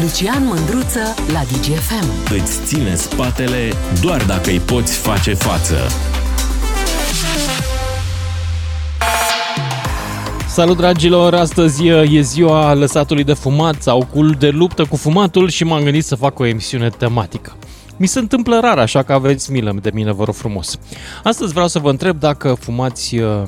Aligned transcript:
Lucian 0.00 0.44
Mândruță 0.44 1.14
la 1.32 1.40
DGFM. 1.42 2.34
Îți 2.42 2.60
ține 2.64 2.94
spatele 2.94 3.72
doar 4.00 4.24
dacă 4.24 4.50
îi 4.50 4.58
poți 4.58 4.96
face 4.96 5.34
față. 5.34 5.76
Salut 10.48 10.76
dragilor, 10.76 11.34
astăzi 11.34 11.86
e 11.86 12.20
ziua 12.20 12.74
lăsatului 12.74 13.24
de 13.24 13.32
fumat 13.32 13.82
sau 13.82 14.06
cul 14.12 14.30
de 14.38 14.48
luptă 14.48 14.84
cu 14.84 14.96
fumatul 14.96 15.48
și 15.48 15.64
m-am 15.64 15.82
gândit 15.82 16.04
să 16.04 16.14
fac 16.14 16.38
o 16.38 16.46
emisiune 16.46 16.88
tematică. 16.88 17.56
Mi 17.96 18.06
se 18.06 18.18
întâmplă 18.18 18.60
rar, 18.60 18.78
așa 18.78 19.02
că 19.02 19.12
aveți 19.12 19.52
milă 19.52 19.74
de 19.82 19.90
mine, 19.94 20.12
vă 20.12 20.24
rog 20.24 20.34
frumos. 20.34 20.78
Astăzi 21.22 21.52
vreau 21.52 21.68
să 21.68 21.78
vă 21.78 21.90
întreb 21.90 22.18
dacă 22.18 22.56
fumați 22.60 23.18
uh, 23.18 23.42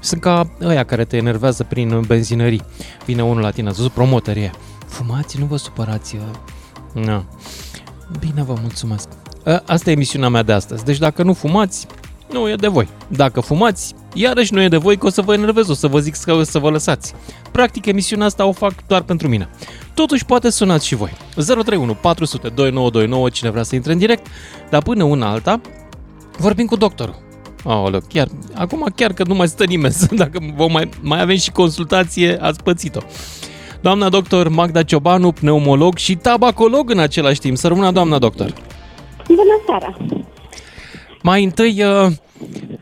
sunt 0.00 0.20
ca 0.20 0.50
ăia 0.62 0.84
care 0.84 1.04
te 1.04 1.16
enervează 1.16 1.64
prin 1.68 2.00
benzinării. 2.06 2.62
Vine 3.04 3.22
unul 3.22 3.42
la 3.42 3.50
tine, 3.50 3.68
a 3.68 3.72
zis 3.72 3.88
promoterie. 3.88 4.50
Fumați, 4.88 5.38
nu 5.38 5.44
vă 5.44 5.56
supărați. 5.56 6.16
Uh. 6.16 7.04
Na. 7.04 7.24
Bine, 8.18 8.42
vă 8.42 8.54
mulțumesc. 8.60 9.08
Asta 9.66 9.90
e 9.90 9.92
emisiunea 9.92 10.28
mea 10.28 10.42
de 10.42 10.52
astăzi. 10.52 10.84
Deci 10.84 10.98
dacă 10.98 11.22
nu 11.22 11.32
fumați, 11.32 11.86
nu 12.32 12.48
e 12.48 12.54
de 12.54 12.68
voi. 12.68 12.88
Dacă 13.08 13.40
fumați, 13.40 13.94
iarăși 14.14 14.54
nu 14.54 14.62
e 14.62 14.68
de 14.68 14.76
voi 14.76 14.96
că 14.96 15.06
o 15.06 15.10
să 15.10 15.22
vă 15.22 15.34
enervez, 15.34 15.68
o 15.68 15.74
să 15.74 15.86
vă 15.86 15.98
zic 15.98 16.14
să, 16.14 16.42
să 16.42 16.58
vă 16.58 16.70
lăsați. 16.70 17.14
Practic, 17.52 17.86
emisiunea 17.86 18.26
asta 18.26 18.44
o 18.44 18.52
fac 18.52 18.86
doar 18.86 19.02
pentru 19.02 19.28
mine. 19.28 19.48
Totuși, 19.94 20.24
poate 20.24 20.50
sunați 20.50 20.86
și 20.86 20.94
voi. 20.94 21.12
031 21.34 21.94
400 21.94 22.48
2929, 22.48 23.28
cine 23.28 23.50
vrea 23.50 23.62
să 23.62 23.74
intre 23.74 23.92
în 23.92 23.98
direct, 23.98 24.26
dar 24.70 24.82
până 24.82 25.04
una 25.04 25.30
alta, 25.30 25.60
vorbim 26.38 26.66
cu 26.66 26.76
doctorul. 26.76 27.26
Aoleu, 27.64 28.00
chiar, 28.08 28.28
acum 28.54 28.92
chiar 28.94 29.12
că 29.12 29.24
nu 29.26 29.34
mai 29.34 29.48
stă 29.48 29.64
nimeni, 29.64 29.94
dacă 30.10 30.38
vom 30.56 30.72
mai, 30.72 30.88
mai 31.00 31.20
avem 31.20 31.36
și 31.36 31.50
consultație, 31.50 32.38
ați 32.42 32.62
pățit-o. 32.62 33.00
Doamna 33.80 34.08
doctor 34.08 34.48
Magda 34.48 34.82
Ciobanu, 34.82 35.32
pneumolog 35.32 35.96
și 35.96 36.16
tabacolog 36.16 36.90
în 36.90 36.98
același 36.98 37.40
timp. 37.40 37.56
Să 37.56 37.68
rămână 37.68 37.90
doamna 37.90 38.18
doctor. 38.18 38.52
Bună 39.26 39.60
seara! 39.66 39.96
Mai 41.22 41.44
întâi, 41.44 41.82
uh, 41.84 42.12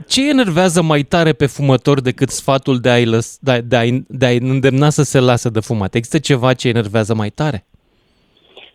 ce 0.07 0.29
enervează 0.29 0.83
mai 0.83 1.03
tare 1.03 1.33
pe 1.33 1.47
fumător 1.47 2.01
decât 2.01 2.31
sfatul 2.31 2.79
de 2.79 2.91
a-i, 2.91 3.05
lăs, 3.05 3.37
de 3.41 3.51
a, 3.51 3.61
de 3.61 3.77
a, 3.77 3.85
de 4.09 4.27
a 4.27 4.31
îndemna 4.31 4.91
să 4.91 5.03
se 5.03 5.19
lasă 5.19 5.51
de 5.51 5.61
fumat? 5.61 5.95
Există 5.95 6.19
ceva 6.19 6.55
ce 6.55 6.69
enervează 6.69 7.15
mai 7.15 7.31
tare? 7.31 7.67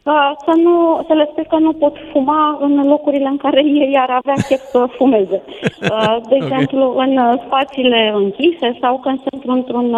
Uh, 0.04 0.32
să, 0.46 0.52
nu, 0.64 1.04
să 1.08 1.14
le 1.14 1.28
spui 1.32 1.46
că 1.50 1.58
nu 1.58 1.74
pot 1.74 1.96
fuma 2.12 2.58
în 2.62 2.88
locurile 2.88 3.28
în 3.28 3.38
care 3.38 3.64
ei 3.66 3.98
ar 3.98 4.10
avea 4.10 4.34
chef 4.48 4.62
să 4.62 4.86
fumeze. 4.98 5.42
Uh, 5.82 6.16
de 6.30 6.36
okay. 6.36 6.38
exemplu, 6.38 6.94
în 6.98 7.40
spațiile 7.46 8.12
închise 8.16 8.78
sau 8.82 9.00
când 9.00 9.20
sunt 9.30 9.44
într-un 9.44 9.98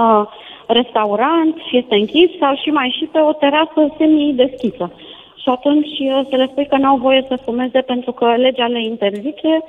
restaurant 0.68 1.56
și 1.68 1.78
este 1.78 1.96
închis 1.96 2.30
sau 2.40 2.56
și 2.56 2.70
mai 2.70 2.96
și 2.98 3.06
pe 3.06 3.20
o 3.20 3.34
terasă 3.34 3.94
semi-deschisă. 3.98 4.92
Și 5.36 5.50
atunci 5.50 5.96
să 6.30 6.36
le 6.36 6.48
spui 6.52 6.66
că 6.66 6.78
n-au 6.78 6.98
voie 6.98 7.26
să 7.28 7.36
fumeze 7.36 7.82
pentru 7.82 8.12
că 8.12 8.26
legea 8.36 8.68
le 8.68 8.84
interzice, 8.84 9.64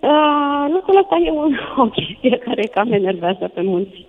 uh, 0.00 0.64
lucrul 0.72 0.98
ăsta 0.98 1.16
e 1.24 1.30
un, 1.30 1.56
o 1.84 1.84
chestie 1.84 2.38
care 2.38 2.62
cam 2.62 2.92
enervează 2.92 3.50
pe 3.54 3.62
mulți. 3.62 4.06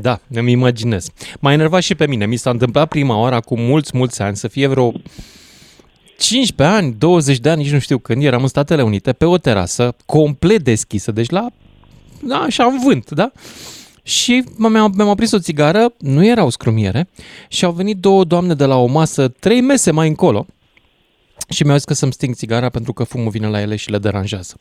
Da, 0.00 0.20
îmi 0.30 0.50
imaginez. 0.50 1.10
M-a 1.40 1.52
enervat 1.52 1.82
și 1.82 1.94
pe 1.94 2.06
mine. 2.06 2.26
Mi 2.26 2.36
s-a 2.36 2.50
întâmplat 2.50 2.88
prima 2.88 3.16
oară 3.16 3.34
acum 3.34 3.60
mulți, 3.60 3.96
mulți 3.96 4.22
ani 4.22 4.36
să 4.36 4.48
fie 4.48 4.66
vreo 4.66 4.92
15 6.18 6.76
ani, 6.76 6.94
20 6.98 7.38
de 7.38 7.50
ani, 7.50 7.62
nici 7.62 7.72
nu 7.72 7.78
știu 7.78 7.98
când, 7.98 8.22
eram 8.22 8.42
în 8.42 8.48
Statele 8.48 8.82
Unite, 8.82 9.12
pe 9.12 9.24
o 9.24 9.38
terasă 9.38 9.96
complet 10.06 10.62
deschisă, 10.62 11.12
deci 11.12 11.30
la, 11.30 11.46
da, 12.22 12.36
așa 12.36 12.64
în 12.64 12.80
vânt, 12.84 13.10
da? 13.10 13.32
Și 14.02 14.44
mi-am, 14.56 14.92
mi-am 14.96 15.08
aprins 15.08 15.32
o 15.32 15.38
țigară, 15.38 15.92
nu 15.98 16.26
erau 16.26 16.50
scrumiere, 16.50 17.08
și 17.48 17.64
au 17.64 17.72
venit 17.72 17.96
două 17.96 18.24
doamne 18.24 18.54
de 18.54 18.64
la 18.64 18.76
o 18.76 18.86
masă, 18.86 19.28
trei 19.28 19.60
mese 19.60 19.90
mai 19.90 20.08
încolo, 20.08 20.46
și 21.48 21.62
mi-au 21.62 21.76
zis 21.76 21.84
că 21.84 21.94
să-mi 21.94 22.12
sting 22.12 22.34
țigara 22.34 22.68
pentru 22.68 22.92
că 22.92 23.04
fumul 23.04 23.30
vine 23.30 23.48
la 23.48 23.60
ele 23.60 23.76
și 23.76 23.90
le 23.90 23.98
deranjează. 23.98 24.54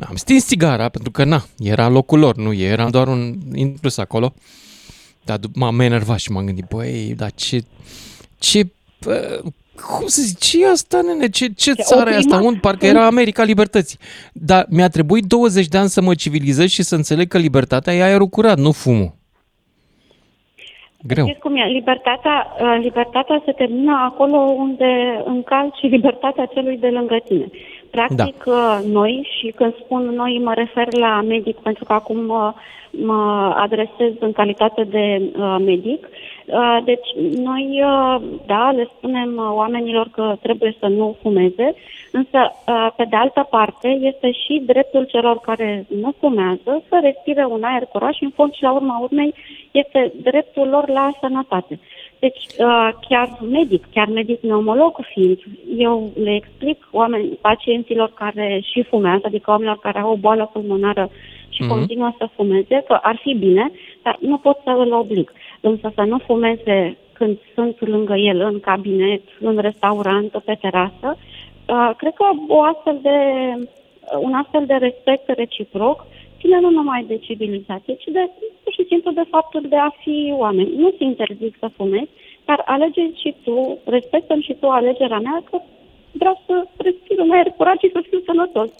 Am 0.00 0.14
stins 0.14 0.46
țigara 0.46 0.88
pentru 0.88 1.10
că, 1.10 1.24
na, 1.24 1.44
era 1.58 1.88
locul 1.88 2.18
lor, 2.18 2.36
nu 2.36 2.52
era 2.52 2.90
doar 2.90 3.08
un 3.08 3.34
intrus 3.54 3.98
acolo. 3.98 4.34
Dar 5.24 5.38
m-am 5.54 5.80
enervat 5.80 6.18
și 6.18 6.32
m-am 6.32 6.44
gândit, 6.44 6.64
băi, 6.68 7.14
dar 7.16 7.30
ce, 7.32 7.64
ce, 8.38 8.66
cum 9.74 10.06
să 10.06 10.22
zic, 10.22 10.38
ce 10.38 10.62
e 10.62 10.70
asta, 10.70 11.00
nene? 11.00 11.28
Ce, 11.28 11.46
ce 11.46 11.72
țară 11.72 12.10
e 12.10 12.16
asta? 12.16 12.40
Unde? 12.40 12.58
Parcă 12.58 12.86
era 12.86 13.06
America 13.06 13.42
Libertății. 13.42 13.98
Dar 14.32 14.66
mi-a 14.68 14.88
trebuit 14.88 15.24
20 15.24 15.66
de 15.66 15.78
ani 15.78 15.88
să 15.88 16.02
mă 16.02 16.14
civilizez 16.14 16.68
și 16.68 16.82
să 16.82 16.94
înțeleg 16.94 17.28
că 17.28 17.38
libertatea 17.38 17.94
e 17.94 18.02
aerul 18.02 18.26
curat, 18.26 18.58
nu 18.58 18.72
fumul. 18.72 19.12
Greu. 21.06 21.24
Știți 21.24 21.40
cum 21.40 21.56
e? 21.56 21.64
Libertatea, 21.66 22.46
uh, 22.60 22.78
libertatea 22.82 23.42
se 23.44 23.52
termină 23.52 24.10
acolo 24.10 24.36
unde 24.36 25.22
încalci 25.24 25.80
libertatea 25.80 26.46
celui 26.46 26.76
de 26.76 26.88
lângă 26.88 27.16
tine. 27.24 27.50
Practic, 27.94 28.44
da. 28.44 28.52
Uh, 28.52 28.84
noi, 28.92 29.28
și 29.38 29.52
când 29.56 29.74
spun 29.84 30.02
noi, 30.02 30.40
mă 30.44 30.52
refer 30.54 30.94
la 30.94 31.22
medic, 31.22 31.56
pentru 31.56 31.84
că 31.84 31.92
acum 31.92 32.24
mă, 32.24 32.54
mă 32.90 33.54
adresez 33.56 34.12
în 34.18 34.32
calitate 34.32 34.82
de 34.84 35.22
uh, 35.36 35.56
medic, 35.64 36.06
Uh, 36.46 36.78
deci, 36.84 37.08
noi, 37.36 37.82
uh, 37.84 38.22
da, 38.46 38.70
le 38.70 38.88
spunem 38.96 39.36
uh, 39.36 39.48
oamenilor 39.50 40.08
că 40.12 40.36
trebuie 40.42 40.76
să 40.78 40.86
nu 40.86 41.16
fumeze, 41.22 41.74
însă, 42.12 42.52
pe 42.96 43.04
de 43.10 43.16
altă 43.16 43.46
parte, 43.50 43.88
este 43.88 44.30
și 44.30 44.62
dreptul 44.66 45.04
celor 45.04 45.38
care 45.38 45.86
nu 46.00 46.14
fumează 46.18 46.82
să 46.88 46.98
respire 47.02 47.44
un 47.44 47.62
aer 47.62 47.84
curat 47.84 48.12
și, 48.12 48.24
în 48.24 48.30
fond 48.30 48.52
și 48.52 48.62
la 48.62 48.72
urma 48.72 48.98
urmei, 48.98 49.34
este 49.70 50.12
dreptul 50.22 50.68
lor 50.68 50.88
la 50.88 51.10
sănătate. 51.20 51.80
Deci, 52.18 52.46
chiar 53.08 53.38
medic, 53.50 53.84
chiar 53.92 54.08
medic 54.08 54.40
neumolog 54.40 54.98
fiind, 55.12 55.38
eu 55.76 56.10
le 56.22 56.34
explic 56.34 56.88
oameni, 56.90 57.38
pacienților 57.40 58.12
care 58.14 58.60
și 58.72 58.82
fumează, 58.82 59.22
adică 59.26 59.50
oamenilor 59.50 59.78
care 59.78 59.98
au 59.98 60.10
o 60.10 60.16
boală 60.16 60.50
pulmonară 60.52 61.10
și 61.48 61.62
mm-hmm. 61.64 61.68
continuă 61.68 62.14
să 62.18 62.28
fumeze, 62.34 62.84
că 62.86 62.98
ar 63.02 63.18
fi 63.22 63.34
bine, 63.34 63.70
dar 64.02 64.16
nu 64.20 64.36
pot 64.36 64.60
să 64.64 64.70
îl 64.70 64.92
oblig. 64.92 65.32
Însă 65.60 65.92
să 65.94 66.02
nu 66.02 66.18
fumeze 66.18 66.96
când 67.12 67.38
sunt 67.54 67.88
lângă 67.88 68.14
el 68.14 68.40
în 68.40 68.60
cabinet, 68.60 69.22
în 69.40 69.58
restaurant, 69.58 70.30
pe 70.44 70.58
terasă, 70.60 71.16
uh, 71.68 71.90
cred 71.96 72.12
că 72.14 72.24
o 72.48 72.62
astfel 72.62 72.98
de, 73.02 73.18
un 74.20 74.32
astfel 74.32 74.66
de 74.66 74.74
respect 74.74 75.28
reciproc 75.28 76.06
ține 76.44 76.60
nu 76.60 76.70
numai 76.70 77.04
de 77.08 77.18
civilizație, 77.26 77.94
ci 77.94 78.08
de 78.18 78.24
pur 78.62 78.72
și 78.72 78.84
simplu 78.90 79.10
de 79.10 79.24
faptul 79.30 79.62
de 79.68 79.76
a 79.76 79.90
fi 80.02 80.34
oameni. 80.36 80.76
Nu 80.76 80.88
ți 80.96 81.02
interzic 81.02 81.56
să 81.58 81.68
fumezi, 81.76 82.10
dar 82.44 82.62
alege 82.64 83.04
și 83.22 83.34
tu, 83.44 83.78
respectăm 83.84 84.40
și 84.40 84.54
tu 84.60 84.66
alegerea 84.68 85.18
mea 85.18 85.42
că 85.50 85.56
vreau 86.12 86.42
să 86.46 86.54
respir 86.76 87.18
un 87.18 87.30
aer 87.30 87.48
curat 87.56 87.78
și 87.78 87.90
să 87.92 88.00
fiu 88.08 88.20
sănătos. 88.26 88.70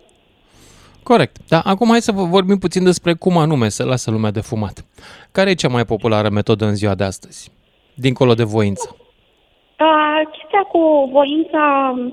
Corect. 1.03 1.37
Dar 1.49 1.63
acum 1.65 1.89
hai 1.89 2.01
să 2.01 2.13
vorbim 2.13 2.59
puțin 2.59 2.85
despre 2.85 3.13
cum 3.15 3.37
anume 3.37 3.69
se 3.69 3.85
lasă 3.85 4.11
lumea 4.11 4.31
de 4.31 4.41
fumat. 4.41 4.85
Care 5.33 5.51
e 5.51 5.63
cea 5.63 5.69
mai 5.69 5.85
populară 5.85 6.29
metodă 6.29 6.65
în 6.65 6.75
ziua 6.75 6.95
de 6.95 7.05
astăzi, 7.05 7.51
dincolo 7.95 8.35
de 8.35 8.45
voință? 8.45 8.97
Uh, 8.97 10.21
chestia 10.33 10.63
cu 10.73 11.09
voința, 11.13 11.95
uh, 11.97 12.13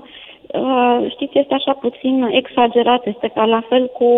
știți, 1.08 1.38
este 1.38 1.54
așa 1.54 1.72
puțin 1.72 2.28
exagerat, 2.30 3.06
este 3.06 3.30
ca 3.34 3.44
la 3.44 3.60
fel 3.68 3.86
cu 3.86 4.10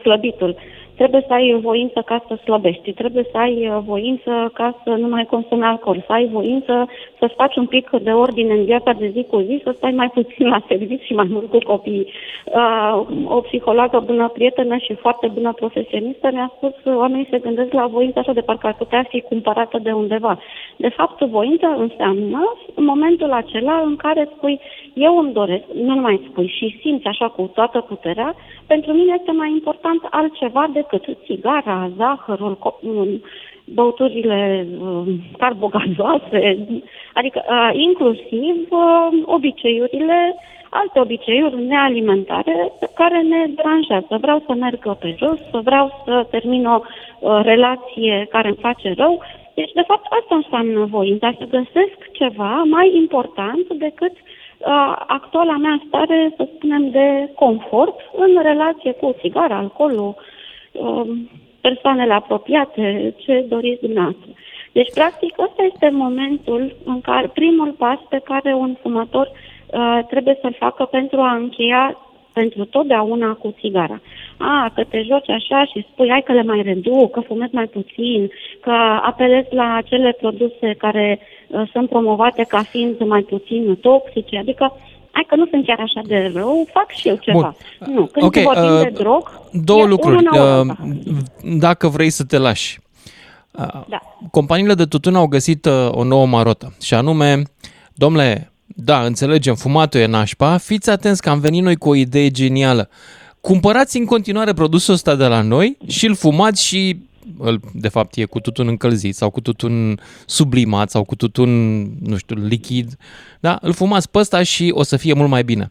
slăbitul. 0.00 0.56
Trebuie 0.98 1.24
să 1.26 1.32
ai 1.32 1.58
voință 1.60 2.02
ca 2.04 2.24
să 2.28 2.34
slăbești, 2.34 2.92
trebuie 2.92 3.24
să 3.30 3.38
ai 3.38 3.68
uh, 3.68 3.78
voință 3.86 4.50
ca 4.52 4.80
să 4.84 4.90
nu 4.90 5.08
mai 5.08 5.24
consumi 5.24 5.62
alcool, 5.62 6.04
să 6.06 6.12
ai 6.12 6.26
voință 6.32 6.88
să 7.18 7.34
faci 7.36 7.56
un 7.56 7.66
pic 7.66 7.90
de 7.90 8.10
ordine 8.10 8.52
în 8.52 8.64
viața 8.64 8.92
de 8.92 9.08
zi 9.08 9.26
cu 9.30 9.38
zi, 9.38 9.60
să 9.64 9.74
stai 9.76 9.90
mai 9.90 10.10
puțin 10.10 10.48
la 10.48 10.62
serviciu 10.68 11.04
și 11.04 11.14
mai 11.14 11.26
mult 11.30 11.50
cu 11.50 11.58
copiii. 11.58 12.12
Uh, 12.44 13.06
o 13.24 13.40
psihologă 13.40 14.02
bună 14.06 14.28
prietenă 14.28 14.76
și 14.76 14.94
foarte 14.94 15.26
bună 15.26 15.52
profesionistă 15.52 16.30
ne-a 16.30 16.52
spus 16.56 16.72
că 16.82 16.96
oamenii 16.96 17.28
se 17.30 17.38
gândesc 17.38 17.72
la 17.72 17.86
voință 17.86 18.18
așa 18.18 18.32
de 18.32 18.40
parcă 18.40 18.66
ar 18.66 18.74
putea 18.74 19.02
fi 19.08 19.20
cumpărată 19.20 19.78
de 19.82 19.92
undeva. 19.92 20.38
De 20.76 20.88
fapt, 20.88 21.20
voință 21.20 21.66
înseamnă 21.78 22.54
în 22.74 22.84
momentul 22.84 23.32
acela 23.32 23.82
în 23.84 23.96
care 23.96 24.28
spui 24.36 24.60
eu 24.94 25.18
îmi 25.18 25.32
doresc, 25.32 25.64
nu 25.74 25.94
mai 25.94 26.20
spui 26.30 26.54
și 26.56 26.78
simți 26.80 27.06
așa 27.06 27.28
cu 27.28 27.50
toată 27.54 27.80
puterea, 27.80 28.34
pentru 28.66 28.92
mine 28.92 29.14
este 29.18 29.30
mai 29.30 29.50
important 29.50 30.00
altceva 30.10 30.70
decât 30.72 31.04
țigara, 31.24 31.90
zahărul, 31.96 32.58
băuturile 33.74 34.66
uh, 34.80 35.02
carbogazoase, 35.38 36.66
adică 37.14 37.42
uh, 37.48 37.70
inclusiv 37.72 38.56
uh, 38.70 39.08
obiceiurile, 39.24 40.34
alte 40.70 41.00
obiceiuri 41.00 41.62
nealimentare 41.62 42.72
care 42.94 43.22
ne 43.22 43.46
deranjează. 43.54 44.18
Vreau 44.20 44.42
să 44.46 44.54
merg 44.54 44.96
pe 44.98 45.14
jos, 45.18 45.62
vreau 45.62 46.02
să 46.04 46.26
termin 46.30 46.66
o 46.66 46.80
relație 47.42 48.26
care 48.30 48.48
îmi 48.48 48.56
face 48.60 48.94
rău. 48.96 49.22
Deci, 49.54 49.72
de 49.72 49.84
fapt, 49.86 50.06
asta 50.20 50.34
înseamnă 50.34 50.84
voința, 50.84 51.34
să 51.38 51.44
găsesc 51.44 52.10
ceva 52.12 52.62
mai 52.70 52.96
important 52.96 53.66
decât 53.68 54.12
uh, 54.12 54.37
actuala 55.06 55.56
mea 55.56 55.82
stare, 55.86 56.32
să 56.36 56.48
spunem, 56.54 56.90
de 56.90 57.30
confort 57.34 57.94
în 58.16 58.42
relație 58.42 58.92
cu 58.92 59.16
țigara, 59.20 59.56
alcoolul, 59.56 60.14
persoanele 61.60 62.12
apropiate, 62.12 63.14
ce 63.16 63.44
doriți 63.48 63.80
dumneavoastră. 63.80 64.30
Deci, 64.72 64.92
practic, 64.94 65.38
ăsta 65.38 65.62
este 65.62 65.90
momentul 65.90 66.76
în 66.84 67.00
care, 67.00 67.26
primul 67.34 67.72
pas 67.78 67.98
pe 68.08 68.20
care 68.24 68.54
un 68.54 68.76
fumător 68.82 69.30
uh, 69.30 69.98
trebuie 70.08 70.38
să-l 70.40 70.56
facă 70.58 70.84
pentru 70.84 71.20
a 71.20 71.34
încheia 71.34 71.98
pentru 72.40 72.64
totdeauna 72.64 73.30
cu 73.42 73.54
țigara. 73.60 74.00
A, 74.36 74.72
că 74.74 74.82
te 74.90 75.00
joci 75.10 75.30
așa 75.38 75.60
și 75.70 75.86
spui, 75.92 76.08
hai 76.10 76.22
că 76.26 76.32
le 76.32 76.42
mai 76.42 76.62
reduc, 76.62 77.10
că 77.10 77.20
fumez 77.20 77.50
mai 77.52 77.66
puțin, 77.66 78.30
că 78.60 78.74
apelez 79.10 79.44
la 79.50 79.74
acele 79.74 80.10
produse 80.20 80.74
care 80.78 81.18
uh, 81.20 81.70
sunt 81.72 81.88
promovate 81.88 82.42
ca 82.48 82.62
fiind 82.62 82.96
mai 83.14 83.22
puțin 83.22 83.78
toxice, 83.80 84.38
adică 84.38 84.64
hai 85.10 85.24
că 85.28 85.34
nu 85.36 85.46
sunt 85.50 85.64
chiar 85.66 85.80
așa 85.80 86.00
de 86.06 86.32
rău, 86.34 86.66
fac 86.72 86.90
și 86.90 87.08
eu 87.08 87.16
ceva. 87.16 87.54
Bun. 87.78 87.94
Nu, 87.94 88.06
când 88.06 88.24
okay, 88.24 88.42
vorbim 88.42 88.74
uh, 88.74 88.82
de 88.82 89.02
drog, 89.02 89.40
două 89.52 89.84
lucruri. 89.84 90.24
Uh, 90.26 90.76
dacă 91.66 91.88
vrei 91.88 92.10
să 92.10 92.24
te 92.24 92.38
lași. 92.38 92.78
Uh, 93.58 93.80
da. 93.88 94.00
Companiile 94.30 94.74
de 94.74 94.84
tutun 94.84 95.14
au 95.14 95.26
găsit 95.26 95.64
uh, 95.64 95.88
o 95.90 96.04
nouă 96.04 96.26
marotă 96.26 96.76
și 96.80 96.94
anume, 96.94 97.42
domnule, 97.94 98.52
da, 98.84 99.04
înțelegem, 99.04 99.54
fumatul 99.54 100.00
e 100.00 100.06
nașpa, 100.06 100.56
fiți 100.56 100.90
atenți 100.90 101.22
că 101.22 101.30
am 101.30 101.40
venit 101.40 101.62
noi 101.62 101.76
cu 101.76 101.88
o 101.88 101.94
idee 101.94 102.30
genială. 102.30 102.88
Cumpărați 103.40 103.98
în 103.98 104.04
continuare 104.04 104.52
produsul 104.52 104.94
ăsta 104.94 105.14
de 105.14 105.26
la 105.26 105.42
noi 105.42 105.76
și 105.86 106.06
îl 106.06 106.14
fumați 106.14 106.66
și 106.66 106.96
îl, 107.38 107.60
de 107.74 107.88
fapt 107.88 108.16
e 108.16 108.24
cu 108.24 108.40
tutun 108.40 108.66
încălzit 108.68 109.14
sau 109.14 109.30
cu 109.30 109.40
tutun 109.40 110.00
sublimat 110.26 110.90
sau 110.90 111.04
cu 111.04 111.16
tutun, 111.16 111.50
nu 112.08 112.16
știu, 112.16 112.36
lichid, 112.36 112.96
da? 113.40 113.58
Îl 113.60 113.72
fumați 113.72 114.10
pe 114.10 114.18
ăsta 114.18 114.42
și 114.42 114.70
o 114.74 114.82
să 114.82 114.96
fie 114.96 115.12
mult 115.12 115.28
mai 115.28 115.42
bine. 115.42 115.70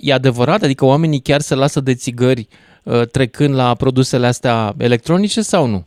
E 0.00 0.12
adevărat? 0.12 0.62
Adică 0.62 0.84
oamenii 0.84 1.20
chiar 1.20 1.40
se 1.40 1.54
lasă 1.54 1.80
de 1.80 1.94
țigări 1.94 2.48
uh, 2.82 3.00
trecând 3.12 3.54
la 3.54 3.74
produsele 3.74 4.26
astea 4.26 4.72
electronice 4.78 5.40
sau 5.40 5.66
nu? 5.66 5.84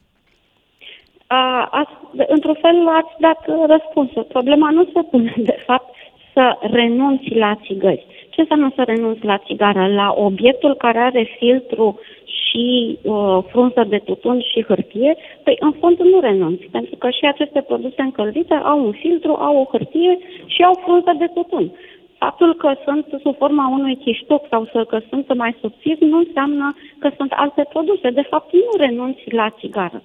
A, 1.28 1.68
ați, 1.72 1.92
într-un 2.28 2.58
fel 2.62 2.88
ați 3.02 3.14
dat 3.20 3.40
răspunsul. 3.68 4.24
Problema 4.24 4.70
nu 4.70 4.84
se 4.94 5.02
pune, 5.12 5.34
de 5.38 5.64
fapt, 5.66 5.97
să 6.38 6.58
renunți 6.62 7.30
la 7.34 7.52
țigări. 7.66 8.06
Ce 8.30 8.42
înseamnă 8.42 8.72
să 8.76 8.84
renunți 8.84 9.26
la 9.26 9.38
țigară? 9.38 9.88
La 9.88 10.14
obiectul 10.18 10.74
care 10.76 11.00
are 11.00 11.24
filtru 11.38 12.00
și 12.40 12.98
uh, 13.02 13.38
frunză 13.52 13.84
de 13.90 13.98
tutun 13.98 14.42
și 14.52 14.64
hârtie? 14.68 15.16
Păi, 15.44 15.56
în 15.60 15.72
fond, 15.80 15.98
nu 16.00 16.20
renunți, 16.20 16.66
pentru 16.72 16.96
că 16.96 17.10
și 17.10 17.26
aceste 17.26 17.62
produse 17.62 18.02
încălzite 18.02 18.54
au 18.54 18.86
un 18.86 18.92
filtru, 18.92 19.34
au 19.34 19.56
o 19.62 19.70
hârtie 19.72 20.18
și 20.46 20.62
au 20.64 20.74
frunză 20.84 21.14
de 21.18 21.28
tutun. 21.34 21.72
Faptul 22.18 22.54
că 22.54 22.74
sunt 22.86 23.06
sub 23.24 23.36
forma 23.38 23.68
unui 23.68 23.96
chiștoc 23.96 24.46
sau 24.50 24.70
să, 24.72 24.84
că 24.84 25.00
sunt 25.10 25.36
mai 25.36 25.56
subțiri 25.62 26.06
nu 26.06 26.18
înseamnă 26.18 26.76
că 27.00 27.10
sunt 27.18 27.32
alte 27.36 27.66
produse. 27.70 28.10
De 28.10 28.26
fapt, 28.30 28.54
nu 28.54 28.72
renunți 28.78 29.24
la 29.32 29.50
țigară. 29.60 30.02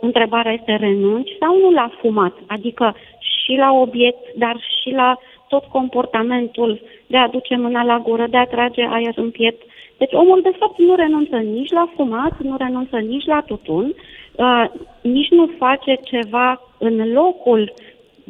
Întrebarea 0.00 0.52
este 0.52 0.76
renunți 0.76 1.36
sau 1.40 1.58
nu 1.60 1.70
la 1.70 1.90
fumat, 2.00 2.34
adică 2.46 2.94
și 3.18 3.54
la 3.56 3.72
obiect, 3.72 4.34
dar 4.36 4.56
și 4.80 4.90
la 4.90 5.18
tot 5.52 5.64
comportamentul 5.78 6.70
de 7.06 7.16
a 7.16 7.28
duce 7.28 7.56
mâna 7.56 7.82
la 7.82 7.98
gură, 8.06 8.26
de 8.30 8.36
a 8.36 8.52
trage 8.54 8.84
aer 8.96 9.14
în 9.16 9.30
piept. 9.30 9.62
Deci 10.00 10.12
omul, 10.12 10.40
de 10.42 10.54
fapt, 10.58 10.78
nu 10.78 10.94
renunță 10.94 11.36
nici 11.36 11.72
la 11.72 11.86
fumat, 11.96 12.34
nu 12.48 12.54
renunță 12.58 12.96
nici 12.96 13.26
la 13.26 13.40
tutun, 13.46 13.94
uh, 14.36 14.64
nici 15.02 15.30
nu 15.30 15.44
face 15.58 15.92
ceva 16.10 16.48
în 16.78 17.12
locul 17.12 17.72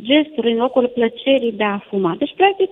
gestului, 0.09 0.53
în 0.53 0.59
locul 0.59 0.87
plăcerii 0.95 1.53
de 1.53 1.65
a 1.65 1.79
fuma. 1.89 2.15
Deci, 2.19 2.35
practic, 2.37 2.71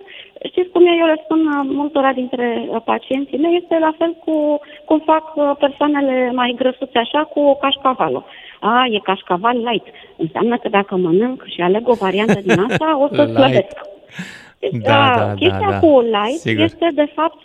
știți 0.51 0.71
cum 0.73 0.87
e, 0.87 0.91
eu 1.01 1.07
le 1.07 1.21
spun 1.25 1.41
uh, 1.47 1.71
multora 1.81 2.13
dintre 2.13 2.47
uh, 2.69 2.77
pacienții 2.85 3.39
mei, 3.39 3.59
este 3.63 3.77
la 3.79 3.93
fel 3.99 4.13
cu 4.25 4.61
cum 4.85 4.99
fac 4.99 5.25
uh, 5.35 5.51
persoanele 5.59 6.31
mai 6.35 6.55
grăsuțe 6.57 6.99
așa 6.99 7.21
cu 7.25 7.59
cașcavalul. 7.61 8.25
A, 8.61 8.87
e 8.91 8.99
cașcaval 8.99 9.57
light. 9.69 9.87
Înseamnă 10.17 10.57
că 10.57 10.69
dacă 10.69 10.97
mănânc 10.97 11.45
și 11.47 11.61
aleg 11.61 11.89
o 11.89 11.93
variantă 11.93 12.41
din 12.43 12.59
asta, 12.69 12.99
o 13.05 13.07
să 13.15 13.23
slăbesc. 13.35 13.99
Da, 14.73 15.15
da, 15.17 15.35
chestia 15.35 15.71
da, 15.71 15.71
da. 15.71 15.79
cu 15.79 16.01
light 16.01 16.41
Sigur. 16.41 16.65
este, 16.65 16.89
de 16.95 17.09
fapt, 17.15 17.41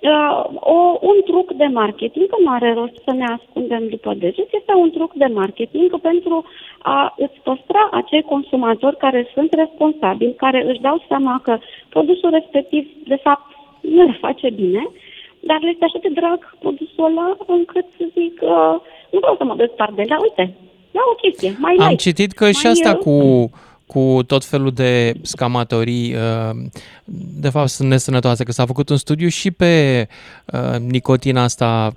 uh, 0.00 0.44
o, 0.54 0.98
un 1.00 1.18
truc 1.24 1.52
de 1.52 1.64
marketing, 1.64 2.26
că 2.28 2.36
nu 2.44 2.50
are 2.50 2.72
rost 2.72 2.96
să 3.04 3.12
ne 3.12 3.26
ascundem 3.36 3.88
după 3.88 4.14
deget, 4.14 4.48
este 4.52 4.72
un 4.84 4.90
truc 4.90 5.12
de 5.14 5.28
marketing 5.42 6.00
pentru 6.00 6.44
a 6.82 7.14
îți 7.16 7.40
păstra 7.42 7.88
acei 7.92 8.22
consumatori 8.22 8.96
care 8.96 9.30
sunt 9.34 9.52
responsabili, 9.52 10.34
care 10.34 10.64
își 10.70 10.80
dau 10.80 11.04
seama 11.08 11.40
că 11.42 11.58
produsul 11.88 12.30
respectiv, 12.30 12.88
de 13.06 13.18
fapt, 13.22 13.46
nu 13.80 14.02
le 14.02 14.16
face 14.20 14.50
bine, 14.50 14.90
dar 15.40 15.58
le 15.60 15.70
este 15.72 15.84
așa 15.84 15.98
de 16.02 16.10
drag 16.20 16.56
produsul 16.58 17.04
ăla 17.04 17.36
încât 17.46 17.86
zic, 17.96 18.34
uh, 18.42 18.76
nu 19.12 19.18
vreau 19.18 19.36
să 19.38 19.44
mă 19.44 19.54
despart 19.56 19.94
de 19.96 20.04
la, 20.08 20.20
uite, 20.20 20.54
ia 20.94 21.04
o 21.12 21.14
chestie, 21.14 21.56
mai 21.58 21.74
Am 21.78 21.88
light, 21.88 22.00
citit 22.00 22.32
că 22.32 22.50
și 22.50 22.66
asta 22.66 22.90
uh, 22.90 22.98
cu 22.98 23.14
cu 23.86 24.22
tot 24.26 24.44
felul 24.44 24.72
de 24.72 25.14
scamatorii, 25.22 26.14
uh, 26.14 26.56
de 27.40 27.48
fapt 27.48 27.68
sunt 27.68 27.88
nesănătoase, 27.88 28.44
că 28.44 28.52
s-a 28.52 28.66
făcut 28.66 28.88
un 28.88 28.96
studiu 28.96 29.28
și 29.28 29.50
pe 29.50 30.08
uh, 30.44 30.78
nicotina 30.78 31.42
asta 31.42 31.92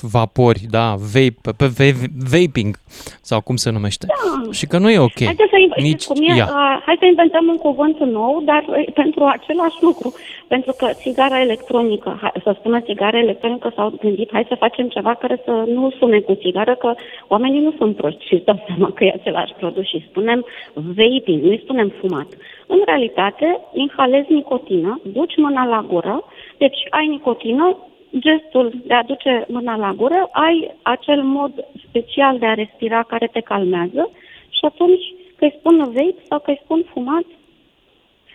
vapori, 0.00 0.60
da, 0.70 0.94
vape, 1.14 1.50
pe 1.76 1.94
vaping 2.32 2.76
sau 3.20 3.40
cum 3.40 3.56
se 3.56 3.70
numește. 3.70 4.06
Da. 4.06 4.52
Și 4.52 4.66
că 4.66 4.78
nu 4.78 4.90
e 4.90 4.98
ok. 4.98 5.20
Haideți 5.24 5.50
să, 5.50 5.80
Nici, 5.80 6.04
cum 6.04 6.16
e, 6.22 6.32
uh, 6.32 6.82
hai 6.86 6.96
să 6.98 7.04
inventăm 7.04 7.46
un 7.48 7.56
cuvânt 7.56 7.98
nou, 7.98 8.42
dar 8.44 8.64
uh, 8.68 8.92
pentru 8.94 9.24
același 9.24 9.76
lucru. 9.80 10.14
Pentru 10.48 10.74
că 10.78 10.86
țigara 10.92 11.40
electronică, 11.40 12.18
hai, 12.20 12.32
să 12.42 12.56
spună 12.58 12.80
țigara 12.80 13.18
electronică 13.18 13.72
s-au 13.74 13.92
gândit, 14.00 14.28
hai 14.32 14.44
să 14.48 14.54
facem 14.54 14.88
ceva 14.88 15.14
care 15.14 15.40
să 15.44 15.64
nu 15.66 15.90
sune 15.98 16.18
cu 16.18 16.34
țigară, 16.34 16.74
că 16.74 16.94
oamenii 17.28 17.60
nu 17.60 17.72
sunt 17.78 17.96
proști 17.96 18.26
și 18.26 18.34
își 18.34 18.44
dau 18.44 18.64
seama 18.66 18.90
că 18.90 19.04
e 19.04 19.12
același 19.20 19.52
produs 19.52 19.86
și 19.86 20.06
spunem 20.08 20.44
vaping, 20.72 21.42
nu 21.42 21.56
spunem 21.56 21.92
fumat. 22.00 22.26
În 22.66 22.80
realitate, 22.84 23.60
inhalezi 23.72 24.32
nicotină, 24.32 25.00
duci 25.02 25.36
mâna 25.36 25.64
la 25.64 25.84
gură, 25.88 26.24
deci 26.58 26.78
ai 26.90 27.06
nicotină, 27.06 27.76
gestul 28.18 28.72
de 28.84 28.94
a 28.94 29.02
duce 29.02 29.44
mâna 29.48 29.76
la 29.76 29.92
gură, 29.92 30.28
ai 30.32 30.74
acel 30.82 31.22
mod 31.22 31.52
special 31.88 32.38
de 32.38 32.46
a 32.46 32.54
respira 32.54 33.02
care 33.02 33.26
te 33.32 33.40
calmează 33.40 34.10
și 34.48 34.64
atunci 34.64 35.04
că 35.36 35.44
îi 35.44 35.56
spun 35.58 35.76
vape 35.78 36.14
sau 36.28 36.38
că 36.38 36.50
îi 36.50 36.60
spun 36.64 36.84
fumat, 36.92 37.24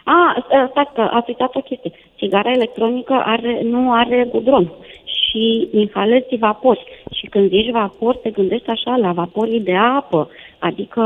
a, 0.03 0.45
stai 0.69 0.89
că 0.93 1.01
ați 1.01 1.29
uitat 1.29 1.55
o 1.55 1.59
chestie. 1.59 1.91
Țigara 2.17 2.51
electronică 2.51 3.13
are, 3.13 3.61
nu 3.63 3.91
are 3.91 4.27
gudron 4.31 4.71
și 5.03 5.67
inhalezi 5.71 6.35
vapori. 6.35 6.83
Și 7.11 7.25
când 7.25 7.49
zici 7.49 7.71
vapor, 7.71 8.15
te 8.15 8.29
gândești 8.29 8.69
așa 8.69 8.95
la 8.95 9.11
vaporii 9.11 9.59
de 9.59 9.75
apă, 9.75 10.29
adică 10.59 11.03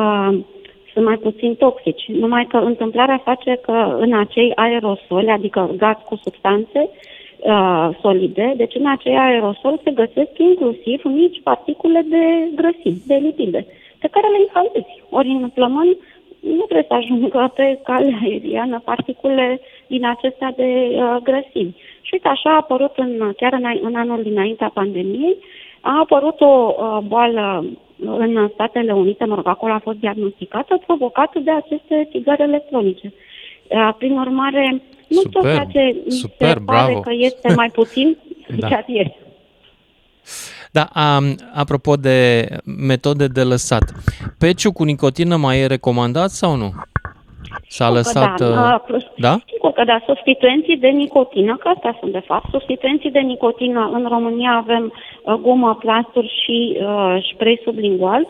sunt 0.93 1.05
mai 1.05 1.17
puțin 1.17 1.55
toxici. 1.55 2.05
Numai 2.07 2.45
că 2.45 2.57
întâmplarea 2.57 3.21
face 3.23 3.59
că 3.61 3.97
în 3.99 4.13
acei 4.13 4.51
aerosoli, 4.55 5.29
adică 5.29 5.69
gaz 5.77 5.95
cu 6.05 6.15
substanțe, 6.23 6.89
uh, 7.39 7.89
solide, 8.01 8.53
deci 8.57 8.75
în 8.75 8.85
acei 8.85 9.17
aerosol 9.17 9.79
se 9.83 9.91
găsesc 9.91 10.37
inclusiv 10.37 11.01
mici 11.03 11.41
particule 11.43 12.05
de 12.09 12.23
grăsimi, 12.55 13.03
de 13.05 13.15
lipide, 13.15 13.65
pe 13.99 14.07
care 14.07 14.27
le 14.27 14.39
inhalezi. 14.39 15.03
Ori 15.09 15.27
în 15.27 15.49
plămâni 15.53 15.97
nu 16.39 16.63
trebuie 16.63 16.85
să 16.87 16.93
ajungă 16.93 17.51
pe 17.55 17.79
calea 17.83 18.19
aeriană 18.23 18.81
particule 18.85 19.59
din 19.87 20.05
acestea 20.05 20.53
de 20.55 20.89
uh, 20.91 21.15
grăsimi. 21.23 21.75
Și 22.01 22.13
uite, 22.13 22.27
așa 22.27 22.49
a 22.49 22.55
apărut 22.55 22.91
în, 22.95 23.31
chiar 23.37 23.53
în, 23.53 23.79
în 23.81 23.95
anul 23.95 24.23
dinaintea 24.23 24.71
pandemiei, 24.73 25.35
a 25.81 25.99
apărut 25.99 26.41
o 26.41 26.75
uh, 26.77 26.97
boală 27.07 27.65
în 27.99 28.49
Statele 28.53 28.91
Unite, 28.91 29.25
mă 29.25 29.35
rog, 29.35 29.47
acolo 29.47 29.73
a 29.73 29.79
fost 29.79 29.97
diagnosticată, 29.97 30.81
provocată 30.85 31.39
de 31.39 31.51
aceste 31.51 32.07
țigări 32.11 32.41
electronice. 32.41 33.13
Uh, 33.67 33.93
prin 33.97 34.17
urmare, 34.17 34.81
nu 35.07 35.21
super, 35.21 35.41
tot 35.41 35.51
ceea 35.51 35.65
ce 35.65 36.01
mi 36.05 36.11
super, 36.11 36.47
se 36.57 36.63
pare 36.65 36.89
bravo. 36.89 36.99
că 36.99 37.09
este 37.13 37.53
mai 37.55 37.69
puțin, 37.69 38.17
da. 38.59 38.67
chiar 38.67 38.85
e. 38.87 39.11
Da, 40.71 40.89
um, 40.95 41.35
apropo 41.53 41.95
de 41.95 42.47
metode 42.87 43.27
de 43.27 43.43
lăsat, 43.43 43.83
peciu 44.39 44.71
cu 44.71 44.83
nicotină 44.83 45.35
mai 45.35 45.59
e 45.59 45.65
recomandat 45.65 46.29
sau 46.29 46.55
nu? 46.55 46.71
S-a 47.67 47.89
lăsat... 47.89 48.39
Da, 48.39 48.83
uh, 48.89 49.03
da? 49.17 49.37
Sigur 49.51 49.71
că 49.71 49.83
da, 49.83 50.03
substituenții 50.05 50.77
de 50.77 50.87
nicotină, 50.87 51.57
că 51.57 51.67
astea 51.67 51.97
sunt 51.99 52.11
de 52.11 52.23
fapt, 52.25 52.49
substituenții 52.49 53.11
de 53.11 53.19
nicotină 53.19 53.89
în 53.93 54.05
România 54.07 54.51
avem 54.51 54.93
uh, 54.93 55.33
gumă, 55.33 55.75
plasturi 55.75 56.41
și 56.43 56.77
uh, 56.81 57.29
spray 57.33 57.61
sublingual. 57.63 58.27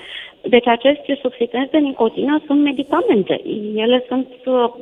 Deci 0.50 0.68
aceste 0.68 1.18
substituenți 1.22 1.72
de 1.72 1.78
nicotină 1.78 2.42
sunt 2.46 2.62
medicamente. 2.62 3.42
Ele 3.76 4.06
sunt 4.08 4.28
uh, 4.46 4.74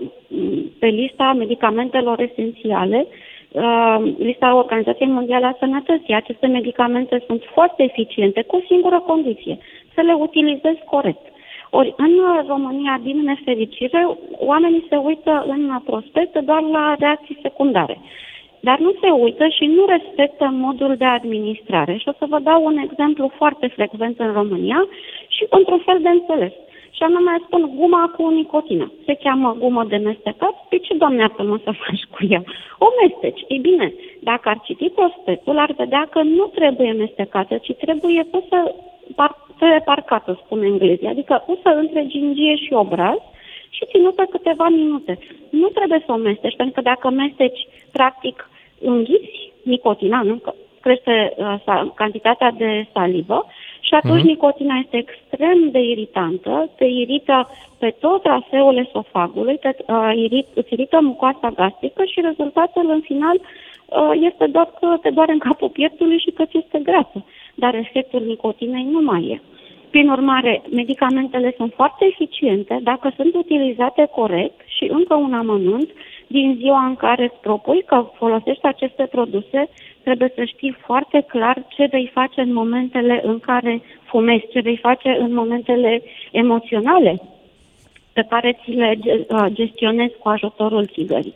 pe 0.79 0.87
lista 0.87 1.33
medicamentelor 1.37 2.19
esențiale, 2.19 3.05
uh, 3.51 4.13
lista 4.17 4.55
Organizației 4.55 5.07
Mondiale 5.07 5.45
a 5.45 5.55
Sănătății. 5.59 6.13
Aceste 6.13 6.47
medicamente 6.47 7.23
sunt 7.27 7.41
foarte 7.53 7.83
eficiente, 7.83 8.41
cu 8.41 8.55
o 8.55 8.65
singură 8.67 8.99
condiție, 8.99 9.57
să 9.93 10.01
le 10.01 10.13
utilizezi 10.13 10.83
corect. 10.85 11.25
Ori 11.69 11.93
în 11.97 12.13
România, 12.47 12.99
din 13.03 13.21
nefericire, 13.23 14.17
oamenii 14.37 14.85
se 14.89 14.95
uită 14.95 15.45
în 15.47 15.79
prospect 15.85 16.37
doar 16.39 16.61
la 16.61 16.95
reacții 16.99 17.39
secundare. 17.41 17.97
Dar 18.67 18.79
nu 18.79 18.91
se 19.01 19.09
uită 19.09 19.47
și 19.47 19.65
nu 19.65 19.85
respectă 19.85 20.45
modul 20.51 20.95
de 20.95 21.05
administrare. 21.05 21.97
Și 21.97 22.07
o 22.07 22.17
să 22.19 22.25
vă 22.29 22.39
dau 22.39 22.63
un 22.63 22.77
exemplu 22.77 23.31
foarte 23.35 23.67
frecvent 23.67 24.19
în 24.19 24.31
România 24.31 24.87
și 25.27 25.45
într-un 25.49 25.81
fel 25.85 25.99
de 26.01 26.09
înțeles. 26.09 26.53
și 26.97 27.03
anume 27.03 27.41
spun 27.45 27.71
guma 27.75 28.13
cu 28.15 28.29
nicotină. 28.29 28.91
Se 29.05 29.13
cheamă 29.23 29.55
gumă 29.59 29.83
de 29.83 29.97
mestecat. 29.97 30.55
Pe 30.69 30.77
ce, 30.77 30.93
doamne, 30.93 31.31
mă 31.37 31.59
să 31.63 31.71
faci 31.83 32.03
cu 32.13 32.19
ea? 32.29 32.43
O 32.77 32.87
mesteci. 33.01 33.41
Ei 33.47 33.59
bine, 33.59 33.93
dacă 34.19 34.49
ar 34.49 34.59
citi 34.63 34.89
prospectul, 34.89 35.57
ar 35.57 35.71
vedea 35.77 36.07
că 36.11 36.21
nu 36.21 36.45
trebuie 36.45 36.91
mestecată, 36.91 37.57
ci 37.57 37.73
trebuie 37.73 38.23
pusă 38.31 38.57
par, 39.15 39.31
parcată, 39.85 40.39
spune 40.43 40.65
englezii, 40.65 41.07
adică 41.07 41.43
pusă 41.45 41.69
între 41.83 42.05
gingie 42.07 42.55
și 42.55 42.73
obraz 42.73 43.19
și 43.69 43.85
ținută 43.91 44.23
câteva 44.29 44.67
minute. 44.69 45.17
Nu 45.49 45.67
trebuie 45.67 46.03
să 46.05 46.11
o 46.11 46.15
mesteci, 46.15 46.55
pentru 46.55 46.75
că 46.75 46.81
dacă 46.81 47.09
mesteci, 47.09 47.67
practic, 47.91 48.49
înghiți 48.81 49.53
nicotina, 49.63 50.21
nu? 50.21 50.35
Că 50.35 50.53
crește 50.81 51.33
uh, 51.37 51.91
cantitatea 51.95 52.51
de 52.51 52.87
salivă 52.93 53.45
și 53.87 53.93
atunci 53.93 54.21
uh-huh. 54.21 54.33
nicotina 54.33 54.75
este 54.83 54.97
extrem 54.97 55.69
de 55.71 55.79
iritantă, 55.79 56.69
te 56.77 56.85
irită 56.85 57.49
pe 57.79 57.89
tot 57.99 58.21
traseul 58.21 58.77
esofagului, 58.77 59.57
te, 59.57 59.69
uh, 59.87 60.11
irit, 60.15 60.47
îți 60.53 60.73
irită 60.73 60.99
mucoasa 61.01 61.49
gastrică 61.55 62.03
și 62.03 62.21
rezultatul 62.21 62.89
în 62.89 63.01
final 63.01 63.37
uh, 63.39 64.11
este 64.29 64.45
doar 64.45 64.69
că 64.79 64.97
te 65.01 65.09
doare 65.09 65.31
în 65.31 65.39
capul 65.47 65.69
pieptului 65.69 66.19
și 66.19 66.31
că 66.31 66.45
ți 66.45 66.57
este 66.57 66.79
grasă, 66.83 67.25
dar 67.55 67.75
efectul 67.75 68.21
nicotinei 68.25 68.87
nu 68.91 69.01
mai 69.01 69.23
e. 69.33 69.41
Prin 69.89 70.09
urmare, 70.09 70.61
medicamentele 70.71 71.53
sunt 71.57 71.73
foarte 71.75 72.05
eficiente 72.05 72.79
dacă 72.83 73.13
sunt 73.15 73.35
utilizate 73.35 74.05
corect 74.11 74.59
și 74.67 74.85
încă 74.91 75.15
un 75.15 75.33
amănunt, 75.33 75.89
din 76.27 76.55
ziua 76.57 76.85
în 76.85 76.95
care 76.95 77.23
îți 77.23 77.41
propui 77.41 77.83
că 77.85 78.05
folosești 78.13 78.65
aceste 78.65 79.03
produse, 79.11 79.69
trebuie 80.03 80.31
să 80.35 80.43
știi 80.43 80.77
foarte 80.85 81.25
clar 81.27 81.65
ce 81.67 81.87
vei 81.91 82.11
face 82.13 82.41
în 82.41 82.53
momentele 82.53 83.21
în 83.23 83.39
care 83.39 83.81
fumezi, 84.03 84.47
ce 84.51 84.59
vei 84.59 84.77
face 84.77 85.17
în 85.19 85.33
momentele 85.33 86.01
emoționale 86.31 87.21
pe 88.13 88.25
care 88.29 88.59
ți 88.63 88.71
le 88.71 88.97
uh, 89.03 89.45
gestionezi 89.47 90.17
cu 90.19 90.29
ajutorul 90.29 90.85
țigării. 90.85 91.33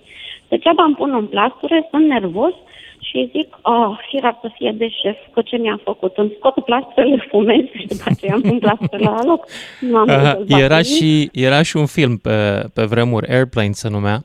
Degeaba 0.48 0.84
îmi 0.84 0.96
pun 0.96 1.13
în 1.13 1.25
plasture, 1.25 1.88
sunt 1.89 2.05
nervos, 2.05 2.53
și 3.00 3.29
zic, 3.32 3.58
oh, 3.62 4.00
firar 4.10 4.38
să 4.41 4.50
fie 4.58 4.75
de 4.77 4.89
șef, 4.89 5.18
că 5.34 5.41
ce 5.41 5.58
mi-a 5.58 5.79
făcut? 5.84 6.18
Îmi 6.18 6.34
scot 6.38 6.65
plastrele, 6.65 7.27
fumez 7.29 7.65
și 7.74 7.88
după 7.88 8.03
aceea 8.06 8.34
îmi 8.34 8.44
pun 8.44 8.60
plastrele 8.60 9.03
la 9.03 9.24
loc. 9.24 9.46
Nu 9.79 9.98
am 9.98 10.08
uh, 10.08 10.60
era, 10.60 10.82
și, 10.82 11.29
era 11.34 11.62
și 11.62 11.77
un 11.77 11.86
film 11.86 12.18
pe, 12.18 12.65
pe 12.74 12.84
vremuri, 12.84 13.27
Airplane 13.27 13.72
se 13.72 13.89
numea, 13.89 14.24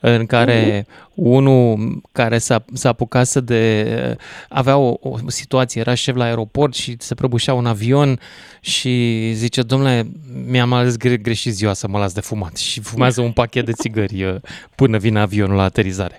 în 0.00 0.26
care 0.26 0.82
uh-huh. 0.82 1.14
unul 1.14 2.00
care 2.12 2.38
s-a, 2.38 2.64
s-a 2.72 2.88
apucat 2.88 3.26
să 3.26 3.40
de... 3.40 4.16
avea 4.48 4.76
o, 4.76 4.94
o 5.00 5.16
situație, 5.26 5.80
era 5.80 5.94
șef 5.94 6.16
la 6.16 6.24
aeroport 6.24 6.74
și 6.74 6.94
se 6.98 7.14
prăbușea 7.14 7.54
un 7.54 7.66
avion 7.66 8.18
și 8.60 9.24
zice, 9.32 9.62
domnule, 9.62 10.06
mi-am 10.46 10.72
ales 10.72 10.96
gre- 10.96 11.16
greșit 11.16 11.52
ziua 11.52 11.72
să 11.72 11.88
mă 11.88 11.98
las 11.98 12.12
de 12.12 12.20
fumat 12.20 12.56
și 12.56 12.80
fumează 12.80 13.20
un 13.20 13.32
pachet 13.32 13.64
de 13.64 13.72
țigări 13.72 14.24
uh, 14.24 14.34
până 14.74 14.98
vine 14.98 15.20
avionul 15.20 15.56
la 15.56 15.62
aterizare. 15.62 16.18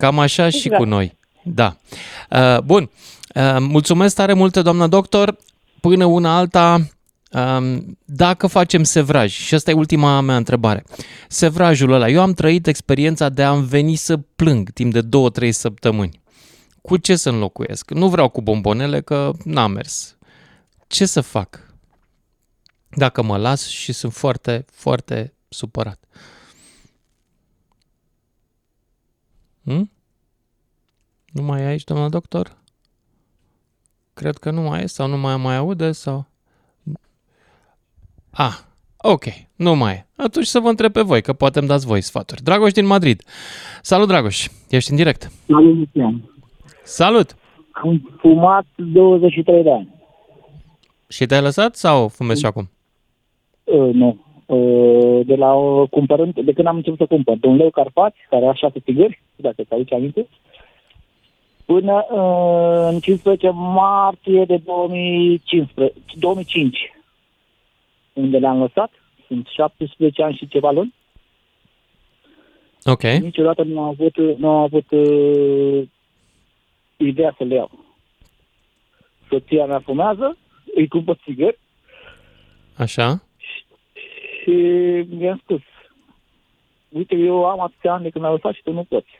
Cam 0.00 0.18
așa 0.18 0.46
exact. 0.46 0.62
și 0.62 0.68
cu 0.68 0.84
noi. 0.84 1.18
Da. 1.42 1.76
Uh, 2.30 2.58
bun. 2.58 2.90
Uh, 3.34 3.56
mulțumesc 3.58 4.14
tare 4.14 4.32
multe, 4.32 4.62
doamnă 4.62 4.86
doctor. 4.86 5.36
Până 5.80 6.04
una 6.04 6.36
alta, 6.36 6.88
um, 7.30 7.98
dacă 8.04 8.46
facem 8.46 8.82
sevraj, 8.82 9.32
și 9.32 9.54
asta 9.54 9.70
e 9.70 9.74
ultima 9.74 10.20
mea 10.20 10.36
întrebare, 10.36 10.84
sevrajul 11.28 11.92
ăla, 11.92 12.08
eu 12.08 12.20
am 12.20 12.32
trăit 12.32 12.66
experiența 12.66 13.28
de 13.28 13.42
a-mi 13.42 13.66
veni 13.66 13.94
să 13.94 14.16
plâng 14.16 14.70
timp 14.70 14.92
de 14.92 15.02
2-3 15.02 15.50
săptămâni. 15.50 16.20
Cu 16.82 16.96
ce 16.96 17.16
să 17.16 17.28
înlocuiesc? 17.28 17.90
Nu 17.90 18.08
vreau 18.08 18.28
cu 18.28 18.42
bombonele, 18.42 19.00
că 19.00 19.30
n-a 19.44 19.66
mers. 19.66 20.16
Ce 20.86 21.06
să 21.06 21.20
fac? 21.20 21.74
Dacă 22.88 23.22
mă 23.22 23.36
las 23.36 23.66
și 23.68 23.92
sunt 23.92 24.12
foarte, 24.12 24.64
foarte 24.72 25.34
supărat. 25.48 25.99
Hmm? 29.70 29.90
Nu 31.32 31.42
mai 31.42 31.60
e 31.60 31.64
aici, 31.64 31.84
doamna 31.84 32.08
doctor? 32.08 32.56
Cred 34.14 34.36
că 34.36 34.50
nu 34.50 34.60
mai 34.60 34.82
e 34.82 34.86
sau 34.86 35.06
nu 35.08 35.18
mai 35.18 35.36
mai 35.36 35.56
aude 35.56 35.92
sau... 35.92 36.26
Ah, 38.30 38.58
ok, 38.96 39.24
nu 39.56 39.74
mai 39.74 39.92
e. 39.92 40.06
Atunci 40.16 40.46
să 40.46 40.58
vă 40.60 40.68
întreb 40.68 40.92
pe 40.92 41.00
voi, 41.02 41.22
că 41.22 41.32
poate 41.32 41.58
îmi 41.58 41.68
dați 41.68 41.86
voi 41.86 42.00
sfaturi. 42.00 42.42
Dragoș 42.42 42.72
din 42.72 42.86
Madrid. 42.86 43.22
Salut, 43.82 44.08
Dragoș. 44.08 44.48
Ești 44.68 44.90
în 44.90 44.96
direct. 44.96 45.30
Salut, 45.46 45.76
Lucian. 45.76 46.30
Salut. 46.82 47.36
Am 47.70 48.16
fumat 48.20 48.66
23 48.76 49.62
de 49.62 49.70
ani. 49.72 49.94
Și 51.08 51.26
te-ai 51.26 51.40
lăsat 51.42 51.76
sau 51.76 52.08
fumezi 52.08 52.40
și 52.40 52.46
acum? 52.46 52.70
Uh, 53.64 53.94
nu. 53.94 54.24
Uh, 54.50 55.26
de 55.26 55.34
la 55.34 55.54
uh, 55.54 55.88
cumpărând, 55.88 56.40
de 56.40 56.52
când 56.52 56.66
am 56.66 56.76
început 56.76 56.98
să 56.98 57.06
cumpăr, 57.06 57.36
de 57.36 57.46
un 57.46 57.56
leu 57.56 57.70
Carpați, 57.70 58.16
care 58.30 58.46
are 58.46 58.56
șase 58.56 58.78
tigări, 58.78 59.22
dacă 59.36 59.62
te 59.62 59.74
aduce 59.74 59.94
aminte, 59.94 60.28
până 61.64 62.04
uh, 62.10 62.92
în 62.92 63.00
15 63.00 63.50
martie 63.50 64.44
de 64.44 64.56
2015, 64.56 65.98
2005, 66.14 66.78
unde 68.12 68.38
le-am 68.38 68.60
lăsat. 68.60 68.90
Sunt 69.26 69.46
17 69.46 70.22
ani 70.22 70.36
și 70.36 70.48
ceva 70.48 70.70
luni. 70.70 70.94
Ok. 72.84 73.02
Niciodată 73.02 73.62
nu 73.62 73.80
am 73.80 73.88
avut, 73.88 74.16
nu 74.38 74.48
am 74.48 74.62
avut 74.62 74.90
uh, 74.90 75.88
ideea 76.96 77.34
să 77.38 77.44
le 77.44 77.54
iau. 77.54 77.70
Soția 79.28 79.66
mea 79.66 79.80
fumează, 79.84 80.36
îi 80.74 80.88
cumpăr 80.88 81.18
țigări. 81.24 81.58
Așa. 82.76 83.22
Și 84.42 84.50
mi-am 85.08 85.40
spus, 85.42 85.60
uite, 86.88 87.16
eu 87.16 87.44
am 87.44 87.60
atâția 87.60 87.92
ani 87.92 88.02
de 88.02 88.10
când 88.10 88.24
am 88.24 88.32
lăsat 88.32 88.54
și 88.54 88.62
tu 88.62 88.72
nu 88.72 88.84
poți. 88.84 89.10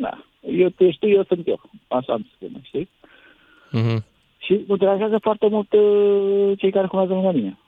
Da 0.00 0.24
eu 0.42 0.68
te 0.68 0.90
știu, 0.90 1.08
eu 1.08 1.24
sunt 1.24 1.46
eu. 1.46 1.60
Așa 1.88 2.14
îmi 2.14 2.32
spune, 2.34 2.60
știi? 2.62 2.88
Mm-hmm. 3.72 4.02
Și 4.38 4.64
mă 4.66 4.76
deranjează 4.76 5.18
foarte 5.20 5.46
mult 5.50 5.72
uh, 5.72 6.58
cei 6.58 6.72
care 6.72 6.86
cunoaște 6.86 7.14
lângă 7.14 7.30
mine. 7.34 7.58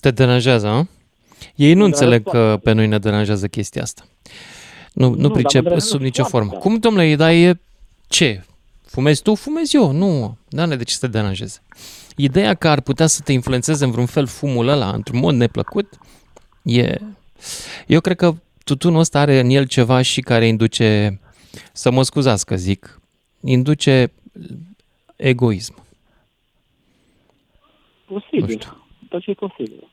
Te 0.00 0.10
deranjează, 0.10 0.66
a? 0.66 0.86
Ei 1.54 1.74
nu 1.74 1.84
înțeleg 1.84 2.22
că 2.22 2.58
pe 2.62 2.72
noi 2.72 2.86
ne 2.86 2.98
deranjează 2.98 3.46
chestia 3.46 3.82
asta. 3.82 4.02
Nu, 4.92 5.08
nu, 5.08 5.16
nu 5.16 5.30
pricep 5.30 5.78
sub 5.78 6.00
nicio 6.00 6.24
formă. 6.24 6.50
Da. 6.52 6.58
Cum, 6.58 6.78
domnule, 6.78 7.16
dar 7.16 7.30
e 7.30 7.60
ce? 8.08 8.44
Fumezi 8.86 9.22
tu? 9.22 9.34
Fumezi 9.34 9.76
eu. 9.76 9.92
Nu, 9.92 10.36
da, 10.48 10.66
de 10.66 10.84
ce 10.84 10.94
să 10.94 11.06
te 11.06 11.12
deranjeze? 11.12 11.62
Ideea 12.16 12.54
că 12.54 12.68
ar 12.68 12.80
putea 12.80 13.06
să 13.06 13.22
te 13.22 13.32
influențeze 13.32 13.84
în 13.84 13.90
vreun 13.90 14.06
fel 14.06 14.26
fumul 14.26 14.68
ăla, 14.68 14.90
într-un 14.90 15.18
mod 15.18 15.34
neplăcut, 15.34 15.98
e... 16.62 16.98
Eu 17.86 18.00
cred 18.00 18.16
că 18.16 18.34
tutunul 18.64 18.98
ăsta 18.98 19.20
are 19.20 19.40
în 19.40 19.50
el 19.50 19.66
ceva 19.66 20.02
și 20.02 20.20
care 20.20 20.46
induce, 20.46 21.20
să 21.72 21.90
mă 21.90 22.02
scuzați 22.02 22.46
că 22.46 22.56
zic, 22.56 23.00
induce 23.40 24.12
egoism. 25.16 25.82
Posibil. 28.06 28.76
Dar 29.08 29.20
ce 29.20 29.30
e 29.30 29.34
posibil. 29.34 29.88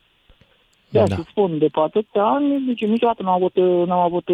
Da, 0.89 1.07
da. 1.07 1.15
să 1.15 1.23
spun, 1.29 1.57
de 1.57 1.67
pe 1.67 1.79
atâția 1.79 2.23
ani, 2.23 2.65
deci 2.65 2.85
niciodată 2.85 3.23
n-am 3.23 3.33
avut, 3.33 3.55
n-am 3.87 3.99
avut 3.99 4.29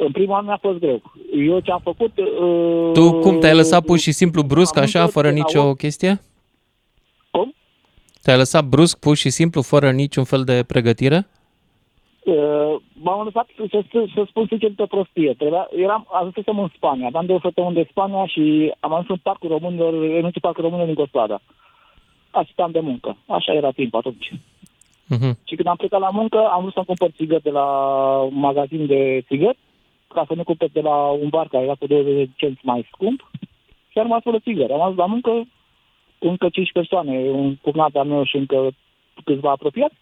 în 0.00 0.12
primul 0.12 0.34
an 0.34 0.44
mi-a 0.44 0.58
fost 0.60 0.78
greu. 0.78 1.02
Eu 1.32 1.60
ce 1.60 1.70
am 1.70 1.80
făcut... 1.82 2.18
Uh, 2.18 2.90
tu 2.92 3.20
cum, 3.20 3.38
te-ai 3.38 3.54
lăsat 3.54 3.84
pur 3.84 3.98
și 3.98 4.12
simplu 4.12 4.42
brusc 4.42 4.76
așa, 4.76 5.06
fără 5.06 5.30
nicio 5.30 5.60
avut... 5.60 5.76
chestie? 5.76 6.20
Cum? 7.30 7.54
Te-ai 8.22 8.36
lăsat 8.36 8.64
brusc, 8.64 8.98
pur 8.98 9.16
și 9.16 9.30
simplu, 9.30 9.62
fără 9.62 9.90
niciun 9.90 10.24
fel 10.24 10.44
de 10.44 10.64
pregătire? 10.66 11.26
Uh, 12.24 12.76
m-am 12.92 13.24
lăsat 13.24 13.46
să, 13.56 13.82
să, 13.90 14.04
să 14.14 14.24
spun 14.28 14.46
sincer 14.48 14.70
de 14.70 14.86
prostie. 14.88 15.34
Trebuia, 15.38 15.68
eram, 15.76 16.06
ajunsesem 16.10 16.58
în 16.58 16.68
Spania, 16.76 17.06
aveam 17.06 17.26
două 17.26 17.38
săptămâni 17.42 17.74
de 17.74 17.86
Spania 17.90 18.26
și 18.26 18.74
am 18.80 18.92
ajuns 18.92 19.08
în 19.08 19.20
parcul 19.22 19.48
românilor, 19.48 19.92
în 19.92 20.30
parcul 20.40 20.62
românilor 20.62 20.86
din 20.86 21.04
Coslada. 21.04 21.40
Asistam 22.30 22.70
de 22.70 22.80
muncă. 22.80 23.16
Așa 23.26 23.52
era 23.52 23.70
timp 23.70 23.94
atunci. 23.94 24.32
Uh-huh. 25.14 25.32
Și 25.44 25.54
când 25.54 25.66
am 25.68 25.76
plecat 25.76 26.00
la 26.00 26.10
muncă, 26.10 26.38
am 26.38 26.60
vrut 26.60 26.72
să-mi 26.72 26.86
cumpăr 26.86 27.10
țigări 27.16 27.42
de 27.42 27.50
la 27.50 27.66
un 28.30 28.38
magazin 28.38 28.86
de 28.86 29.24
țigări, 29.26 29.58
ca 30.08 30.24
să 30.26 30.34
nu 30.34 30.44
cumpăr 30.44 30.68
de 30.72 30.80
la 30.80 30.96
un 30.96 31.28
bar 31.28 31.48
care 31.48 31.64
era 31.64 31.74
cu 31.74 31.86
20 31.86 32.14
de 32.14 32.28
cenți 32.36 32.60
mai 32.62 32.88
scump. 32.92 33.30
Și 33.88 33.98
am 33.98 34.04
rămas 34.04 34.22
fără 34.22 34.38
țigări. 34.38 34.72
Am 34.72 34.80
ajuns 34.80 34.98
la 34.98 35.06
muncă 35.06 35.46
încă 36.18 36.48
5 36.48 36.72
persoane, 36.72 37.18
un 37.18 37.56
cumnat 37.56 37.94
al 37.94 38.06
meu 38.06 38.24
și 38.24 38.36
încă 38.36 38.70
câțiva 39.24 39.50
apropiați. 39.50 39.94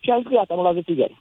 Și 0.00 0.10
am 0.10 0.20
zis, 0.20 0.30
gata, 0.30 0.54
am 0.54 0.60
luat 0.60 0.74
de 0.74 0.82
țigări. 0.82 1.20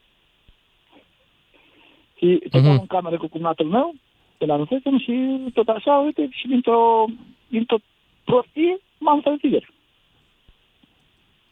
Și 2.16 2.40
stăteam 2.48 2.78
uh-huh. 2.78 2.80
în 2.80 2.88
cameră 2.88 3.18
cu 3.18 3.28
cumnatul 3.28 3.66
meu, 3.66 3.96
de 4.38 4.46
la 4.46 4.54
anunțesem 4.54 5.00
și 5.00 5.40
tot 5.54 5.68
așa, 5.68 5.98
uite, 5.98 6.28
și 6.32 6.48
dintr-o, 6.48 7.06
dintr-o 7.48 7.78
prostie 8.24 8.80
m-am 8.98 9.22
să 9.22 9.38
ieri. 9.42 9.74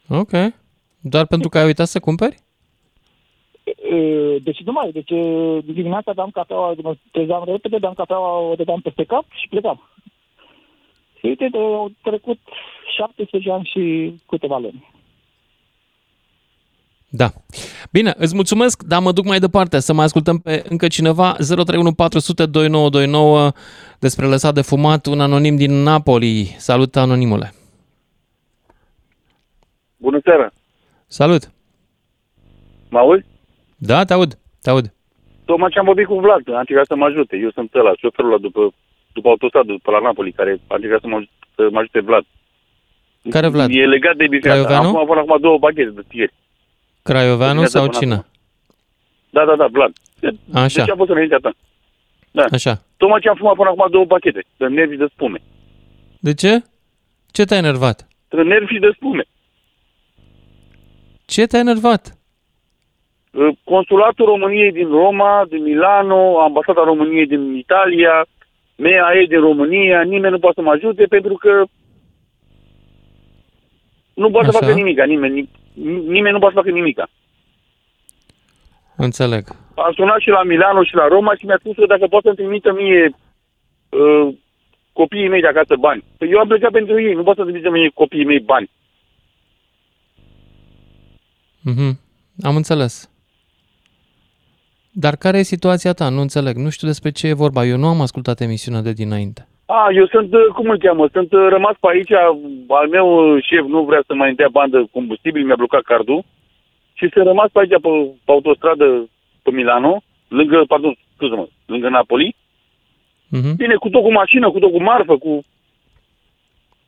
Ok. 0.10 0.32
Doar 1.00 1.26
pentru 1.26 1.50
că 1.50 1.58
ai 1.58 1.66
uitat 1.66 1.88
să 1.88 2.00
cumperi? 2.00 2.38
Deci 4.44 4.60
nu 4.60 4.72
mai, 4.72 4.92
deci 4.92 5.12
dimineața 5.74 6.12
aveam 6.12 6.30
cafeaua, 6.30 6.76
mă 6.82 6.96
trezeam 7.12 7.44
repede, 7.46 7.78
beam 7.78 7.94
cafeaua, 7.94 8.40
o 8.40 8.56
dădeam 8.56 8.80
peste 8.80 9.04
cap 9.04 9.26
și 9.30 9.48
plecam. 9.50 9.90
Și 11.20 11.26
uite, 11.26 11.50
au 11.54 11.92
trecut 12.04 12.40
17 12.98 13.52
ani 13.52 13.70
și 13.74 14.14
câteva 14.28 14.58
luni. 14.58 14.96
Da. 17.10 17.30
Bine, 17.92 18.14
îți 18.18 18.36
mulțumesc, 18.36 18.84
dar 18.84 19.02
mă 19.02 19.12
duc 19.12 19.26
mai 19.26 19.40
departe 19.40 19.80
să 19.80 19.94
mai 19.94 20.06
ascultăm 20.06 20.38
pe 20.38 20.64
încă 20.70 20.88
cineva. 20.88 21.32
031 21.32 23.52
despre 24.00 24.26
lăsat 24.26 24.54
de 24.54 24.62
fumat, 24.62 25.06
un 25.06 25.20
anonim 25.20 25.56
din 25.56 25.72
Napoli. 25.72 26.56
Salut, 26.58 26.96
anonimule. 26.96 27.54
Bună 29.98 30.20
seara! 30.24 30.52
Salut! 31.08 31.52
Mă 32.90 32.98
auzi? 32.98 33.26
Da, 33.78 34.04
te 34.04 34.14
aud, 34.14 34.38
te 34.62 34.70
aud. 34.70 34.94
Tocmai 35.46 35.70
ce 35.70 35.80
am 35.80 35.86
vorbit 35.86 36.06
cu 36.06 36.20
Vlad, 36.20 36.54
a 36.54 36.60
încercat 36.60 36.86
să 36.86 36.96
mă 36.96 37.06
ajute. 37.06 37.38
Eu 37.38 37.52
sunt 37.52 37.74
ăla, 37.74 37.94
șoferul 37.98 38.32
ăla 38.32 38.40
după, 38.40 38.74
după 39.14 39.30
autostradă, 39.30 39.72
după 39.72 39.92
la 39.92 40.00
Napoli, 40.00 40.32
care 40.32 40.60
a 40.68 40.76
încercat 40.76 41.02
să 41.02 41.08
mă, 41.08 41.26
să 41.56 41.68
mă 41.72 41.80
ajute 41.80 42.00
Vlad. 42.00 42.26
Care 43.30 43.48
Vlad? 43.48 43.70
E 43.74 43.86
legat 43.86 44.16
de 44.16 44.28
bifeata. 44.28 44.78
Acum 44.78 45.06
până 45.06 45.20
acum 45.20 45.38
două 45.42 45.60
pachete 45.60 45.90
de 45.90 46.02
tieri. 46.08 46.34
Craioveanu 47.02 47.66
sau 47.66 47.88
cine? 47.88 48.26
Da, 49.30 49.46
da, 49.46 49.56
da, 49.56 49.68
Vlad. 49.68 49.94
Așa. 50.54 50.84
Deci 50.84 50.94
a 50.94 50.96
fost 50.96 51.10
înaintea 51.10 51.38
ta. 51.38 51.52
Da. 52.32 52.46
Așa. 52.52 52.84
Tocmai 52.98 53.20
ce 53.20 53.30
am 53.30 53.36
fumat 53.36 53.56
până 53.56 53.70
acum 53.70 53.88
două 53.92 54.06
pachete, 54.06 54.46
de 54.58 54.68
nervi 54.68 54.96
de 54.96 55.06
spume. 55.14 55.42
De 56.20 56.34
ce? 56.34 56.64
Ce 57.32 57.46
te-a 57.46 57.58
enervat? 57.58 58.08
De 58.28 58.42
nervi 58.42 58.80
de 58.80 58.92
spume. 58.96 59.24
Ce 61.26 61.46
te-a 61.46 61.60
enervat? 61.60 62.17
Consulatul 63.64 64.26
României 64.26 64.72
din 64.72 64.90
Roma, 64.90 65.46
din 65.50 65.64
Milano, 65.64 66.40
ambasada 66.40 66.84
României 66.84 67.28
din 67.28 67.56
Italia, 67.56 68.26
MEAE 68.76 69.26
din 69.28 69.40
România, 69.40 70.02
nimeni 70.02 70.34
nu 70.34 70.40
poate 70.40 70.56
să 70.56 70.62
mă 70.62 70.72
ajute 70.72 71.04
pentru 71.06 71.34
că 71.34 71.64
nu 74.14 74.32
poate 74.32 74.48
Așa. 74.48 74.58
să 74.58 74.66
facă 74.66 74.76
nimic, 74.76 75.04
nimeni, 75.06 75.50
nimeni 76.08 76.34
nu 76.34 76.40
poate 76.40 76.54
să 76.56 76.62
facă 76.62 76.72
nimic. 76.72 77.00
Înțeleg. 78.96 79.44
Am 79.76 79.94
sunat 79.94 80.20
și 80.20 80.30
la 80.30 80.44
Milano 80.44 80.84
și 80.84 80.96
la 80.96 81.08
Roma 81.08 81.36
și 81.36 81.46
mi-a 81.46 81.58
spus 81.60 81.76
că 81.76 81.86
dacă 81.86 82.08
poate 82.08 82.26
să-mi 82.26 82.38
trimită 82.38 82.74
mie 82.74 83.16
uh, 83.90 84.36
copiii 84.94 85.28
mei 85.28 85.42
de 85.42 85.48
acasă 85.48 85.76
bani. 85.80 86.04
Păi 86.18 86.30
eu 86.32 86.40
am 86.40 86.48
plecat 86.48 86.72
pentru 86.72 87.02
ei, 87.02 87.14
nu 87.14 87.24
pot 87.24 87.36
să 87.36 87.44
trimită 87.44 87.70
mie 87.70 87.90
copiii 87.94 88.26
mei 88.26 88.40
bani. 88.40 88.70
Mhm. 91.62 92.00
Am 92.42 92.56
înțeles. 92.56 93.10
Dar 95.04 95.16
care 95.24 95.38
e 95.38 95.54
situația 95.56 95.94
ta? 95.94 96.10
Nu 96.10 96.22
înțeleg. 96.22 96.56
Nu 96.56 96.70
știu 96.70 96.88
despre 96.88 97.12
ce 97.12 97.28
e 97.28 97.44
vorba. 97.44 97.66
Eu 97.66 97.78
nu 97.78 97.88
am 97.88 98.02
ascultat 98.02 98.38
emisiunea 98.40 98.82
de 98.82 98.94
dinainte. 99.02 99.42
A, 99.66 99.88
eu 100.00 100.06
sunt, 100.14 100.34
uh, 100.34 100.46
cum 100.56 100.70
îl 100.70 100.78
cheamă, 100.78 101.10
sunt 101.12 101.32
uh, 101.34 101.48
rămas 101.50 101.76
pe 101.80 101.88
aici, 101.92 102.14
al 102.68 102.88
meu 102.96 103.08
uh, 103.16 103.44
șef 103.48 103.66
nu 103.76 103.82
vrea 103.90 104.04
să 104.08 104.14
mai 104.14 104.34
dea 104.34 104.50
bandă 104.52 104.88
combustibil, 104.92 105.46
mi-a 105.46 105.62
blocat 105.62 105.82
cardul 105.82 106.24
și 106.94 107.10
sunt 107.14 107.26
rămas 107.26 107.50
pe 107.52 107.60
aici, 107.60 107.82
pe, 107.86 107.92
pe 108.26 108.32
autostradă, 108.32 109.10
pe 109.44 109.52
Milano, 109.52 110.04
lângă, 110.28 110.64
pardon, 110.68 110.98
scuze-mă, 111.16 111.48
lângă 111.66 111.90
Napoli. 111.90 112.36
Uh-huh. 113.36 113.54
Bine, 113.56 113.76
cu 113.76 113.90
tot 113.90 114.02
cu 114.02 114.12
mașină, 114.12 114.52
cu 114.52 114.60
tot 114.60 114.72
cu 114.72 114.82
marfă, 114.82 115.18
cu... 115.18 115.32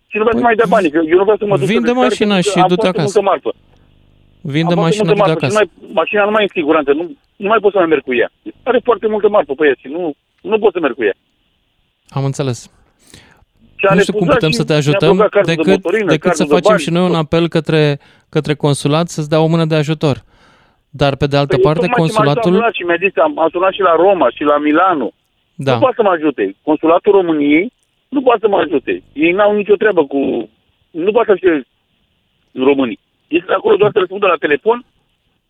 Și 0.08 0.18
nu 0.18 0.24
vreau 0.24 0.38
păi, 0.38 0.42
să 0.42 0.48
mai 0.48 0.56
dea 0.56 0.70
bani, 0.76 0.90
că 0.90 1.00
eu 1.12 1.18
nu 1.18 1.24
vreau 1.28 1.38
să 1.38 1.46
mă 1.46 1.58
duc 1.58 1.68
Vinde 1.68 1.92
mașina 1.92 2.42
și 2.42 2.64
du-te 2.68 2.88
acasă. 2.88 3.22
marfă. 3.22 3.52
Vinde 4.42 4.74
mașina, 4.74 5.14
du-te 5.14 5.30
acasă. 5.30 5.54
Mai, 5.54 5.70
mașina 5.94 6.24
nu 6.24 6.32
mai 6.32 6.42
e 6.42 6.48
în 6.50 6.62
siguranță, 6.62 6.92
nu, 6.92 7.12
nu 7.36 7.48
mai 7.48 7.60
pot 7.60 7.72
să 7.72 7.78
mai 7.78 7.88
merg 7.88 8.04
cu 8.04 8.14
ea. 8.16 8.32
Are 8.64 8.80
foarte 8.84 9.08
multă 9.08 9.30
marfă 9.30 9.54
pe 9.54 9.68
ea 9.68 9.76
și 9.80 9.88
nu, 9.88 10.14
nu 10.42 10.60
pot 10.60 10.74
să 10.74 10.80
merg 10.80 10.96
cu 10.96 11.04
ea. 11.04 11.14
Am 12.10 12.26
înțeles. 12.26 12.72
Nu 13.94 14.00
știu 14.00 14.14
cum 14.14 14.28
putem 14.28 14.52
să 14.52 14.64
te 14.64 14.74
ajutăm 14.74 15.18
decât, 15.18 15.66
de 15.66 15.72
motorină, 15.72 16.06
decât 16.06 16.36
să 16.36 16.44
facem 16.44 16.72
bani, 16.72 16.80
și 16.80 16.90
noi 16.90 17.10
un 17.10 17.16
apel 17.16 17.48
către, 17.48 18.00
către 18.30 18.54
consulat 18.54 19.08
să-ți 19.08 19.30
dea 19.30 19.42
o 19.42 19.48
mână 19.48 19.66
de 19.66 19.76
ajutor. 19.76 20.24
Dar 20.90 21.16
pe 21.16 21.28
de 21.28 21.38
altă 21.38 21.56
păi 21.56 21.64
parte, 21.64 21.88
consulatul... 21.88 22.62
Am 22.62 22.72
și 22.74 22.84
mi-a 22.84 22.96
zis, 23.00 23.18
am, 23.18 23.40
am 23.40 23.50
sunat 23.50 23.74
și 23.74 23.82
la 23.82 23.96
Roma 23.96 24.30
și 24.30 24.44
la 24.44 24.58
Milano. 24.58 25.12
Da. 25.56 25.74
Nu 25.74 25.80
poate 25.80 25.96
să 25.96 26.02
mă 26.04 26.10
ajute. 26.10 26.56
Consulatul 26.62 27.12
României 27.12 27.72
nu 28.10 28.22
poate 28.22 28.40
să 28.42 28.48
mă 28.48 28.58
ajute. 28.58 29.04
Ei 29.14 29.32
n-au 29.32 29.56
nicio 29.56 29.76
treabă 29.76 30.06
cu... 30.06 30.50
Nu 30.92 31.12
poate 31.12 31.32
să 31.32 31.38
fie 31.40 31.68
românii. 32.64 33.00
Este 33.38 33.54
acolo 33.54 33.76
doar 33.76 33.92
să 33.94 34.00
răspundă 34.00 34.28
la 34.28 34.44
telefon, 34.46 34.86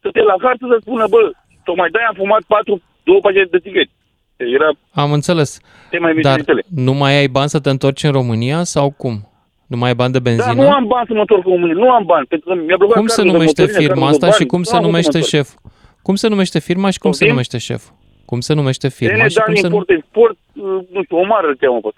să 0.02 0.08
te 0.13 0.22
la 0.22 0.36
hartă 0.42 0.65
să 0.72 0.78
spună, 0.82 1.06
bă, 1.10 1.32
tocmai 1.63 1.89
de 1.89 2.00
am 2.08 2.15
fumat 2.18 2.44
patru, 2.48 2.82
două 3.04 3.20
pagini 3.20 3.54
de 3.56 3.60
țigări. 3.60 3.89
Era... 4.38 4.70
Am 4.92 5.12
înțeles. 5.12 5.60
Mai 6.00 6.13
Dar 6.22 6.39
nu 6.76 6.94
mai 6.94 7.13
ai 7.18 7.28
bani 7.28 7.50
să 7.50 7.60
te 7.60 7.70
întorci 7.70 8.04
în 8.04 8.12
România 8.12 8.63
sau 8.63 8.92
cum? 8.92 9.15
Nu 9.68 9.78
mai 9.78 9.89
ai 9.89 9.96
bani 9.96 10.13
de 10.13 10.20
benzină? 10.20 10.54
Da, 10.54 10.62
nu 10.62 10.72
am 10.72 10.86
bani 10.88 11.08
să 11.08 11.13
mă 11.13 11.20
întorc 11.20 11.46
în 11.46 11.52
România. 11.52 11.74
Nu 11.74 11.92
am 11.92 12.04
bani. 12.06 12.26
Pentru 12.26 12.50
că 12.50 12.56
mi-a 12.56 12.78
cum 12.78 13.08
se 13.08 13.24
numește 13.24 13.65
firma 13.65 14.08
asta 14.08 14.32
și 14.32 14.46
cum 14.46 14.63
se 14.63 14.80
numește 14.80 15.22
șef? 15.22 15.50
Cum 16.02 16.15
se 16.15 16.28
numește 16.28 16.60
firma 16.60 16.89
și 16.89 17.00
cum 17.00 17.12
se 17.12 17.28
numește 17.28 17.58
șef? 17.58 17.84
Cum 18.26 18.39
se 18.39 18.54
numește 18.54 18.89
firma 18.89 19.28
și 19.28 19.39
cum 19.46 19.56
se 19.56 19.68
numește... 19.68 19.94
Import, 19.94 20.38
uh, 20.54 20.63
nu 20.92 21.04
știu, 21.04 21.18
Omar 21.18 21.44
îl 21.44 21.56
cheamă 21.60 21.80
pot. 21.80 21.96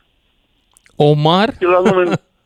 Omar? 0.96 1.50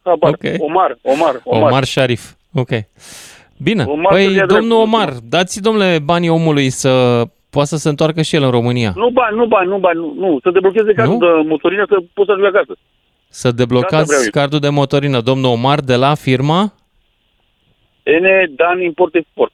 okay. 0.03 0.55
Omar, 0.59 0.97
Omar, 1.01 1.41
Omar. 1.43 1.71
Omar 1.71 1.83
Sharif. 1.83 2.31
Ok. 2.55 2.69
Bine. 3.57 3.83
Omar 3.83 4.13
păi, 4.13 4.41
domnul 4.47 4.81
Omar, 4.81 5.13
dați 5.29 5.61
domnule 5.61 5.99
banii 6.03 6.29
omului 6.29 6.69
să 6.69 7.23
poată 7.49 7.67
să 7.69 7.77
se 7.77 7.89
întoarcă 7.89 8.21
și 8.21 8.35
el 8.35 8.43
în 8.43 8.49
România. 8.49 8.93
Nu 8.95 9.09
bani, 9.09 9.35
nu 9.35 9.45
bani, 9.45 9.69
nu 9.69 9.77
bani, 9.77 9.99
nu, 9.99 10.13
nu. 10.17 10.39
să 10.43 10.49
deblocheze 10.51 10.93
cardul 10.93 11.17
nu? 11.17 11.25
de 11.25 11.47
motorină 11.47 11.85
să 11.87 11.95
poți 12.13 12.27
să 12.27 12.31
ajungi 12.31 12.55
acasă. 12.55 12.77
Să 13.29 13.51
deblocați 13.51 14.31
cardul 14.31 14.59
de 14.59 14.69
motorină, 14.69 15.19
domnul 15.21 15.51
Omar, 15.51 15.79
de 15.79 15.95
la 15.95 16.13
firma? 16.13 16.73
N 18.03 18.55
Dan 18.55 18.81
Import 18.81 19.15
Export. 19.15 19.51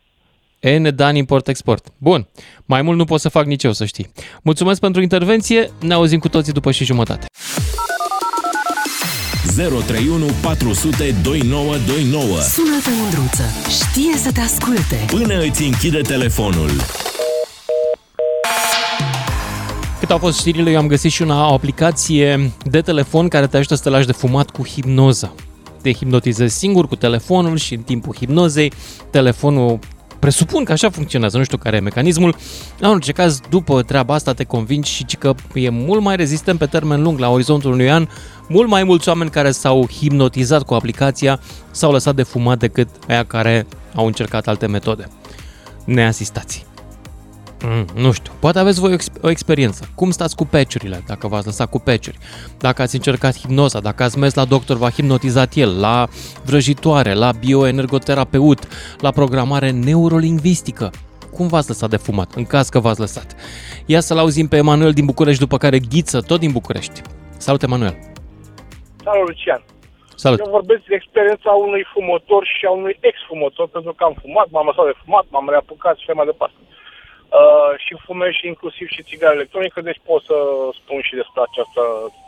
N 0.79 0.95
Dan 0.95 1.15
Import 1.15 1.47
Export. 1.47 1.85
Bun. 1.97 2.27
Mai 2.65 2.81
mult 2.81 2.97
nu 2.97 3.05
pot 3.05 3.19
să 3.19 3.29
fac 3.29 3.45
nici 3.45 3.63
eu, 3.63 3.71
să 3.71 3.85
știi. 3.85 4.11
Mulțumesc 4.43 4.81
pentru 4.81 5.01
intervenție. 5.01 5.69
Ne 5.81 5.93
auzim 5.93 6.19
cu 6.19 6.29
toții 6.29 6.53
după 6.53 6.71
și 6.71 6.85
jumătate. 6.85 7.25
031 9.55 10.25
400 10.41 11.15
2929 11.23 12.39
Sună-te, 12.41 12.89
Mândruță. 13.01 13.43
Știe 13.69 14.17
să 14.17 14.31
te 14.31 14.39
asculte. 14.41 15.05
Până 15.07 15.41
îți 15.41 15.63
închide 15.63 16.01
telefonul. 16.01 16.69
Cât 19.99 20.11
au 20.11 20.17
fost 20.17 20.39
știrile, 20.39 20.71
eu 20.71 20.77
am 20.77 20.87
găsit 20.87 21.11
și 21.11 21.21
una, 21.21 21.49
o 21.49 21.53
aplicație 21.53 22.51
de 22.63 22.81
telefon 22.81 23.27
care 23.27 23.47
te 23.47 23.57
ajută 23.57 23.75
să 23.75 23.81
te 23.83 23.89
lași 23.89 24.05
de 24.05 24.11
fumat 24.11 24.49
cu 24.49 24.67
hipnoză. 24.67 25.35
Te 25.81 25.93
hipnotizezi 25.93 26.57
singur 26.57 26.87
cu 26.87 26.95
telefonul 26.95 27.57
și 27.57 27.73
în 27.73 27.81
timpul 27.81 28.15
hipnozei 28.15 28.71
telefonul 29.09 29.79
presupun 30.21 30.63
că 30.63 30.71
așa 30.71 30.89
funcționează, 30.89 31.37
nu 31.37 31.43
știu 31.43 31.57
care 31.57 31.75
e 31.75 31.79
mecanismul. 31.79 32.35
În 32.79 32.89
orice 32.89 33.11
caz, 33.11 33.39
după 33.49 33.81
treaba 33.81 34.13
asta 34.13 34.33
te 34.33 34.43
convingi 34.43 34.91
și 34.91 35.05
că 35.19 35.33
e 35.53 35.69
mult 35.69 36.01
mai 36.01 36.15
rezistent 36.15 36.59
pe 36.59 36.65
termen 36.65 37.01
lung, 37.01 37.19
la 37.19 37.29
orizontul 37.29 37.71
unui 37.71 37.91
an, 37.91 38.07
mult 38.47 38.69
mai 38.69 38.83
mulți 38.83 39.07
oameni 39.09 39.29
care 39.29 39.51
s-au 39.51 39.87
hipnotizat 39.87 40.63
cu 40.63 40.73
aplicația 40.73 41.39
s-au 41.71 41.91
lăsat 41.91 42.15
de 42.15 42.23
fumat 42.23 42.59
decât 42.59 42.87
aia 43.07 43.25
care 43.25 43.67
au 43.95 44.05
încercat 44.05 44.47
alte 44.47 44.67
metode. 44.67 45.07
Neasistați. 45.85 46.70
Mm, 47.63 47.85
nu 47.95 48.11
știu, 48.11 48.33
poate 48.39 48.59
aveți 48.59 48.79
voi 48.79 48.95
o 49.21 49.29
experiență. 49.29 49.89
Cum 49.95 50.11
stați 50.11 50.35
cu 50.35 50.45
peciurile, 50.45 51.03
dacă 51.07 51.27
v-ați 51.27 51.45
lăsat 51.45 51.69
cu 51.69 51.79
peciuri? 51.79 52.17
Dacă 52.59 52.81
ați 52.81 52.95
încercat 52.95 53.37
hipnoza, 53.37 53.79
dacă 53.79 54.03
ați 54.03 54.17
mers 54.17 54.33
la 54.33 54.45
doctor, 54.45 54.77
v-a 54.77 54.89
hipnotizat 54.89 55.53
el, 55.55 55.79
la 55.79 56.07
vrăjitoare, 56.45 57.13
la 57.13 57.31
bioenergoterapeut, 57.31 58.59
la 58.99 59.11
programare 59.11 59.69
neurolingvistică. 59.71 60.89
Cum 61.33 61.47
v-ați 61.47 61.67
lăsat 61.67 61.89
de 61.89 61.97
fumat, 61.97 62.33
în 62.33 62.45
caz 62.45 62.69
că 62.69 62.79
v-ați 62.79 62.99
lăsat? 62.99 63.35
Ia 63.85 63.99
să-l 63.99 64.17
auzim 64.17 64.47
pe 64.47 64.57
Emanuel 64.57 64.91
din 64.91 65.05
București, 65.05 65.41
după 65.41 65.57
care 65.57 65.79
Ghiță, 65.79 66.21
tot 66.21 66.39
din 66.39 66.51
București. 66.51 67.01
Salut, 67.37 67.61
Emanuel! 67.63 67.95
Salut, 69.03 69.27
Lucian! 69.27 69.63
Salut. 70.15 70.39
Eu 70.39 70.51
vorbesc 70.59 70.81
de 70.87 70.95
experiența 70.95 71.51
unui 71.51 71.83
fumător 71.93 72.41
și 72.55 72.65
a 72.65 72.71
unui 72.71 72.97
ex-fumător, 72.99 73.67
pentru 73.67 73.93
că 73.93 74.03
am 74.03 74.15
fumat, 74.21 74.47
m-am 74.49 74.65
lăsat 74.69 74.85
de 74.85 74.99
fumat, 75.03 75.25
m-am 75.29 75.47
reapucat 75.49 75.95
și 75.97 76.09
mai 76.19 76.25
departe. 76.25 76.55
Uh, 76.61 76.80
și 77.77 77.95
fumez 78.05 78.31
și 78.31 78.47
inclusiv 78.47 78.87
și 78.87 79.03
țigară 79.03 79.33
electronică, 79.33 79.81
deci 79.81 80.01
pot 80.05 80.21
să 80.23 80.35
spun 80.79 81.01
și 81.01 81.15
despre 81.21 81.41
această 81.47 81.81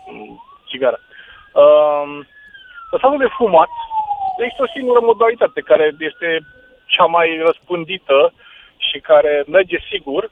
mm, 0.08 0.44
țigară. 0.70 1.00
Uh, 1.62 2.20
lăsatul 2.92 3.18
de 3.18 3.36
fumat 3.38 3.72
este 4.38 4.62
o 4.62 4.74
singură 4.76 5.00
modalitate 5.00 5.62
care 5.62 5.86
este 6.00 6.30
cea 6.86 7.06
mai 7.06 7.28
răspândită 7.46 8.34
și 8.78 9.00
care 9.00 9.44
merge 9.48 9.78
sigur, 9.92 10.30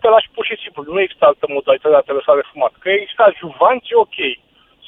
te 0.00 0.08
lași 0.08 0.30
pur 0.34 0.44
și 0.46 0.56
simplu. 0.62 0.92
Nu 0.92 1.00
există 1.00 1.24
altă 1.24 1.46
modalitate 1.48 1.94
de 1.94 2.00
a 2.00 2.06
te 2.08 2.12
lăsa 2.12 2.34
de 2.34 2.48
fumat. 2.52 2.72
Că 2.78 2.88
există 2.90 3.22
adjuvanți, 3.22 3.94
ok. 3.94 4.18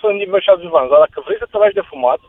Sunt 0.00 0.18
diversi 0.18 0.50
adjuvanți, 0.50 0.90
dar 0.90 0.98
dacă 1.06 1.18
vrei 1.24 1.42
să 1.42 1.46
te 1.50 1.58
lași 1.58 1.78
de 1.80 1.88
fumat, 1.90 2.20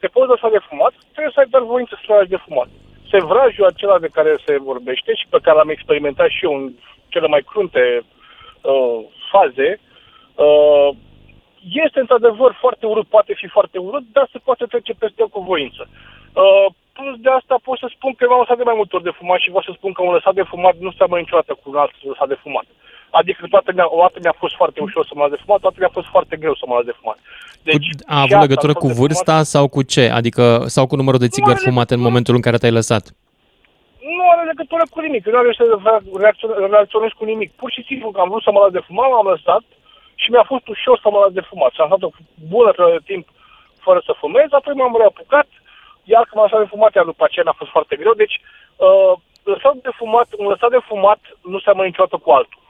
te 0.00 0.06
poți 0.06 0.32
lăsa 0.34 0.48
de 0.56 0.66
fumat, 0.68 0.92
trebuie 1.12 1.34
să 1.34 1.40
ai 1.40 1.52
doar 1.52 1.62
voință 1.62 1.92
să 1.94 2.04
te 2.06 2.12
lași 2.12 2.34
de 2.34 2.44
fumat 2.46 2.68
sevrajul 3.10 3.64
acela 3.64 3.98
de 3.98 4.08
care 4.16 4.36
se 4.46 4.58
vorbește 4.58 5.14
și 5.14 5.26
pe 5.28 5.38
care 5.42 5.56
l-am 5.56 5.68
experimentat 5.68 6.28
și 6.28 6.44
eu 6.44 6.54
în 6.54 6.72
cele 7.08 7.26
mai 7.26 7.42
crunte 7.50 8.02
uh, 8.02 8.98
faze, 9.30 9.80
uh, 10.34 10.88
este 11.84 12.00
într-adevăr 12.00 12.56
foarte 12.60 12.86
urât, 12.86 13.06
poate 13.06 13.32
fi 13.34 13.46
foarte 13.46 13.78
urât, 13.78 14.04
dar 14.12 14.28
se 14.32 14.38
poate 14.38 14.64
trece 14.64 14.92
peste 14.92 15.22
el 15.22 15.28
cu 15.28 15.40
voință. 15.40 15.88
Uh, 16.32 16.66
plus 16.92 17.16
de 17.18 17.30
asta 17.30 17.56
pot 17.62 17.78
să 17.78 17.88
spun 17.90 18.12
că 18.14 18.26
m-am 18.26 18.38
lăsat 18.38 18.56
de 18.56 18.68
mai 18.70 18.74
multe 18.76 18.96
ori 18.96 19.08
de 19.08 19.18
fumat 19.20 19.40
și 19.40 19.52
vreau 19.52 19.66
să 19.68 19.72
spun 19.74 19.92
că 19.92 20.02
un 20.02 20.12
lăsat 20.12 20.34
de 20.34 20.50
fumat 20.52 20.74
nu 20.78 20.90
seamănă 20.92 21.20
niciodată 21.20 21.52
cu 21.54 21.70
un 21.70 21.76
alt 21.76 21.94
lăsat 22.02 22.28
de 22.28 22.42
fumat. 22.44 22.66
Adică 23.10 23.46
toată 23.50 23.72
mea, 23.74 23.86
o 23.94 24.00
dată 24.00 24.18
mi-a 24.22 24.34
fost 24.38 24.54
foarte 24.54 24.80
ușor 24.80 25.06
să 25.06 25.12
mă 25.14 25.22
las 25.22 25.30
de 25.30 25.42
fumat, 25.44 25.58
o 25.58 25.66
dată 25.68 25.76
mi-a 25.78 25.96
fost 25.98 26.08
foarte 26.14 26.36
greu 26.36 26.54
să 26.54 26.64
mă 26.66 26.74
las 26.74 26.84
de 26.84 26.98
fumat. 27.00 27.18
Deci, 27.62 27.88
a 28.06 28.14
și 28.14 28.22
avut 28.24 28.32
asta, 28.32 28.46
legătură 28.46 28.72
lăsat 28.72 28.82
cu 28.82 28.86
de 28.86 28.98
vârsta 29.00 29.32
fumat, 29.32 29.46
sau 29.54 29.68
cu 29.68 29.82
ce? 29.82 30.04
Adică, 30.18 30.44
sau 30.66 30.86
cu 30.86 30.96
numărul 30.96 31.20
de 31.24 31.28
țigări 31.34 31.58
are 31.58 31.64
fumate 31.68 31.94
în 31.94 32.00
legătură. 32.00 32.08
momentul 32.08 32.34
în 32.34 32.40
care 32.40 32.56
te-ai 32.56 32.78
lăsat? 32.80 33.04
nu 34.16 34.24
are 34.32 34.42
legătură 34.52 34.84
cu 34.90 35.00
nimic. 35.00 35.26
Eu 35.26 35.32
nu 35.32 35.38
are 35.38 35.52
să 35.56 35.64
reacționez, 36.22 36.56
reacționez 36.70 37.10
cu 37.18 37.24
nimic. 37.24 37.50
Pur 37.60 37.70
și 37.76 37.82
simplu 37.88 38.10
că 38.10 38.20
am 38.20 38.28
vrut 38.28 38.42
să 38.42 38.50
mă 38.50 38.60
las 38.60 38.72
de 38.76 38.86
fumat, 38.88 39.08
m-am 39.10 39.32
lăsat 39.34 39.64
și 40.22 40.30
mi-a 40.30 40.46
fost 40.52 40.66
ușor 40.68 40.96
să 41.02 41.08
mă 41.10 41.18
las 41.22 41.32
de 41.38 41.48
fumat. 41.50 41.72
Și 41.72 41.80
am 41.80 41.90
stat 41.90 42.02
o 42.02 42.10
bună 42.54 42.70
perioadă 42.70 42.98
de 42.98 43.08
timp 43.12 43.26
fără 43.86 44.00
să 44.06 44.20
fumez, 44.22 44.48
apoi 44.50 44.74
m-am 44.74 44.96
reapucat, 45.02 45.48
iar 46.12 46.22
când 46.24 46.36
m-am 46.36 46.48
lăsat 46.48 46.62
de 46.64 46.72
fumat, 46.74 46.92
iar 46.94 47.06
după 47.12 47.24
aceea 47.24 47.44
mi-a 47.46 47.60
fost 47.60 47.70
foarte 47.76 47.94
greu. 48.00 48.14
Deci, 48.22 48.36
uh, 48.86 49.12
lăsat 49.52 49.74
de 49.86 49.92
fumat, 50.00 50.28
un 50.40 50.46
lăsat 50.52 50.70
de 50.76 50.82
fumat 50.90 51.20
nu 51.52 51.58
seamănă 51.64 51.86
niciodată 51.86 52.16
cu 52.16 52.30
altul. 52.38 52.60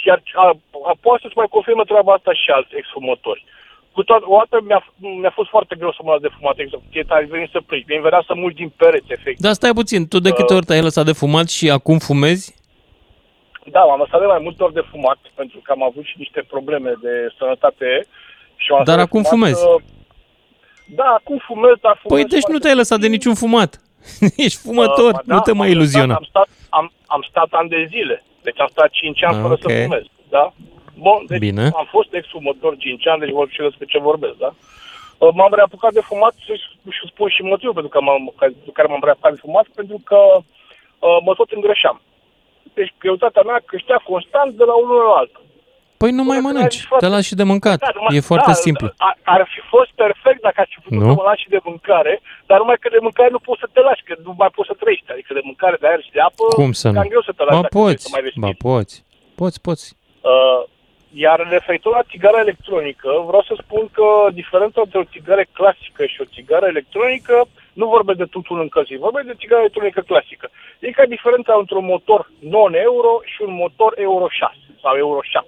Și 0.00 0.08
iar, 0.08 0.22
a, 0.44 0.46
a, 0.90 0.92
poate 1.00 1.20
să-ți 1.22 1.36
mai 1.40 1.46
confirmă 1.56 1.84
treaba 1.84 2.12
asta 2.12 2.32
și 2.32 2.50
alți 2.56 2.76
exfumători. 2.80 3.44
Cu 3.94 4.02
toată, 4.02 4.24
o 4.28 4.36
dată 4.42 4.64
mi-a, 4.68 4.80
mi-a 5.20 5.34
fost 5.38 5.48
foarte 5.54 5.74
greu 5.80 5.92
să 5.92 6.00
mă 6.02 6.10
las 6.12 6.20
de 6.20 6.34
fumat, 6.38 6.56
exact. 6.58 7.10
Ai 7.16 7.24
venit 7.24 7.50
să 7.50 7.60
plec. 7.60 7.82
Mi-a 7.86 8.00
venit 8.00 8.26
să 8.26 8.34
mulți 8.34 8.56
din 8.62 8.70
pereți, 8.80 9.12
efectiv. 9.16 9.44
Dar 9.46 9.52
stai 9.52 9.72
puțin, 9.80 10.08
tu 10.08 10.18
de 10.26 10.30
câte 10.38 10.52
Uh. 10.52 10.56
ori 10.58 10.66
te-ai 10.66 10.82
lăsat 10.88 11.04
de 11.04 11.12
fumat 11.22 11.48
și 11.56 11.70
acum 11.70 11.98
fumezi? 11.98 12.46
Da, 13.74 13.80
m-am 13.84 13.98
lăsat 14.04 14.20
de 14.20 14.26
mai 14.26 14.42
multe 14.46 14.62
ori 14.62 14.72
de 14.78 14.84
fumat, 14.90 15.18
pentru 15.34 15.58
că 15.64 15.72
am 15.72 15.82
avut 15.82 16.04
și 16.04 16.14
niște 16.18 16.40
probleme 16.52 16.92
de 17.02 17.14
sănătate. 17.38 18.06
Și 18.56 18.70
m-am 18.70 18.84
Dar 18.84 18.96
lăsat 18.96 18.96
de 18.96 19.06
acum 19.08 19.22
fumat, 19.22 19.38
fumezi? 19.54 19.62
uh, 19.66 19.82
Da, 21.00 21.04
acum 21.20 21.38
fumez, 21.46 21.74
dar 21.80 21.98
fumez 22.02 22.12
Păi 22.20 22.28
deci 22.30 22.42
nu 22.44 22.48
foarte 22.50 22.62
te-ai 22.62 22.74
lăsat 22.82 22.98
de 23.00 23.06
puțin. 23.06 23.16
niciun 23.18 23.34
fumat. 23.34 23.70
Ești 24.46 24.58
fumător, 24.66 25.12
Uh, 25.14 25.20
nu 25.24 25.40
te 25.40 25.52
mai 25.52 25.66
am 25.68 25.72
iluziona. 25.74 26.14
Stat, 26.14 26.18
am, 26.18 26.28
stat, 26.32 26.48
am, 26.78 26.92
am 27.06 27.22
stat 27.30 27.48
ani 27.60 27.68
de 27.68 27.86
zile. 27.90 28.24
Deci 28.42 28.60
am 28.60 28.68
stat 28.70 28.90
5 28.90 29.22
ani 29.24 29.36
Ah, 29.36 29.40
fără 29.42 29.52
ok. 29.52 29.60
să 29.70 29.82
fumez. 29.82 30.02
Da? 30.28 30.52
Bun, 30.98 31.24
deci 31.28 31.38
Bine. 31.38 31.64
am 31.76 31.86
fost 31.90 32.14
ex-fumător 32.14 32.76
5 32.76 33.06
ani, 33.06 33.20
deci 33.20 33.30
vor 33.38 33.48
și 33.50 33.60
despre 33.60 33.86
ce 33.86 33.98
vorbesc, 33.98 34.36
da? 34.36 34.50
Uh, 35.18 35.28
M-am 35.34 35.54
reapucat 35.54 35.92
de 35.92 36.00
fumat 36.00 36.34
și, 36.44 36.52
și 36.96 37.02
spun 37.12 37.28
și 37.28 37.42
motivul 37.42 37.72
pentru, 37.78 37.90
că 37.90 38.00
m-am, 38.00 38.32
pentru 38.38 38.70
care 38.72 38.88
m-am 38.88 39.04
reapucat 39.04 39.32
de 39.32 39.38
fumat, 39.46 39.66
pentru 39.74 39.98
că 40.04 40.18
uh, 40.36 41.18
mă 41.24 41.34
tot 41.34 41.50
îngrășam. 41.50 42.00
Deci 42.74 42.92
greutatea 42.98 43.42
mea 43.42 43.60
creștea 43.66 44.00
constant 44.10 44.50
de 44.60 44.64
la 44.64 44.74
unul 44.74 44.96
la 44.96 45.14
altul. 45.20 45.44
Păi 46.02 46.10
nu 46.18 46.24
mai 46.30 46.36
Până 46.38 46.46
când 46.48 46.54
mănânci, 46.54 46.74
ai 46.74 46.78
zis, 46.80 46.86
frate, 46.90 47.04
te 47.04 47.12
lași 47.14 47.28
și 47.30 47.34
de 47.40 47.46
mâncat. 47.52 47.78
Da, 47.78 47.90
numai- 47.94 48.16
E 48.16 48.20
foarte 48.30 48.52
da, 48.54 48.60
simplu. 48.66 48.86
a- 49.08 49.16
Ar 49.34 49.42
fi 49.52 49.60
fost 49.74 49.90
perfect 50.02 50.40
dacă 50.48 50.58
aș 50.60 50.68
fi 50.74 50.80
putut 50.84 50.98
Nu? 50.98 51.08
să 51.08 51.14
mă 51.20 51.24
las 51.28 51.38
și 51.44 51.48
de 51.54 51.60
mâncare, 51.70 52.14
dar 52.48 52.58
numai 52.62 52.76
că 52.82 52.88
de 52.96 53.02
mâncare 53.06 53.28
nu 53.36 53.38
poți 53.46 53.60
să 53.64 53.68
te 53.74 53.80
lași, 53.88 54.02
că 54.08 54.14
nu 54.26 54.32
mai 54.40 54.50
poți 54.56 54.68
să 54.70 54.74
trăiești. 54.80 55.12
Adică 55.14 55.30
de 55.38 55.40
mâncare, 55.50 55.76
de 55.80 55.86
aer 55.86 56.02
și 56.06 56.14
de 56.16 56.20
apă, 56.28 56.44
Cum 56.60 56.72
să 56.80 56.86
nu? 56.88 56.94
cam 56.98 57.08
greu 57.12 57.22
să 57.28 57.32
te 57.36 57.42
lași 57.44 57.56
Ba 57.56 57.62
dacă 57.62 57.74
vrei 57.78 57.84
poți, 57.86 58.02
să 58.04 58.08
mai 58.12 58.20
ba 58.22 58.26
respiri. 58.26 58.56
poți, 58.66 58.94
poți, 59.40 59.58
poți. 59.66 59.84
Uh, 60.30 60.60
iar 61.24 61.38
referitor 61.56 61.92
la 61.98 62.08
țigara 62.12 62.38
electronică, 62.46 63.10
vreau 63.28 63.42
să 63.48 63.54
spun 63.62 63.82
că 63.96 64.06
diferența 64.40 64.80
între 64.84 64.98
o 65.02 65.10
țigară 65.14 65.44
clasică 65.58 66.02
și 66.12 66.18
o 66.24 66.30
țigară 66.34 66.66
electronică 66.74 67.36
nu 67.80 67.86
vorbesc 67.96 68.18
de 68.22 68.32
tutun 68.36 68.58
încălzit, 68.66 68.98
vorbesc 69.06 69.26
de 69.26 69.40
țigară 69.42 69.60
electronică 69.60 70.00
clasică. 70.10 70.46
E 70.86 70.90
ca 70.98 71.04
diferența 71.16 71.52
între 71.62 71.76
un 71.82 71.84
motor 71.94 72.20
non-euro 72.54 73.12
și 73.32 73.38
un 73.46 73.54
motor 73.62 73.90
Euro 74.08 74.26
6 74.40 74.56
sau 74.82 74.92
Euro 75.06 75.20
7. 75.22 75.46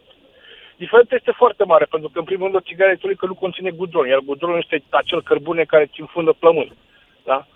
Diferența 0.77 1.15
este 1.15 1.33
foarte 1.37 1.65
mare, 1.65 1.85
pentru 1.91 2.09
că, 2.09 2.19
în 2.19 2.25
primul 2.25 2.45
rând, 2.45 2.57
o 2.57 2.69
țigară 2.69 2.89
electronică 2.89 3.27
nu 3.27 3.35
conține 3.35 3.71
gudron, 3.71 4.07
iar 4.09 4.21
gudronul 4.25 4.59
este 4.63 4.83
acel 4.89 5.23
cărbune 5.23 5.65
care 5.65 5.91
ți 5.93 6.01
înfundă 6.01 6.33
plămâni. 6.39 6.73
Da? 7.25 7.47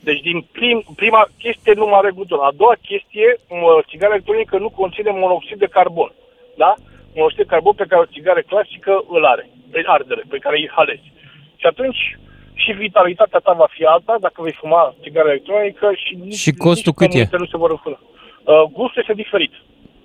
Deci, 0.00 0.20
din 0.20 0.46
prim, 0.52 0.84
prima 0.96 1.28
chestie 1.38 1.72
nu 1.72 1.86
mai 1.86 1.98
are 1.98 2.10
gudron. 2.10 2.40
A 2.40 2.52
doua 2.56 2.76
chestie, 2.82 3.28
o 3.48 3.82
țigară 3.90 4.12
electronică 4.12 4.58
nu 4.58 4.70
conține 4.70 5.10
monoxid 5.10 5.58
de 5.58 5.66
carbon. 5.66 6.12
Da? 6.56 6.74
Monoxid 7.14 7.38
de 7.38 7.50
carbon 7.52 7.72
pe 7.72 7.88
care 7.88 8.00
o 8.00 8.12
țigară 8.14 8.40
clasică 8.40 9.04
îl 9.08 9.24
are, 9.24 9.48
pe 9.70 9.82
ardere, 9.86 10.22
pe 10.28 10.38
care 10.38 10.56
îi 10.56 10.70
halezi. 10.76 11.12
Și 11.56 11.66
atunci 11.66 12.18
și 12.54 12.72
vitalitatea 12.72 13.38
ta 13.38 13.52
va 13.52 13.68
fi 13.70 13.84
alta 13.84 14.16
dacă 14.20 14.42
vei 14.42 14.52
fuma 14.52 14.94
țigară 15.02 15.28
electronică 15.28 15.90
și, 15.94 16.14
nici, 16.24 16.34
Și 16.34 16.52
costul 16.52 16.92
nici 16.96 17.00
cât 17.00 17.06
e? 17.06 17.10
plămânile 17.10 17.38
nu 17.38 17.46
se 17.46 17.56
vor 17.56 17.70
înfunda. 17.70 18.00
Uh, 18.44 18.62
gustul 18.72 19.00
este 19.02 19.12
diferit. 19.22 19.52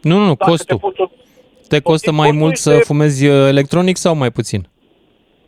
Nu, 0.02 0.18
nu, 0.18 0.26
nu, 0.26 0.36
Dacă 0.36 0.50
costul. 0.50 0.76
Te 0.76 0.82
poți, 0.86 1.12
Te 1.74 1.80
costă 1.80 2.12
mai 2.12 2.28
costul 2.28 2.42
mult 2.44 2.58
să 2.58 2.72
este- 2.72 2.84
fumezi 2.84 3.28
uh, 3.28 3.48
electronic 3.48 3.96
sau 3.98 4.16
mai 4.16 4.32
puțin? 4.32 4.68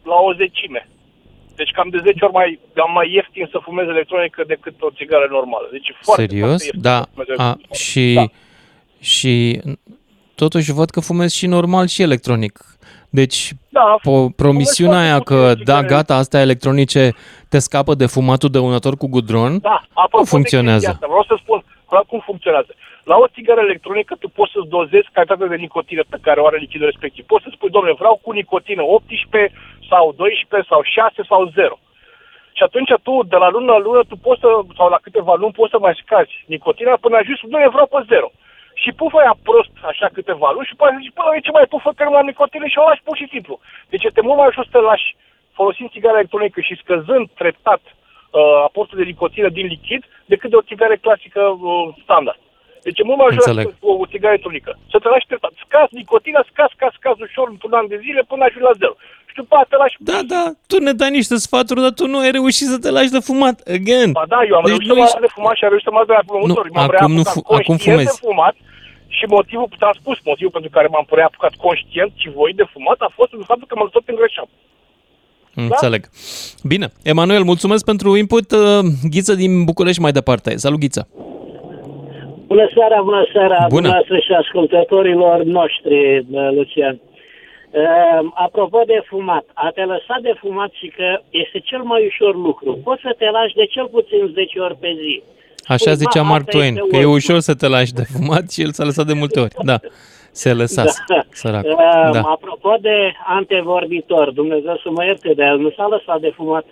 la 0.04 0.16
o 0.30 0.34
zecime. 0.34 0.90
Deci 1.56 1.72
cam 1.72 1.90
de 1.90 2.00
10 2.04 2.26
ori 2.26 2.34
mai, 2.34 2.60
am 2.86 2.92
mai 2.94 3.12
ieftin 3.14 3.48
să 3.52 3.60
fumez 3.64 3.88
electronică 3.88 4.44
decât 4.48 4.76
o 4.82 4.90
țigară 4.90 5.28
normală. 5.32 5.68
Deci 5.72 5.88
e 5.88 5.94
foarte, 6.02 6.22
Serios? 6.22 6.48
foarte 6.48 6.64
ieftin 6.64 6.82
Da. 6.82 6.98
să 7.02 7.08
fumez 7.14 7.28
A, 7.38 7.44
electronică. 7.44 7.74
și, 7.76 8.14
Da. 8.14 8.26
și 9.00 9.62
totuși 10.36 10.72
văd 10.72 10.90
că 10.90 11.00
fumezi 11.00 11.36
și 11.38 11.48
normal 11.48 11.88
și 11.88 12.02
electronic. 12.02 12.60
Deci 13.10 13.52
Da, 13.70 13.96
po- 14.00 14.36
promisiunea 14.36 14.94
foarte 14.96 15.10
aia 15.12 15.20
puțin 15.20 15.38
că 15.38 15.48
țigări. 15.50 15.64
da, 15.64 15.84
gata, 15.84 16.16
astea 16.16 16.42
electronice 16.42 17.14
te 17.50 17.60
scapă 17.60 17.94
de 17.96 18.06
fumatul 18.06 18.50
dăunător 18.50 18.98
cu 18.98 19.08
gudron, 19.08 19.60
Da, 19.60 19.82
apropo 19.94 20.18
nu 20.18 20.24
de 20.24 20.30
funcționează. 20.30 20.86
chestia 20.88 20.92
Asta, 20.94 21.06
vreau 21.08 21.24
să 21.28 21.36
spun 21.44 21.64
clar 21.90 22.04
cum 22.08 22.22
funcționează. 22.26 22.72
La 23.12 23.15
o 23.24 23.28
țigară 23.28 23.62
electronică 23.62 24.13
tu 24.20 24.28
poți 24.38 24.52
să-ți 24.54 24.74
dozezi 24.76 25.13
calitatea 25.13 25.48
de 25.48 25.56
nicotină 25.56 26.04
pe 26.10 26.18
care 26.26 26.39
o 26.39 26.48
are 26.48 26.58
lichidul 26.58 26.91
respectiv. 26.91 27.26
Poți 27.26 27.44
să 27.44 27.50
spui, 27.52 27.70
domnule, 27.70 27.96
vreau 28.02 28.15
cu 28.24 28.32
nicotină 28.32 28.84
18 28.84 29.54
sau 29.89 30.13
12 30.18 30.70
sau 30.72 30.82
6 30.84 31.22
sau 31.32 31.41
0. 31.46 31.80
Și 32.58 32.63
atunci 32.63 32.91
tu, 33.04 33.13
de 33.32 33.38
la 33.44 33.50
lună 33.50 33.72
la 33.72 33.84
lună, 33.88 34.02
tu 34.10 34.15
poți 34.26 34.41
să, 34.44 34.50
sau 34.78 34.88
la 34.89 35.00
câteva 35.06 35.34
luni, 35.36 35.58
poți 35.60 35.74
să 35.74 35.80
mai 35.80 36.00
scazi 36.02 36.34
nicotina 36.54 37.04
până 37.04 37.15
ajungi, 37.18 37.41
domnule, 37.41 37.76
vreau 37.76 37.88
pe 37.94 38.00
0. 38.08 38.32
Și 38.82 38.91
pufă 39.00 39.18
aia 39.20 39.36
prost, 39.48 39.74
așa 39.91 40.08
câteva 40.13 40.52
luni, 40.52 40.70
și 40.70 40.76
poate 40.76 40.98
zici, 41.02 41.15
bă, 41.18 41.24
ce 41.46 41.52
mai 41.52 41.68
pufă 41.74 41.89
că 41.96 42.04
nu 42.04 42.15
am 42.15 42.26
nicotină 42.26 42.68
și 42.68 42.78
o 42.78 42.88
lași 42.88 43.06
pur 43.08 43.15
și 43.18 43.32
simplu. 43.34 43.60
Deci 43.91 44.04
este 44.04 44.22
mult 44.22 44.38
mai 44.38 44.48
ușor 44.52 44.65
să 44.65 44.74
te 44.74 44.82
lași 44.91 45.15
folosind 45.58 45.89
țigara 45.89 46.18
electronică 46.18 46.60
și 46.62 46.80
scăzând 46.82 47.26
treptat 47.41 47.82
uh, 47.86 48.41
aportul 48.68 48.98
de 48.98 49.10
nicotină 49.12 49.50
din 49.50 49.68
lichid 49.74 50.02
decât 50.26 50.50
de 50.50 50.56
o 50.56 50.68
țigară 50.70 50.96
clasică 50.96 51.41
uh, 51.41 51.96
standard. 52.04 52.39
Deci 52.86 53.00
e 53.02 53.08
mult 53.10 53.19
mai 53.19 53.30
ușor 53.32 53.41
Înțeleg. 53.48 53.65
cu 53.82 53.88
o, 53.91 53.93
o 54.04 54.06
țigară 54.12 54.34
electronică. 54.34 54.71
Să 54.91 54.98
te 55.04 55.08
lași 55.13 55.28
treptat. 55.30 55.54
Scaz 55.65 55.88
nicotina, 56.00 56.41
scaz, 56.52 56.69
scaz, 56.78 56.91
scaz 57.00 57.15
ușor 57.28 57.48
într-un 57.54 57.74
an 57.80 57.86
de 57.93 57.98
zile 58.06 58.21
până 58.32 58.41
ajungi 58.43 58.67
la 58.69 58.76
zero. 58.82 58.93
Și 59.30 59.36
după 59.41 59.54
aceea 59.56 59.69
te 59.71 59.78
lași 59.84 59.95
Da, 60.12 60.19
da, 60.34 60.43
tu 60.69 60.76
ne 60.88 60.93
dai 61.02 61.12
niște 61.19 61.36
sfaturi, 61.45 61.84
dar 61.86 61.93
tu 62.00 62.06
nu 62.13 62.17
ai 62.24 62.32
reușit 62.39 62.67
să 62.74 62.78
te 62.84 62.89
lași 62.98 63.15
de 63.17 63.21
fumat. 63.30 63.58
Again. 63.78 64.10
Ba 64.19 64.26
da, 64.34 64.39
eu 64.50 64.56
am 64.60 64.63
Deci 64.65 64.74
reușit 64.74 64.89
nu 64.91 64.93
să 64.93 65.00
mă 65.00 65.06
ești- 65.06 65.15
las 65.17 65.26
de 65.28 65.32
fumat 65.38 65.56
și 65.58 65.63
am 65.65 65.71
reușit 65.74 65.88
să 65.89 65.93
mă 65.93 66.00
las 66.02 66.10
de 66.12 66.17
la 66.19 66.26
promotori. 66.32 66.69
Nu, 66.71 66.78
M-am 66.80 66.89
acum 66.89 67.13
nu 67.17 67.21
reapucat 67.24 67.34
fu- 67.36 67.45
acum 67.58 67.65
conștient 67.71 67.98
fumezi. 68.00 68.13
de 68.19 68.24
fumat 68.28 68.56
și 69.17 69.26
motivul, 69.38 69.67
ți-am 69.80 69.95
spus, 70.02 70.17
motivul 70.32 70.54
pentru 70.58 70.71
care 70.78 70.88
m-am 70.93 71.06
reapucat 71.21 71.54
conștient 71.65 72.12
și 72.21 72.28
voi 72.39 72.52
de 72.62 72.65
fumat 72.74 73.00
a 73.08 73.10
fost 73.17 73.30
pentru 73.32 73.48
faptul 73.52 73.67
că 73.69 73.76
mă 73.80 73.86
tot 73.95 74.06
îngrășam. 74.13 74.50
Înțeleg. 75.67 76.02
Bine. 76.74 76.88
Emanuel, 77.13 77.43
mulțumesc 77.52 77.84
pentru 77.91 78.10
input. 78.24 78.48
Uh, 78.52 78.80
Ghiță 79.13 79.34
din 79.43 79.63
București 79.69 80.02
mai 80.06 80.12
departe. 80.19 80.50
Salut, 80.65 80.80
Ghiță. 80.80 81.02
Bună 82.48 82.68
seara, 82.76 83.02
bună 83.02 83.24
seara, 83.34 83.58
Bună. 83.58 83.68
dumneavoastră 83.70 84.18
și 84.26 84.32
ascultătorilor 84.42 85.44
noștri, 85.44 86.26
bă, 86.32 86.52
Lucian. 86.56 87.00
Uh, 87.72 88.32
apropo 88.34 88.82
de 88.86 89.00
fumat, 89.06 89.46
a 89.54 89.70
te 89.76 89.82
lăsa 89.84 90.16
de 90.22 90.34
fumat 90.40 90.72
și 90.80 90.88
că 90.88 91.20
este 91.30 91.60
cel 91.60 91.82
mai 91.92 92.06
ușor 92.06 92.36
lucru. 92.36 92.80
Poți 92.84 93.02
să 93.02 93.16
te 93.18 93.30
lași 93.30 93.56
de 93.56 93.66
cel 93.66 93.88
puțin 93.88 94.32
10 94.34 94.60
ori 94.60 94.76
pe 94.80 94.92
zi. 95.02 95.24
Așa 95.68 95.92
Spui, 95.92 95.94
zicea 95.96 96.22
"Ma, 96.22 96.28
Mark 96.30 96.42
asta 96.48 96.52
Twain, 96.58 96.76
este 96.76 96.80
că 96.90 96.96
e 96.96 96.98
ultimul." 96.98 97.16
ușor 97.16 97.40
să 97.40 97.54
te 97.56 97.68
lași 97.68 97.94
de 97.94 98.04
fumat 98.14 98.52
și 98.52 98.62
el 98.62 98.72
s-a 98.72 98.84
lăsat 98.84 99.06
de 99.06 99.14
multe 99.14 99.40
ori. 99.40 99.54
Da, 99.64 99.78
se 100.32 100.54
lăsase, 100.54 101.04
săracul. 101.30 101.72
Uh, 101.72 102.10
Da. 102.12 102.22
Apropo 102.22 102.76
de 102.82 103.12
antevorbitor, 103.26 104.32
Dumnezeu 104.32 104.76
să 104.84 104.90
mă 104.90 105.04
ierte, 105.06 105.34
dar 105.34 105.48
el 105.48 105.58
nu 105.58 105.70
s-a 105.78 105.88
lăsat 105.88 106.20
de 106.20 106.32
fumat. 106.36 106.66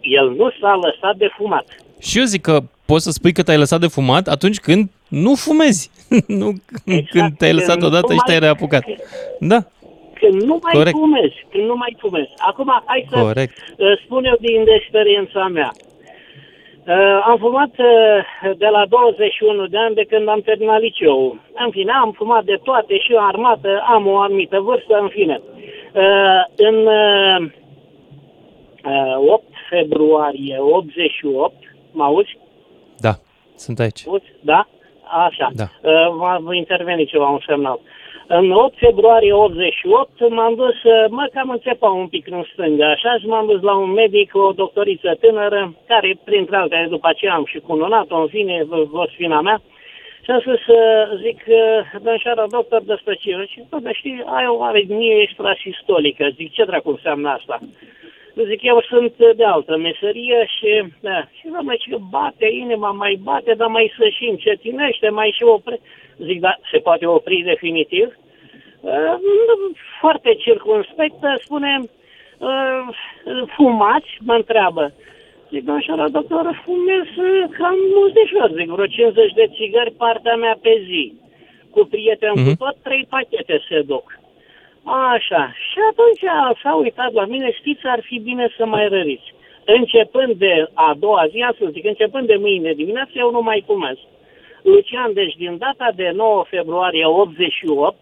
El 0.00 0.30
nu 0.30 0.50
s-a 0.60 0.74
lăsat 0.84 1.16
de 1.16 1.28
fumat. 1.36 1.64
Și 2.00 2.18
eu 2.18 2.24
zic 2.24 2.40
că 2.42 2.58
poți 2.86 3.04
să 3.04 3.10
spui 3.10 3.32
că 3.32 3.42
te-ai 3.42 3.58
lăsat 3.58 3.80
de 3.80 3.86
fumat 3.86 4.26
atunci 4.28 4.58
când 4.58 4.90
nu 5.08 5.34
fumezi. 5.34 5.90
nu 6.40 6.48
când 7.10 7.36
te-ai 7.38 7.52
lăsat 7.52 7.76
Exact. 7.76 7.80
când 7.80 7.92
odată 7.92 8.12
nu 8.12 8.18
și 8.18 8.24
te-ai 8.26 8.38
mai- 8.38 8.46
reapucat. 8.48 8.84
Da, 9.40 9.58
Când 10.20 10.42
nu 10.42 10.58
mai 10.62 10.72
Corect. 10.72 10.96
fumezi, 10.96 11.46
când 11.50 11.64
nu 11.64 11.76
mai 11.76 11.96
fumezi. 11.98 12.30
Acum, 12.36 12.82
hai 12.84 13.06
să 13.10 13.18
corect. 13.20 13.54
uh, 13.76 13.98
spun 14.04 14.24
eu 14.24 14.36
din 14.40 14.64
experiența 14.78 15.46
mea. 15.48 15.70
Uh, 16.86 17.20
am 17.30 17.36
fumat 17.38 17.70
uh, 17.78 18.50
de 18.58 18.66
la 18.66 18.86
21 18.88 19.66
de 19.66 19.78
ani 19.78 19.94
de 19.94 20.04
când 20.10 20.28
am 20.28 20.40
terminat 20.40 20.80
liceul. 20.80 21.40
În 21.64 21.70
fine, 21.70 21.92
am 21.92 22.12
fumat 22.16 22.44
de 22.44 22.58
toate 22.62 22.98
și 22.98 23.12
eu 23.12 23.26
armată, 23.26 23.82
am 23.86 24.06
o 24.06 24.18
anumită 24.18 24.58
vârstă, 24.60 24.98
în 25.02 25.08
fine. 25.08 25.40
Uh, 25.94 26.42
în 26.56 26.76
uh, 26.86 27.50
uh, 28.84 29.32
8 29.32 29.44
februarie 29.70 30.56
88, 30.60 31.54
mă 31.92 32.04
auzi? 32.04 32.38
Da, 33.06 33.14
sunt 33.64 33.78
aici. 33.78 34.02
Auzi? 34.06 34.32
Da? 34.40 34.60
Așa. 35.26 35.48
Da. 35.54 35.66
Uh, 35.80 36.08
va 36.20 36.38
va 36.40 36.54
interveni 36.54 37.04
ceva, 37.04 37.28
un 37.28 37.42
semnal. 37.46 37.80
În 38.26 38.50
8 38.50 38.78
februarie 38.78 39.32
88 39.32 40.30
m-am 40.30 40.54
dus, 40.54 40.82
uh, 40.82 41.04
mă 41.08 41.28
cam 41.34 41.50
înțepa 41.50 41.88
un 41.88 42.06
pic 42.06 42.26
în 42.30 42.44
stânga, 42.52 42.90
așa, 42.90 43.18
și 43.18 43.26
m-am 43.26 43.46
dus 43.46 43.60
la 43.60 43.74
un 43.74 43.90
medic, 43.90 44.30
o 44.34 44.52
doctoriță 44.52 45.16
tânără, 45.20 45.74
care, 45.86 46.18
printre 46.24 46.56
altele, 46.56 46.86
după 46.90 47.08
aceea 47.08 47.34
am 47.34 47.44
și 47.44 47.58
cununat-o, 47.58 48.16
în 48.16 48.26
fine, 48.26 48.64
vă 48.68 49.06
mea, 49.42 49.62
și 50.24 50.30
am 50.30 50.40
spus 50.40 50.60
să 50.66 51.08
zic, 51.22 51.38
domnișoara 52.02 52.46
doctor 52.50 52.82
despre 52.82 53.14
ce? 53.14 53.46
Și, 53.48 53.62
bă, 53.70 53.90
știi, 53.92 54.22
ai 54.26 54.46
o 54.46 54.62
aritmie 54.62 55.20
extrasistolică. 55.20 56.28
Zic, 56.34 56.52
ce 56.52 56.64
dracu 56.64 56.90
înseamnă 56.90 57.28
asta? 57.28 57.58
Zic, 58.34 58.62
eu 58.62 58.80
sunt 58.88 59.16
de 59.36 59.44
altă 59.44 59.76
meserie 59.76 60.46
și, 60.58 60.84
da, 61.00 61.28
și 61.38 61.48
vă 61.48 61.58
mai 61.62 61.82
că 61.90 61.96
bate 62.10 62.46
inima, 62.46 62.90
mai 62.90 63.20
bate, 63.22 63.54
dar 63.54 63.68
mai 63.68 63.92
să 63.98 64.08
și 64.08 64.24
încetinește, 64.24 65.08
mai 65.08 65.34
și 65.36 65.42
opre. 65.42 65.80
Zic, 66.16 66.40
da, 66.40 66.56
se 66.70 66.78
poate 66.78 67.06
opri 67.06 67.42
definitiv? 67.44 68.16
Uh, 68.80 69.14
foarte 70.00 70.34
circunspectă, 70.34 71.38
spune, 71.40 71.80
uh, 72.38 72.84
fumați, 73.56 74.10
mă 74.20 74.34
întreabă. 74.34 74.92
Zic, 75.50 75.68
așa, 75.68 76.08
doctor, 76.08 76.62
fumez 76.64 77.08
cam 77.58 77.76
multișor, 77.94 78.50
zic, 78.56 78.68
vreo 78.68 78.86
50 78.86 79.32
de 79.32 79.50
țigări 79.54 79.90
partea 79.90 80.36
mea 80.36 80.58
pe 80.62 80.82
zi. 80.86 81.14
Cu 81.70 81.84
prieteni, 81.84 82.40
mm-hmm. 82.40 82.56
cu 82.58 82.64
tot, 82.64 82.76
trei 82.82 83.06
pachete 83.08 83.60
se 83.68 83.80
duc. 83.80 84.21
Așa. 84.84 85.52
Și 85.70 85.78
atunci 85.90 86.24
s-a 86.62 86.74
uitat 86.74 87.12
la 87.12 87.24
mine, 87.24 87.52
știți, 87.52 87.86
ar 87.86 88.00
fi 88.02 88.18
bine 88.18 88.48
să 88.56 88.66
mai 88.66 88.88
răriți. 88.88 89.34
Începând 89.64 90.34
de 90.34 90.68
a 90.74 90.94
doua 90.98 91.26
zi, 91.30 91.44
să 91.58 91.68
zic, 91.70 91.84
începând 91.84 92.26
de 92.26 92.36
mâine 92.36 92.72
dimineață, 92.72 93.10
eu 93.14 93.30
nu 93.30 93.40
mai 93.40 93.62
fumez. 93.66 93.96
Lucian, 94.62 95.12
deci 95.12 95.34
din 95.34 95.58
data 95.58 95.92
de 95.94 96.10
9 96.14 96.44
februarie 96.48 97.06
88, 97.06 97.96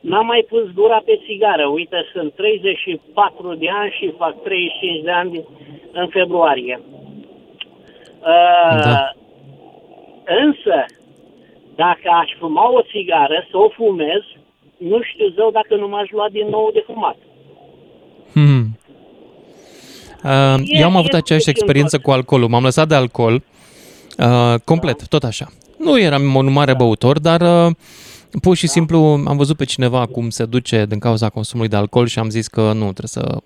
n-am 0.00 0.26
mai 0.26 0.46
pus 0.48 0.72
gura 0.74 1.02
pe 1.04 1.20
țigară. 1.24 1.66
Uite, 1.66 2.06
sunt 2.12 2.34
34 2.34 3.54
de 3.54 3.68
ani 3.68 3.96
și 3.98 4.14
fac 4.16 4.42
35 4.42 5.02
de 5.02 5.10
ani 5.10 5.44
în 5.92 6.06
februarie. 6.08 6.80
Uh, 8.20 8.82
da. 8.84 9.10
Însă, 10.24 10.84
dacă 11.74 12.10
aș 12.20 12.30
fuma 12.38 12.70
o 12.70 12.82
țigară, 12.82 13.46
să 13.50 13.56
o 13.56 13.68
fumez, 13.68 14.22
nu 14.88 15.02
știu 15.02 15.28
zău 15.36 15.50
dacă 15.50 15.76
nu 15.76 15.88
m-aș 15.88 16.10
lua 16.10 16.28
din 16.32 16.46
nou 16.48 16.70
de 16.72 16.82
fumat. 16.86 17.16
Hmm. 18.32 18.78
Uh, 20.24 20.62
eu 20.64 20.84
am 20.84 20.96
avut 20.96 21.12
aceeași 21.12 21.50
experiență 21.50 21.98
cu 21.98 22.10
alcoolul. 22.10 22.48
M-am 22.48 22.62
lăsat 22.62 22.88
de 22.88 22.94
alcool 22.94 23.42
uh, 24.18 24.54
complet, 24.64 24.98
da. 24.98 25.04
tot 25.08 25.24
așa. 25.24 25.52
Nu 25.78 26.00
eram 26.00 26.34
un 26.34 26.52
mare 26.52 26.72
da. 26.72 26.78
băutor, 26.78 27.18
dar 27.18 27.66
uh, 27.66 27.74
pur 28.40 28.56
și 28.56 28.66
da. 28.66 28.72
simplu 28.72 28.98
am 29.26 29.36
văzut 29.36 29.56
pe 29.56 29.64
cineva 29.64 30.06
cum 30.06 30.30
se 30.30 30.44
duce 30.44 30.86
din 30.88 30.98
cauza 30.98 31.28
consumului 31.28 31.70
de 31.70 31.76
alcool 31.76 32.06
și 32.06 32.18
am 32.18 32.30
zis 32.30 32.46
că 32.46 32.60
nu, 32.60 32.92
trebuie 32.92 33.08
să 33.08 33.36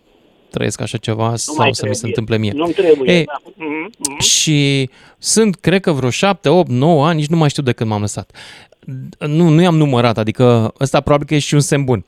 trăiesc 0.50 0.80
așa 0.80 0.98
ceva 0.98 1.30
nu 1.30 1.36
sau 1.36 1.72
să 1.72 1.86
mi 1.88 1.94
se 1.94 2.06
întâmple 2.06 2.38
mie. 2.38 2.52
Nu 2.54 2.66
trebuie, 2.66 3.16
Ei, 3.16 3.24
da. 3.24 3.40
mm-hmm. 3.50 4.18
Și 4.24 4.90
sunt, 5.18 5.56
cred 5.56 5.80
că 5.80 5.92
vreo 5.92 6.10
7, 6.10 6.48
8, 6.48 6.68
9 6.68 7.06
ani, 7.06 7.18
nici 7.18 7.28
nu 7.28 7.36
mai 7.36 7.48
știu 7.48 7.62
de 7.62 7.72
când 7.72 7.90
m-am 7.90 8.00
lăsat 8.00 8.30
nu, 9.18 9.48
nu 9.48 9.60
i-am 9.60 9.76
numărat, 9.76 10.18
adică 10.18 10.74
ăsta 10.80 11.00
probabil 11.00 11.26
că 11.26 11.34
e 11.34 11.38
și 11.38 11.54
un 11.54 11.60
semn 11.60 11.84
bun. 11.84 12.04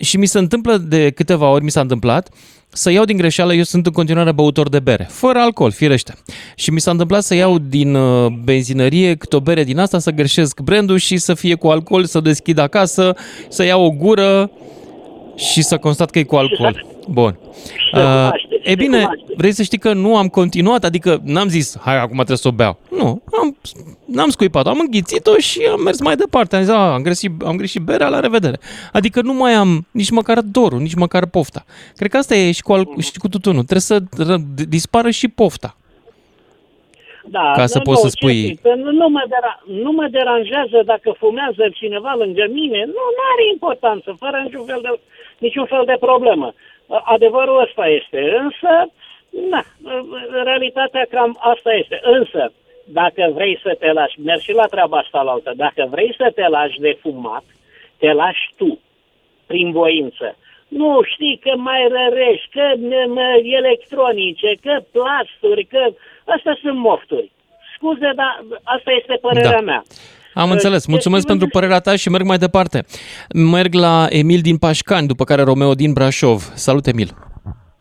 Și 0.00 0.16
mi 0.16 0.26
se 0.26 0.38
întâmplă 0.38 0.76
de 0.76 1.10
câteva 1.10 1.50
ori, 1.50 1.64
mi 1.64 1.70
s-a 1.70 1.80
întâmplat, 1.80 2.28
să 2.68 2.90
iau 2.90 3.04
din 3.04 3.16
greșeală, 3.16 3.54
eu 3.54 3.62
sunt 3.62 3.86
în 3.86 3.92
continuare 3.92 4.32
băutor 4.32 4.68
de 4.68 4.80
bere, 4.80 5.06
fără 5.10 5.38
alcool, 5.38 5.70
firește. 5.70 6.14
Și 6.54 6.70
mi 6.70 6.80
s-a 6.80 6.90
întâmplat 6.90 7.22
să 7.22 7.34
iau 7.34 7.58
din 7.58 7.94
uh, 7.94 8.32
benzinărie 8.44 9.14
câte 9.14 9.36
o 9.36 9.40
bere 9.40 9.64
din 9.64 9.78
asta, 9.78 9.98
să 9.98 10.10
greșesc 10.10 10.60
brandul 10.60 10.96
și 10.96 11.16
să 11.16 11.34
fie 11.34 11.54
cu 11.54 11.68
alcool, 11.68 12.04
să 12.04 12.20
deschid 12.20 12.58
acasă, 12.58 13.14
să 13.48 13.64
iau 13.64 13.84
o 13.84 13.90
gură 13.90 14.50
și 15.36 15.62
să 15.62 15.78
constat 15.78 16.10
că 16.10 16.18
e 16.18 16.22
cu 16.22 16.36
alcool. 16.36 16.86
Bun. 17.08 17.38
Uh, 17.94 18.30
e 18.62 18.74
bine, 18.74 19.08
vrei 19.36 19.52
să 19.52 19.62
știi 19.62 19.78
că 19.78 19.92
nu 19.92 20.16
am 20.16 20.28
continuat, 20.28 20.84
adică 20.84 21.20
n-am 21.24 21.48
zis, 21.48 21.78
hai, 21.80 21.96
acum 21.96 22.14
trebuie 22.14 22.36
să 22.36 22.48
o 22.48 22.52
beau. 22.52 22.78
Nu, 22.90 23.22
am, 23.40 23.56
n-am 24.06 24.28
scuipat-o, 24.28 24.68
am 24.68 24.78
înghițit-o 24.80 25.36
și 25.38 25.60
am 25.72 25.80
mers 25.82 26.00
mai 26.00 26.16
departe. 26.16 26.56
Am 26.56 26.62
zis, 26.62 26.72
a, 26.72 26.92
am 26.92 27.02
greșit, 27.02 27.30
am 27.44 27.56
greșit 27.56 27.82
berea, 27.82 28.08
la 28.08 28.20
revedere. 28.20 28.58
Adică 28.92 29.22
nu 29.22 29.32
mai 29.32 29.52
am 29.52 29.86
nici 29.90 30.10
măcar 30.10 30.40
dorul, 30.40 30.78
nici 30.80 30.94
măcar 30.94 31.26
pofta. 31.26 31.64
Cred 31.96 32.10
că 32.10 32.16
asta 32.16 32.34
e 32.34 32.52
și 32.52 32.62
cu, 32.62 32.72
al- 32.72 32.94
și 33.00 33.12
cu 33.18 33.28
tutunul. 33.28 33.62
Trebuie 33.62 33.80
să 33.80 33.98
r- 34.00 34.66
dispară 34.68 35.10
și 35.10 35.28
pofta. 35.28 35.76
Da, 37.30 37.52
ca 37.56 37.66
să 37.66 37.78
nu, 37.78 37.84
poți 37.88 38.02
nu, 38.02 38.08
să 38.08 38.14
spui... 38.16 38.58
Nu, 38.84 38.90
nu, 39.00 39.08
mă 39.16 39.22
dera- 39.34 39.62
nu 39.84 39.90
mă 39.98 40.06
deranjează 40.10 40.78
dacă 40.92 41.08
fumează 41.22 41.62
cineva 41.80 42.12
lângă 42.22 42.44
mine. 42.60 42.80
Nu, 42.96 43.02
nu 43.16 43.22
are 43.32 43.44
importanță, 43.56 44.08
fără 44.22 44.36
niciun 44.46 44.64
fel 44.70 44.80
de, 44.86 44.90
niciun 45.46 45.66
fel 45.72 45.82
de 45.86 45.96
problemă. 46.08 46.48
Adevărul 46.88 47.62
ăsta 47.62 47.86
este. 47.86 48.36
Însă, 48.36 48.92
na, 49.50 49.64
realitatea 50.44 51.06
cam 51.10 51.36
asta 51.40 51.72
este. 51.72 52.00
Însă, 52.02 52.52
dacă 52.84 53.30
vrei 53.34 53.58
să 53.62 53.76
te 53.78 53.92
lași, 53.92 54.20
mergi 54.20 54.44
și 54.44 54.52
la 54.52 54.66
treaba 54.66 54.96
asta 54.98 55.22
la 55.22 55.30
altă, 55.30 55.52
dacă 55.56 55.86
vrei 55.90 56.14
să 56.16 56.32
te 56.34 56.48
lași 56.48 56.78
de 56.80 56.98
fumat, 57.00 57.44
te 57.98 58.12
lași 58.12 58.52
tu, 58.56 58.78
prin 59.46 59.72
voință. 59.72 60.36
Nu 60.68 61.02
știi 61.02 61.40
că 61.42 61.56
mai 61.56 61.88
rărești, 61.88 62.48
că 62.52 62.72
electronice, 63.42 64.54
că 64.62 64.78
plasturi, 64.92 65.64
că... 65.64 65.86
Astea 66.24 66.58
sunt 66.60 66.78
mofturi. 66.78 67.30
Scuze, 67.74 68.10
dar 68.14 68.44
asta 68.62 68.90
este 68.90 69.18
părerea 69.20 69.50
da. 69.50 69.60
mea. 69.60 69.82
Am 70.42 70.50
înțeles. 70.50 70.86
Mulțumesc 70.86 71.26
pentru 71.26 71.48
părerea 71.56 71.80
ta 71.80 71.96
și 71.96 72.08
merg 72.08 72.24
mai 72.24 72.38
departe. 72.38 72.84
Merg 73.52 73.74
la 73.74 74.06
Emil 74.08 74.40
din 74.40 74.58
Pașcani, 74.58 75.06
după 75.06 75.24
care 75.24 75.42
Romeo 75.42 75.72
din 75.74 75.92
Brașov. 75.92 76.40
Salut, 76.54 76.86
Emil! 76.86 77.10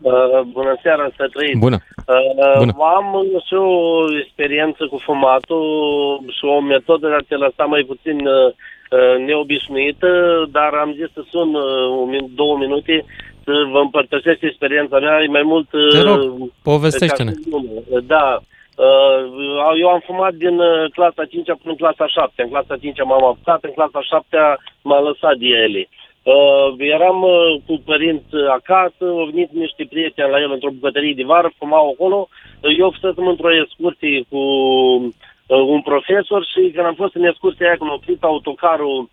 Uh, 0.01 0.13
bună 0.51 0.73
seara, 0.83 1.09
să 1.17 1.29
trăiți! 1.33 1.57
Bună! 1.57 1.77
Uh, 2.07 2.57
Bună. 2.57 2.73
Am 2.95 3.07
și 3.47 3.53
o 3.53 4.17
experiență 4.23 4.87
cu 4.91 4.97
fumatul 5.05 5.63
și 6.37 6.45
o 6.45 6.59
metodă 6.61 7.07
de 7.07 7.13
a 7.13 7.25
te 7.27 7.35
lăsa 7.35 7.63
mai 7.63 7.83
puțin 7.91 8.17
uh, 8.27 8.53
uh 8.91 9.25
neobișnuită, 9.25 10.09
dar 10.51 10.71
am 10.83 10.91
zis 10.99 11.09
să 11.13 11.21
sun 11.31 11.53
uh, 11.53 12.25
două 12.35 12.57
minute 12.57 13.05
să 13.43 13.51
vă 13.71 13.79
împărtășesc 13.79 14.41
experiența 14.41 14.99
mea, 14.99 15.21
e 15.21 15.27
mai 15.27 15.45
mult... 15.45 15.73
Uh, 15.73 15.91
te 15.91 16.01
rog, 16.01 16.19
povestește-ne! 16.61 17.31
Da, 18.13 18.25
Uh, 18.31 18.43
eu 19.79 19.89
am 19.89 20.01
fumat 20.05 20.33
din 20.33 20.59
uh, 20.59 20.91
clasa 20.91 21.25
5 21.25 21.45
până 21.45 21.57
în 21.63 21.75
clasa 21.75 22.07
7. 22.07 22.41
În 22.41 22.49
clasa 22.49 22.77
5 22.77 23.03
m-am 23.03 23.23
apucat, 23.23 23.63
în 23.63 23.71
clasa 23.71 24.01
7 24.01 24.37
m-a 24.81 24.99
lăsat 24.99 25.35
de 25.37 25.47
ele. 25.47 25.87
Uh, 26.23 26.73
eram 26.77 27.21
uh, 27.21 27.61
cu 27.65 27.81
părinți 27.85 28.35
acasă, 28.57 29.03
au 29.05 29.25
venit 29.31 29.51
niște 29.51 29.85
prieteni 29.89 30.29
la 30.29 30.39
el 30.39 30.51
într-o 30.51 30.69
bucătărie 30.69 31.13
de 31.13 31.23
vară, 31.23 31.51
fumau 31.57 31.89
acolo. 31.89 32.27
Eu 32.77 32.91
fusesem 32.91 33.27
într-o 33.27 33.55
excursie 33.61 34.25
cu 34.29 34.37
uh, 34.37 35.63
un 35.75 35.81
profesor 35.81 36.45
și 36.45 36.71
când 36.73 36.85
am 36.85 36.93
fost 36.93 37.15
în 37.15 37.23
excursia 37.23 37.65
aia, 37.67 37.77
când 37.77 37.89
a 37.89 37.93
oprit 37.93 38.23
autocarul 38.23 39.09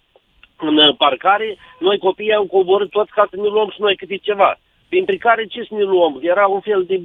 în 0.59 0.93
parcare, 0.93 1.57
noi 1.79 1.99
copiii 1.99 2.35
au 2.35 2.45
coborât 2.45 2.91
toți 2.91 3.11
ca 3.11 3.27
să 3.31 3.37
ne 3.37 3.49
luăm 3.49 3.71
și 3.71 3.81
noi 3.81 3.97
câte 3.97 4.17
ceva 4.17 4.59
printre 4.95 5.17
care 5.29 5.45
ce 5.45 5.61
să 5.69 5.75
ne 5.75 5.87
luăm? 5.93 6.13
Era 6.33 6.47
un 6.47 6.61
fel 6.69 6.83
de 6.91 6.97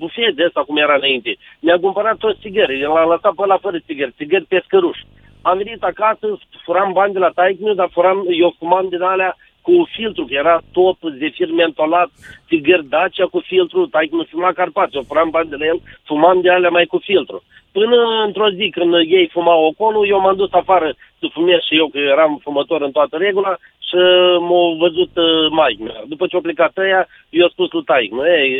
bufet 0.00 0.32
de 0.36 0.44
asta 0.44 0.62
cum 0.66 0.76
era 0.76 0.94
înainte. 0.94 1.32
Ne-a 1.60 1.78
cumpărat 1.84 2.16
toți 2.16 2.40
țigări, 2.40 2.80
l-a 2.80 3.06
lăsat 3.12 3.34
pe 3.34 3.46
la 3.46 3.58
fără 3.64 3.78
țigări, 3.86 4.16
țigări 4.18 4.50
pescăruși. 4.52 5.06
Am 5.42 5.56
venit 5.62 5.82
acasă, 5.82 6.26
furam 6.64 6.92
bani 6.92 7.12
de 7.12 7.18
la 7.18 7.30
taic 7.38 7.58
dar 7.80 7.88
furam, 7.92 8.18
eu 8.42 8.54
fumam 8.58 8.86
din 8.88 9.02
alea 9.02 9.36
cu 9.66 9.88
filtru, 9.94 10.24
că 10.24 10.34
era 10.34 10.56
top, 10.72 10.98
zefir 11.18 11.50
mentolat, 11.52 12.10
țigări 12.48 12.88
Dacia 12.94 13.26
cu 13.34 13.40
filtru, 13.50 13.86
taic 13.86 14.10
nu 14.12 14.24
fuma 14.30 14.52
Carpați, 14.52 14.96
eu 14.96 15.08
furam 15.10 15.30
bani 15.30 15.50
de 15.50 15.56
la 15.56 15.66
el, 15.66 15.80
fumam 16.08 16.40
de 16.40 16.50
alea 16.50 16.70
mai 16.76 16.86
cu 16.92 16.98
filtru. 17.08 17.42
Până 17.72 17.96
într-o 18.26 18.50
zi 18.50 18.66
când 18.76 18.92
ei 19.18 19.28
fumau 19.32 19.60
oconul, 19.70 20.08
eu 20.08 20.20
m-am 20.20 20.36
dus 20.36 20.52
afară 20.52 20.88
să 21.20 21.26
fumez 21.32 21.60
și 21.68 21.76
eu, 21.80 21.86
că 21.88 21.98
eram 21.98 22.40
fumător 22.42 22.80
în 22.82 22.90
toată 22.90 23.16
regula, 23.16 23.56
și 23.90 24.02
m-a 24.48 24.62
văzut 24.84 25.12
uh, 25.16 25.50
mai 25.50 25.76
mea. 25.80 26.00
După 26.12 26.26
ce 26.26 26.36
a 26.36 26.46
plecat 26.48 26.76
ăia, 26.78 27.06
eu 27.30 27.44
am 27.44 27.52
spus 27.52 27.70
lui 27.72 27.88
taic, 27.90 28.12
ei, 28.38 28.50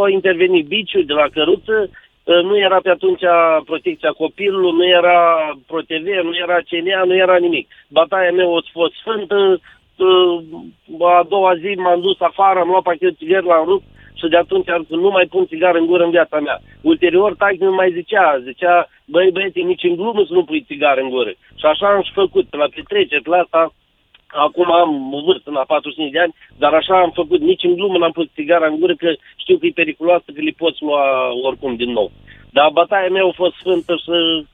o 0.00 0.08
intervenit 0.08 0.66
biciul 0.66 1.04
de 1.04 1.12
la 1.12 1.26
căruță, 1.34 1.76
uh, 1.90 2.42
nu 2.48 2.58
era 2.58 2.78
pe 2.82 2.90
atunci 2.90 3.24
protecția 3.64 4.10
copilului, 4.10 4.76
nu 4.78 4.86
era 4.86 5.18
ProTV, 5.66 6.06
nu 6.28 6.34
era 6.44 6.58
CNA, 6.68 7.04
nu 7.04 7.14
era 7.14 7.36
nimic. 7.36 7.66
Bataia 7.88 8.32
mea 8.32 8.46
a 8.46 8.70
fost 8.72 8.94
sfântă, 9.00 9.60
uh, 9.96 11.08
a 11.18 11.26
doua 11.28 11.54
zi 11.62 11.74
m-am 11.76 12.00
dus 12.00 12.20
afară, 12.20 12.58
am 12.58 12.68
luat 12.68 12.82
pachetul 12.82 13.16
țigări, 13.18 13.46
l-am 13.46 13.64
rupt, 13.64 13.84
și 14.20 14.28
de 14.28 14.36
atunci 14.36 14.68
am 14.70 14.82
spus, 14.84 14.98
nu 14.98 15.10
mai 15.10 15.26
pun 15.30 15.46
țigară 15.46 15.78
în 15.78 15.86
gură 15.86 16.04
în 16.04 16.10
viața 16.10 16.38
mea. 16.40 16.58
Ulterior, 16.80 17.34
tai 17.34 17.56
nu 17.60 17.72
mai 17.72 17.90
zicea, 17.92 18.38
zicea, 18.48 18.88
băi 19.04 19.30
băieți, 19.30 19.60
nici 19.60 19.88
în 19.90 19.96
glumă 19.96 20.22
să 20.26 20.32
nu 20.32 20.44
pui 20.44 20.66
țigară 20.70 21.00
în 21.00 21.08
gură. 21.08 21.30
Și 21.60 21.66
așa 21.72 21.86
am 21.88 22.02
și 22.02 22.12
făcut, 22.12 22.44
pe 22.46 22.56
la 22.56 22.68
petreceri, 22.74 23.28
la 23.28 23.36
asta, 23.36 23.72
acum 24.32 24.72
am 24.72 25.12
o 25.14 25.20
vârstă 25.22 25.50
la 25.50 25.64
45 25.66 26.10
de 26.12 26.18
ani, 26.18 26.34
dar 26.58 26.72
așa 26.74 27.00
am 27.00 27.10
făcut, 27.14 27.40
nici 27.40 27.62
în 27.62 27.74
glumă 27.74 27.98
n-am 27.98 28.12
pus 28.12 28.26
țigara 28.34 28.66
în 28.66 28.78
gură, 28.78 28.94
că 28.94 29.12
știu 29.36 29.58
că 29.58 29.66
e 29.66 29.70
periculoasă, 29.82 30.24
că 30.34 30.40
le 30.40 30.54
poți 30.56 30.82
lua 30.82 31.02
oricum 31.42 31.76
din 31.76 31.90
nou. 31.90 32.12
Dar 32.50 32.70
bătaia 32.70 33.08
mea 33.08 33.24
a 33.24 33.32
fost 33.34 33.54
sfântă 33.54 33.94
și 33.96 34.46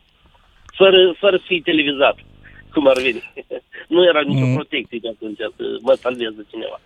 fără, 0.76 1.14
fără 1.18 1.36
să 1.36 1.42
fie 1.46 1.60
televizat. 1.64 2.16
cum 2.72 2.88
ar 2.88 2.96
veni. 3.02 3.22
nu 3.94 4.04
era 4.04 4.20
nicio 4.20 4.46
Mm. 4.46 4.54
protecție 4.54 4.98
de 5.02 5.08
atunci 5.08 5.36
să 5.56 5.64
mă 5.80 5.92
salveze 5.92 6.46
cineva. 6.50 6.80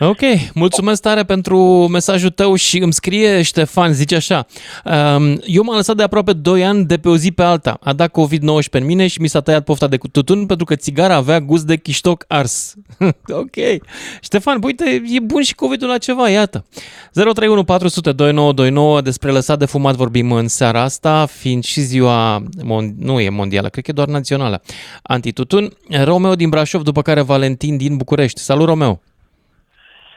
Ok, 0.00 0.20
mulțumesc 0.54 1.00
tare 1.02 1.24
pentru 1.24 1.58
mesajul 1.90 2.30
tău 2.30 2.54
și 2.54 2.78
îmi 2.78 2.92
scrie 2.92 3.42
Ștefan, 3.42 3.92
zice 3.92 4.14
așa, 4.14 4.46
um, 4.84 5.40
eu 5.44 5.62
m-am 5.62 5.76
lăsat 5.76 5.96
de 5.96 6.02
aproape 6.02 6.32
2 6.32 6.64
ani 6.64 6.84
de 6.84 6.96
pe 6.96 7.08
o 7.08 7.16
zi 7.16 7.30
pe 7.30 7.42
alta. 7.42 7.78
A 7.80 7.92
dat 7.92 8.10
COVID-19 8.10 8.70
în 8.70 8.84
mine 8.84 9.06
și 9.06 9.20
mi 9.20 9.28
s-a 9.28 9.40
tăiat 9.40 9.64
pofta 9.64 9.86
de 9.86 9.96
tutun 10.12 10.46
pentru 10.46 10.64
că 10.64 10.74
țigara 10.74 11.14
avea 11.14 11.40
gust 11.40 11.66
de 11.66 11.76
chiștoc 11.76 12.24
ars. 12.28 12.74
ok. 13.42 13.80
Ștefan, 14.20 14.58
uite, 14.62 15.02
e 15.08 15.20
bun 15.20 15.42
și 15.42 15.54
COVID-ul 15.54 15.88
la 15.88 15.98
ceva, 15.98 16.28
iată. 16.28 16.64
031 17.12 17.64
400 17.64 18.12
2929, 18.12 19.00
despre 19.00 19.30
lăsat 19.30 19.58
de 19.58 19.64
fumat 19.64 19.94
vorbim 19.94 20.32
în 20.32 20.48
seara 20.48 20.82
asta, 20.82 21.26
fiind 21.26 21.64
și 21.64 21.80
ziua, 21.80 22.42
mon- 22.42 22.94
nu 22.98 23.20
e 23.20 23.28
mondială, 23.28 23.68
cred 23.68 23.84
că 23.84 23.90
e 23.90 23.94
doar 23.94 24.08
națională, 24.08 24.62
antitutun. 25.02 25.72
Romeo 26.04 26.34
din 26.34 26.48
Brașov, 26.48 26.82
după 26.82 27.02
care 27.02 27.20
Valentin 27.20 27.76
din 27.76 27.96
București. 27.96 28.40
Salut, 28.40 28.66
Romeo! 28.66 29.00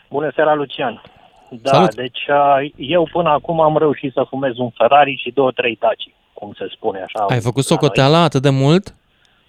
Bună 0.10 0.32
seara, 0.36 0.54
Lucian. 0.54 1.02
Da, 1.50 1.70
Salut. 1.72 1.96
deci 1.96 2.28
uh, 2.30 2.72
eu 2.76 3.08
până 3.12 3.30
acum 3.30 3.62
am 3.62 3.78
reușit 3.78 4.14
să 4.14 4.26
fumez 4.30 4.58
un 4.58 4.70
Ferrari 4.70 5.22
și 5.24 5.32
două, 5.32 5.52
trei 5.52 5.76
taci, 5.76 6.04
cum 6.34 6.54
se 6.58 6.68
spune 6.76 7.02
așa. 7.02 7.26
Ai 7.30 7.40
făcut 7.40 7.70
la 7.70 7.76
noi. 7.76 7.80
socoteala 7.80 8.22
atât 8.24 8.42
de 8.42 8.50
mult? 8.50 8.94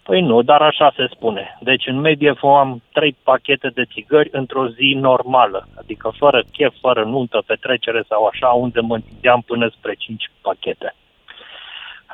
Păi 0.02 0.20
nu, 0.20 0.42
dar 0.42 0.62
așa 0.62 0.92
se 0.96 1.06
spune. 1.14 1.58
Deci 1.60 1.86
în 1.86 2.00
medie 2.00 2.32
fumam 2.32 2.82
trei 2.92 3.16
pachete 3.22 3.68
de 3.74 3.84
țigări 3.92 4.28
într-o 4.32 4.68
zi 4.68 4.96
normală, 5.00 5.68
adică 5.78 6.12
fără 6.16 6.42
chef, 6.52 6.74
fără 6.80 7.04
nuntă, 7.04 7.42
petrecere 7.46 8.04
sau 8.08 8.24
așa, 8.24 8.48
unde 8.48 8.80
mă 8.80 8.94
întindeam 8.94 9.40
până 9.46 9.68
spre 9.78 9.94
cinci 9.94 10.30
pachete. 10.42 10.94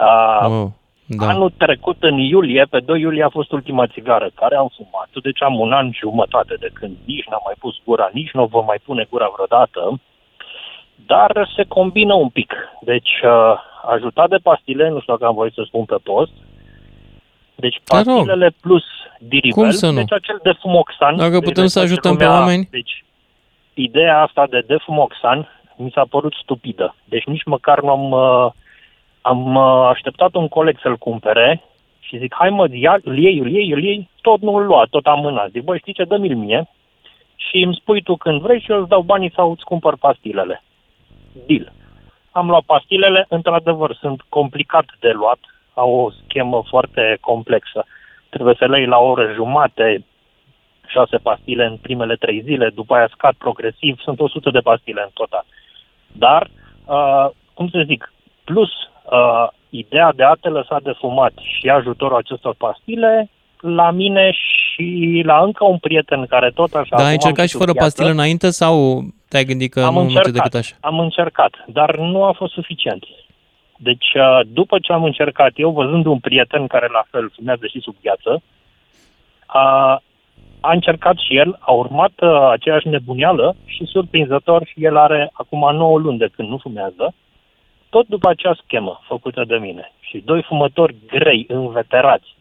Uh, 0.00 0.48
Oh, 0.50 0.66
da. 1.06 1.28
Anul 1.28 1.52
trecut, 1.56 1.96
în 2.02 2.18
iulie, 2.18 2.66
pe 2.70 2.80
2 2.80 3.00
iulie 3.00 3.22
a 3.24 3.28
fost 3.28 3.52
ultima 3.52 3.86
țigară 3.86 4.30
care 4.34 4.56
am 4.56 4.70
fumat, 4.76 5.08
deci 5.22 5.42
am 5.42 5.60
un 5.60 5.72
an 5.72 5.90
și 5.92 5.98
jumătate 5.98 6.54
de 6.60 6.70
când 6.72 6.96
nici 7.04 7.26
n-am 7.30 7.40
mai 7.44 7.54
pus 7.58 7.74
gura, 7.84 8.10
nici 8.12 8.30
nu 8.30 8.42
o 8.42 8.46
vom 8.46 8.64
mai 8.64 8.80
pune 8.84 9.06
gura 9.10 9.28
vreodată, 9.34 10.00
dar 11.06 11.48
se 11.56 11.64
combină 11.68 12.14
un 12.14 12.28
pic. 12.28 12.54
Deci, 12.80 13.10
uh, 13.24 13.54
ajutat 13.94 14.28
de 14.28 14.36
pastile, 14.42 14.88
nu 14.88 15.00
știu 15.00 15.12
dacă 15.12 15.26
am 15.26 15.34
voie 15.34 15.50
să 15.54 15.62
spun 15.66 15.84
pe 15.84 15.96
post, 16.02 16.32
deci 17.54 17.80
Te 17.84 17.96
rog. 17.96 18.04
pastilele 18.04 18.54
plus 18.60 18.84
dirivel, 19.18 19.62
Cum 19.62 19.70
să 19.70 19.86
nu? 19.86 19.94
deci 19.94 20.12
acel 20.12 20.40
defumoxan. 20.42 21.16
Dacă 21.16 21.38
de 21.38 21.44
putem 21.44 21.66
să 21.66 21.78
face 21.78 21.90
ajutăm 21.90 22.16
pe 22.16 22.24
lumea- 22.24 22.38
oameni. 22.40 22.68
Deci, 22.70 23.04
ideea 23.74 24.22
asta 24.22 24.46
de 24.50 24.62
defumoxan 24.66 25.48
mi 25.76 25.90
s-a 25.94 26.06
părut 26.10 26.32
stupidă. 26.42 26.94
Deci 27.04 27.24
nici 27.24 27.44
măcar 27.44 27.80
nu 27.80 27.90
am... 27.90 28.10
Uh, 28.10 28.52
am 29.24 29.54
uh, 29.54 29.88
așteptat 29.88 30.34
un 30.34 30.48
coleg 30.48 30.78
să-l 30.82 30.96
cumpere 30.96 31.62
și 32.00 32.18
zic, 32.18 32.34
hai 32.34 32.50
mă, 32.50 32.68
ia, 32.72 32.98
îl 33.02 33.18
iei, 33.18 33.38
îl 33.38 33.50
iei, 33.50 33.72
îl 33.72 33.82
iei, 33.82 34.08
tot 34.20 34.40
nu 34.40 34.54
îl 34.54 34.64
lua, 34.66 34.87
tot 34.90 35.06
amânat. 35.06 35.50
Zic, 35.50 35.62
băi, 35.62 35.78
știi 35.78 35.92
ce, 35.92 36.04
dă-mi-l 36.04 36.37
mie 36.37 36.68
și 37.37 37.62
îmi 37.62 37.74
spui 37.74 38.02
tu 38.02 38.16
când 38.16 38.40
vrei 38.40 38.60
și 38.60 38.70
eu 38.70 38.80
îți 38.80 38.88
dau 38.88 39.02
banii 39.02 39.32
sau 39.34 39.50
îți 39.50 39.64
cumpăr 39.64 39.96
pastilele. 39.96 40.62
Deal. 41.46 41.72
Am 42.30 42.48
luat 42.48 42.62
pastilele, 42.62 43.26
într-adevăr, 43.28 43.94
sunt 43.94 44.22
complicat 44.28 44.84
de 45.00 45.10
luat, 45.10 45.38
au 45.74 45.94
o 45.94 46.10
schemă 46.10 46.62
foarte 46.68 47.18
complexă. 47.20 47.84
Trebuie 48.28 48.54
să 48.58 48.66
le 48.66 48.78
iei 48.78 48.87
la 48.87 48.98
o 48.98 49.10
oră 49.10 49.32
jumate, 49.32 50.04
șase 50.87 51.16
pastile 51.16 51.64
în 51.64 51.76
primele 51.76 52.16
trei 52.16 52.42
zile, 52.42 52.70
după 52.74 52.94
aia 52.94 53.08
scad 53.12 53.34
progresiv, 53.34 54.00
sunt 54.00 54.20
100 54.20 54.50
de 54.50 54.60
pastile 54.60 55.02
în 55.02 55.10
total. 55.14 55.44
Dar, 56.12 56.50
uh, 56.84 57.28
cum 57.54 57.68
să 57.68 57.82
zic, 57.87 58.12
plus 58.44 58.70
uh, 59.10 59.48
ideea 59.68 60.12
de 60.16 60.22
a 60.22 60.34
te 60.40 60.48
lăsa 60.48 60.80
de 60.82 60.92
fumat 60.98 61.32
și 61.36 61.68
ajutorul 61.68 62.16
acestor 62.16 62.54
pastile, 62.58 63.30
la 63.60 63.90
mine 63.90 64.30
și 64.30 65.22
la 65.24 65.42
încă 65.42 65.64
un 65.64 65.78
prieten 65.78 66.26
care 66.26 66.50
tot 66.50 66.74
așa... 66.74 66.96
Dar 66.96 67.06
ai 67.06 67.14
acum 67.14 67.26
am 67.26 67.28
încercat 67.28 67.44
și 67.44 67.50
sub 67.50 67.60
fără 67.60 67.72
viață, 67.72 67.86
pastile 67.86 68.10
înainte 68.10 68.50
sau 68.50 69.04
te-ai 69.28 69.44
gândit 69.44 69.72
că 69.72 69.80
am 69.80 69.94
nu 69.94 70.00
merge 70.00 70.16
încercat, 70.16 70.42
decât 70.42 70.54
așa? 70.54 70.76
am 70.80 70.98
încercat, 70.98 71.64
dar 71.66 71.96
nu 71.96 72.24
a 72.24 72.32
fost 72.32 72.52
suficient. 72.52 73.04
Deci, 73.76 74.14
uh, 74.14 74.40
după 74.46 74.78
ce 74.78 74.92
am 74.92 75.04
încercat 75.04 75.52
eu, 75.54 75.70
văzând 75.70 76.06
un 76.06 76.18
prieten 76.18 76.66
care 76.66 76.88
la 76.92 77.04
fel 77.10 77.30
fumează 77.34 77.66
și 77.66 77.80
sub 77.80 77.94
viață, 78.00 78.42
a, 79.46 80.02
a 80.60 80.72
încercat 80.72 81.16
și 81.18 81.36
el, 81.36 81.56
a 81.60 81.72
urmat 81.72 82.12
uh, 82.20 82.48
aceeași 82.50 82.88
nebunială 82.88 83.56
și 83.64 83.84
surprinzător 83.84 84.66
și 84.66 84.84
el 84.84 84.96
are 84.96 85.30
acum 85.32 85.76
9 85.76 85.98
luni 85.98 86.18
de 86.18 86.28
când 86.36 86.48
nu 86.48 86.58
fumează, 86.58 87.14
tot 87.94 88.07
după 88.07 88.28
acea 88.28 88.54
schemă 88.64 89.00
făcută 89.07 89.44
de 89.44 89.57
mine. 89.57 89.92
Și 90.00 90.18
doi 90.18 90.42
fumători 90.42 90.96
grei, 91.07 91.44
înveterați. 91.48 92.37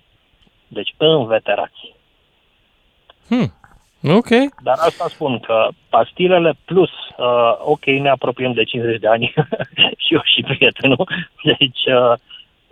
Deci 0.67 0.93
înveterați. 0.97 1.81
Hmm. 3.27 3.53
Ok. 4.17 4.29
Dar 4.63 4.77
asta 4.79 5.07
spun 5.07 5.39
că 5.39 5.67
pastilele 5.89 6.53
plus, 6.65 6.89
uh, 6.89 7.53
ok, 7.59 7.85
ne 7.85 8.09
apropiem 8.09 8.53
de 8.53 8.63
50 8.63 8.99
de 8.99 9.07
ani 9.07 9.33
și 10.03 10.13
eu 10.13 10.21
și 10.23 10.41
prietenul, 10.41 11.07
deci 11.43 11.83
uh, 11.85 12.13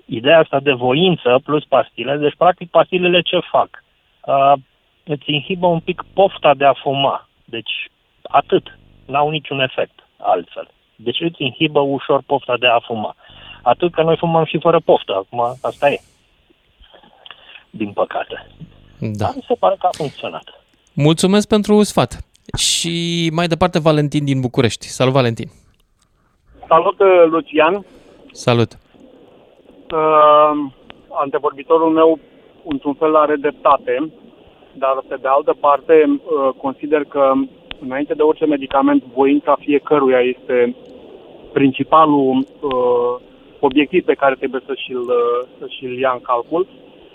ideea 0.05 0.39
asta 0.39 0.59
de 0.59 0.71
voință 0.71 1.39
plus 1.43 1.63
pastile, 1.65 2.17
deci 2.17 2.35
practic 2.37 2.69
pastilele 2.69 3.21
ce 3.21 3.39
fac? 3.51 3.83
Uh, 4.25 4.53
îți 5.03 5.31
inhibă 5.31 5.67
un 5.67 5.79
pic 5.79 6.03
pofta 6.13 6.53
de 6.53 6.65
a 6.65 6.73
fuma, 6.73 7.29
deci 7.45 7.89
atât, 8.21 8.77
n-au 9.05 9.29
niciun 9.29 9.59
efect 9.59 9.99
altfel. 10.17 10.67
Deci 11.03 11.21
îți 11.21 11.43
inhibă 11.43 11.79
ușor 11.79 12.21
pofta 12.25 12.55
de 12.59 12.67
a 12.67 12.79
fuma. 12.79 13.15
Atât 13.61 13.93
că 13.93 14.01
noi 14.03 14.17
fumăm 14.17 14.45
și 14.45 14.59
fără 14.59 14.79
poftă, 14.79 15.13
acum 15.15 15.57
asta 15.61 15.89
e. 15.89 15.99
Din 17.69 17.91
păcate. 17.91 18.47
Da. 18.99 19.25
Dar 19.25 19.31
mi 19.35 19.45
se 19.47 19.53
pare 19.59 19.75
că 19.79 19.85
a 19.85 19.97
funcționat. 19.97 20.43
Mulțumesc 20.93 21.47
pentru 21.47 21.83
sfat. 21.83 22.19
Și 22.57 23.29
mai 23.33 23.47
departe 23.47 23.79
Valentin 23.79 24.25
din 24.25 24.39
București. 24.39 24.85
Salut, 24.85 25.13
Valentin. 25.13 25.49
Salut, 26.67 26.99
uh, 26.99 27.23
Lucian. 27.29 27.85
Salut. 28.31 28.71
Uh, 29.93 30.51
antevorbitorul 31.09 31.91
meu, 31.91 32.19
într-un 32.65 32.93
fel, 32.93 33.15
are 33.15 33.35
dreptate, 33.35 34.11
dar, 34.73 35.03
pe 35.07 35.15
de 35.21 35.27
altă 35.27 35.55
parte, 35.59 35.93
uh, 36.07 36.53
consider 36.57 37.03
că, 37.03 37.31
înainte 37.79 38.13
de 38.13 38.21
orice 38.21 38.45
medicament, 38.45 39.03
voința 39.03 39.55
fiecăruia 39.59 40.19
este 40.19 40.75
principalul 41.53 42.45
uh, 42.61 43.15
obiectiv 43.59 44.03
pe 44.05 44.13
care 44.13 44.35
trebuie 44.35 44.61
să 44.65 44.73
și-l, 44.75 44.99
uh, 44.99 45.47
să 45.59 45.65
și-l 45.69 45.99
ia 45.99 46.11
în 46.13 46.21
calcul. 46.21 46.67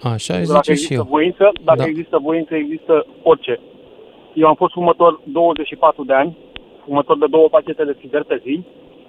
Așa 0.03 0.35
îi 0.37 0.47
dacă 0.47 0.59
zice 0.59 0.73
și 0.73 0.73
există 0.73 0.95
eu. 0.95 1.07
voință, 1.11 1.53
dacă 1.65 1.79
Da. 1.79 1.87
există 1.87 2.19
voință, 2.23 2.55
există 2.55 3.07
orice. 3.23 3.61
Eu 4.35 4.47
am 4.49 4.55
fost 4.55 4.73
fumător 4.73 5.21
24 5.25 6.05
de 6.05 6.13
ani, 6.13 6.37
fumător 6.85 7.19
de 7.19 7.27
două 7.31 7.49
pachete 7.49 7.85
de 7.85 7.97
țigări 8.01 8.25
pe 8.25 8.41
zi, 8.45 8.61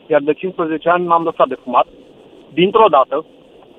iar 0.08 0.22
de 0.22 0.34
15 0.34 0.90
ani 0.90 1.06
m-am 1.06 1.24
lăsat 1.24 1.48
de 1.48 1.58
fumat. 1.64 1.88
Dintr-o 2.54 2.88
dată, 2.90 3.26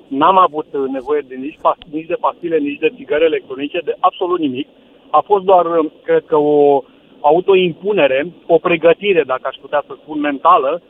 n-am 0.07 0.37
avut 0.37 0.65
uh, 0.71 0.81
nevoie 0.91 1.23
de 1.27 1.35
nici, 1.35 1.57
pas, 1.61 1.75
nici 1.91 2.07
de 2.07 2.17
pastile, 2.19 2.57
nici 2.57 2.79
de 2.79 2.93
țigări 2.95 3.23
electronice, 3.23 3.81
de 3.85 3.95
absolut 3.99 4.39
nimic. 4.39 4.67
A 5.09 5.21
fost 5.25 5.43
doar, 5.43 5.65
uh, 5.65 5.85
cred 6.03 6.23
că, 6.25 6.35
o 6.37 6.83
autoimpunere, 7.21 8.31
o 8.47 8.57
pregătire, 8.57 9.23
dacă 9.25 9.41
aș 9.43 9.55
putea 9.61 9.83
să 9.87 9.93
spun, 10.01 10.19
mentală, 10.19 10.81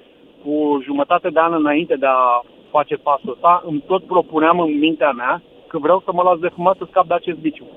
cu 0.44 0.80
jumătate 0.84 1.30
de 1.30 1.40
an 1.40 1.54
înainte 1.54 1.96
de 1.96 2.06
a 2.06 2.42
face 2.70 2.96
pasul 2.96 3.32
ăsta, 3.32 3.64
îmi 3.66 3.84
tot 3.88 4.04
propuneam 4.04 4.60
în 4.60 4.80
mintea 4.80 5.12
mea 5.12 5.42
că 5.68 5.78
vreau 5.78 6.02
să 6.06 6.12
mă 6.14 6.22
las 6.24 6.40
de 6.40 6.56
fumat 6.56 6.78
să 6.78 6.86
scap 6.90 7.08
de 7.08 7.14
acest 7.14 7.38
viciu. 7.38 7.68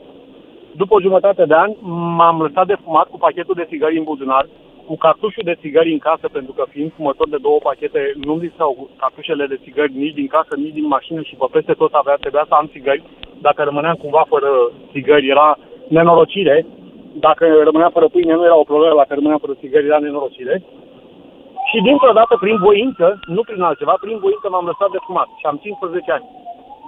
După 0.77 0.95
o 0.95 1.01
jumătate 1.01 1.45
de 1.45 1.55
ani 1.55 1.77
m-am 2.17 2.43
lăsat 2.43 2.67
de 2.67 2.83
fumat 2.85 3.09
cu 3.09 3.19
pachetul 3.19 3.55
de 3.55 3.69
țigări 3.71 3.99
în 3.99 4.05
buzunar, 4.05 4.47
cu 4.87 4.97
cartușul 4.97 5.43
de 5.45 5.59
țigări 5.61 5.93
în 5.93 5.99
casă, 5.99 6.29
pentru 6.33 6.53
că 6.53 6.65
fiind 6.69 6.93
fumător 6.97 7.29
de 7.29 7.37
două 7.41 7.59
pachete, 7.59 8.13
nu-mi 8.25 8.41
lipsau 8.41 8.89
cartușele 8.97 9.47
de 9.47 9.61
țigări 9.63 9.93
nici 9.97 10.15
din 10.15 10.27
casă, 10.27 10.53
nici 10.57 10.79
din 10.79 10.87
mașină 10.87 11.23
și 11.23 11.35
pe 11.35 11.47
peste 11.51 11.73
tot 11.73 11.93
avea, 11.95 12.15
trebuia 12.15 12.45
să 12.49 12.55
am 12.55 12.69
țigări. 12.73 13.03
Dacă 13.41 13.63
rămâneam 13.63 13.95
cumva 13.95 14.25
fără 14.29 14.51
țigări, 14.93 15.29
era 15.29 15.59
nenorocire. 15.89 16.67
Dacă 17.13 17.45
rămânea 17.65 17.91
fără 17.91 18.09
pâine, 18.09 18.35
nu 18.35 18.45
era 18.45 18.59
o 18.59 18.71
problemă, 18.73 18.95
dacă 18.97 19.15
rămânea 19.15 19.39
fără 19.39 19.55
țigări, 19.61 19.87
era 19.87 19.99
nenorocire. 19.99 20.63
Și 21.73 21.79
dintr-o 21.89 22.17
dată, 22.21 22.35
prin 22.45 22.57
voință, 22.69 23.07
nu 23.37 23.43
prin 23.49 23.63
altceva, 23.63 23.95
prin 24.05 24.19
voință 24.25 24.47
m-am 24.49 24.67
lăsat 24.71 24.91
de 24.91 25.05
fumat. 25.07 25.29
Și 25.41 25.47
am 25.51 25.59
15 25.63 26.13
ani. 26.17 26.27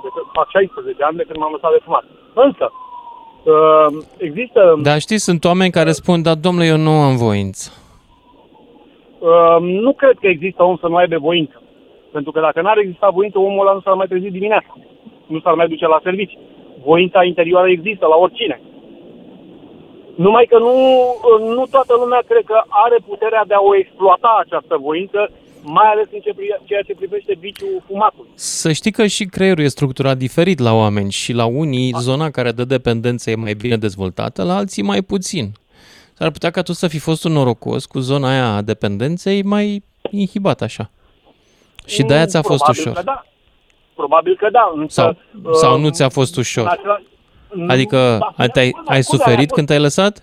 De 0.03 0.09
când, 0.15 0.27
fac 0.39 0.49
16 0.51 1.03
ani 1.09 1.17
de 1.21 1.27
când 1.27 1.39
m-am 1.39 1.55
lăsat 1.57 1.73
de 1.77 1.85
fumat. 1.87 2.05
Însă, 2.47 2.67
uh, 2.73 3.89
există... 4.29 4.61
Dar 4.89 4.99
știi, 5.07 5.27
sunt 5.29 5.45
oameni 5.45 5.77
care 5.79 5.93
spun, 6.01 6.19
dar 6.27 6.37
domnule, 6.47 6.67
eu 6.67 6.81
nu 6.89 6.95
am 7.09 7.17
voință. 7.27 7.65
Uh, 9.31 9.59
nu 9.61 9.93
cred 10.01 10.17
că 10.21 10.27
există 10.27 10.61
om 10.63 10.77
să 10.77 10.89
nu 10.89 10.97
aibă 10.97 11.17
voință. 11.31 11.57
Pentru 12.13 12.31
că 12.33 12.41
dacă 12.41 12.61
n-ar 12.61 12.79
exista 12.79 13.09
voință, 13.19 13.39
omul 13.39 13.61
ăla 13.67 13.77
nu 13.77 13.81
s-ar 13.85 13.95
mai 13.95 14.07
trezi 14.07 14.37
dimineața. 14.39 14.73
Nu 15.27 15.39
s-ar 15.41 15.55
mai 15.55 15.69
duce 15.69 15.87
la 15.87 16.01
servici. 16.03 16.39
Voința 16.85 17.25
interioară 17.25 17.69
există 17.71 18.07
la 18.07 18.17
oricine. 18.17 18.61
Numai 20.15 20.47
că 20.49 20.59
nu, 20.59 20.75
nu 21.55 21.67
toată 21.71 21.95
lumea 21.99 22.23
cred 22.29 22.45
că 22.45 22.63
are 22.69 22.99
puterea 23.07 23.45
de 23.47 23.55
a 23.55 23.61
o 23.61 23.77
exploata 23.77 24.43
această 24.45 24.77
voință 24.81 25.31
mai 25.63 25.87
ales 25.91 26.07
în 26.13 26.21
ce 26.21 26.31
pri- 26.33 26.65
ceea 26.65 26.83
ce 26.83 26.95
privește 26.95 27.37
viciul 27.41 27.83
fumatului. 27.87 28.29
Să 28.35 28.73
știi 28.73 28.91
că 28.93 29.07
și 29.07 29.25
creierul 29.25 29.65
e 29.65 29.69
structurat 29.69 30.17
diferit 30.17 30.59
la 30.59 30.73
oameni 30.73 31.11
și 31.11 31.33
la 31.33 31.45
unii 31.45 31.95
zona 32.01 32.31
care 32.31 32.53
dă 32.53 32.65
dependență 32.65 33.31
e 33.31 33.35
mai 33.35 33.55
bine 33.55 33.77
dezvoltată, 33.77 34.43
la 34.43 34.57
alții 34.57 34.83
mai 34.83 35.03
puțin. 35.03 35.53
S-ar 36.15 36.31
putea 36.31 36.51
ca 36.51 36.63
tu 36.63 36.73
să 36.73 36.89
fi 36.89 36.99
fost 36.99 37.25
un 37.25 37.33
norocos 37.33 37.87
cu 37.87 37.99
zona 37.99 38.29
aia 38.29 38.55
a 38.55 38.63
dependenței 38.63 39.43
mai 39.43 39.83
inhibat 40.11 40.61
așa. 40.63 40.91
Și 41.87 42.03
de-aia 42.03 42.27
ți-a 42.27 42.43
fost 42.43 42.59
Probabil 42.63 42.81
ușor. 42.83 42.95
Că 42.97 43.03
da. 43.05 43.25
Probabil 43.95 44.37
că 44.37 44.49
da, 44.53 44.73
însă... 44.75 45.17
Sau, 45.43 45.53
sau 45.55 45.75
uh, 45.75 45.81
nu 45.81 45.91
ți-a 45.91 46.09
fost 46.09 46.35
în 46.35 46.41
ușor? 46.41 46.67
același- 46.67 47.03
nu- 47.03 47.13
Adică 47.69 48.19
da, 48.37 48.47
te-ai, 48.47 48.71
scuze, 48.73 48.93
ai 48.93 49.03
scuze, 49.03 49.23
suferit 49.23 49.51
a 49.51 49.55
când 49.55 49.67
te-ai 49.67 49.81
lăsat? 49.81 50.15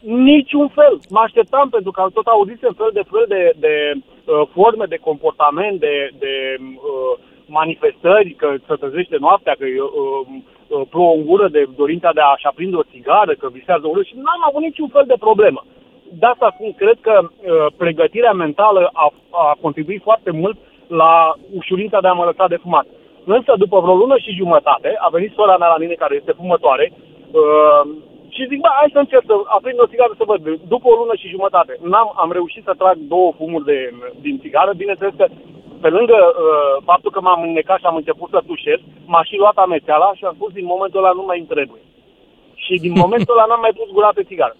Niciun 0.00 0.68
fel. 0.68 1.00
Mă 1.10 1.20
așteptam 1.24 1.68
pentru 1.68 1.90
că 1.90 2.00
am 2.00 2.10
tot 2.10 2.26
auzisem 2.26 2.72
fel 2.76 2.90
de 2.92 3.02
fel 3.10 3.24
de, 3.28 3.52
de 3.58 3.74
uh, 3.94 4.48
forme 4.52 4.84
de 4.88 4.96
comportament, 5.08 5.80
de, 5.80 6.10
de 6.18 6.34
uh, 6.60 7.18
manifestări, 7.46 8.30
că 8.40 8.54
se 8.66 8.74
trezește 8.74 9.16
noaptea, 9.20 9.54
că 9.58 9.64
uh, 9.64 9.82
uh, 10.68 10.86
plouă 10.90 11.14
în 11.14 11.24
gură 11.24 11.48
de 11.48 11.62
dorința 11.76 12.10
de 12.14 12.20
a-și 12.20 12.46
aprinde 12.46 12.76
o 12.76 12.88
țigară, 12.92 13.32
că 13.34 13.48
visează 13.52 13.86
o 13.86 14.02
și 14.02 14.14
n-am 14.14 14.42
avut 14.48 14.62
niciun 14.62 14.88
fel 14.88 15.04
de 15.06 15.16
problemă. 15.18 15.64
De 16.20 16.26
asta 16.26 16.52
spun, 16.54 16.72
cred 16.74 16.98
că 17.00 17.14
uh, 17.20 17.66
pregătirea 17.76 18.32
mentală 18.32 18.90
a, 18.92 19.12
a 19.30 19.56
contribuit 19.60 20.02
foarte 20.02 20.30
mult 20.30 20.56
la 20.86 21.34
ușurința 21.56 22.00
de 22.00 22.08
a 22.08 22.12
mă 22.12 22.24
lăsa 22.24 22.46
de 22.48 22.56
fumat. 22.56 22.86
Însă, 23.36 23.52
după 23.64 23.76
vreo 23.80 23.96
lună 24.02 24.16
și 24.24 24.38
jumătate, 24.40 24.90
a 25.06 25.08
venit 25.16 25.32
sora 25.32 25.56
mea 25.56 25.68
la 25.74 25.82
mine, 25.82 26.02
care 26.02 26.14
este 26.16 26.38
fumătoare, 26.40 26.86
uh, 27.40 27.82
și 28.34 28.48
zic, 28.50 28.60
bă, 28.64 28.70
hai 28.78 28.94
să 28.96 29.00
încerc 29.02 29.24
să 29.30 29.34
aprind 29.56 29.78
o 29.80 29.90
țigară 29.92 30.12
să 30.16 30.24
văd. 30.30 30.40
După 30.74 30.86
o 30.88 30.98
lună 31.00 31.14
și 31.20 31.34
jumătate, 31.34 31.72
n-am, 31.90 32.08
am 32.22 32.30
reușit 32.38 32.62
să 32.64 32.72
trag 32.80 32.96
două 33.14 33.28
fumuri 33.38 33.64
de, 33.70 33.78
din 34.24 34.36
țigară. 34.42 34.70
Bineînțeles 34.82 35.14
că, 35.16 35.26
pe 35.84 35.88
lângă 35.96 36.18
uh, 36.26 36.74
faptul 36.90 37.10
că 37.10 37.20
m-am 37.20 37.42
înnecat 37.42 37.78
și 37.78 37.88
am 37.88 37.96
început 38.00 38.28
să 38.30 38.40
tușesc, 38.46 38.82
m-a 39.12 39.22
și 39.28 39.36
luat 39.42 39.56
amețeala 39.56 40.08
și 40.18 40.24
am 40.24 40.34
spus, 40.38 40.50
din 40.52 40.66
momentul 40.72 41.00
ăla 41.02 41.12
nu 41.18 41.24
mai 41.26 41.38
îmi 41.38 41.52
trebuie. 41.54 41.82
Și 42.64 42.74
din 42.84 42.92
momentul 43.02 43.34
ăla 43.34 43.46
n-am 43.48 43.60
mai 43.60 43.74
pus 43.78 43.88
gura 43.96 44.10
pe 44.14 44.22
țigară. 44.30 44.56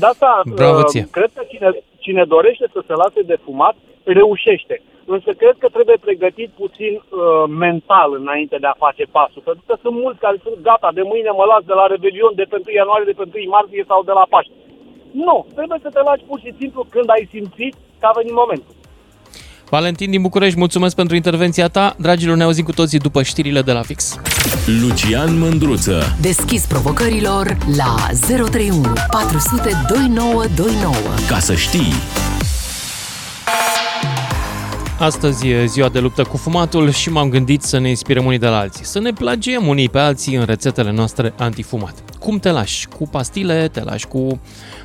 De 0.00 0.06
asta, 0.06 0.40
Bravo 0.54 0.78
uh, 0.78 0.90
ție. 0.92 1.08
cred 1.16 1.30
că 1.36 1.42
cine, 1.52 1.68
cine 2.04 2.24
dorește 2.34 2.66
să 2.72 2.80
se 2.86 2.94
lase 3.02 3.20
de 3.30 3.36
fumat, 3.44 3.76
reușește. 4.04 4.76
Însă 5.06 5.30
cred 5.40 5.56
că 5.62 5.68
trebuie 5.76 5.98
pregătit 6.06 6.50
puțin 6.62 6.92
uh, 7.02 7.44
mental 7.64 8.08
înainte 8.20 8.56
de 8.62 8.68
a 8.70 8.82
face 8.84 9.04
pasul. 9.16 9.42
Pentru 9.48 9.62
că 9.68 9.74
sunt 9.82 9.96
mulți 10.04 10.22
care 10.24 10.36
sunt 10.46 10.58
gata, 10.68 10.88
de 10.98 11.04
mâine 11.12 11.30
mă 11.38 11.44
las 11.52 11.64
de 11.70 11.74
la 11.80 11.86
Revelion, 11.92 12.34
de 12.40 12.46
pe 12.50 12.56
1 12.56 12.64
ianuarie, 12.78 13.10
de 13.10 13.18
pe 13.18 13.26
1 13.26 13.54
martie 13.56 13.84
sau 13.90 14.00
de 14.08 14.14
la 14.18 14.26
Paște. 14.32 14.56
Nu, 15.26 15.36
trebuie 15.56 15.78
să 15.84 15.90
te 15.92 16.00
lași 16.08 16.26
pur 16.28 16.38
și 16.44 16.50
simplu 16.60 16.80
când 16.94 17.08
ai 17.14 17.24
simțit 17.34 17.74
că 18.00 18.06
a 18.08 18.16
venit 18.18 18.34
momentul. 18.42 18.74
Valentin 19.70 20.10
din 20.10 20.22
București, 20.22 20.58
mulțumesc 20.58 20.94
pentru 20.96 21.14
intervenția 21.16 21.68
ta. 21.68 21.94
Dragilor, 21.98 22.36
ne 22.36 22.42
auzim 22.42 22.64
cu 22.64 22.72
toții 22.72 22.98
după 22.98 23.22
știrile 23.22 23.62
de 23.62 23.72
la 23.72 23.82
Fix. 23.82 24.18
Lucian 24.80 25.38
Mândruță. 25.38 26.16
Deschis 26.20 26.66
provocărilor 26.66 27.56
la 27.76 27.94
031 28.26 28.92
400 29.10 29.70
2929. 29.88 30.94
Ca 31.28 31.38
să 31.38 31.54
știi. 31.54 31.92
Astăzi 34.98 35.48
e 35.48 35.66
ziua 35.66 35.88
de 35.88 35.98
luptă 35.98 36.22
cu 36.22 36.36
fumatul 36.36 36.90
și 36.90 37.10
m-am 37.10 37.28
gândit 37.28 37.62
să 37.62 37.78
ne 37.78 37.88
inspirăm 37.88 38.24
unii 38.24 38.38
de 38.38 38.46
la 38.46 38.58
alții, 38.58 38.84
să 38.84 38.98
ne 38.98 39.12
plagiem 39.12 39.66
unii 39.66 39.88
pe 39.88 39.98
alții 39.98 40.34
în 40.34 40.44
rețetele 40.44 40.90
noastre 40.90 41.34
antifumat. 41.38 41.94
Cum 42.18 42.38
te 42.38 42.50
lași? 42.50 42.88
Cu 42.88 43.08
pastile? 43.08 43.68
Te 43.68 43.82
lași 43.82 44.06
cu, 44.06 44.40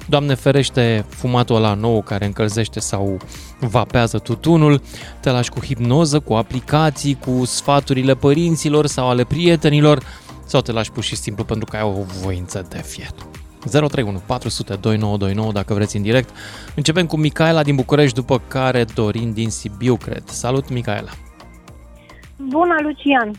Doamne 0.05 0.33
ferește, 0.33 1.05
fumatul 1.09 1.55
ăla 1.55 1.73
nou 1.73 2.01
care 2.01 2.25
încălzește 2.25 2.79
sau 2.79 3.17
vapează 3.59 4.17
tutunul? 4.17 4.81
Te 5.19 5.29
lași 5.29 5.49
cu 5.49 5.59
hipnoză, 5.65 6.19
cu 6.19 6.33
aplicații, 6.33 7.17
cu 7.25 7.45
sfaturile 7.45 8.15
părinților 8.15 8.87
sau 8.87 9.09
ale 9.09 9.23
prietenilor? 9.23 10.03
Sau 10.45 10.61
te 10.61 10.71
lași 10.71 10.91
pur 10.91 11.03
și 11.03 11.15
simplu 11.15 11.43
pentru 11.43 11.65
că 11.65 11.75
ai 11.75 11.83
o 11.83 12.03
voință 12.21 12.65
de 12.69 12.81
fiet? 12.85 13.15
031 13.65 14.21
400 14.27 14.73
2929 14.81 15.51
dacă 15.51 15.73
vreți 15.73 15.95
în 15.97 16.03
direct. 16.03 16.29
Începem 16.75 17.05
cu 17.05 17.17
Micaela 17.17 17.63
din 17.63 17.75
București, 17.75 18.15
după 18.15 18.41
care 18.47 18.85
Dorin 18.95 19.33
din 19.33 19.49
Sibiu, 19.49 19.95
cred. 19.95 20.23
Salut, 20.25 20.69
Micaela! 20.69 21.11
Bună, 22.37 22.75
Lucian! 22.81 23.31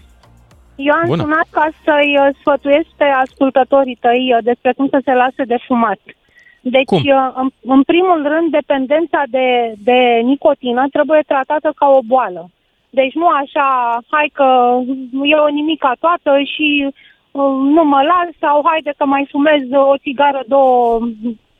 Eu 0.88 0.94
am 0.94 1.06
Bună. 1.06 1.22
sunat 1.22 1.46
ca 1.50 1.68
să-i 1.84 2.12
uh, 2.20 2.36
sfătuiesc 2.40 2.88
pe 2.96 3.04
ascultătorii 3.24 3.98
tăi 4.00 4.32
uh, 4.36 4.44
despre 4.50 4.72
cum 4.72 4.88
să 4.88 5.00
se 5.04 5.12
lase 5.12 5.42
de 5.52 5.58
fumat. 5.66 6.00
Deci, 6.60 6.84
Cum? 6.84 6.98
uh, 6.98 7.32
în, 7.42 7.48
în 7.74 7.82
primul 7.82 8.20
rând, 8.32 8.50
dependența 8.50 9.22
de, 9.36 9.74
de 9.88 9.98
nicotină 10.24 10.86
trebuie 10.92 11.22
tratată 11.26 11.72
ca 11.76 11.86
o 11.98 12.00
boală. 12.06 12.50
Deci 12.90 13.14
nu 13.14 13.26
așa, 13.42 13.68
hai 14.10 14.30
că 14.32 14.48
e 15.32 15.34
o 15.46 15.48
nimica 15.48 15.92
toată 16.00 16.30
și 16.54 16.68
uh, 16.86 16.92
nu 17.74 17.84
mă 17.84 18.02
las 18.02 18.28
sau 18.38 18.62
haide 18.64 18.92
că 18.96 19.04
mai 19.04 19.26
fumez 19.30 19.62
o 19.70 19.96
țigară, 19.96 20.42
două, 20.46 20.98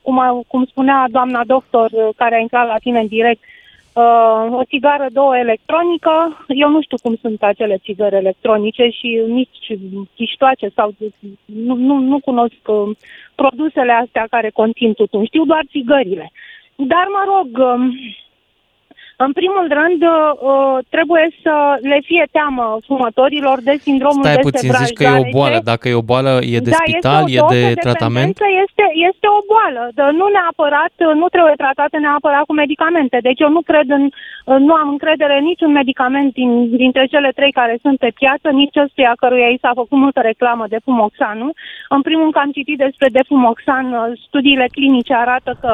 cum, 0.02 0.18
a, 0.18 0.40
cum 0.48 0.64
spunea 0.64 1.06
doamna 1.10 1.44
doctor 1.44 1.90
uh, 1.92 2.08
care 2.16 2.34
a 2.34 2.38
intrat 2.38 2.66
la 2.66 2.78
tine 2.78 3.00
în 3.00 3.06
direct, 3.06 3.42
uh, 3.94 4.46
o 4.50 4.64
țigară, 4.64 5.06
două 5.12 5.36
electronică. 5.36 6.44
Eu 6.48 6.68
nu 6.68 6.82
știu 6.82 6.96
cum 7.02 7.16
sunt 7.20 7.42
acele 7.42 7.76
țigări 7.82 8.16
electronice 8.16 8.88
și 8.88 9.22
nici 9.28 9.78
chiștoace 10.14 10.68
sau 10.74 10.94
nu, 11.44 11.74
nu, 11.74 11.98
nu 11.98 12.18
cunosc 12.18 12.60
uh, 12.66 12.96
produsele 13.34 13.92
astea 13.92 14.26
care 14.30 14.50
conțin 14.50 14.92
tutun. 14.92 15.24
Știu 15.24 15.44
doar 15.44 15.62
țigările. 15.70 16.30
Dar 16.76 17.06
mă 17.16 17.22
rog, 17.32 17.48
um, 17.72 17.94
în 19.26 19.32
primul 19.40 19.66
rând, 19.80 20.00
uh, 20.02 20.76
trebuie 20.94 21.26
să 21.42 21.54
le 21.92 21.98
fie 22.08 22.24
teamă 22.36 22.66
fumătorilor 22.86 23.56
de 23.68 23.74
sindromul 23.86 24.24
Stai 24.24 24.40
de 24.40 24.46
puțin, 24.48 24.68
sebraj, 24.68 24.86
zici 24.86 24.96
că 24.96 25.02
e 25.02 25.06
o 25.06 25.10
deoarece- 25.10 25.36
boală. 25.36 25.58
Dacă 25.72 25.84
e 25.88 26.02
o 26.02 26.08
boală, 26.12 26.32
e 26.54 26.66
de 26.68 26.72
da, 26.74 26.78
spital, 26.80 27.22
este 27.22 27.36
e 27.36 27.46
o 27.46 27.50
de 27.56 27.62
doză 27.62 27.80
tratament? 27.86 28.30
dependență, 28.32 28.44
Este, 28.64 28.84
este 29.10 29.26
o 29.38 29.40
boală, 29.52 29.82
dar 29.98 30.10
nu 30.20 30.26
neapărat, 30.36 30.94
nu 31.22 31.26
trebuie 31.34 31.56
tratată 31.64 31.96
neapărat 31.98 32.44
cu 32.48 32.54
medicamente. 32.62 33.16
Deci 33.28 33.40
eu 33.44 33.50
nu 33.56 33.62
cred 33.70 33.88
în, 33.98 34.04
nu 34.66 34.72
am 34.82 34.88
încredere 34.94 35.34
în 35.38 35.44
niciun 35.52 35.72
medicament 35.80 36.28
din, 36.40 36.50
dintre 36.82 37.04
cele 37.12 37.30
trei 37.38 37.52
care 37.60 37.74
sunt 37.84 37.98
pe 38.04 38.10
piață, 38.20 38.46
nici 38.60 38.76
ăstuia 38.84 39.12
căruia 39.22 39.48
i 39.54 39.62
s-a 39.62 39.72
făcut 39.80 39.98
multă 40.04 40.20
reclamă 40.30 40.64
de 40.72 40.78
fumoxanul. 40.84 41.52
În 41.96 42.02
primul 42.06 42.22
rând 42.22 42.34
că 42.34 42.42
am 42.42 42.56
citit 42.58 42.78
despre 42.86 43.08
defumoxan, 43.18 43.86
studiile 44.26 44.66
clinice 44.76 45.14
arată 45.14 45.50
că 45.62 45.72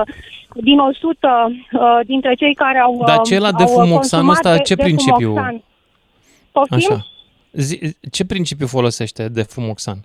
din 0.62 0.78
100 0.78 1.53
uh, 1.72 1.99
dintre 2.05 2.34
cei 2.34 2.55
care 2.55 2.78
au 2.78 3.03
Dar 3.07 3.16
uh, 3.16 3.22
ce 3.24 3.36
la 3.39 3.47
au 3.51 3.59
defumoxanul 3.62 4.26
consumat 4.26 4.37
ăsta, 4.37 4.57
de- 4.57 4.62
ce 4.62 4.76
principiu? 4.76 5.32
defumoxan. 5.34 5.62
Poftim? 6.53 6.76
Așa. 6.76 6.97
Zi, 7.53 7.74
ce 8.16 8.24
principiu 8.32 8.66
folosește 8.76 9.22
de 9.28 9.43
fumoxan? 9.43 9.99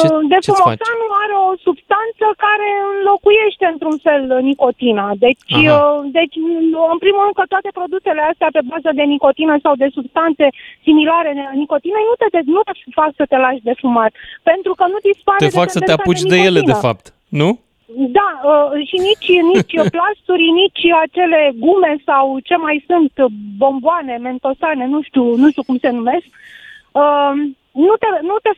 Ce- 0.00 0.08
Ce- 0.08 0.14
ce-ți 0.14 0.34
Defumoxanul 0.34 1.10
are 1.24 1.34
o 1.48 1.52
substanță 1.66 2.26
care 2.46 2.68
înlocuiește 2.96 3.64
într-un 3.74 3.96
fel 4.06 4.20
nicotina. 4.50 5.06
Deci, 5.24 5.44
Aha. 5.56 5.74
uh, 5.74 5.98
deci, 6.18 6.34
în 6.94 6.98
primul 7.04 7.22
rând 7.24 7.36
că 7.38 7.44
toate 7.54 7.70
produsele 7.80 8.22
astea 8.30 8.48
pe 8.56 8.62
bază 8.72 8.90
de 8.98 9.04
nicotină 9.14 9.54
sau 9.64 9.72
de 9.82 9.88
substanțe 9.98 10.46
similare 10.86 11.30
nicotinei 11.62 12.04
nu 12.10 12.14
te, 12.20 12.28
nu 12.56 12.62
te 12.68 12.72
fac 13.00 13.10
să 13.20 13.24
te 13.30 13.36
lași 13.44 13.62
de 13.68 13.74
fumat. 13.82 14.12
Pentru 14.50 14.72
că 14.78 14.84
nu 14.92 14.98
dispare 15.10 15.40
Te 15.44 15.56
fac 15.60 15.68
să 15.76 15.80
te 15.80 15.84
dependența 15.84 16.02
apuci 16.04 16.22
de 16.32 16.36
ele, 16.48 16.60
de 16.60 16.72
nicotină. 16.72 16.86
fapt, 16.86 17.04
nu? 17.40 17.48
Da, 17.86 18.40
uh, 18.44 18.86
și 18.88 18.96
nici, 19.08 19.28
nici 19.54 19.74
plasturi, 19.94 20.46
nici 20.62 20.82
acele 21.02 21.52
gume 21.54 21.96
sau 22.04 22.38
ce 22.38 22.56
mai 22.56 22.84
sunt, 22.86 23.12
bomboane, 23.58 24.16
mentosane, 24.16 24.86
nu 24.86 25.02
știu, 25.02 25.36
nu 25.36 25.50
știu 25.50 25.62
cum 25.62 25.78
se 25.78 25.90
numesc, 25.90 26.26
uh, 26.92 27.32
nu 27.72 27.94
te, 28.02 28.08
nu 28.30 28.36
te 28.44 28.50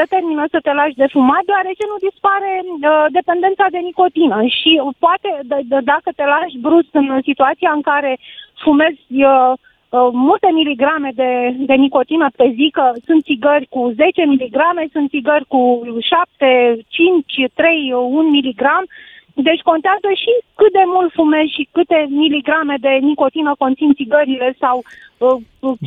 determină 0.00 0.44
să 0.50 0.58
te 0.62 0.72
lași 0.72 1.00
de 1.02 1.06
fumat, 1.14 1.42
deoarece 1.44 1.84
nu 1.92 2.08
dispare 2.08 2.52
uh, 2.64 3.06
dependența 3.18 3.66
de 3.70 3.78
nicotină. 3.78 4.38
Și 4.58 4.70
poate, 4.98 5.30
d- 5.50 5.64
d- 5.70 5.84
dacă 5.92 6.10
te 6.16 6.24
lași 6.24 6.58
brusc 6.66 6.90
în 6.92 7.20
situația 7.22 7.70
în 7.72 7.82
care 7.90 8.18
fumezi 8.64 9.04
uh, 9.08 9.52
uh, 9.52 9.69
multe 10.12 10.48
miligrame 10.52 11.10
de, 11.14 11.54
de 11.58 11.74
nicotină 11.74 12.28
pe 12.36 12.52
zi, 12.56 12.68
că 12.72 12.92
sunt 13.06 13.24
țigări 13.24 13.66
cu 13.68 13.92
10 13.96 14.22
miligrame, 14.26 14.88
sunt 14.92 15.08
țigări 15.10 15.44
cu 15.48 15.82
7, 16.00 16.78
5, 16.88 17.50
3, 17.54 17.92
1 17.92 18.30
miligram, 18.30 18.84
deci 19.34 19.60
contează 19.70 20.08
și 20.22 20.32
cât 20.54 20.72
de 20.72 20.84
mult 20.94 21.12
fumezi 21.12 21.54
și 21.56 21.68
câte 21.72 22.06
miligrame 22.08 22.74
de 22.80 22.92
nicotină 23.00 23.54
conțin 23.58 23.92
țigările 23.94 24.56
sau 24.58 24.76
uh, 25.18 25.36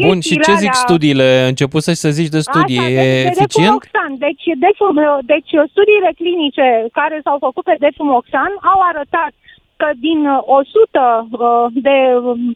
Bun, 0.08 0.20
și 0.20 0.34
chestiile 0.36 0.44
ce 0.48 0.54
zic 0.66 0.74
alea- 0.74 0.84
studiile? 0.86 1.28
Început 1.52 1.82
să 1.84 2.10
zici 2.20 2.36
de 2.36 2.40
studii, 2.40 2.78
Asta, 2.78 2.92
e 2.92 2.96
de, 2.96 3.12
de 3.24 3.34
eficient? 3.36 3.76
Defumoxan. 3.80 4.12
Deci, 4.26 4.46
defum, 4.66 4.98
deci 5.34 5.52
studiile 5.74 6.12
clinice 6.22 6.68
care 7.00 7.18
s-au 7.24 7.38
făcut 7.48 7.64
pe 7.64 7.76
defumoxan 7.80 8.52
au 8.72 8.80
arătat 8.92 9.34
că 9.82 9.88
din 10.08 10.20
uh, 10.28 10.40
100 10.46 11.28
uh, 11.32 11.66
de 11.88 11.98
um, 12.24 12.56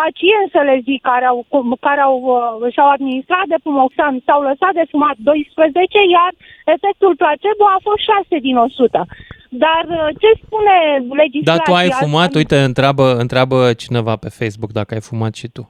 pacienți, 0.00 0.54
să 0.56 0.60
le 0.68 0.76
zic, 0.88 1.00
care, 1.10 1.26
au, 1.32 1.38
cum- 1.52 1.76
care 1.86 2.00
au, 2.08 2.16
uh, 2.36 2.72
și-au 2.74 2.88
administrat 2.96 3.46
defumoxan, 3.54 4.14
s-au 4.26 4.40
lăsat 4.48 4.72
de 4.80 4.84
fumat 4.92 5.16
12, 5.30 5.98
iar 6.16 6.30
efectul 6.74 7.12
placebo 7.22 7.64
a 7.76 7.78
fost 7.88 8.02
6 8.28 8.36
din 8.46 8.56
100. 8.56 9.00
Dar 9.64 9.84
uh, 9.98 10.08
ce 10.20 10.28
spune 10.44 10.76
legislația? 11.22 11.52
Dar 11.52 11.60
tu 11.68 11.72
ai 11.80 11.88
asta? 11.90 12.04
fumat? 12.04 12.30
Uite, 12.40 12.56
întreabă, 12.70 13.04
întreabă 13.24 13.56
cineva 13.82 14.14
pe 14.24 14.28
Facebook 14.40 14.70
dacă 14.78 14.90
ai 14.94 15.08
fumat 15.10 15.34
și 15.40 15.48
tu. 15.56 15.62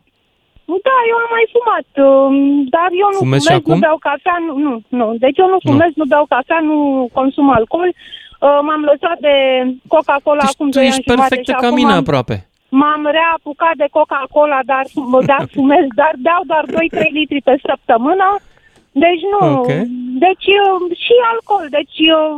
Da, 0.89 0.97
eu 1.11 1.17
am 1.25 1.31
mai 1.37 1.47
fumat, 1.57 1.89
um, 2.09 2.37
dar 2.77 2.89
eu 3.03 3.09
nu 3.15 3.19
Fumezi 3.25 3.45
și 3.47 3.53
fumez, 3.53 3.65
nu 3.67 3.71
acum? 3.71 3.81
beau 3.87 3.99
cafea, 4.09 4.37
nu, 4.47 4.53
nu, 4.67 4.73
nu. 5.01 5.07
Deci 5.25 5.39
eu 5.43 5.49
nu 5.55 5.59
fumez, 5.69 5.91
nu, 6.01 6.05
beau 6.13 6.25
cafea, 6.35 6.61
nu 6.71 6.77
consum 7.13 7.51
alcool. 7.59 7.89
Uh, 7.89 8.59
M-am 8.67 8.83
lăsat 8.91 9.19
de 9.27 9.35
Coca-Cola 9.89 10.41
Deci 10.45 10.55
acum 10.55 10.71
tu 10.71 10.79
doi 10.79 10.87
ești 10.87 10.97
ani 11.01 11.05
jumate 11.09 11.21
perfectă 11.29 11.51
și 11.53 11.59
ca 11.61 11.67
acum 11.67 11.77
mine 11.81 11.93
am- 11.93 11.99
aproape. 12.05 12.37
M-am 12.71 13.03
reapucat 13.19 13.75
de 13.83 13.89
Coca-Cola, 13.97 14.61
dar, 14.65 14.85
dar 15.31 15.43
fumez, 15.55 15.87
dar 16.01 16.13
beau 16.25 16.43
doar 16.51 16.65
2-3 16.67 17.11
litri 17.19 17.41
pe 17.49 17.55
săptămână. 17.69 18.29
Deci 19.05 19.23
nu. 19.33 19.41
Ok. 19.59 19.71
Deci 20.25 20.47
uh, 20.61 20.97
și 21.05 21.15
alcool. 21.33 21.67
Deci 21.79 21.99
uh, 22.19 22.31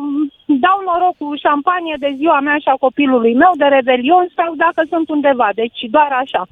dau 0.67 0.79
noroc 0.89 1.15
cu 1.23 1.29
șampanie 1.45 1.97
de 2.05 2.11
ziua 2.21 2.39
mea 2.47 2.59
și 2.63 2.69
a 2.73 2.83
copilului 2.87 3.35
meu 3.43 3.53
de 3.63 3.65
revelion 3.77 4.27
sau 4.39 4.51
dacă 4.65 4.81
sunt 4.93 5.07
undeva. 5.17 5.49
Deci 5.63 5.81
doar 5.97 6.11
așa. 6.25 6.43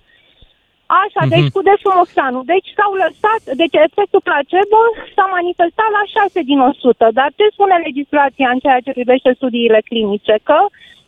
Așa, 1.05 1.21
Mhm. 1.25 1.33
deci 1.35 1.49
cu 1.55 1.61
defumoxanul. 1.71 2.45
Deci 2.53 2.69
s-au 2.77 2.93
lăsat, 3.03 3.43
deci 3.61 3.77
efectul 3.89 4.27
placebo 4.29 4.81
s-a 5.15 5.27
manifestat 5.37 5.91
la 5.99 6.03
6 6.17 6.41
din 6.51 6.61
100. 6.73 7.07
Dar 7.19 7.29
ce 7.39 7.45
spune 7.55 7.77
legislația 7.87 8.49
în 8.55 8.59
ceea 8.65 8.81
ce 8.85 8.97
privește 8.99 9.31
studiile 9.39 9.81
clinice? 9.91 10.35
Că 10.49 10.59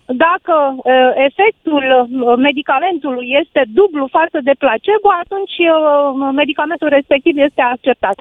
dacă 0.07 0.55
uh, 0.77 1.11
efectul 1.29 1.85
uh, 1.91 2.37
medicamentului 2.49 3.27
este 3.43 3.61
dublu 3.79 4.05
față 4.19 4.39
de 4.49 4.55
placebo, 4.63 5.09
atunci 5.25 5.57
uh, 5.69 6.31
medicamentul 6.43 6.89
respectiv 6.89 7.35
este 7.39 7.63
acceptat. 7.75 8.17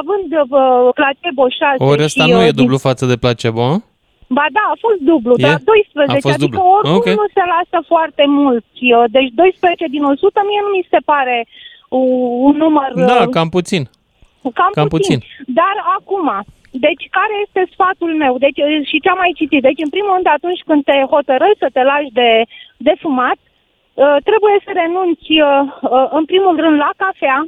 Având 0.00 0.28
uh, 0.32 0.88
placebo 1.00 1.44
6 1.48 1.90
Ori 1.90 2.02
ăsta 2.08 2.24
și, 2.24 2.30
nu 2.30 2.38
uh, 2.38 2.46
e 2.46 2.60
dublu 2.62 2.76
față 2.88 3.04
de 3.06 3.16
placebo, 3.24 3.62
hă? 3.70 3.76
Ba 4.38 4.46
da, 4.56 4.64
a 4.74 4.76
fost 4.86 5.00
dublu, 5.12 5.32
E? 5.36 5.42
dar 5.46 5.58
12, 5.64 6.16
A 6.16 6.20
fost 6.26 6.34
adică 6.36 6.44
dublu. 6.44 6.60
oricum 6.76 6.96
Ok. 6.96 7.06
nu 7.22 7.26
se 7.36 7.44
lasă 7.54 7.78
foarte 7.92 8.24
mult. 8.40 8.64
Eu- 8.92 9.04
Deci 9.16 9.30
12 9.34 9.86
din 9.94 10.02
100 10.04 10.40
mie 10.48 10.60
nu 10.66 10.70
mi 10.76 10.86
se 10.92 11.00
pare 11.10 11.36
u- 12.00 12.30
un 12.48 12.54
număr 12.64 12.90
Da, 13.10 13.18
uh, 13.22 13.28
cam 13.36 13.48
puțin. 13.56 13.82
cam, 14.58 14.70
cam 14.78 14.88
puțin. 14.96 15.18
puțin. 15.18 15.44
Dar 15.60 15.74
acum, 15.98 16.26
deci 16.72 17.04
care 17.10 17.34
este 17.44 17.62
sfatul 17.72 18.12
meu? 18.14 18.38
Deci 18.38 18.58
uh, 18.58 18.86
și 18.90 19.00
ce 19.00 19.08
am 19.08 19.18
mai 19.24 19.32
citit? 19.40 19.62
Deci 19.62 19.84
în 19.86 19.92
primul 19.94 20.12
rând 20.14 20.26
atunci 20.26 20.62
când 20.68 20.84
te 20.84 20.96
hotărăști 21.14 21.62
să 21.64 21.68
te 21.72 21.82
lași 21.82 22.10
de, 22.20 22.30
de 22.76 22.94
fumat, 23.02 23.38
uh, 23.42 24.16
trebuie 24.28 24.56
să 24.64 24.70
renunți 24.72 25.30
uh, 25.30 25.62
uh, 25.96 26.06
în 26.18 26.24
primul 26.24 26.56
rând 26.64 26.76
la 26.86 26.90
cafea, 26.96 27.38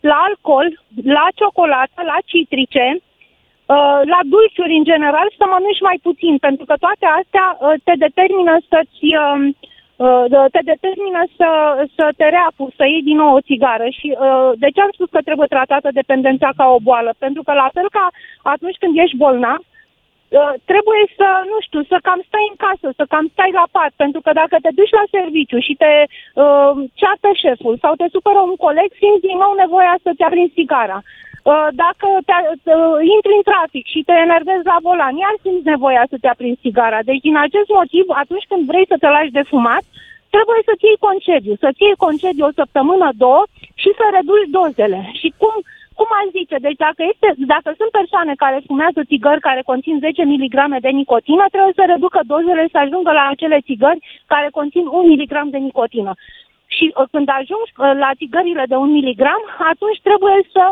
la 0.00 0.16
alcool, 0.28 0.68
la 1.04 1.26
ciocolată, 1.38 2.00
la 2.12 2.18
citrice, 2.30 2.86
uh, 2.94 4.00
la 4.12 4.20
dulciuri 4.32 4.78
în 4.80 4.84
general 4.92 5.28
să 5.38 5.44
mănânci 5.46 5.86
mai 5.88 5.98
puțin, 6.06 6.34
pentru 6.46 6.64
că 6.68 6.74
toate 6.84 7.06
astea 7.20 7.46
uh, 7.58 7.74
te 7.84 7.94
determină 8.06 8.54
să-ți 8.70 9.04
uh, 9.22 9.36
uh, 9.36 9.75
te 10.54 10.60
determină 10.72 11.22
să, 11.36 11.50
să 11.96 12.04
te 12.16 12.26
reapuci, 12.28 12.74
să 12.78 12.84
iei 12.86 13.02
din 13.02 13.16
nou 13.16 13.34
o 13.34 13.44
țigară. 13.48 13.86
Și 13.98 14.08
uh, 14.12 14.50
de 14.62 14.68
ce 14.74 14.80
am 14.80 14.92
spus 14.92 15.08
că 15.12 15.20
trebuie 15.24 15.54
tratată 15.54 15.88
dependența 15.92 16.50
ca 16.56 16.66
o 16.76 16.78
boală? 16.88 17.10
Pentru 17.18 17.42
că 17.42 17.52
la 17.52 17.68
fel 17.72 17.88
ca 17.96 18.06
atunci 18.42 18.80
când 18.82 18.98
ești 18.98 19.16
bolnav, 19.16 19.60
uh, 19.60 20.52
trebuie 20.70 21.02
să, 21.18 21.28
nu 21.52 21.58
știu, 21.66 21.82
să 21.90 21.96
cam 22.06 22.20
stai 22.28 22.46
în 22.52 22.56
casă, 22.64 22.86
să 22.98 23.04
cam 23.12 23.26
stai 23.32 23.52
la 23.60 23.66
pat, 23.76 23.92
pentru 24.02 24.20
că 24.24 24.30
dacă 24.40 24.56
te 24.64 24.70
duci 24.78 24.96
la 24.98 25.04
serviciu 25.16 25.58
și 25.66 25.74
te 25.82 25.92
uh, 26.04 26.72
ceartă 27.00 27.28
șeful 27.42 27.74
sau 27.84 27.92
te 27.94 28.06
supără 28.14 28.40
un 28.50 28.56
coleg, 28.64 28.88
simți 29.00 29.26
din 29.28 29.38
nou 29.44 29.52
nevoia 29.62 29.94
să-ți 30.04 30.22
aprinzi 30.26 30.56
sigara. 30.58 30.98
Uh, 31.52 31.68
Dacă 31.84 32.06
te, 32.28 32.36
uh, 32.42 32.98
intri 33.14 33.38
în 33.38 33.44
trafic 33.50 33.84
și 33.92 34.00
te 34.08 34.14
enervezi 34.26 34.70
la 34.72 34.78
volan, 34.86 35.14
iar 35.24 35.34
simți 35.42 35.70
nevoia 35.72 36.04
să 36.12 36.16
te 36.20 36.28
aprinzi 36.30 36.64
sigara. 36.66 37.00
Deci, 37.08 37.24
din 37.28 37.36
acest 37.46 37.68
motiv, 37.78 38.04
atunci 38.22 38.48
când 38.50 38.62
vrei 38.70 38.86
să 38.92 38.96
te 39.02 39.08
lași 39.16 39.36
de 39.38 39.48
fumat, 39.52 39.84
trebuie 40.34 40.60
să-ți 40.68 40.86
iei 40.88 41.04
concediu. 41.08 41.54
Să-ți 41.62 41.82
iei 41.86 42.02
concediu 42.06 42.44
o 42.46 42.56
săptămână, 42.60 43.06
două 43.24 43.42
și 43.82 43.90
să 43.98 44.04
reduci 44.16 44.52
dozele. 44.58 45.00
Și 45.20 45.28
cum, 45.40 45.54
cum 45.98 46.08
aș 46.18 46.26
zice, 46.38 46.56
deci 46.66 46.78
dacă, 46.86 47.00
este, 47.12 47.28
dacă 47.54 47.70
sunt 47.80 47.90
persoane 47.98 48.32
care 48.44 48.58
fumează 48.68 49.00
țigări 49.10 49.46
care 49.48 49.60
conțin 49.70 49.96
10 50.06 50.22
mg 50.32 50.56
de 50.86 50.92
nicotină, 51.00 51.44
trebuie 51.54 51.78
să 51.80 51.84
reducă 51.92 52.20
dozele 52.32 52.64
să 52.72 52.78
ajungă 52.80 53.10
la 53.18 53.24
acele 53.32 53.58
țigări 53.68 54.00
care 54.32 54.48
conțin 54.58 54.84
1 54.86 55.12
mg 55.12 55.32
de 55.54 55.60
nicotină. 55.68 56.12
Și 56.76 56.84
uh, 56.90 57.06
când 57.12 57.28
ajungi 57.40 57.70
uh, 57.74 57.92
la 58.04 58.10
țigările 58.20 58.64
de 58.72 58.76
1 58.76 58.96
mg, 59.06 59.22
atunci 59.72 60.00
trebuie 60.08 60.38
să 60.54 60.64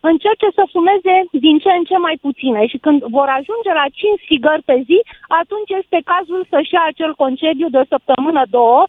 încerce 0.00 0.48
să 0.54 0.64
fumeze 0.74 1.14
din 1.46 1.56
ce 1.58 1.70
în 1.78 1.84
ce 1.90 1.96
mai 1.96 2.16
puține 2.20 2.66
și 2.66 2.78
când 2.84 3.00
vor 3.16 3.28
ajunge 3.38 3.72
la 3.80 3.86
5 3.92 4.20
țigări 4.28 4.62
pe 4.70 4.76
zi, 4.88 4.98
atunci 5.40 5.70
este 5.80 5.98
cazul 6.12 6.42
să-și 6.50 6.74
ia 6.74 6.84
acel 6.86 7.12
concediu 7.22 7.68
de 7.70 7.78
o 7.78 7.90
săptămână, 7.92 8.42
două 8.56 8.82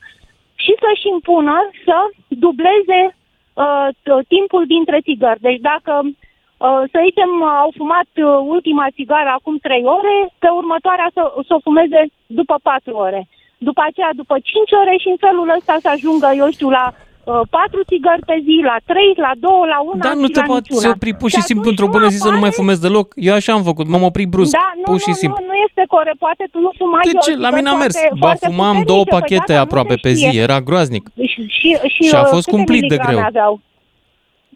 și 0.63 0.73
să-și 0.83 1.07
impună 1.13 1.57
să 1.85 1.97
dubleze 2.45 3.01
uh, 3.63 3.87
t- 4.03 4.23
timpul 4.33 4.63
dintre 4.73 4.97
țigări. 5.07 5.45
Deci 5.47 5.61
dacă, 5.71 5.93
uh, 6.03 6.81
să 6.91 6.97
zicem, 7.07 7.31
au 7.63 7.71
fumat 7.79 8.09
uh, 8.15 8.25
ultima 8.55 8.87
țigară 8.97 9.29
acum 9.33 9.55
3 9.57 9.83
ore, 9.99 10.17
pe 10.43 10.49
următoarea 10.59 11.09
să, 11.15 11.21
să 11.47 11.53
o 11.53 11.63
fumeze 11.67 12.01
după 12.39 12.55
4 12.63 12.95
ore. 13.07 13.21
După 13.57 13.81
aceea, 13.85 14.11
după 14.21 14.35
5 14.43 14.71
ore 14.81 14.95
și 15.03 15.07
în 15.13 15.19
felul 15.25 15.47
ăsta 15.57 15.75
să 15.81 15.87
ajungă, 15.89 16.27
eu 16.41 16.49
știu, 16.51 16.69
la 16.69 16.85
uh, 17.23 17.41
4 17.49 17.79
țigări 17.91 18.23
pe 18.29 18.35
zi, 18.47 18.55
la 18.71 18.77
3, 18.85 19.13
la 19.25 19.31
2, 19.39 19.51
la 19.73 19.79
1 19.91 19.99
Dar 20.05 20.13
nu 20.21 20.27
și 20.29 20.35
te 20.37 20.39
la 20.43 20.45
poți 20.51 20.67
niciuna. 20.71 20.93
opri 20.95 21.11
pur 21.21 21.29
și 21.29 21.35
Și 21.35 21.47
simplu 21.49 21.63
atunci 21.63 21.79
într-o 21.79 21.89
nu 21.91 21.95
bună 21.97 22.07
zi 22.13 22.17
să 22.25 22.31
nu 22.35 22.39
mai 22.43 22.49
apare- 22.51 22.59
fumez 22.59 22.77
deloc. 22.85 23.07
Eu 23.29 23.33
așa 23.39 23.51
am 23.57 23.63
făcut, 23.69 23.85
m-am 23.91 24.03
oprit 24.11 24.29
brusc, 24.35 24.51
Da, 24.61 24.67
nu, 24.81 24.87
pur 24.89 24.99
și 25.05 25.11
nu, 25.13 25.19
simplu. 25.21 25.37
nu, 25.41 25.45
nu 25.51 25.55
este 25.67 25.83
corect. 25.95 26.17
Poate 26.25 26.43
tu 26.51 26.57
nu 26.65 26.71
fumai 26.79 27.03
De 27.09 27.11
o 27.15 27.19
ce? 27.25 27.31
La 27.31 27.35
țigără 27.37 27.55
mine 27.57 27.69
a 27.73 27.75
mers. 27.83 27.95
foarte- 27.97 28.15
Ba, 28.23 28.25
foarte 28.27 28.45
fumam 28.49 28.65
puternice, 28.75 28.91
două 28.91 29.03
păi 29.03 29.13
pachete 29.17 29.43
da, 29.53 29.53
dar 29.53 29.61
nu 29.61 29.65
aproape 29.67 29.95
se 29.97 30.03
pe 30.05 30.11
zi, 30.19 30.25
știe. 30.27 30.41
era 30.45 30.57
groaznic. 30.67 31.03
Și, 31.31 31.39
și, 31.57 31.69
și, 31.93 32.01
Și 32.09 32.15
a 32.15 32.23
uh, 32.25 32.31
fost 32.35 32.45
câte 32.45 32.55
cumplit 32.57 32.81
de 32.81 32.85
miligrame 32.95 33.13
greu. 33.13 33.25
Aveau? 33.31 33.53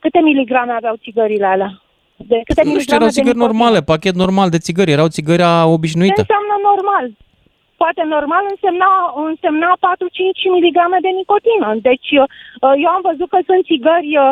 Câte 0.04 0.20
miligrame 0.30 0.72
aveau 0.82 0.96
țigările 1.06 1.48
alea? 1.56 1.72
De 2.32 2.38
câte 2.48 2.62
Nu 2.64 2.68
știu, 2.68 2.72
miligrame 2.76 3.00
erau 3.02 3.08
de 3.14 3.18
țigări 3.20 3.36
nicotină? 3.38 3.58
normale, 3.60 3.80
pachet 3.92 4.16
normal 4.24 4.50
de 4.56 4.60
țigări, 4.66 4.92
erau 4.98 5.08
țigări 5.18 5.42
Ce 5.42 5.72
obișnuită. 5.78 6.22
înseamnă 6.26 6.56
normal? 6.70 7.06
Poate 7.86 8.04
normal 8.18 8.46
însemna, 8.54 8.92
însemna 9.30 9.72
4-5 9.78 10.54
mg 10.56 10.78
de 11.06 11.12
nicotină. 11.20 11.70
Deci 11.90 12.10
uh, 12.22 12.74
eu 12.84 12.90
am 12.98 13.04
văzut 13.10 13.30
că 13.34 13.40
sunt 13.50 13.62
țigări 13.70 14.12
uh, 14.18 14.32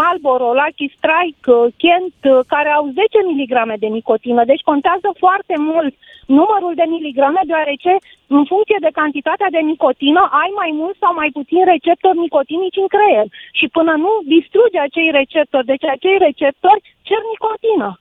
Marlboro, 0.00 0.48
Lucky 0.60 0.86
Strike, 0.96 1.44
uh, 1.50 1.64
Kent, 1.82 2.18
uh, 2.24 2.38
care 2.52 2.70
au 2.78 2.84
10 3.00 3.18
mg 3.30 3.54
de 3.84 3.88
nicotină. 3.96 4.42
Deci 4.52 4.68
contează 4.70 5.08
foarte 5.22 5.54
mult 5.70 5.94
numărul 6.38 6.74
de 6.80 6.86
miligrame, 6.94 7.40
deoarece 7.50 7.92
în 8.36 8.42
funcție 8.50 8.78
de 8.86 8.96
cantitatea 9.00 9.50
de 9.56 9.62
nicotină 9.70 10.22
ai 10.42 10.50
mai 10.60 10.70
mult 10.80 10.96
sau 11.02 11.12
mai 11.20 11.30
puțin 11.38 11.62
receptori 11.74 12.22
nicotinici 12.24 12.82
în 12.82 12.88
creier. 12.94 13.26
Și 13.58 13.66
până 13.76 13.92
nu 14.04 14.12
distruge 14.34 14.78
acei 14.78 15.10
receptori, 15.20 15.70
deci 15.72 15.86
acei 15.94 16.16
receptori 16.26 16.80
cer 17.08 17.20
nicotină. 17.32 17.99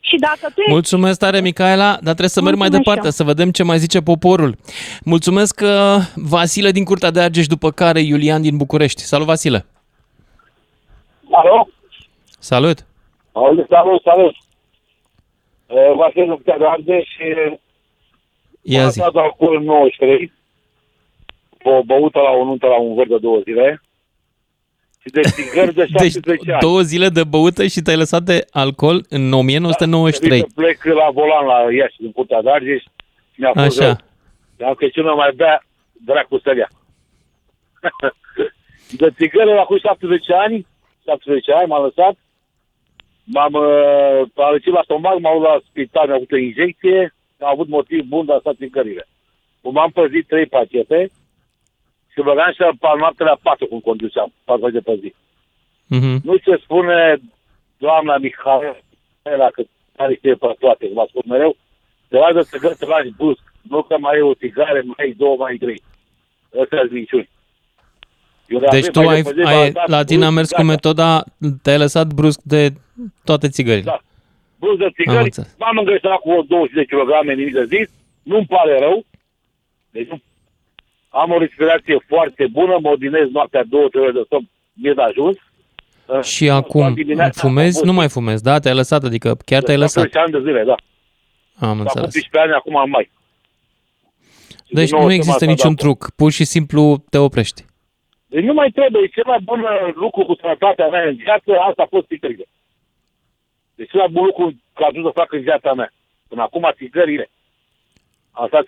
Și 0.00 0.16
dacă 0.16 0.52
tu 0.54 0.60
ești 0.60 0.72
Mulțumesc 0.72 1.18
tare, 1.18 1.40
Micaela, 1.40 1.90
dar 1.90 2.00
trebuie 2.02 2.28
să 2.28 2.42
merg 2.42 2.56
mai 2.56 2.68
Mulțumesc 2.68 2.84
departe, 2.84 3.00
și 3.00 3.20
eu. 3.20 3.26
să 3.26 3.32
vedem 3.32 3.50
ce 3.50 3.62
mai 3.62 3.78
zice 3.78 4.00
poporul. 4.00 4.56
Mulțumesc 5.04 5.60
uh, 5.64 5.96
Vasile 6.14 6.70
din 6.70 6.84
Curtea 6.84 7.10
de 7.10 7.20
Argeș, 7.20 7.46
după 7.46 7.70
care 7.70 8.00
Iulian 8.00 8.42
din 8.42 8.56
București. 8.56 9.02
Salut, 9.02 9.26
Vasile! 9.26 9.66
Alo? 11.30 11.68
Salut! 12.38 12.86
Auzi, 13.32 13.62
salut, 13.68 14.02
salut. 14.02 14.34
Uh, 15.66 15.96
Vasile 15.96 16.24
nu 16.26 16.36
putea 16.36 16.58
de 16.58 16.64
Argeș 16.66 17.04
și 17.08 17.58
Ia 18.62 18.84
am 18.84 18.90
zi. 18.90 18.98
dat 18.98 19.14
alcool 19.14 19.56
în 19.56 19.62
93, 19.62 20.32
o 21.62 21.82
băută 21.82 22.18
la 22.18 22.30
o 22.30 22.44
nuntă 22.44 22.66
la 22.66 22.78
un 22.80 22.94
văr 22.94 23.06
de 23.06 23.18
două 23.18 23.40
zile 23.44 23.82
și 25.02 25.08
de 25.10 25.20
țigări 25.20 25.74
de 25.74 25.86
17 25.86 26.20
Deci 26.20 26.48
ani. 26.48 26.60
două 26.60 26.80
zile 26.80 27.08
de 27.08 27.24
băută 27.24 27.66
și 27.66 27.80
te-ai 27.80 27.96
lăsat 27.96 28.22
de 28.22 28.44
alcool 28.50 29.04
în 29.08 29.32
1993. 29.32 30.40
Trebuie 30.40 30.48
să 30.48 30.60
plec 30.60 30.94
la 30.94 31.10
volan 31.10 31.46
la 31.46 31.72
Iași, 31.72 31.96
din 31.98 32.12
Curtea 32.12 32.42
de 32.42 32.50
Argeș 32.50 32.82
și 33.32 33.40
mi-a 33.40 33.52
fost 33.54 33.80
Așa. 33.80 33.86
rău. 33.86 33.96
Dar 34.56 34.74
că 34.74 34.88
cine 34.88 35.10
mai 35.10 35.32
bea, 35.36 35.64
dracu 36.04 36.38
să 36.38 36.54
ia. 36.56 36.68
de 39.00 39.08
țigări 39.16 39.54
la 39.54 39.62
cu 39.62 39.76
17 39.78 40.32
ani, 40.34 40.66
17 41.04 41.52
ani 41.52 41.68
m-am 41.68 41.84
lăsat, 41.84 42.14
m-am 43.24 43.52
uh, 43.52 44.28
alățit 44.34 44.72
la 44.72 44.82
stomac, 44.84 45.18
m-am 45.20 45.40
luat 45.40 45.54
la 45.54 45.60
spital, 45.68 46.06
mi-am 46.06 46.16
avut 46.16 46.32
o 46.32 46.36
injecție, 46.36 47.14
am 47.40 47.48
avut 47.48 47.68
motiv 47.68 48.02
bun 48.04 48.26
de 48.26 48.32
a 48.32 48.38
sta 48.38 48.52
țigările. 48.54 49.06
M-am 49.60 49.90
păzit 49.90 50.26
trei 50.26 50.46
pachete 50.46 51.10
și 52.20 52.26
băgam 52.28 52.50
și 52.52 52.58
pe 52.82 52.88
noapte 52.98 53.22
la 53.24 53.36
4 53.42 53.66
cum 53.66 53.80
conduceam, 53.80 54.32
4 54.44 54.70
de 54.70 54.80
pe 54.80 54.94
zi. 55.02 55.14
Mhm. 55.86 56.20
Nu 56.24 56.34
se 56.44 56.60
spune 56.62 57.20
doamna 57.78 58.16
Mihaela 58.18 59.48
că 59.54 59.62
are 59.96 60.14
știe 60.14 60.34
pe 60.34 60.46
toate, 60.58 60.88
cum 60.88 60.98
a 60.98 61.06
spus 61.08 61.24
mereu, 61.24 61.56
te 62.08 62.16
lași 62.16 62.34
de 62.34 62.40
țigări, 62.42 62.74
te 62.76 62.86
lași 62.86 63.10
brusc. 63.16 63.42
Nu 63.62 63.82
că 63.82 63.96
mai 63.98 64.18
e 64.18 64.20
o 64.22 64.34
țigare, 64.34 64.82
mai 64.86 65.08
e 65.08 65.14
două, 65.16 65.36
mai 65.36 65.54
e 65.54 65.58
trei. 65.64 65.82
Ăsta 66.60 66.76
sunt 66.78 66.90
minciuni. 66.90 67.28
Eu 68.48 68.58
de 68.58 68.66
Deci 68.70 68.80
avem 68.88 68.92
tu 68.92 69.02
mai 69.02 69.14
ai, 69.14 69.22
de 69.22 69.30
pe 69.30 69.34
zi, 69.42 69.48
ai, 69.48 69.54
m-am 69.62 69.72
dat 69.72 69.88
la 69.88 70.04
tine 70.04 70.24
a 70.24 70.30
brusc, 70.30 70.34
mers 70.36 70.50
cu 70.50 70.56
gata. 70.62 70.70
metoda, 70.72 71.24
te-ai 71.62 71.78
lăsat 71.78 72.06
brusc 72.12 72.40
de 72.42 72.68
toate 73.24 73.48
țigările. 73.48 73.82
Da. 73.84 73.98
Brusc 74.58 74.78
de 74.78 74.84
Am 74.84 74.90
țigări, 74.90 75.22
înțeles. 75.22 75.54
m-am 75.58 75.76
îngresat 75.78 76.18
cu 76.18 76.42
20 76.48 76.74
de 76.74 76.84
kilograme 76.84 77.34
nimic 77.34 77.52
de 77.52 77.64
zis, 77.64 77.88
Nu-mi 78.22 78.46
pare 78.46 78.78
rău. 78.78 79.04
Deci 79.90 80.08
nu, 80.08 80.20
am 81.10 81.30
o 81.30 81.38
respirație 81.38 82.04
foarte 82.06 82.46
bună, 82.46 82.78
mă 82.80 82.88
odinez 82.88 83.28
noaptea 83.32 83.64
două, 83.64 83.88
trei 83.88 84.02
ore 84.02 84.12
de 84.12 84.22
somn, 84.28 84.48
mi-e 84.72 84.92
de 84.94 85.02
ajuns. 85.02 85.36
Și 86.22 86.50
acum 86.50 86.94
dimineața 86.94 87.40
fumezi? 87.40 87.78
am 87.80 87.86
Nu 87.86 87.92
mai 87.92 88.08
fumezi, 88.08 88.42
da? 88.42 88.58
Te-ai 88.58 88.74
lăsat, 88.74 89.04
adică 89.04 89.36
chiar 89.44 89.62
te-ai 89.62 89.78
lăsat. 89.78 90.04
18 90.04 90.18
ani 90.18 90.44
de 90.44 90.50
zile, 90.50 90.64
da. 90.64 90.74
Am 91.66 91.68
Acum 91.68 91.80
înțeles. 91.80 92.14
18 92.14 92.38
ani, 92.38 92.52
acum 92.52 92.76
am 92.76 92.90
mai. 92.90 93.10
Deci 94.68 94.88
din 94.88 94.96
nou 94.96 95.06
nu 95.06 95.10
o 95.10 95.12
există 95.12 95.38
sămată 95.38 95.56
niciun 95.56 95.74
de 95.74 95.82
truc, 95.82 96.10
pur 96.16 96.30
și 96.32 96.44
simplu 96.44 97.04
te 97.10 97.18
oprești. 97.18 97.64
Deci 98.26 98.44
nu 98.44 98.52
mai 98.52 98.70
trebuie, 98.70 99.02
e 99.02 99.06
cel 99.06 99.22
mai 99.26 99.38
bun 99.42 99.60
uh, 99.60 99.94
lucru 99.94 100.24
cu 100.24 100.34
sănătatea 100.40 100.88
mea 100.88 101.02
în 101.08 101.14
viață, 101.14 101.50
asta 101.68 101.82
a 101.82 101.92
fost 101.94 102.06
țigările. 102.06 102.46
Deci 103.74 103.90
cel 103.90 103.98
mai 103.98 104.08
bun 104.08 104.24
lucru 104.24 104.54
că 104.74 104.82
am 104.84 105.02
să 105.02 105.10
fac 105.14 105.32
în 105.32 105.40
viața 105.40 105.72
mea. 105.72 105.92
Până 106.28 106.42
acum 106.42 106.70
țigările. 106.76 107.30
Am 108.30 108.46
stat 108.46 108.66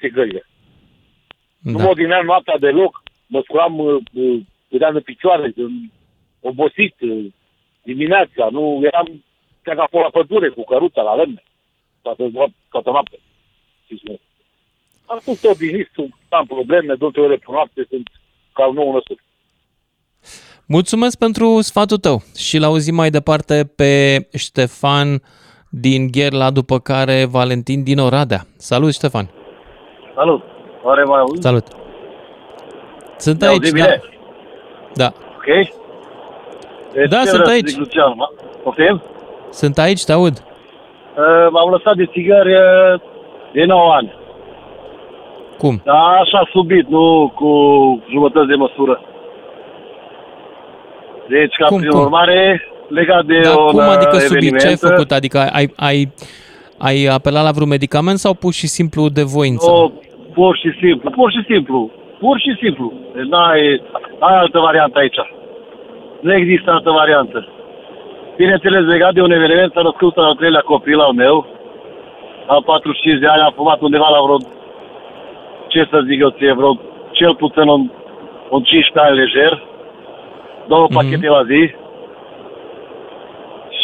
țigările. 1.62 1.72
Nu 1.72 1.78
Da. 1.78 1.82
mă 1.84 1.90
odineam 1.90 2.24
noaptea 2.24 2.58
deloc, 2.58 3.02
mă 3.26 3.40
scuram, 3.44 3.78
uh, 3.78 3.96
uh, 4.12 4.40
vedeam 4.68 4.94
în 4.94 5.00
picioare, 5.00 5.52
în- 5.56 5.90
obosit 6.40 6.94
uh, 7.00 7.24
dimineața, 7.82 8.48
nu 8.50 8.80
eram 8.82 9.24
chiar 9.62 9.76
ca 9.76 9.86
la 9.92 10.08
pădure 10.10 10.48
cu 10.48 10.64
căruța 10.64 11.02
la 11.02 11.14
lemne, 11.14 11.42
toată, 12.02 12.22
noap- 12.28 12.58
toată 12.70 12.90
noaptea. 12.90 13.18
Știți, 13.84 14.02
nu? 14.04 14.18
Am 15.06 15.18
fost 15.22 15.44
obișnuit, 15.44 15.90
sunt- 15.94 16.14
am 16.28 16.46
probleme, 16.46 16.94
două 16.94 17.10
trei 17.10 17.24
ore 17.24 17.36
pe 17.36 17.44
noapte, 17.48 17.86
sunt 17.88 18.08
ca 18.52 18.66
un 18.68 18.74
nou 18.74 18.92
născut. 18.92 19.18
Mulțumesc 20.66 21.18
pentru 21.18 21.60
sfatul 21.60 21.96
tău 21.98 22.22
și 22.36 22.58
l 22.58 22.62
auzim 22.62 22.94
mai 22.94 23.10
departe 23.10 23.64
pe 23.76 24.18
Ștefan 24.38 25.22
din 25.70 26.10
Gherla, 26.10 26.50
după 26.50 26.78
care 26.78 27.24
Valentin 27.24 27.82
din 27.82 27.98
Oradea. 27.98 28.40
Salut, 28.56 28.92
Ștefan! 28.92 29.30
Salut! 30.14 30.42
Oare 30.82 31.02
mai 31.04 31.18
auzi? 31.20 31.42
Salut! 31.42 31.66
Sunt 33.16 33.40
Ne 33.40 33.46
aici, 33.46 33.56
auzim 33.58 33.76
da. 33.78 33.84
bine? 33.84 34.02
Da. 34.94 35.12
Ok? 35.36 35.44
Deci 36.92 37.08
Da, 37.08 37.18
ce 37.18 37.26
sunt 37.28 37.30
vreau 37.42 37.44
să 37.46 37.50
aici. 37.52 37.68
Zic, 37.68 37.78
Lucian, 37.78 38.12
ma- 38.12 38.62
Poftim? 38.62 39.02
Sunt 39.50 39.78
aici, 39.78 40.04
te 40.04 40.12
aud. 40.12 40.36
Uh, 40.42 41.48
m-am 41.50 41.70
lăsat 41.70 41.96
de 41.96 42.06
țigări 42.12 42.52
uh, 42.54 43.00
de 43.52 43.64
9 43.64 43.92
ani. 43.92 44.14
Cum? 45.58 45.80
Da, 45.84 45.92
așa 46.22 46.48
subit, 46.52 46.88
nu 46.88 47.32
cu 47.34 47.50
jumătăți 48.10 48.46
de 48.46 48.54
măsură. 48.54 49.00
Deci, 51.28 51.54
ca 51.56 51.66
Cum, 51.66 51.78
prin 51.78 51.90
cum? 51.90 52.00
urmare, 52.00 52.62
legat 52.88 53.24
de 53.24 53.40
Dar 53.40 53.54
un 53.56 53.66
cum 53.66 53.78
adică 53.80 54.10
uh, 54.14 54.20
subit? 54.20 54.30
eveniment, 54.30 54.60
Ce 54.62 54.66
ai 54.68 54.76
făcut? 54.76 55.12
Adică 55.12 55.38
ai, 55.52 55.72
ai, 55.76 56.12
ai 56.78 57.04
apelat 57.04 57.44
la 57.44 57.50
vreun 57.50 57.68
medicament 57.68 58.18
sau 58.18 58.34
pur 58.34 58.52
și 58.52 58.66
simplu 58.66 59.08
de 59.08 59.22
voință? 59.22 59.70
Nu, 59.70 59.92
pur 60.34 60.56
și 60.56 60.70
simplu, 60.80 61.10
pur 61.10 61.30
și 61.30 61.42
simplu, 61.50 61.90
pur 62.18 62.38
și 62.38 62.56
simplu. 62.62 62.92
Deci 63.14 63.24
n-ai, 63.24 63.82
n-ai 64.20 64.36
altă 64.38 64.58
variantă 64.58 64.98
aici. 64.98 65.20
Nu 66.20 66.32
există 66.34 66.70
altă 66.70 66.90
variantă. 66.90 67.48
Bineînțeles, 68.36 68.82
legat 68.84 69.12
de 69.12 69.22
un 69.22 69.30
eveniment, 69.30 69.72
s-a 69.72 69.82
născut 69.82 70.16
al 70.16 70.34
treilea 70.34 70.60
copil 70.60 70.98
al 71.00 71.12
meu. 71.12 71.46
Am 72.46 72.62
45 72.66 73.18
de 73.20 73.26
ani, 73.26 73.40
am 73.42 73.52
fumat 73.56 73.80
undeva 73.80 74.08
la 74.08 74.20
vreo, 74.24 74.36
ce 75.68 75.86
să 75.90 76.00
zic 76.06 76.20
eu 76.20 76.28
ție, 76.28 76.52
vreo 76.52 76.80
cel 77.10 77.34
puțin 77.34 77.68
un, 77.68 77.90
un 78.50 78.62
15 78.62 78.98
ani 78.98 79.16
lejer. 79.18 79.62
Două 80.68 80.86
Mhm. 80.88 80.94
pachete 80.94 81.28
la 81.28 81.42
zi. 81.44 81.74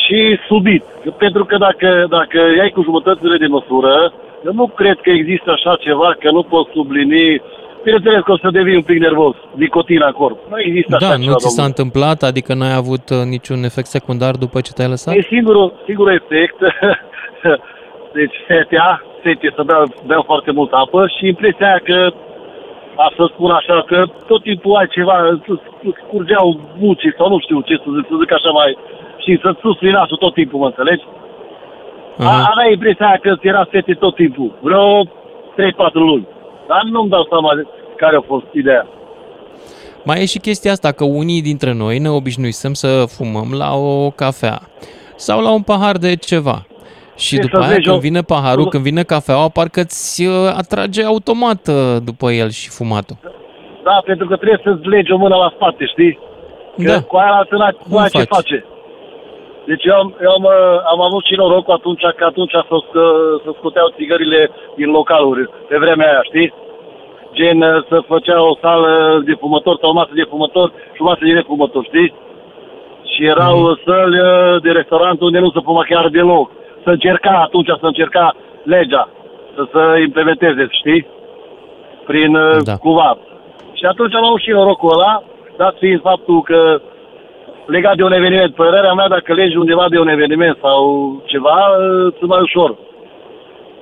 Și 0.04 0.38
subit. 0.48 0.84
Pentru 1.18 1.44
că 1.44 1.56
dacă, 1.56 2.06
dacă 2.08 2.38
iai 2.56 2.70
cu 2.70 2.82
jumătățile 2.82 3.36
de 3.36 3.46
măsură, 3.46 3.92
eu 3.92 4.12
nu 4.52 4.66
cred 4.66 4.98
că 5.02 5.10
există 5.10 5.50
așa 5.50 5.76
ceva, 5.80 6.16
că 6.18 6.30
nu 6.30 6.42
poți 6.42 6.70
sublini. 6.72 7.42
Bineînțeles 7.84 8.22
că 8.22 8.32
o 8.32 8.38
să 8.38 8.48
devii 8.50 8.76
un 8.76 8.82
pic 8.82 8.98
nervos, 8.98 9.34
nicotina 9.54 10.06
în 10.06 10.12
corp. 10.12 10.38
Nu 10.50 10.60
există 10.60 10.96
Da, 11.00 11.06
așa 11.06 11.16
nu 11.16 11.22
ceva, 11.22 11.34
ți 11.34 11.48
s-a 11.48 11.48
domnule. 11.48 11.66
întâmplat? 11.72 12.18
Adică 12.22 12.54
n-ai 12.54 12.74
avut 12.82 13.06
uh, 13.10 13.22
niciun 13.34 13.60
efect 13.70 13.86
secundar 13.96 14.34
după 14.44 14.60
ce 14.60 14.72
te-ai 14.72 14.88
lăsat? 14.88 15.14
E 15.14 15.22
singurul, 15.34 15.66
singurul 15.86 16.12
efect, 16.20 16.58
deci 18.18 18.36
setea, 18.48 19.02
sete 19.22 19.52
să 19.56 19.62
beau, 19.62 19.84
beau 20.06 20.22
foarte 20.30 20.50
multă 20.50 20.76
apă 20.76 21.00
și 21.16 21.26
impresia 21.26 21.66
aia 21.66 21.80
că, 21.90 21.98
a 23.04 23.12
să 23.16 23.24
spun 23.32 23.50
așa, 23.50 23.76
că 23.86 23.98
tot 24.26 24.42
timpul 24.42 24.76
ai 24.76 24.86
ceva, 24.96 25.16
îți 25.28 25.50
îți 25.82 26.02
curgeau 26.10 26.46
bucii 26.78 27.14
sau 27.18 27.28
nu 27.28 27.38
știu 27.44 27.60
ce 27.60 27.74
să 27.82 27.88
zic, 27.96 28.04
să 28.10 28.14
zic 28.22 28.32
așa 28.32 28.50
mai, 28.50 28.70
și 29.24 29.38
să-ți 29.42 29.60
susțin 29.66 29.90
nasul 29.90 30.16
tot 30.24 30.34
timpul, 30.34 30.58
mă 30.60 30.66
înțelegi? 30.66 31.04
A, 32.18 32.48
aveai 32.52 32.72
impresia 32.72 33.06
aia 33.06 33.18
că 33.22 33.36
ți 33.40 33.46
era 33.46 33.68
sete 33.72 33.92
tot 33.94 34.14
timpul, 34.14 34.58
vreo 34.62 35.04
3-4 35.04 35.08
luni. 35.92 36.26
Dar 36.68 36.82
nu-mi 36.92 37.08
dau 37.10 37.26
seama 37.30 37.54
de 37.54 37.66
care 37.96 38.16
a 38.16 38.20
fost 38.26 38.44
ideea. 38.52 38.86
Mai 40.04 40.20
e 40.22 40.26
și 40.26 40.38
chestia 40.38 40.70
asta 40.72 40.92
că 40.92 41.04
unii 41.04 41.42
dintre 41.42 41.72
noi 41.72 41.98
ne 41.98 42.08
obișnuisem 42.10 42.72
să 42.72 43.04
fumăm 43.16 43.48
la 43.58 43.74
o 43.74 44.10
cafea 44.10 44.58
sau 45.16 45.40
la 45.40 45.50
un 45.52 45.62
pahar 45.62 45.96
de 45.96 46.16
ceva. 46.16 46.66
Și 47.16 47.34
Ce 47.34 47.40
după 47.40 47.56
să 47.56 47.62
aia 47.62 47.68
vezi, 47.74 47.80
când 47.82 47.94
eu- 47.94 48.00
vine 48.00 48.22
paharul, 48.22 48.68
când 48.68 48.82
vine 48.82 49.02
cafeaua, 49.02 49.48
parcă 49.48 49.82
ți 49.84 50.26
uh, 50.26 50.34
atrage 50.56 51.04
automat 51.04 51.68
uh, 51.68 51.96
după 52.04 52.30
el 52.30 52.50
și 52.50 52.68
fumatul. 52.68 53.16
Da, 53.84 54.02
pentru 54.04 54.26
că 54.26 54.36
trebuie 54.36 54.60
să-ți 54.64 54.88
legi 54.88 55.12
o 55.12 55.16
mână 55.16 55.36
la 55.36 55.52
spate, 55.54 55.84
știi? 55.86 56.18
Că 56.84 56.90
Da. 56.92 57.02
cu 57.02 57.16
aia 57.16 57.30
la 57.30 57.42
tână, 57.48 57.72
cu 57.72 57.88
Cum 57.88 57.98
aia 57.98 58.08
ce 58.08 58.18
faci? 58.18 58.28
face. 58.28 58.64
Deci 59.70 59.84
eu, 59.90 59.96
am, 60.02 60.08
eu 60.26 60.30
am, 60.38 60.44
uh, 60.44 60.76
am 60.92 61.00
avut 61.08 61.24
și 61.24 61.34
norocul 61.42 61.74
atunci 61.74 62.04
că 62.16 62.24
atunci 62.24 62.50
să, 62.68 62.76
scă, 62.88 63.04
să 63.44 63.50
scoteau 63.58 63.88
țigările 63.96 64.50
din 64.78 64.90
localuri 64.98 65.50
pe 65.68 65.76
vremea 65.78 66.08
aia, 66.10 66.22
știți? 66.30 66.54
Gen 67.38 67.60
uh, 67.62 67.84
să 67.88 67.96
făcea 68.12 68.38
o 68.50 68.56
sală 68.60 69.22
de 69.24 69.34
fumător 69.42 69.76
sau 69.80 69.90
o 69.90 69.98
masă 70.00 70.10
de 70.14 70.26
fumător 70.32 70.72
și 70.94 71.00
o 71.02 71.04
masă 71.04 71.22
de 71.22 71.32
nefumător, 71.32 71.84
știți? 71.84 72.14
Și 73.12 73.20
erau 73.34 73.56
Mhm. 73.58 73.66
mm. 73.68 73.78
săli 73.84 74.18
uh, 74.18 74.62
de 74.64 74.70
restaurant 74.70 75.20
unde 75.20 75.38
nu 75.38 75.50
se 75.50 75.60
fuma 75.64 75.82
chiar 75.90 76.08
deloc. 76.08 76.50
Să 76.84 76.90
încerca 76.90 77.32
atunci, 77.46 77.66
să 77.82 77.86
încerca 77.92 78.34
legea 78.62 79.08
să 79.54 79.62
se 79.72 80.00
implementeze, 80.00 80.66
știți? 80.70 81.08
Prin 82.06 82.32
Da. 82.32 82.60
da. 82.64 82.76
cumva. 82.76 83.18
Și 83.72 83.84
atunci 83.84 84.14
am 84.14 84.24
avut 84.24 84.40
și 84.40 84.50
norocul 84.50 84.92
ăla, 84.92 85.22
dat 85.56 85.74
fiind 85.78 86.00
faptul 86.00 86.42
că 86.42 86.80
legat 87.74 87.96
de 87.96 88.02
un 88.02 88.12
eveniment, 88.12 88.54
părerea 88.54 88.92
mea, 88.92 89.08
dacă 89.08 89.34
legi 89.34 89.56
undeva 89.56 89.86
de 89.88 89.98
un 89.98 90.08
eveniment 90.08 90.56
sau 90.60 90.82
ceva, 91.24 91.56
ți 92.16 92.24
mai 92.24 92.40
ușor. 92.42 92.70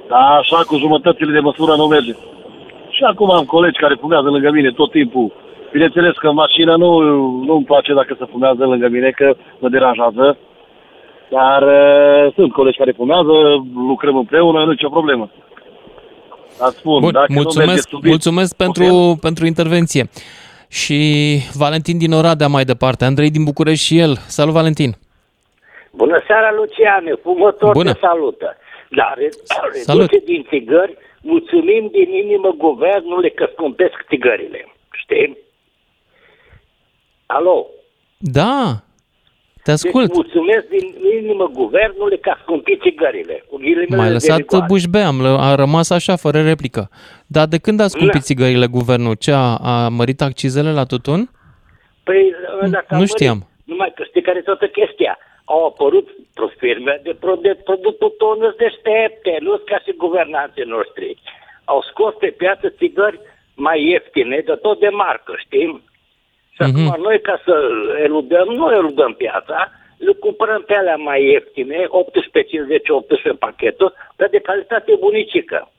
Dar 0.09 0.39
așa 0.41 0.61
cu 0.66 0.76
jumătățile 0.76 1.32
de 1.32 1.47
măsură 1.49 1.74
nu 1.76 1.87
merge. 1.87 2.14
Și 2.97 3.03
acum 3.03 3.30
am 3.30 3.45
colegi 3.45 3.78
care 3.78 3.97
fumează 4.01 4.28
lângă 4.28 4.51
mine 4.51 4.70
tot 4.70 4.91
timpul. 4.91 5.32
Bineînțeles 5.72 6.14
că 6.16 6.26
în 6.28 6.34
mașină 6.34 6.76
nu, 6.76 7.01
nu-mi 7.49 7.64
place 7.64 7.93
dacă 7.95 8.16
se 8.18 8.30
fumează 8.30 8.64
lângă 8.64 8.89
mine, 8.89 9.11
că 9.11 9.34
mă 9.59 9.68
deranjează. 9.68 10.39
Dar 11.30 11.62
uh, 11.62 12.32
sunt 12.34 12.53
colegi 12.53 12.78
care 12.78 12.93
fumează, 12.97 13.34
lucrăm 13.74 14.16
împreună, 14.16 14.59
nu 14.64 14.70
nicio 14.70 14.89
problemă. 14.89 15.30
Dar 16.59 16.68
spun, 16.68 17.01
Bun, 17.01 17.12
dacă 17.12 17.26
nu 17.28 17.34
merge 17.34 17.43
mulțumesc, 17.43 17.89
subiect, 17.89 18.09
mulțumesc 18.09 18.57
pentru, 18.57 19.16
pentru 19.20 19.47
intervenție. 19.47 20.09
Și 20.68 21.38
Valentin 21.54 21.98
din 21.98 22.12
Oradea 22.12 22.48
mai 22.48 22.64
departe, 22.64 23.04
Andrei 23.04 23.30
din 23.30 23.44
București 23.44 23.84
și 23.84 23.98
el. 23.98 24.16
Salut, 24.26 24.52
Valentin! 24.54 24.96
Bună 25.90 26.22
seara, 26.26 26.52
Luciane, 26.52 27.12
fumător 27.22 27.72
Bună. 27.72 27.92
te 27.92 27.98
salută. 28.00 28.56
Dar 28.90 29.18
Salut. 29.74 30.10
reduce 30.10 30.24
din 30.24 30.46
țigări, 30.48 30.96
mulțumim 31.22 31.88
din 31.92 32.08
inimă 32.14 32.54
guvernului 32.56 33.32
că 33.32 33.48
scumpesc 33.52 33.94
țigările. 34.08 34.72
Știi? 34.92 35.38
Alo? 37.26 37.66
Da, 38.18 38.82
te 39.66 39.72
ascult. 39.78 40.06
Deci 40.06 40.16
mulțumesc 40.16 40.64
din 40.76 40.86
inimă 41.20 41.46
guvernului 41.60 42.18
că 42.20 42.30
a 42.30 42.38
scumpit 42.42 42.80
țigările. 42.80 43.44
Cu 43.48 43.56
ghilimele 43.56 43.96
M-ai 43.96 44.06
de 44.06 44.12
lăsat 44.12 44.36
rigoare. 44.36 44.64
bușbe, 44.68 44.98
am, 44.98 45.18
lă- 45.26 45.38
a 45.48 45.54
rămas 45.54 45.90
așa, 45.90 46.16
fără 46.16 46.38
replică. 46.42 46.82
Dar 47.26 47.46
de 47.46 47.58
când 47.58 47.80
a 47.80 47.86
scumpit 47.94 48.12
Da. 48.22 48.28
țigările 48.30 48.66
guvernul? 48.66 49.14
Ce, 49.14 49.32
a, 49.32 49.56
a 49.72 49.88
mărit 49.88 50.20
accizele 50.20 50.72
la 50.72 50.84
tutun? 50.84 51.20
Păi, 52.06 52.32
dacă 52.70 52.86
nu 52.90 52.96
am 52.98 53.04
știam. 53.04 53.38
mărit, 53.38 53.54
Numai 53.64 53.92
că 53.96 54.02
știi 54.08 54.22
care 54.22 54.38
e 54.38 54.50
toată 54.50 54.66
chestia. 54.66 55.18
Au 55.44 55.66
apărut 55.66 56.06
pro- 56.34 56.52
firme 56.58 57.00
de, 57.02 57.12
pro, 57.20 57.34
de 57.46 57.52
produs 57.64 57.94
tutunuri 57.98 58.56
deștepte, 58.56 59.32
nu 59.40 59.52
ca 59.70 59.78
și 59.84 59.92
guvernanții 60.04 60.64
noștri. 60.76 61.16
Au 61.64 61.80
scos 61.90 62.14
pe 62.22 62.26
piață 62.26 62.66
țigări 62.78 63.18
mai 63.54 63.78
ieftine, 63.90 64.42
de 64.46 64.52
tot 64.52 64.78
de 64.80 64.88
marcă, 64.88 65.32
știm? 65.44 65.82
Și 66.57 66.62
Mhm. 66.62 66.88
acum 66.88 67.02
noi 67.02 67.20
ca 67.20 67.40
să 67.44 67.54
eludăm, 68.07 68.46
nu 68.59 68.72
eludăm 68.72 69.12
piața, 69.12 69.70
le 69.96 70.12
cumpărăm 70.12 70.62
pe 70.66 70.74
alea 70.74 70.96
mai 70.96 71.20
ieftine, 71.24 71.76
18,50-18 71.88 73.36
pachetul, 73.38 73.92
dar 74.16 74.28
de 74.28 74.38
calitate 74.38 74.92
bunicică. 75.00 75.70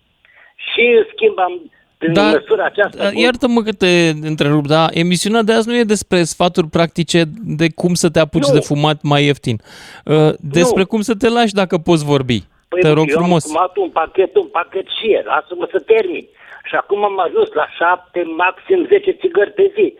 Și 0.55 0.81
în 0.97 1.05
schimb 1.13 1.39
am, 1.39 1.71
prin 1.97 2.13
Dar, 2.13 2.33
măsura 2.33 2.65
aceasta... 2.65 3.03
Uh, 3.05 3.11
Iartă-mă 3.23 3.61
că 3.61 3.71
te 3.71 3.91
întrerup, 4.31 4.67
dar 4.67 4.89
emisiunea 4.93 5.41
de 5.41 5.53
azi 5.53 5.67
nu 5.67 5.75
e 5.75 5.83
despre 5.83 6.23
sfaturi 6.23 6.67
practice 6.67 7.23
de 7.59 7.67
cum 7.75 7.93
să 7.93 8.09
te 8.09 8.19
apuci 8.19 8.47
Nu. 8.47 8.53
de 8.53 8.59
fumat 8.59 8.97
mai 9.01 9.23
ieftin. 9.25 9.57
Uh, 10.05 10.29
Despre 10.39 10.83
cum 10.83 11.01
să 11.01 11.13
te 11.15 11.29
lași 11.29 11.53
dacă 11.53 11.77
poți 11.77 12.05
vorbi. 12.05 12.39
Păi 12.67 12.81
Te 12.81 12.89
rog 12.89 13.09
eu 13.09 13.17
frumos. 13.19 13.43
am 13.45 13.51
fumat 13.51 13.77
un 13.77 13.89
pachet, 13.89 14.35
un 14.35 14.47
pachet 14.47 14.85
și 14.99 15.05
e, 15.11 15.21
lasă-mă 15.25 15.67
să 15.71 15.79
termin. 15.79 16.25
Și 16.69 16.75
acum 16.75 17.03
am 17.03 17.19
ajuns 17.19 17.49
la 17.53 17.67
7, 17.77 18.23
maxim 18.37 18.85
10 18.87 19.11
țigări 19.11 19.51
pe 19.51 19.71
zi. 19.75 19.93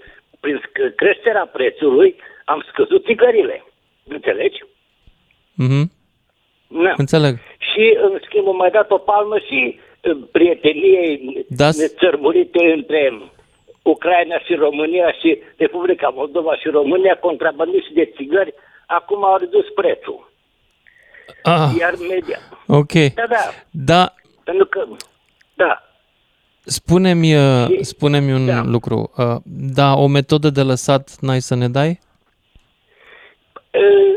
Prin 0.48 0.62
sc- 0.68 0.96
creșterea 0.96 1.46
prețului 1.46 2.16
am 2.46 2.66
scăzut 2.72 3.06
țigările. 3.06 3.64
Înțelegi? 4.08 4.60
Mhm. 5.54 5.92
Da. 6.68 6.94
Înțeleg. 6.98 7.36
Și, 7.58 7.98
în 8.02 8.20
schimb, 8.26 8.48
am 8.48 8.56
mai 8.56 8.70
dat 8.70 8.92
o 8.92 8.98
palmă 8.98 9.38
și 9.38 9.80
uh, 10.04 10.18
prieteniei 10.32 11.46
Da. 11.50 11.70
nețărmurite 11.78 12.72
între 12.72 13.22
Ucraina 13.82 14.40
și 14.40 14.54
România 14.54 15.12
și 15.12 15.42
Republica 15.58 16.10
Moldova 16.10 16.56
și 16.56 16.68
România, 16.68 17.18
contrabandiști 17.18 17.94
de 17.94 18.12
țigări, 18.16 18.54
acum 18.86 19.24
au 19.24 19.38
redus 19.38 19.66
prețul. 19.76 20.32
Ah, 21.44 21.70
Iar 21.80 21.94
media... 22.10 22.40
ok. 22.68 22.92
Da, 23.16 23.26
da, 23.30 23.44
Da, 23.72 24.14
pentru 24.44 24.66
că... 24.66 24.88
Da, 25.54 25.84
spune-mi, 26.68 27.36
uh, 27.36 27.66
Și- 27.68 27.84
spune-mi 27.84 28.34
un 28.34 28.46
da. 28.46 28.62
lucru. 28.66 29.12
Uh, 29.18 29.36
Da, 29.74 29.94
o 29.94 30.08
metodă 30.08 30.50
de 30.50 30.62
lăsat 30.62 31.16
n-ai 31.22 31.40
să 31.42 31.56
ne 31.56 31.68
dai? 31.70 32.00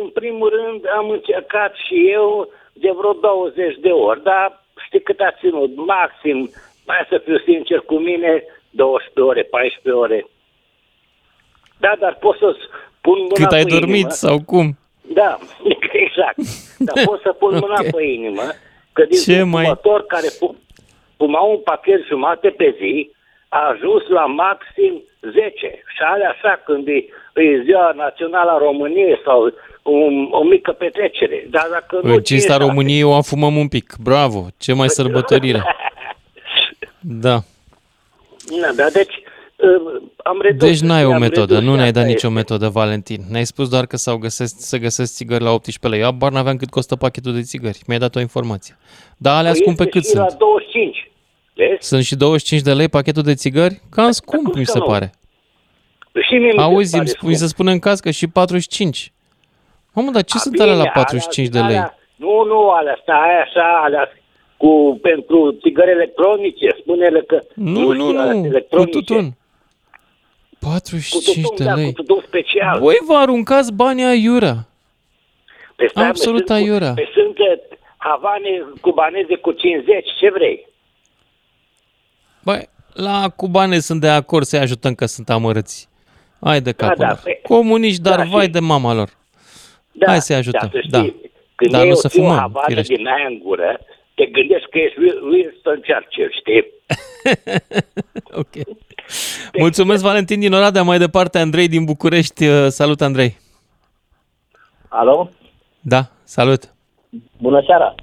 în 0.02 0.08
primul 0.08 0.48
rând 0.48 0.80
am 0.98 1.10
încercat 1.10 1.74
și 1.86 2.10
eu 2.12 2.48
de 2.72 2.90
vreo 2.98 3.12
20 3.12 3.76
de 3.80 3.88
ori, 3.88 4.22
dar 4.22 4.64
știi 4.86 5.02
cât 5.02 5.20
a 5.20 5.34
ținut? 5.40 5.70
Maxim, 5.76 6.50
mai 6.86 7.06
să 7.08 7.20
fiu 7.24 7.38
sincer 7.38 7.78
cu 7.78 7.94
mine, 7.98 8.42
12 8.70 9.20
ore, 9.20 9.42
14 9.42 10.02
ore. 10.04 10.26
Da, 11.78 11.92
dar 12.00 12.14
pot 12.20 12.36
să 12.38 12.56
pun 13.00 13.18
mâna 13.18 13.34
Cât 13.34 13.52
ai 13.52 13.62
pe 13.64 13.70
dormit 13.70 13.94
inimă. 13.94 14.10
sau 14.10 14.40
cum? 14.46 14.78
Da, 15.02 15.38
exact. 16.04 16.38
Dar 16.78 17.04
pot 17.04 17.20
să 17.20 17.32
pun 17.32 17.52
mâna 17.64 17.78
Ok. 17.80 17.90
pe 17.96 18.02
inimă 18.02 18.42
că 18.92 19.04
din 19.04 19.20
Ce 19.20 19.42
un 19.42 19.48
mai- 19.48 19.64
fumător 19.64 20.06
care 20.06 20.28
fu- 21.20 21.24
fuma 21.24 21.40
un 21.40 21.58
pachet 21.64 22.00
jumate 22.08 22.48
pe 22.48 22.74
zi 22.78 23.10
a 23.48 23.58
ajuns 23.68 24.02
la 24.08 24.26
maxim 24.26 25.02
10. 25.20 25.82
Și 25.94 26.00
alea 26.12 26.28
așa 26.30 26.62
când 26.64 26.88
e, 26.88 26.92
e 27.42 27.62
ziua 27.64 27.92
națională 27.96 28.50
a 28.50 28.58
României 28.58 29.20
sau 29.24 29.52
un, 29.82 30.28
o 30.30 30.42
mică 30.44 30.72
petrecere. 30.72 31.46
Dar 31.50 31.66
dacă 31.70 32.00
nu 32.02 32.12
În 32.14 32.22
cinsta 32.22 32.52
cinci, 32.56 32.66
României 32.68 33.02
o 33.02 33.14
afumăm 33.14 33.56
un 33.56 33.68
pic. 33.68 33.94
Bravo! 34.02 34.46
Ce 34.58 34.72
mai 34.72 34.88
sărbătorire! 34.88 35.62
Da. 37.02 37.36
Na, 38.60 38.72
da, 38.76 38.86
deci 38.92 39.14
uh, 39.56 40.02
am 40.16 40.40
redus. 40.40 40.68
Deci 40.68 40.80
n-ai 40.80 41.04
o 41.04 41.12
am 41.12 41.20
metodă, 41.20 41.52
redus 41.54 41.64
nu 41.64 41.70
și 41.70 41.76
ne-ai 41.76 41.88
asta 41.88 42.00
dat 42.00 42.08
nicio 42.08 42.26
este. 42.26 42.38
metodă, 42.38 42.68
Valentin. 42.68 43.20
Ne-ai 43.30 43.44
spus 43.44 43.68
doar 43.68 43.86
că 43.86 43.96
s-au 43.96 44.16
găsesc, 44.16 44.54
să 44.58 44.76
găsesc 44.76 45.14
țigări 45.14 45.42
la 45.42 45.50
18 45.50 45.88
lei. 45.88 46.00
Eu 46.00 46.06
abar 46.06 46.32
n-aveam 46.32 46.56
cât 46.56 46.70
costă 46.70 46.96
pachetul 46.96 47.34
de 47.34 47.40
țigări. 47.42 47.78
Mi-ai 47.86 47.98
dat 47.98 48.14
o 48.16 48.20
informație. 48.20 48.76
Dar 49.16 49.36
alea 49.36 49.50
Păi 49.50 49.60
scumpe 49.60 49.82
este 49.82 49.98
cât 49.98 50.08
și 50.08 50.14
la 50.16 50.26
sunt? 50.28 50.38
25. 50.38 51.09
Vezi? 51.68 51.88
Sunt 51.88 52.04
și 52.04 52.16
25 52.16 52.62
de 52.62 52.72
lei 52.72 52.88
pachetul 52.88 53.22
de 53.22 53.34
țigări? 53.34 53.80
Cam 53.90 54.10
scump, 54.10 54.44
cum 54.50 54.58
mi 54.58 54.64
să 54.66 54.72
se 54.72 54.78
nu? 54.78 54.84
pare. 54.84 55.12
Și 56.26 56.34
mie 56.34 56.46
mi 56.46 56.52
se 56.56 56.60
Auzi, 56.60 56.90
pare 56.90 57.02
îmi, 57.02 57.08
scump. 57.08 57.30
mi 57.30 57.36
se 57.36 57.46
spune 57.46 57.72
în 57.72 57.78
caz 57.78 58.00
că 58.00 58.10
și 58.10 58.26
45. 58.26 59.12
Mamă, 59.92 60.10
dar 60.10 60.22
ce 60.24 60.36
A, 60.36 60.38
sunt 60.40 60.52
bine, 60.54 60.64
alea 60.64 60.76
la 60.76 60.90
45 60.90 61.48
de 61.48 61.58
lei? 61.58 61.66
alea- 61.66 61.98
Nu, 62.16 62.44
nu, 62.44 62.70
alea, 62.70 62.98
stai 63.02 63.40
așa, 63.44 63.80
alea 63.84 64.12
cu, 64.56 64.98
pentru 65.02 65.56
țigări 65.62 65.90
electronice, 65.90 66.76
spune-le 66.80 67.20
că... 67.26 67.38
Nu, 67.54 67.92
nu, 67.92 67.92
știu, 68.06 68.18
alea 68.18 68.32
nu, 68.32 68.40
cu 68.40 68.46
electronice. 68.46 68.90
tutun. 68.98 69.30
Cu 69.30 70.56
45 70.60 71.34
tutun, 71.46 71.56
de 71.56 71.64
da, 71.64 71.74
lei. 71.74 71.84
cu 71.92 72.02
tutun 72.02 72.22
special. 72.26 72.78
Voi 72.80 72.96
vă 73.06 73.14
aruncați 73.14 73.72
banii 73.72 74.04
aiurea. 74.04 74.56
Păi 75.76 75.88
stai, 75.90 76.02
mă, 76.02 76.08
absolut 76.08 76.46
sunt 76.46 76.48
cu- 76.58 76.64
aiurea. 76.64 76.92
Păi 76.94 77.08
sunt 77.14 77.38
uh, 77.38 77.46
havane 77.96 78.64
cubaneze 78.80 79.34
cu 79.36 79.52
50, 79.52 80.04
ce 80.20 80.30
vrei? 80.30 80.66
Băi, 82.44 82.68
la 82.92 83.28
cubane 83.36 83.78
sunt 83.78 84.00
de 84.00 84.08
acord 84.08 84.44
să-i 84.46 84.58
ajutăm 84.58 84.94
că 84.94 85.06
sunt 85.06 85.30
amărâți. 85.30 85.88
Hai 86.40 86.60
de 86.60 86.72
capul 86.72 86.96
da, 86.98 87.06
lor. 87.08 87.20
pe- 87.24 87.40
Comuniști, 87.42 88.02
dar 88.02 88.16
da, 88.16 88.24
vai 88.24 88.44
și- 88.44 88.50
de 88.50 88.58
mama 88.60 88.94
lor. 88.94 89.08
Da, 89.92 90.06
Hai 90.06 90.20
să-i 90.20 90.36
ajutăm. 90.36 90.70
Da, 90.72 90.78
să 90.80 90.86
Da. 90.90 90.98
știi, 90.98 91.28
Când 91.54 91.70
Dar 91.72 91.80
iei 91.80 91.90
nu 91.90 91.96
o- 91.96 92.00
să 92.00 92.08
ții 92.08 92.20
o 92.20 92.22
fumăm, 92.22 92.38
havană 92.38 92.64
firește. 92.66 92.94
din 92.94 93.06
aia 93.06 93.26
în 93.26 93.38
gură, 93.38 93.80
te 94.14 94.24
gândești 94.26 94.68
că 94.70 94.78
ești 94.78 94.98
Wil- 94.98 95.22
Winston 95.30 95.80
Churchill, 95.86 96.30
știi? 96.40 96.64
ok. 98.42 98.76
Mulțumesc, 99.58 100.02
Valentin 100.02 100.40
din 100.40 100.52
Oradea. 100.52 100.82
Mai 100.82 100.98
departe, 100.98 101.38
Andrei 101.38 101.68
din 101.68 101.84
București. 101.84 102.46
Uh, 102.46 102.66
Salut, 102.68 103.00
Andrei. 103.00 103.38
Alo? 104.88 105.30
Da, 105.80 106.10
salut. 106.24 106.74
Bună 107.38 107.62
seara! 107.66 107.94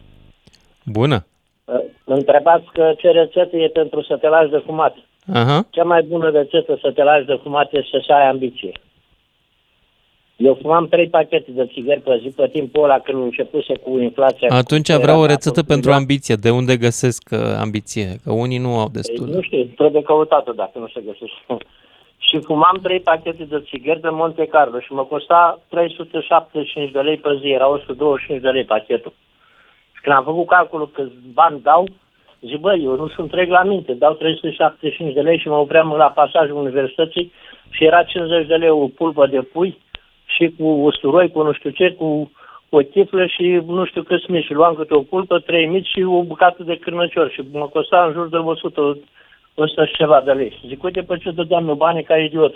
Bună. 0.84 1.26
Uh, 1.68 1.80
Întrebați 2.04 2.66
că 2.74 2.94
ce 2.98 3.10
rețetă 3.12 3.58
e 3.58 3.68
pentru 3.68 4.02
să 4.02 4.18
te 4.18 4.28
lași 4.28 4.50
de 4.50 4.62
fumat. 4.66 4.96
Aha. 5.34 5.66
Cea 5.70 5.84
mai 5.84 6.02
bună 6.02 6.30
rețetă 6.30 6.78
să 6.82 6.92
te 6.92 7.04
lași 7.04 7.26
de 7.26 7.40
fumat 7.44 7.74
este 7.74 8.02
să 8.06 8.14
ai 8.14 8.28
ambiție. 8.28 8.72
Eu 10.38 10.58
fumam 10.62 10.88
trei 10.88 11.08
pachete 11.08 11.52
de 11.52 11.70
țigări 11.74 12.00
pe 12.00 12.20
zi 12.22 12.30
pe 12.30 12.48
timpul 12.48 12.84
ăla 12.84 13.00
când 13.00 13.24
începuse 13.24 13.78
cu 13.78 14.00
inflația. 14.00 14.48
Atunci 14.52 14.90
Era 14.90 15.00
vreau 15.00 15.20
o 15.20 15.26
de 15.26 15.32
rețetă 15.32 15.60
apă, 15.60 15.74
pentru 15.74 15.90
da. 15.90 15.96
ambiție. 15.96 16.36
De 16.36 16.50
unde 16.50 16.78
găsesc 16.78 17.30
uh, 17.32 17.40
ambiție? 17.60 18.08
Că 18.24 18.32
unii 18.32 18.58
nu 18.58 18.80
au 18.80 18.90
Păi, 18.90 18.94
destul. 18.94 19.28
Nu 19.28 19.42
știu, 19.42 19.64
trebuie 19.64 20.02
căutată 20.02 20.54
dacă 20.56 20.80
nu 20.80 20.88
se 20.88 21.02
găsește. 21.06 21.42
și 22.28 22.40
fumam 22.40 22.80
trei 22.84 23.00
pachete 23.00 23.44
de 23.44 23.64
țigări 23.70 24.02
de 24.02 24.10
Monte 24.10 24.46
Carlo 24.46 24.80
și 24.80 24.94
mă 24.94 25.04
costa 25.04 25.60
375 25.70 26.92
de 26.92 27.00
lei 27.00 27.18
pe 27.18 27.30
zi, 27.42 27.48
era 27.48 27.70
125 27.70 28.42
de 28.42 28.50
lei 28.50 28.64
pachetul. 28.64 29.14
Și 30.08 30.14
când 30.14 30.26
am 30.26 30.34
făcut 30.34 30.48
calculul 30.48 30.90
câți 30.94 31.14
bani 31.34 31.62
dau, 31.62 31.88
zic, 32.42 32.60
băi, 32.60 32.84
eu 32.84 32.96
nu 32.96 33.08
sunt 33.08 33.30
trec 33.32 33.50
la 33.50 33.64
minte, 33.64 33.94
dau 33.94 34.14
375 34.14 35.14
de 35.14 35.22
lei 35.22 35.38
și 35.40 35.48
mă 35.48 35.56
opream 35.56 35.94
la 35.98 36.06
pasajul 36.06 36.58
universității 36.58 37.32
și 37.70 37.84
era 37.84 38.04
50 38.04 38.48
de 38.48 38.56
lei 38.56 38.70
o 38.70 38.88
pulpă 38.88 39.28
de 39.28 39.42
pui 39.42 39.78
și 40.26 40.54
cu 40.58 40.64
usturoi, 40.64 41.32
cu 41.32 41.42
nu 41.42 41.52
știu 41.54 41.70
ce, 41.70 41.92
cu 41.92 42.32
o 42.70 42.78
chiflă 42.78 43.26
și 43.26 43.62
nu 43.66 43.86
știu 43.86 44.04
câți 44.04 44.32
mici. 44.32 44.46
Și 44.46 44.54
luam 44.54 44.74
câte 44.74 44.94
o 44.94 45.02
pulpă, 45.02 45.40
trei 45.40 45.66
mici 45.66 45.88
și 45.88 46.02
o 46.04 46.24
bucată 46.24 46.64
de 46.64 46.78
cârnăcior 46.78 47.30
și 47.32 47.42
mă 47.52 47.68
costa 47.68 48.06
în 48.06 48.14
jur 48.14 48.30
de 48.30 48.38
100, 48.38 49.00
100 49.56 49.86
și 49.86 49.94
ceva 49.94 50.22
de 50.22 50.32
lei. 50.32 50.60
Zic, 50.68 50.84
uite 50.84 51.02
pe 51.02 51.18
ce 51.18 51.32
dădeam 51.32 51.68
eu 51.68 51.76
bani 51.76 52.04
ca 52.04 52.18
idiot. 52.18 52.54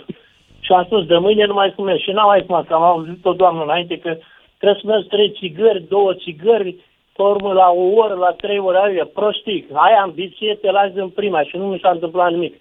Și 0.60 0.72
am 0.72 0.84
spus, 0.84 1.06
de 1.06 1.16
mâine 1.16 1.44
nu 1.44 1.54
mai 1.54 1.72
fumez. 1.74 1.98
Și 1.98 2.10
n-am 2.10 2.26
mai 2.26 2.44
fumat, 2.46 2.66
că 2.66 2.74
am 2.74 2.82
auzit 2.82 3.24
o 3.24 3.32
doamnă 3.32 3.62
înainte 3.62 3.98
că 3.98 4.16
trebuie 4.58 4.80
să 4.80 4.86
mergi 4.86 5.08
trei 5.08 5.30
țigări, 5.38 5.84
două 5.88 6.14
țigări, 6.14 6.76
pe 7.16 7.22
urmă 7.22 7.52
la 7.52 7.68
o 7.70 7.82
oră, 8.02 8.14
la 8.14 8.30
trei 8.30 8.58
ore, 8.58 8.78
aia, 8.82 9.08
prostic. 9.14 9.68
Ai 9.72 9.92
ambiție, 10.02 10.58
te 10.60 10.70
lași 10.70 10.92
în 10.94 11.08
prima 11.08 11.42
și 11.42 11.56
nu 11.56 11.66
mi 11.66 11.78
s-a 11.82 11.90
întâmplat 11.90 12.30
nimic. 12.30 12.54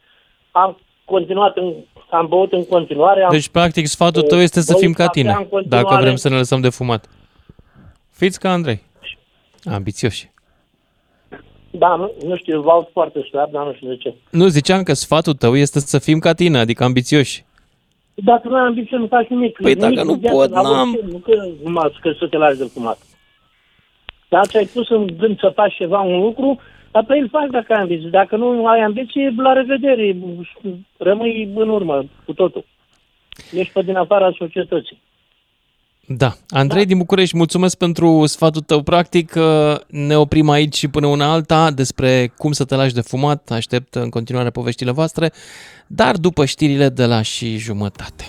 Am 0.52 0.78
continuat, 1.06 1.58
în, 1.58 1.74
am 2.10 2.28
băut 2.28 2.52
în 2.52 2.66
continuare. 2.66 3.24
Am, 3.24 3.32
Deci, 3.32 3.50
practic, 3.50 3.86
sfatul 3.86 4.22
tău 4.22 4.40
este 4.40 4.60
să 4.60 4.72
băut 4.72 4.84
fim 4.84 4.92
ca 4.94 5.06
cafea 5.06 5.22
tine, 5.22 5.30
în 5.38 5.48
continuare. 5.48 5.84
dacă 5.90 6.02
vrem 6.02 6.16
să 6.16 6.30
ne 6.30 6.36
lăsăm 6.36 6.62
de 6.62 6.70
fumat. 6.70 7.06
Fiți 8.12 8.40
ca 8.40 8.52
Andrei. 8.52 8.82
Ambițioși. 9.64 10.30
Da, 11.72 11.96
nu, 11.96 12.12
nu 12.28 12.36
știu, 12.36 12.62
vă 12.62 12.70
aud 12.70 12.88
foarte 12.92 13.22
slab, 13.30 13.52
dar 13.52 13.66
nu 13.66 13.74
știu 13.74 13.88
de 13.88 13.96
ce. 13.98 14.14
Nu, 14.32 14.48
ziceam 14.48 14.84
că 14.84 14.94
sfatul 14.94 15.34
tău 15.34 15.56
este 15.56 15.80
să 15.80 16.00
fim 16.00 16.20
ca 16.20 16.34
tine, 16.34 16.58
adică 16.60 16.84
ambițioși. 16.84 17.46
Dacă 18.14 18.48
nu 18.48 18.56
ai 18.56 18.62
ambiție, 18.62 18.98
nu 18.98 19.08
faci 19.08 19.28
nimic. 19.28 19.58
Păi 19.62 19.74
Nimic 19.74 19.96
dacă 19.96 20.08
nu 20.08 20.12
în 20.14 20.20
viață, 20.20 20.36
pot, 20.36 20.50
la 20.50 20.62
n-am. 20.62 20.90
orice, 20.90 21.06
Nu 21.12 21.18
că, 21.18 21.32
numai 21.64 21.98
că 22.02 22.12
să 22.20 22.28
te 22.28 22.38
lași 22.38 22.58
de 22.58 22.70
fumat. 22.74 22.98
Dar 24.34 24.46
ți-ai 24.48 24.70
pus 24.74 24.90
în 24.90 25.06
gând 25.18 25.40
să 25.40 25.52
faci 25.56 25.76
ceva, 25.76 26.00
un 26.00 26.20
lucru, 26.20 26.60
dar 26.92 27.04
pe 27.06 27.18
el 27.18 27.30
faci 27.30 27.50
dacă 27.52 27.74
ai 27.74 27.82
ambiție. 27.82 28.10
Dacă 28.10 28.36
nu 28.36 28.68
ai 28.68 28.80
ambiție, 28.80 29.34
la 29.38 29.54
revedere, 29.54 30.18
rămâi 30.98 31.52
în 31.56 31.70
urmă 31.70 32.06
cu 32.26 32.34
totul. 32.34 32.66
Ești 33.52 33.74
pe 33.74 33.82
din 33.82 33.96
afara 33.96 34.32
societății. 34.38 35.02
Da. 36.08 36.34
Andrei 36.50 36.86
din 36.86 36.98
București, 36.98 37.38
mulțumesc 37.38 37.78
pentru 37.78 38.26
sfatul 38.26 38.62
tău 38.62 38.82
practic. 38.82 39.34
Uh, 39.36 39.76
Ne 39.88 40.18
oprim 40.18 40.50
aici 40.50 40.76
și 40.76 40.88
până 40.88 41.08
una 41.08 41.32
alta 41.32 41.72
despre 41.72 42.34
cum 42.38 42.52
să 42.52 42.66
te 42.66 42.76
lași 42.76 42.94
de 42.94 43.02
fumat. 43.02 43.50
Aștept 43.52 43.96
în 43.96 44.10
continuare 44.10 44.50
poveștile 44.50 44.92
voastre, 44.92 45.32
dar 45.88 46.16
după 46.16 46.46
știrile 46.46 46.90
de 46.90 47.06
la 47.06 47.22
și 47.22 47.58
jumătate. 47.58 48.24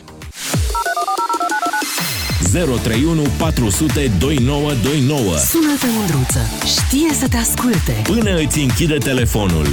031 2.53 3.23
400 3.39 4.11
2929 4.19 5.37
Sună-te, 5.37 5.87
Mândruță. 5.97 6.41
Știe 6.65 7.15
să 7.15 7.29
te 7.29 7.37
asculte. 7.37 8.03
Până 8.03 8.37
îți 8.47 8.59
închide 8.59 8.97
telefonul. 8.97 9.67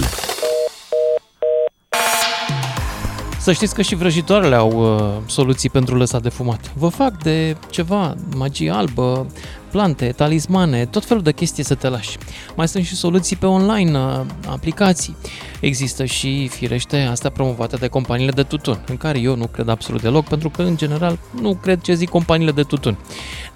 Să 3.50 3.56
știți 3.56 3.76
că 3.76 3.82
și 3.82 3.96
vrăjitoarele 3.96 4.56
au 4.56 4.72
uh, 4.72 5.22
soluții 5.26 5.70
pentru 5.70 5.96
lăsat 5.96 6.22
de 6.22 6.30
fumat. 6.30 6.72
Vă 6.74 6.88
fac 6.88 7.24
de 7.24 7.56
ceva, 7.70 8.16
magie 8.36 8.72
albă, 8.72 9.28
plante, 9.72 10.14
talismane, 10.16 10.86
tot 10.86 11.06
felul 11.06 11.24
de 11.24 11.32
chestii 11.32 11.64
să 11.64 11.76
te 11.76 11.88
lași. 11.88 12.18
Mai 12.56 12.68
sunt 12.68 12.86
și 12.86 12.96
soluții 12.96 13.36
pe 13.36 13.46
online, 13.46 13.98
uh, 13.98 14.22
aplicații. 14.48 15.16
Există 15.60 16.06
și, 16.06 16.48
firește, 16.48 16.98
astea 16.98 17.30
promovate 17.30 17.76
de 17.76 17.88
companiile 17.88 18.32
de 18.32 18.44
tutun, 18.44 18.84
în 18.88 18.98
care 18.98 19.20
eu 19.20 19.36
nu 19.36 19.48
cred 19.48 19.68
absolut 19.68 20.02
deloc, 20.02 20.26
pentru 20.26 20.50
că, 20.50 20.62
în 20.62 20.78
general, 20.78 21.20
nu 21.42 21.56
cred 21.56 21.82
ce 21.82 21.94
zic 21.94 22.10
companiile 22.10 22.52
de 22.52 22.64
tutun. 22.64 22.98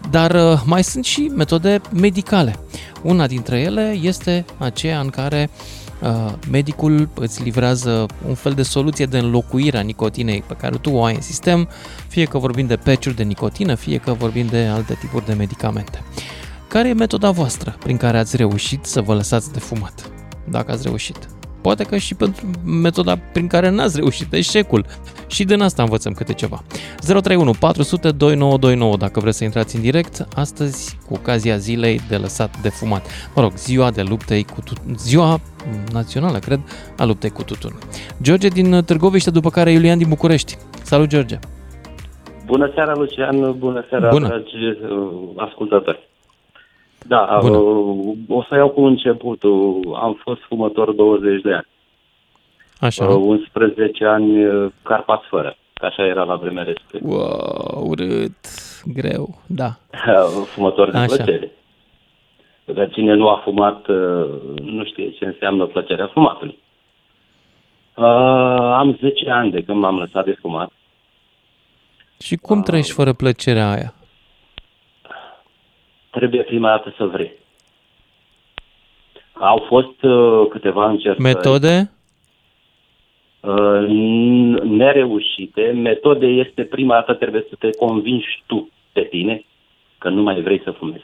Dar 0.09 0.31
uh, 0.31 0.61
mai 0.65 0.83
sunt 0.83 1.05
și 1.05 1.31
metode 1.35 1.81
medicale. 1.91 2.59
Una 3.01 3.27
dintre 3.27 3.59
ele 3.59 3.97
este 4.01 4.45
aceea 4.57 4.99
în 4.99 5.09
care 5.09 5.49
uh, 5.51 5.82
medicul 6.49 7.09
îți 7.13 7.43
livrează 7.43 8.05
un 8.27 8.33
fel 8.33 8.51
de 8.51 8.63
soluție 8.63 9.05
de 9.05 9.17
înlocuire 9.17 9.77
a 9.77 9.81
nicotinei 9.81 10.43
pe 10.47 10.53
care 10.53 10.77
tu 10.77 10.89
o 10.89 11.03
ai 11.03 11.15
în 11.15 11.21
sistem, 11.21 11.69
fie 12.07 12.25
că 12.25 12.37
vorbim 12.37 12.67
de 12.67 12.75
peciuri 12.75 13.15
de 13.15 13.23
nicotină, 13.23 13.75
fie 13.75 13.97
că 13.97 14.13
vorbim 14.13 14.45
de 14.45 14.65
alte 14.65 14.93
tipuri 14.93 15.25
de 15.25 15.33
medicamente. 15.33 16.03
Care 16.67 16.89
e 16.89 16.93
metoda 16.93 17.31
voastră 17.31 17.75
prin 17.79 17.97
care 17.97 18.17
ați 18.17 18.35
reușit 18.35 18.85
să 18.85 19.01
vă 19.01 19.13
lăsați 19.13 19.51
de 19.51 19.59
fumat? 19.59 20.11
Dacă 20.49 20.71
ați 20.71 20.83
reușit. 20.83 21.17
Poate 21.63 21.83
că 21.83 21.97
și 21.97 22.15
pentru 22.15 22.45
metoda 22.65 23.15
prin 23.33 23.47
care 23.47 23.69
n-ați 23.69 23.97
reușit, 23.97 24.33
eșecul. 24.33 24.85
Și 25.27 25.43
din 25.43 25.61
asta 25.61 25.83
învățăm 25.83 26.13
câte 26.13 26.33
ceva. 26.33 26.63
031 26.97 27.51
400 27.59 28.11
2929 28.11 28.97
dacă 28.97 29.19
vreți 29.19 29.37
să 29.37 29.43
intrați 29.43 29.75
în 29.75 29.81
direct, 29.81 30.27
astăzi 30.35 30.97
cu 31.07 31.13
ocazia 31.13 31.57
zilei 31.57 31.99
de 32.09 32.15
lăsat 32.15 32.61
de 32.61 32.69
fumat. 32.69 33.05
Mă 33.35 33.41
rog, 33.41 33.51
ziua 33.55 33.91
de 33.91 34.01
luptei 34.01 34.43
cu 34.43 34.61
tutun, 34.65 34.95
ziua 34.97 35.39
națională, 35.93 36.37
cred, 36.37 36.59
a 36.97 37.05
luptei 37.05 37.29
cu 37.29 37.43
tutun. 37.43 37.71
George 38.21 38.47
din 38.47 38.83
Târgoviște, 38.85 39.31
după 39.31 39.49
care 39.49 39.71
Iulian 39.71 39.97
din 39.97 40.09
București. 40.09 40.57
Salut, 40.83 41.07
George! 41.07 41.39
Bună 42.45 42.71
seara, 42.75 42.93
Lucian, 42.95 43.55
bună 43.57 43.85
seara, 43.89 44.09
Bună. 44.09 44.27
dragi 44.27 44.55
uh, 44.55 45.11
ascultători. 45.35 46.09
Da, 47.07 47.39
uh, 47.43 48.15
o 48.27 48.43
să 48.43 48.55
iau 48.55 48.69
cu 48.69 48.81
începutul. 48.81 49.79
Am 50.01 50.19
fost 50.23 50.41
fumător 50.41 50.91
20 50.91 51.41
de 51.41 51.53
ani. 51.53 51.67
Așa. 52.79 53.05
Uh, 53.05 53.27
11 53.27 54.05
ani 54.05 54.45
uh, 54.45 54.71
carpați 54.83 55.27
fără, 55.27 55.55
că 55.73 55.85
așa 55.85 56.05
era 56.05 56.23
la 56.23 56.35
vremea 56.35 56.63
respectivă. 56.63 57.13
Wow, 57.13 57.85
urât, 57.87 58.35
greu, 58.85 59.41
da. 59.47 59.69
fumător 60.55 60.91
de 60.91 60.97
Așa. 60.97 61.15
plăcere. 61.15 61.51
Dar 62.65 62.89
cine 62.89 63.13
nu 63.13 63.29
a 63.29 63.41
fumat 63.43 63.87
uh, 63.87 64.25
nu 64.61 64.83
știe 64.83 65.11
ce 65.11 65.25
înseamnă 65.25 65.65
plăcerea 65.65 66.09
fumatului. 66.13 66.59
Uh, 67.95 68.05
am 68.73 68.97
10 69.01 69.29
ani 69.29 69.51
de 69.51 69.63
când 69.63 69.79
m-am 69.79 69.97
lăsat 69.97 70.25
de 70.25 70.37
fumat. 70.41 70.71
Și 72.19 72.35
cum 72.35 72.61
trăiești 72.61 72.91
fără 72.91 73.13
plăcerea 73.13 73.71
aia? 73.71 73.93
Trebuie 76.13 76.41
prima 76.41 76.69
dată 76.69 76.93
să 76.97 77.05
vrei. 77.05 77.31
Au 79.33 79.65
fost 79.67 80.03
uh, 80.03 80.47
câteva 80.49 80.89
încercări. 80.89 81.33
Metode? 81.33 81.91
Uh, 83.39 83.85
n- 83.87 84.61
nereușite. 84.63 85.61
Metode 85.61 86.25
este 86.25 86.63
prima 86.63 86.93
dată 86.93 87.13
trebuie 87.13 87.45
să 87.49 87.55
te 87.59 87.69
convingi 87.69 88.43
tu 88.45 88.69
pe 88.91 89.01
tine 89.01 89.45
că 89.97 90.09
nu 90.09 90.21
mai 90.21 90.41
vrei 90.41 90.61
să 90.63 90.71
fumezi. 90.71 91.03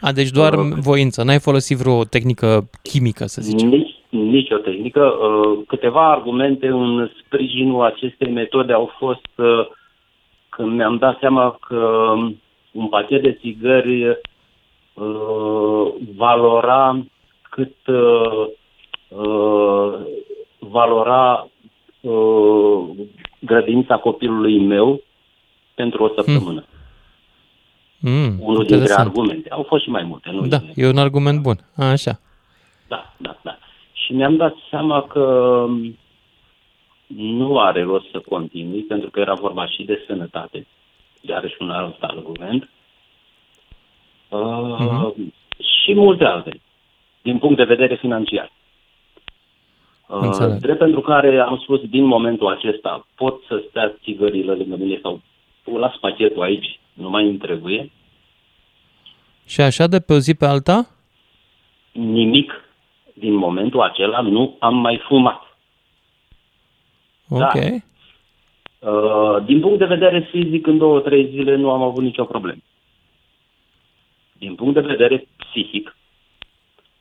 A, 0.00 0.12
deci 0.12 0.30
doar 0.30 0.54
voință, 0.80 1.22
n-ai 1.22 1.38
folosit 1.38 1.76
vreo 1.76 2.04
tehnică 2.04 2.70
chimică, 2.82 3.24
să 3.26 3.40
zicem. 3.40 3.68
Nici, 3.68 3.94
nici 4.08 4.50
o 4.50 4.56
tehnică. 4.56 5.00
Uh, 5.00 5.58
câteva 5.66 6.10
argumente 6.10 6.66
în 6.66 7.10
sprijinul 7.24 7.84
acestei 7.84 8.30
metode 8.30 8.72
au 8.72 8.92
fost 8.98 9.30
uh, 9.36 9.66
când 10.48 10.72
mi-am 10.72 10.96
dat 10.96 11.18
seama 11.20 11.58
că 11.68 12.12
un 12.72 12.88
pachet 12.88 13.22
de 13.22 13.32
țigări 13.40 14.08
uh, 14.08 15.92
valora 16.16 17.04
cât 17.50 17.86
uh, 17.86 18.46
uh, 19.08 19.94
valora 20.58 21.48
uh, 22.00 22.90
grădinița 23.38 23.96
copilului 23.96 24.58
meu 24.60 25.02
pentru 25.74 26.04
o 26.04 26.08
săptămână. 26.08 26.64
Mm, 27.98 28.36
Unul 28.40 28.56
dintre 28.56 28.74
interesant. 28.74 29.06
argumente. 29.08 29.48
Au 29.48 29.62
fost 29.62 29.82
și 29.82 29.90
mai 29.90 30.02
multe, 30.02 30.30
nu? 30.30 30.46
Da, 30.46 30.58
e 30.74 30.88
un 30.88 30.98
argument 30.98 31.40
bun. 31.42 31.56
A, 31.76 31.84
așa. 31.84 32.20
Da, 32.88 33.14
da, 33.16 33.38
da. 33.42 33.58
Și 33.92 34.12
mi-am 34.12 34.36
dat 34.36 34.54
seama 34.70 35.02
că 35.02 35.66
nu 37.16 37.58
are 37.58 37.82
rost 37.82 38.10
să 38.10 38.22
continui, 38.28 38.80
pentru 38.80 39.10
că 39.10 39.20
era 39.20 39.34
vorba 39.34 39.66
și 39.66 39.82
de 39.82 40.04
sănătate, 40.06 40.66
iarăși 41.26 41.56
un 41.60 41.70
alt 41.70 42.02
argument, 42.02 42.70
uh, 44.28 44.76
Mhm. 44.78 45.32
și 45.82 45.94
multe 45.94 46.24
altele, 46.24 46.60
din 47.22 47.38
punct 47.38 47.56
de 47.56 47.64
vedere 47.64 47.94
financiar. 47.96 48.52
Uh, 50.06 50.18
Înțeleg. 50.22 50.58
drept 50.60 50.78
pentru 50.78 51.00
care 51.00 51.38
am 51.38 51.58
spus 51.62 51.80
din 51.80 52.04
momentul 52.04 52.48
acesta 52.48 53.06
pot 53.14 53.42
să 53.48 53.62
stea 53.68 53.94
țigările 54.02 54.52
lângă 54.52 54.76
mine 54.76 54.98
sau 55.02 55.20
las 55.78 55.96
pachetul 56.00 56.42
aici, 56.42 56.80
nu 56.92 57.10
mai 57.10 57.24
îmi 57.28 57.38
trebuie, 57.38 57.90
Și 59.46 59.60
așa 59.60 59.86
de 59.86 60.00
pe 60.00 60.12
o 60.12 60.18
zi 60.18 60.34
pe 60.34 60.46
alta? 60.46 60.86
nimic 61.92 62.52
din 63.14 63.34
momentul 63.34 63.80
acela 63.80 64.20
nu 64.20 64.56
am 64.60 64.74
mai 64.76 65.00
fumat. 65.06 65.40
Ok. 67.28 67.54
Uh, 68.82 69.44
din 69.44 69.60
punct 69.60 69.78
de 69.78 69.84
vedere 69.84 70.20
fizic, 70.30 70.66
în 70.66 70.78
două, 70.78 71.00
trei 71.00 71.28
zile 71.28 71.56
nu 71.56 71.70
am 71.70 71.82
avut 71.82 72.02
nicio 72.02 72.24
problemă. 72.24 72.60
Din 74.38 74.54
punct 74.54 74.74
de 74.74 74.80
vedere 74.80 75.26
psihic, 75.36 75.96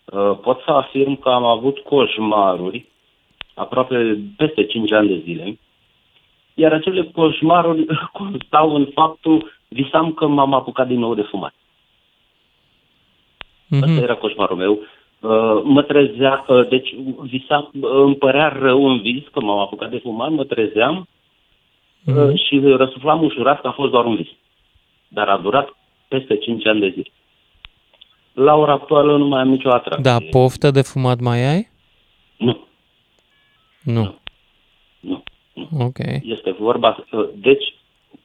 uh, 0.05 0.37
pot 0.41 0.61
să 0.65 0.71
afirm 0.71 1.19
că 1.19 1.29
am 1.29 1.45
avut 1.45 1.79
coșmaruri 1.79 2.85
aproape 3.53 4.19
peste 4.37 4.65
5 4.65 4.91
ani 4.91 5.07
de 5.07 5.21
zile, 5.23 5.59
iar 6.53 6.73
acele 6.73 7.03
coșmaruri 7.03 7.85
constau 8.19 8.75
în 8.75 8.85
faptul, 8.93 9.51
visam 9.67 10.13
că 10.13 10.27
m-am 10.27 10.53
apucat 10.53 10.87
din 10.87 10.99
nou 10.99 11.15
de 11.15 11.21
fumat. 11.21 11.53
Mhm. 13.67 13.83
Asta 13.83 14.01
era 14.01 14.15
coșmarul 14.15 14.57
meu. 14.57 14.71
Uh, 14.71 15.61
mă 15.63 15.81
trezea, 15.81 16.45
uh, 16.47 16.67
deci 16.67 16.95
visam, 17.21 17.69
uh, 17.73 17.89
îmi 17.91 18.15
părea 18.15 18.47
rău 18.47 18.89
în 18.89 18.99
vis 18.99 19.23
că 19.31 19.41
m-am 19.41 19.59
apucat 19.59 19.89
de 19.89 19.97
fumat, 19.97 20.31
mă 20.31 20.43
trezeam 20.43 21.07
uh, 22.05 22.39
și 22.45 22.59
răsuflam 22.59 23.23
ușurat 23.23 23.61
că 23.61 23.67
a 23.67 23.71
fost 23.71 23.91
doar 23.91 24.05
un 24.05 24.15
vis. 24.15 24.27
Dar 25.07 25.27
a 25.27 25.37
durat 25.37 25.75
peste 26.07 26.37
5 26.37 26.65
ani 26.65 26.79
de 26.79 26.89
zile. 26.89 27.11
La 28.33 28.55
ora 28.55 28.73
actuală 28.73 29.17
nu 29.17 29.25
mai 29.25 29.41
am 29.41 29.49
nicio 29.49 29.69
atracție. 29.69 30.03
Da, 30.03 30.17
poftă 30.29 30.71
de 30.71 30.81
fumat 30.81 31.19
mai 31.19 31.43
ai? 31.53 31.69
Nu. 32.37 32.67
Nu. 33.83 34.15
Nu. 34.99 35.23
Ok. 35.79 35.97
Este 36.21 36.51
vorba, 36.51 37.05
uh, 37.11 37.29
deci 37.35 37.75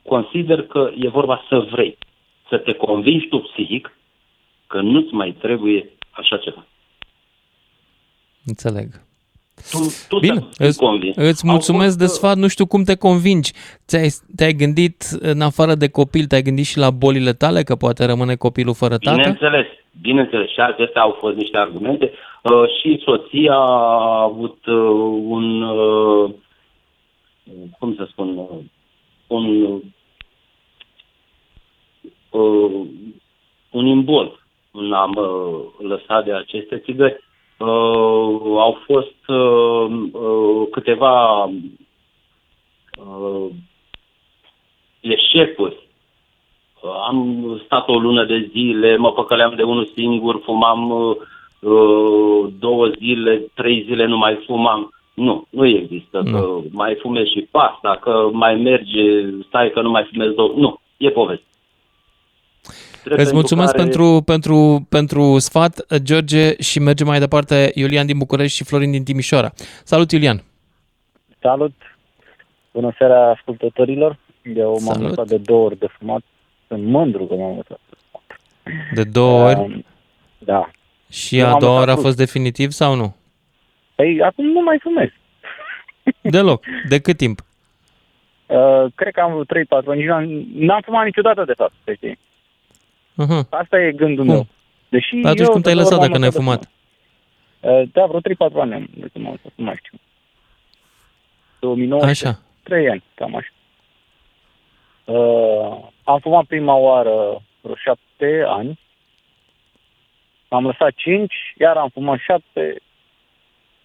consider 0.02 0.62
că 0.62 0.90
e 0.98 1.08
vorba 1.08 1.44
să 1.48 1.58
vrei, 1.70 1.98
să 2.48 2.58
te 2.58 2.72
convingi 2.72 3.26
tu 3.26 3.38
psihic 3.38 3.98
că 4.66 4.80
nu-ți 4.80 5.12
mai 5.12 5.32
trebuie 5.32 5.90
așa 6.10 6.36
ceva. 6.36 6.66
Înțeleg. 8.44 8.86
Tu, 9.70 9.78
tu 10.08 10.18
Bine, 10.18 10.34
să 10.34 10.46
fii 10.56 10.66
îți, 10.66 10.78
convins. 10.78 11.16
îți 11.16 11.44
Au 11.46 11.50
mulțumesc 11.50 11.84
fost, 11.86 11.98
de 11.98 12.06
sfat, 12.06 12.36
nu 12.36 12.48
știu 12.48 12.66
cum 12.66 12.82
te 12.82 12.96
convingi. 12.96 13.52
Ți-ai, 13.86 14.08
te-ai 14.36 14.52
gândit, 14.52 15.02
în 15.20 15.40
afară 15.40 15.74
de 15.74 15.88
copil, 15.88 16.26
te-ai 16.26 16.42
gândit 16.42 16.64
și 16.66 16.78
la 16.78 16.90
bolile 16.90 17.32
tale, 17.32 17.62
că 17.62 17.74
poate 17.76 18.04
rămâne 18.04 18.34
copilul 18.34 18.74
fără 18.74 18.96
tată? 18.96 19.16
Bineînțeles, 19.16 19.66
bineînțeles, 20.00 20.50
și 20.50 20.60
acestea 20.60 21.02
au 21.02 21.16
fost 21.20 21.36
niște 21.36 21.58
argumente. 21.58 22.10
Uh, 22.42 22.52
și 22.80 23.02
soția 23.04 23.54
a 23.54 24.22
avut 24.22 24.66
uh, 24.66 24.76
un, 25.26 25.62
uh, 25.62 26.30
cum 27.78 27.94
să 27.94 28.06
spun, 28.10 28.36
uh, 28.36 28.48
un, 29.26 29.62
uh, 32.30 32.86
un 33.70 33.86
imbol 33.86 34.44
în 34.70 34.92
a 34.92 35.04
mă 35.04 35.56
lăsa 35.78 36.20
de 36.20 36.32
aceste 36.32 36.78
țigări. 36.78 37.24
Uh, 37.58 38.58
au 38.58 38.78
fost 38.84 39.28
uh, 39.28 39.86
uh, 40.12 40.68
câteva 40.70 41.44
uh, 42.98 43.50
eșecuri 45.00 45.86
am 46.92 47.60
stat 47.64 47.88
o 47.88 47.98
lună 47.98 48.24
de 48.24 48.48
zile, 48.50 48.96
mă 48.96 49.12
păcăleam 49.12 49.52
de 49.56 49.62
unul 49.62 49.90
singur, 49.94 50.40
fumam 50.44 50.90
uh, 50.90 51.16
uh, 51.60 52.48
două 52.58 52.86
zile, 52.86 53.42
trei 53.54 53.82
zile 53.82 54.06
nu 54.06 54.16
mai 54.16 54.42
fumam. 54.46 54.90
Nu, 55.14 55.46
nu 55.50 55.66
există. 55.66 56.22
Că 56.30 56.58
mai 56.70 56.94
fumezi 56.94 57.30
și 57.30 57.48
pasta, 57.50 57.98
că 58.00 58.28
mai 58.32 58.54
merge, 58.54 59.30
stai 59.46 59.70
că 59.70 59.80
nu 59.80 59.90
mai 59.90 60.08
fumezi 60.12 60.34
două. 60.34 60.52
Nu, 60.56 60.80
e 60.96 61.10
poveste. 61.10 61.44
Drept 63.06 63.20
Îți 63.20 63.32
mulțumesc 63.34 63.70
care- 63.72 63.82
pentru, 63.82 64.22
pentru, 64.24 64.86
pentru 64.88 65.38
sfat, 65.38 65.96
George, 66.02 66.62
și 66.62 66.78
mergem 66.78 67.06
mai 67.06 67.18
departe 67.18 67.70
Iulian 67.74 68.06
din 68.06 68.18
București 68.18 68.56
și 68.56 68.64
Florin 68.64 68.90
din 68.90 69.04
Timișoara. 69.04 69.50
Salut, 69.84 70.10
Iulian! 70.12 70.42
Salut! 71.40 71.72
Bună 72.72 72.94
seara 72.98 73.30
ascultătorilor. 73.30 74.18
Eu 74.56 74.70
m-am 74.70 74.78
Salut. 74.94 75.08
lăsat 75.08 75.26
de 75.26 75.36
două 75.36 75.64
ori 75.64 75.78
de 75.78 75.86
fumat. 75.98 76.20
Sunt 76.68 76.84
mândru 76.84 77.24
că 77.24 77.34
m-am 77.34 77.56
lăsat. 77.56 77.80
De 78.94 79.04
două 79.04 79.44
ori? 79.48 79.58
Um, 79.58 79.84
Da. 80.38 80.70
Și 81.10 81.38
eu 81.38 81.46
a 81.46 81.50
am 81.52 81.58
doua 81.58 81.72
lăsat 81.72 81.82
oră 81.82 81.90
a 81.90 81.94
brusc. 81.94 82.06
fost 82.06 82.16
definitiv 82.16 82.70
sau 82.70 82.94
nu? 82.94 83.16
Păi 83.94 84.22
acum 84.22 84.44
nu 84.46 84.60
mai 84.62 84.78
fumez. 84.82 85.08
Deloc. 86.36 86.64
De 86.88 87.00
cât 87.00 87.16
timp? 87.16 87.40
Uh, 88.46 88.84
cred 88.94 89.12
că 89.12 89.20
am 89.20 89.30
vreo 89.30 89.44
3-4 89.44 89.86
ani. 89.86 90.04
N-am, 90.04 90.46
n-am 90.54 90.80
fumat 90.84 91.04
niciodată, 91.04 91.44
de 91.44 91.52
fapt, 91.56 91.72
să 91.84 91.92
știi. 91.92 92.18
Uh-huh. 93.24 93.48
Asta 93.50 93.80
e 93.80 93.92
gândul 93.92 94.24
Cum? 94.24 94.34
meu. 94.34 94.46
Deși 94.88 95.10
Păi 95.10 95.20
atunci 95.30 95.46
eu 95.46 95.52
cum 95.52 95.60
te-ai 95.60 95.74
de 95.74 95.80
lăsat 95.80 95.98
două 95.98 96.02
ori 96.02 96.10
dacă 96.12 96.20
m-am 96.22 96.30
n-ai 96.30 96.30
lăsat 96.44 96.60
de 96.60 96.66
fumat? 97.60 97.80
Uh, 97.80 97.88
Da, 97.92 98.06
vreo 98.06 98.20
3-4 98.20 98.60
ani 98.60 98.74
am 98.74 98.88
de 98.94 99.06
când 99.12 99.24
m-am 99.24 99.32
lăsat, 99.34 99.52
nu 99.54 99.64
mai 99.64 99.74
știu. 99.84 99.98
2019, 101.60 102.26
Așa. 102.26 102.38
3 102.62 102.88
ani, 102.90 103.02
cam 103.14 103.34
așa. 103.36 103.48
Uh, 105.04 105.88
am 106.04 106.18
fumat 106.18 106.44
prima 106.44 106.74
oară 106.74 107.42
vreo 107.60 107.74
7 107.76 108.44
ani. 108.46 108.78
Am 110.48 110.64
lăsat 110.66 110.92
5, 110.94 111.34
iar 111.58 111.76
am 111.76 111.88
fumat 111.92 112.18
7 112.18 112.76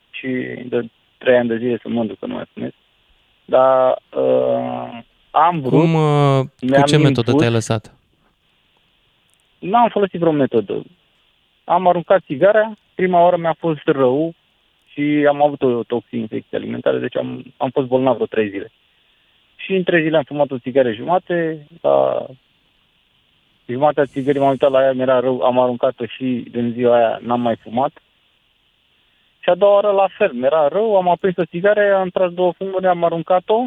și 0.10 0.28
de 0.66 0.90
3 1.18 1.38
ani 1.38 1.48
de 1.48 1.58
zile 1.58 1.78
sunt 1.82 1.94
mândru 1.94 2.16
că 2.20 2.26
nu 2.26 2.34
mai 2.34 2.44
fumez. 2.54 2.72
Dar 3.46 4.02
uh, 4.16 5.00
am 5.32 5.60
vrut, 5.60 5.80
Cum, 5.80 5.94
uh, 5.94 6.40
cu 6.40 6.66
mi-am 6.66 6.84
ce 6.84 6.98
metodă 6.98 7.20
impus- 7.30 7.36
te-ai 7.42 7.52
lăsat? 7.52 7.94
N-am 9.62 9.90
folosit 9.90 10.20
vreo 10.20 10.32
metodă. 10.32 10.84
Am 11.64 11.88
aruncat 11.88 12.24
țigara, 12.26 12.74
prima 12.96 13.24
oară 13.24 13.38
mi-a 13.38 13.56
fost 13.60 13.86
rău 13.86 14.34
și 14.92 15.26
am 15.28 15.42
avut 15.42 15.62
o 15.62 15.84
toxinfecție 15.84 16.58
alimentară, 16.58 16.98
deci 16.98 17.18
am, 17.18 17.54
am 17.58 17.70
fost 17.70 17.88
bolnav 17.88 18.14
vreo 18.14 18.26
trei 18.26 18.50
zile. 18.50 18.72
Și 19.56 19.74
în 19.76 19.84
trei 19.84 20.02
zile 20.04 20.18
am 20.18 20.24
fumat 20.24 20.52
o 20.52 20.58
țigară 20.58 20.92
jumate, 20.92 21.68
la 21.82 22.26
jumatea 23.66 24.06
țigării 24.06 24.40
m-am 24.40 24.50
uitat 24.50 24.72
la 24.72 24.84
ea, 24.84 24.94
mi-era 24.94 25.20
rău, 25.20 25.42
am 25.42 25.60
aruncat-o 25.60 26.06
și 26.06 26.46
din 26.52 26.72
ziua 26.72 26.96
aia 26.96 27.20
n-am 27.22 27.42
mai 27.42 27.56
fumat. 27.56 27.92
Și 29.40 29.50
a 29.50 29.56
doua 29.56 29.74
oară 29.74 29.92
la 29.92 30.08
fel, 30.18 30.32
mi-era 30.34 30.68
rău, 30.68 30.96
am 30.96 31.10
aprins 31.10 31.38
o 31.38 31.46
țigară, 31.46 31.96
am 31.96 32.10
tras 32.10 32.32
două 32.32 32.52
fumuri, 32.52 32.88
am 32.88 33.04
aruncat-o 33.04 33.66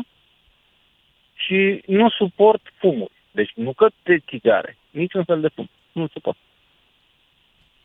și 1.35 1.83
nu 1.87 2.09
suport 2.09 2.63
fumul. 2.79 3.11
Deci 3.31 3.53
nu 3.55 3.73
că 3.73 3.89
de 4.03 4.19
țigare, 4.19 4.77
niciun 4.91 5.25
fel 5.25 5.41
de 5.41 5.49
fum. 5.49 5.69
Nu 5.95 6.07
suport. 6.13 6.37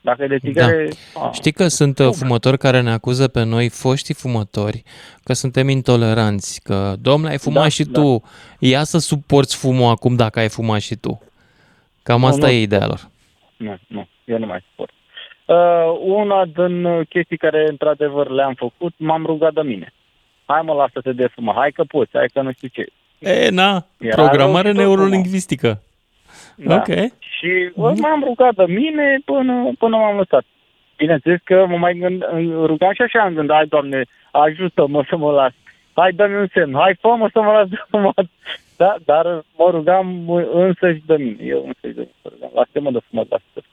Dacă 0.01 0.23
e 0.23 0.27
de 0.27 0.39
țigare... 0.39 0.87
Da. 1.13 1.21
a, 1.21 1.31
Știi 1.31 1.51
că 1.51 1.67
sunt 1.67 1.99
uh, 1.99 2.09
fumători 2.11 2.57
care 2.57 2.81
ne 2.81 2.91
acuză 2.91 3.27
pe 3.27 3.43
noi, 3.43 3.69
foștii 3.69 4.13
fumători, 4.13 4.83
că 5.23 5.33
suntem 5.33 5.69
intoleranți, 5.69 6.61
că, 6.63 6.95
domnule, 7.01 7.31
ai 7.31 7.37
fumat 7.37 7.61
Da, 7.61 7.69
și 7.69 7.83
da. 7.83 7.99
tu, 7.99 8.23
ia 8.59 8.83
să 8.83 8.97
suporți 8.97 9.57
fumul 9.57 9.89
acum 9.89 10.15
dacă 10.15 10.39
ai 10.39 10.49
fumat 10.49 10.79
și 10.79 10.95
tu. 10.95 11.21
Cam 12.03 12.19
Nu, 12.19 12.25
asta 12.25 12.45
nu 12.45 12.51
e 12.51 12.61
ideea 12.61 12.87
lor. 12.87 13.09
Nu, 13.57 13.77
nu, 13.87 14.07
eu 14.25 14.37
nu 14.37 14.45
mai 14.45 14.63
suport. 14.69 14.91
Uh, 15.45 15.99
una 15.99 16.45
din 16.45 16.83
uh, 16.83 17.07
chestii 17.07 17.37
care 17.37 17.65
într-adevăr 17.69 18.29
le-am 18.29 18.53
făcut, 18.53 18.93
m-am 18.97 19.25
rugat 19.25 19.53
de 19.53 19.61
mine. 19.61 19.93
Hai 20.45 20.61
mă, 20.61 20.73
lasă-te 20.73 21.11
de 21.11 21.27
fumă, 21.27 21.53
hai 21.55 21.71
că 21.71 21.83
poți, 21.83 22.11
hai 22.13 22.27
că 22.33 22.41
nu 22.41 22.51
știu 22.51 22.67
ce. 22.67 22.85
E, 23.19 23.49
na, 23.49 23.85
Era 23.97 24.15
programare 24.15 24.71
rău 24.71 24.71
și 24.71 24.77
tot 24.77 24.87
neurolingvistică. 24.87 25.81
Da. 26.55 26.75
Ok. 26.75 26.87
Și 27.39 27.71
bă, 27.75 27.93
m-am 27.97 28.23
rugat 28.23 28.55
de 28.55 28.65
mine 28.67 29.19
până, 29.25 29.71
până 29.77 29.97
m-am 29.97 30.17
lăsat. 30.17 30.43
Bineînțeles 30.97 31.39
că 31.43 31.65
mă 31.67 31.77
mai 31.77 31.93
gând, 31.93 32.23
rugam 32.65 32.93
și 32.93 33.01
așa 33.01 33.23
în 33.23 33.33
gând, 33.33 33.51
hai 33.51 33.65
Doamne, 33.65 34.03
ajută-mă 34.31 35.03
să 35.09 35.15
mă 35.17 35.31
las. 35.31 35.53
Hai 35.93 36.11
dă-mi 36.11 36.35
un 36.35 36.47
semn, 36.53 36.73
hai 36.73 36.97
fă-mă 36.99 37.29
să 37.33 37.41
mă 37.41 37.51
las 37.51 37.67
de 37.67 37.79
fumat. 37.89 38.25
Da, 38.77 38.95
dar 39.05 39.25
mă 39.57 39.67
rugam 39.69 40.29
însă 40.53 40.93
și 40.93 41.03
de 41.05 41.15
mine. 41.15 41.43
Eu 41.43 41.63
însă 41.65 41.87
și 41.87 41.93
de 41.93 42.07
mine 42.07 42.19
mă 42.23 42.29
rugam. 42.33 42.51
Lasă-mă 42.53 42.91
de 42.91 42.99
fumat, 43.09 43.29
lasă 43.29 43.67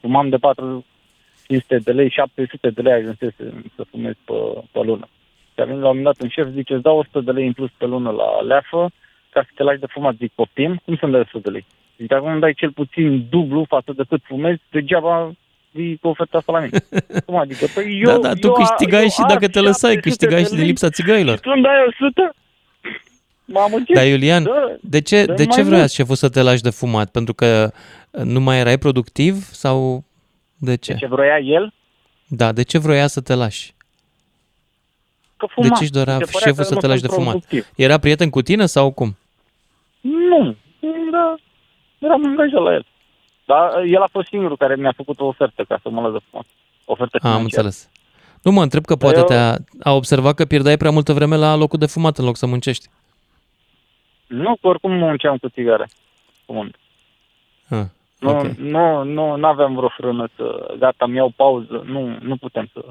Fumam 0.00 0.28
de 0.28 0.36
400 0.36 1.78
de 1.78 1.92
lei, 1.92 2.10
700 2.10 2.70
de 2.70 2.82
lei 2.82 2.92
ajunsese 2.92 3.64
să 3.76 3.84
fumez 3.90 4.14
pe, 4.24 4.34
pe 4.72 4.80
lună. 4.82 5.08
Și 5.54 5.60
a 5.60 5.64
venit 5.64 5.80
la 5.80 5.88
un 5.88 5.96
moment 5.96 6.04
dat 6.04 6.22
un 6.22 6.28
șef, 6.28 6.46
zice, 6.48 6.74
îți 6.74 6.82
dau 6.82 6.98
100 6.98 7.20
de 7.20 7.30
lei 7.30 7.46
în 7.46 7.52
plus 7.52 7.70
pe 7.78 7.86
lună 7.86 8.10
la 8.10 8.40
leafă, 8.40 8.90
ca 9.30 9.42
să 9.42 9.48
te 9.54 9.62
lași 9.62 9.80
de 9.80 9.86
fumat. 9.86 10.14
Zic, 10.14 10.32
poftim? 10.34 10.80
Cum 10.84 10.96
să-mi 10.96 11.12
dai 11.12 11.20
100 11.20 11.38
de 11.38 11.50
lei? 11.50 11.66
Zic, 11.98 12.06
dacă 12.06 12.24
nu 12.28 12.38
dai 12.38 12.54
cel 12.54 12.70
puțin 12.72 13.26
dublu 13.30 13.64
față 13.68 13.92
de 13.96 14.02
cât 14.08 14.20
fumezi, 14.24 14.60
degeaba 14.70 15.32
vii 15.70 15.96
cu 15.96 16.08
oferta 16.08 16.38
asta 16.38 16.52
la 16.52 16.58
mine. 16.60 16.78
Cum 17.26 17.36
adică? 17.36 17.66
Păi 17.74 18.00
eu, 18.04 18.10
da, 18.10 18.18
da, 18.28 18.32
tu 18.34 18.46
eu, 18.46 18.52
câștigai 18.52 19.02
eu 19.02 19.08
și 19.08 19.20
am 19.20 19.28
dacă 19.28 19.48
te 19.48 19.60
lăsai, 19.60 19.90
700 19.92 20.00
câștigai 20.08 20.38
de 20.38 20.44
și 20.44 20.48
din 20.50 20.58
lei 20.58 20.66
lipsa 20.66 20.90
țigăilor. 20.90 21.34
Și 21.36 21.40
tu 21.42 21.50
îmi 21.54 21.62
dai 21.62 21.72
100? 22.00 22.34
Mamă, 23.44 23.76
ce? 23.86 23.92
Dar 23.92 24.06
Iulian, 24.06 24.42
Dă- 24.44 24.78
de 24.80 25.00
ce, 25.00 25.24
dă 25.24 25.32
de 25.32 25.42
ce 25.46 25.56
mai 25.56 25.64
vrea 25.64 25.78
mult. 25.78 25.90
șeful 25.90 26.14
să 26.14 26.28
te 26.28 26.42
lași 26.42 26.62
de 26.62 26.70
fumat? 26.70 27.10
Pentru 27.10 27.34
că 27.34 27.70
nu 28.10 28.40
mai 28.40 28.58
erai 28.58 28.78
productiv 28.78 29.34
sau 29.52 30.04
de 30.56 30.76
ce? 30.76 30.92
De 30.92 30.98
ce 30.98 31.06
vroia 31.06 31.38
el? 31.38 31.72
Da, 32.28 32.52
de 32.52 32.62
ce 32.62 32.78
vroia 32.78 33.06
să 33.06 33.20
te 33.20 33.34
lași? 33.34 33.74
Că 35.36 35.46
De 35.46 35.52
fuma. 35.54 35.76
ce 35.76 35.82
își 35.82 35.92
dorea 35.92 36.16
Mi 36.16 36.24
se 36.24 36.30
părea 36.32 36.46
șeful 36.46 36.62
că 36.62 36.68
să 36.68 36.74
nu 36.74 36.80
te 36.80 36.86
lași 36.86 37.00
de 37.00 37.06
sunt 37.08 37.18
fumat? 37.18 37.32
productiv. 37.38 37.66
Era 37.76 37.98
prieten 37.98 38.30
cu 38.30 38.42
tine 38.42 38.66
sau 38.66 38.90
cum? 38.90 39.16
Nu, 40.00 40.56
da, 41.12 41.34
eram 41.98 42.26
angajat 42.26 42.62
la 42.62 42.72
el. 42.72 42.84
Dar 43.44 43.84
el 43.84 44.02
a 44.02 44.08
fost 44.10 44.28
singurul 44.28 44.56
care 44.56 44.76
mi-a 44.76 44.92
făcut 44.96 45.20
o 45.20 45.26
ofertă 45.26 45.64
ca 45.64 45.78
să 45.82 45.90
mă 45.90 46.00
las 46.00 46.12
de 46.12 46.18
fumat. 46.30 46.46
Ofertă 46.84 47.18
A, 47.22 47.28
am 47.28 47.34
financiară. 47.36 47.66
înțeles. 47.66 47.90
Nu 48.42 48.50
mă 48.52 48.62
întreb 48.62 48.84
că 48.84 48.96
poate 48.96 49.18
Eu- 49.18 49.24
te-a 49.24 49.56
a 49.82 49.92
observat 49.92 50.34
că 50.34 50.44
pierdeai 50.44 50.76
prea 50.76 50.90
multă 50.90 51.12
vreme 51.12 51.36
la 51.36 51.54
locul 51.56 51.78
de 51.78 51.86
fumat 51.86 52.18
în 52.18 52.24
loc 52.24 52.36
să 52.36 52.46
muncești. 52.46 52.88
Nu, 54.26 54.56
că 54.60 54.66
oricum 54.68 54.92
nu 54.92 55.06
munceam 55.06 55.36
cu 55.36 55.48
țigare. 55.48 55.88
Fumând. 56.44 56.74
Ah, 57.68 57.84
Nu, 58.18 58.30
ok. 58.30 58.44
nu, 58.46 59.02
nu, 59.02 59.36
nu 59.36 59.46
aveam 59.46 59.74
vreo 59.74 59.88
frână 59.88 60.28
să, 60.36 60.74
gata, 60.78 61.06
mi 61.06 61.16
iau 61.16 61.32
pauză. 61.36 61.82
Nu, 61.86 62.16
nu 62.20 62.36
puteam 62.36 62.68
să, 62.72 62.84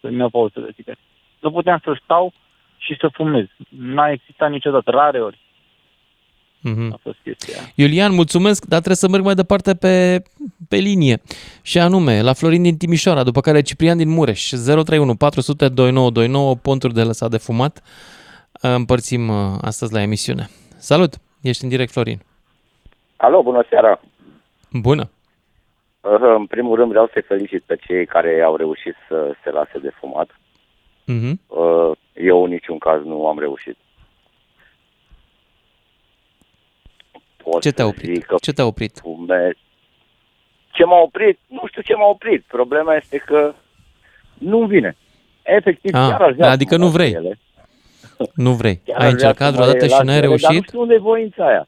să-mi 0.00 0.16
iau 0.18 0.28
pauză 0.28 0.60
de 0.60 0.70
țigare. 0.74 0.98
Nu 1.40 1.50
puteam 1.50 1.80
să 1.84 1.98
stau 2.04 2.32
și 2.76 2.96
să 3.00 3.08
fumez. 3.12 3.44
N-a 3.68 4.10
existat 4.10 4.50
niciodată, 4.50 4.90
rare 4.90 5.20
ori 5.22 5.38
Mhm. 6.60 6.92
a 6.92 6.98
fost 7.02 7.18
chestia. 7.22 7.56
Iulian, 7.74 8.14
mulțumesc, 8.14 8.64
dar 8.64 8.78
trebuie 8.78 8.96
să 8.96 9.08
merg 9.08 9.24
mai 9.24 9.34
departe 9.34 9.74
pe, 9.74 10.22
pe 10.68 10.76
linie. 10.76 11.20
Și 11.62 11.78
anume, 11.78 12.22
la 12.22 12.32
Florin 12.32 12.62
din 12.62 12.76
Timișoara, 12.76 13.22
după 13.22 13.40
care 13.40 13.60
Ciprian 13.62 13.96
din 13.96 14.08
Mureș, 14.08 14.48
031 14.48 15.14
400 15.16 15.68
2929, 15.68 16.54
ponturi 16.56 16.94
de 16.94 17.02
lăsat 17.02 17.30
de 17.30 17.36
fumat. 17.38 17.82
Împărțim 18.60 19.28
uh, 19.28 19.58
astăzi 19.60 19.92
la 19.92 20.02
emisiune. 20.02 20.48
Salut, 20.78 21.14
ești 21.40 21.62
în 21.62 21.68
direct, 21.68 21.92
Florin. 21.92 22.20
Alo, 23.16 23.42
bună 23.42 23.64
seara! 23.68 24.00
Bună. 24.72 25.10
Uh, 26.00 26.34
În 26.38 26.46
primul 26.46 26.76
rând 26.76 26.90
vreau 26.90 27.10
să-i 27.12 27.22
felicit 27.22 27.62
pe 27.62 27.76
cei 27.86 28.06
care 28.06 28.42
au 28.42 28.56
reușit 28.56 28.94
să 29.08 29.32
se 29.44 29.50
lase 29.50 29.78
de 29.82 29.90
fumat. 30.00 30.28
Mhm. 31.04 31.40
Uh, 31.46 31.90
Eu 32.12 32.44
în 32.44 32.50
niciun 32.50 32.78
caz 32.78 33.02
nu 33.04 33.26
am 33.26 33.38
reușit. 33.38 33.76
Pot 37.50 37.62
Ce 37.62 37.70
te-a 37.70 37.84
să 37.84 37.90
oprit? 37.90 38.14
zic 38.14 38.24
că 38.24 38.34
Ce 38.40 38.52
te-a 38.52 38.64
oprit? 38.66 38.98
Fumez. 39.02 39.52
Ce 40.72 40.84
m-a 40.84 41.00
oprit? 41.00 41.38
Nu 41.46 41.62
știu 41.66 41.82
ce 41.82 41.94
m-a 41.94 42.06
oprit. 42.08 42.44
Problema 42.46 42.94
este 42.94 43.16
că 43.18 43.54
nu 44.38 44.64
vine. 44.66 44.96
Efectiv, 45.42 45.94
Ah, 45.94 46.08
chiar 46.10 46.22
aș 46.22 46.34
vrea 46.34 46.50
adică 46.50 46.74
să 46.74 46.80
nu 46.80 46.84
mă 46.84 46.90
vrei. 46.90 47.10
las 47.12 47.22
de 47.22 47.26
ele. 47.26 47.38
Nu 48.34 48.52
vrei. 48.52 48.80
Chiar 48.84 49.00
Ai 49.00 49.06
aș 49.06 49.12
vrea 49.12 49.28
încercat 49.28 49.52
să 49.52 49.58
mă 49.58 49.64
vreodată 49.64 49.84
și 49.86 49.90
las 49.90 50.02
n-ai 50.04 50.20
de 50.20 50.26
ele, 50.26 50.36
Dar 50.36 50.38
nu 50.38 50.46
reușit? 50.46 50.66
știu 50.68 50.80
unde 50.80 50.94
e 50.94 50.98
voința 50.98 51.46
aia. 51.46 51.66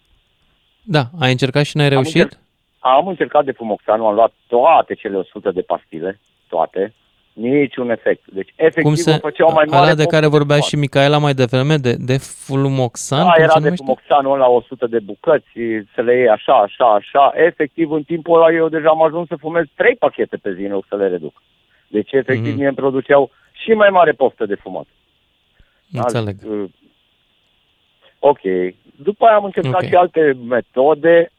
Da, 0.82 1.02
ai 1.20 1.30
încercat 1.30 1.64
și 1.64 1.76
n-ai 1.76 1.86
Am 1.86 1.92
reușit? 1.92 2.14
încerc- 2.22 2.38
Am 2.78 3.06
încercat 3.06 3.44
de 3.44 3.52
fumoxan, 3.52 4.00
am 4.00 4.14
luat 4.14 4.32
toate 4.46 4.94
cele 4.94 5.16
100 5.16 5.50
de 5.50 5.60
pastile, 5.60 6.20
toate, 6.48 6.94
niciun 7.32 7.90
efect. 7.90 8.22
Deci, 8.26 8.52
efectiv, 8.56 8.82
Cum 8.82 8.94
se, 8.94 9.10
îmi 9.10 9.18
făceau 9.20 9.52
mai 9.52 9.64
mare 9.66 9.80
alea 9.82 9.94
de 9.94 10.02
poftă 10.02 10.14
care 10.16 10.26
vorbea 10.26 10.54
fumat. 10.56 10.68
și 10.68 10.76
Micaela 10.76 11.18
mai 11.18 11.34
devreme, 11.34 11.76
de, 11.76 11.94
de 11.98 12.16
flumoxan, 12.18 13.24
Da, 13.24 13.32
cum 13.32 13.42
era 13.42 13.52
se 13.52 13.58
de 13.58 13.64
numește? 13.64 13.84
fumoxanul 13.84 14.34
ăla 14.34 14.48
100 14.48 14.86
de 14.86 14.98
bucăți, 14.98 15.48
să 15.94 16.00
le 16.02 16.16
iei 16.16 16.28
așa, 16.28 16.52
așa, 16.52 16.84
așa. 16.94 17.32
Efectiv, 17.34 17.90
în 17.90 18.02
timpul 18.02 18.42
ăla 18.42 18.52
eu 18.54 18.68
deja 18.68 18.88
am 18.88 19.02
ajuns 19.02 19.28
să 19.28 19.36
fumez 19.36 19.64
3 19.74 19.96
pachete 19.96 20.36
pe 20.36 20.54
zi 20.54 20.62
în 20.62 20.72
loc 20.72 20.84
să 20.88 20.96
le 20.96 21.08
reduc. 21.08 21.42
Deci, 21.88 22.12
efectiv, 22.12 22.44
Mhm. 22.44 22.52
mm-hmm. 22.52 22.56
mie 22.56 22.66
îmi 22.66 22.76
produceau 22.76 23.30
și 23.52 23.70
mai 23.72 23.88
mare 23.90 24.12
poftă 24.12 24.46
de 24.46 24.54
fumat. 24.54 24.86
Înțeleg. 25.92 26.36
Uh, 26.46 26.64
Ok. 28.22 28.40
După 28.96 29.24
aia 29.24 29.34
am 29.36 29.44
încercat 29.44 29.82
Ok. 29.82 29.88
și 29.88 29.94
alte 29.94 30.36
metode, 30.48 31.30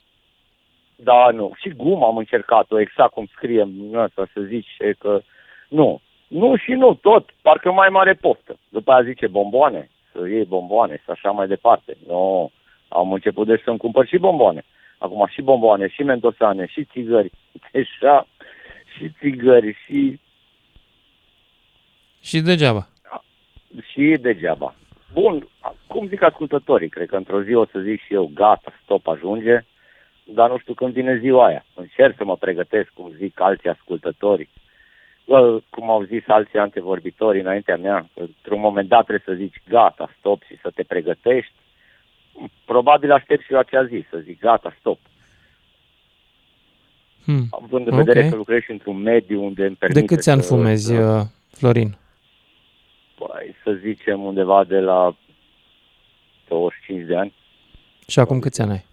da, 0.95 1.29
nu. 1.33 1.51
Și 1.61 1.69
guma 1.69 2.07
am 2.07 2.17
încercat-o, 2.17 2.79
exact 2.79 3.11
cum 3.13 3.25
scrie 3.35 3.61
în 3.61 3.95
asta, 3.99 4.27
să 4.33 4.41
zici 4.41 4.75
e 4.79 4.93
că 4.99 5.21
nu. 5.71 6.01
Nu 6.27 6.55
și 6.55 6.71
nu, 6.71 6.93
tot, 6.93 7.29
parcă 7.41 7.71
mai 7.71 7.89
mare 7.89 8.13
poftă. 8.13 8.57
După 8.69 8.91
aia 8.91 9.03
zice 9.03 9.27
bomboane, 9.27 9.89
să 10.11 10.27
iei 10.27 10.45
bomboane 10.45 10.95
și 10.95 11.09
așa 11.09 11.31
mai 11.31 11.47
departe. 11.47 11.97
Nu, 12.07 12.51
am 12.87 13.11
început 13.13 13.47
deci 13.47 13.61
să-mi 13.63 13.77
cumpăr 13.77 14.07
și 14.07 14.17
bomboane. 14.17 14.63
Acum 14.97 15.27
și 15.29 15.41
bomboane, 15.41 15.87
și 15.87 16.03
mentosane, 16.03 16.65
și 16.67 16.83
țigări, 16.85 17.31
așa, 17.73 18.27
și 18.97 19.09
țigări, 19.19 19.77
și, 19.85 20.19
Și 22.21 22.39
degeaba. 22.41 22.87
și 23.91 24.17
degeaba. 24.21 24.75
bun, 25.13 25.47
cum 25.87 26.07
zic 26.07 26.21
ascultătorii, 26.21 26.89
cred 26.89 27.07
că 27.07 27.15
într-o 27.15 27.43
zi 27.43 27.53
o 27.53 27.65
să 27.65 27.79
zic 27.79 28.01
și 28.01 28.13
eu, 28.13 28.31
gata, 28.33 28.73
stop, 28.83 29.07
ajunge, 29.07 29.59
dar 30.23 30.49
nu 30.49 30.57
știu 30.57 30.73
când 30.73 30.93
vine 30.93 31.17
ziua 31.17 31.45
aia. 31.45 31.65
Încerc 31.73 32.15
să 32.17 32.23
mă 32.23 32.35
pregătesc, 32.37 32.89
cum 32.93 33.11
zic 33.17 33.39
alții 33.41 33.69
ascultători, 33.69 34.49
Bă, 34.51 34.60
cum 35.69 35.89
au 35.89 36.03
zis 36.03 36.23
alții 36.27 36.59
antevorbitori 36.59 37.39
înaintea 37.39 37.77
mea, 37.77 38.09
că 38.13 38.19
într-un 38.21 38.59
moment 38.59 38.87
dat 38.87 39.05
trebuie 39.05 39.35
să 39.37 39.43
zici 39.43 39.61
gata, 39.69 40.13
stop 40.19 40.43
și 40.43 40.57
să 40.61 40.71
te 40.75 40.83
pregătești. 40.83 41.53
Probabil 42.65 43.11
aștept 43.11 43.43
și 43.43 43.53
eu 43.53 43.59
acea 43.59 43.85
zi 43.85 44.05
să 44.09 44.17
zic 44.17 44.39
gata, 44.39 44.75
stop. 44.79 44.99
Hmm. 47.25 47.47
Având 47.51 47.87
în 47.87 47.95
vedere 47.95 48.23
Ok. 48.23 48.29
că 48.29 48.35
lucrezi 48.35 48.71
într-un 48.71 48.97
mediu 48.97 49.43
unde 49.43 49.65
îmi 49.65 49.75
permite 49.75 49.99
De 49.99 50.05
câți 50.05 50.29
ani 50.29 50.41
să- 50.41 50.53
fumezi, 50.55 50.85
să- 50.85 50.93
uh, 50.93 51.21
Florin? 51.57 51.97
Păi, 53.15 53.55
să 53.63 53.71
zicem 53.73 54.21
undeva 54.23 54.63
de 54.63 54.79
la 54.79 55.15
25 56.47 57.05
de 57.07 57.15
ani, 57.17 57.33
Și 58.07 58.19
acum 58.19 58.39
câți 58.39 58.61
ani 58.61 58.71
ai? 58.71 58.85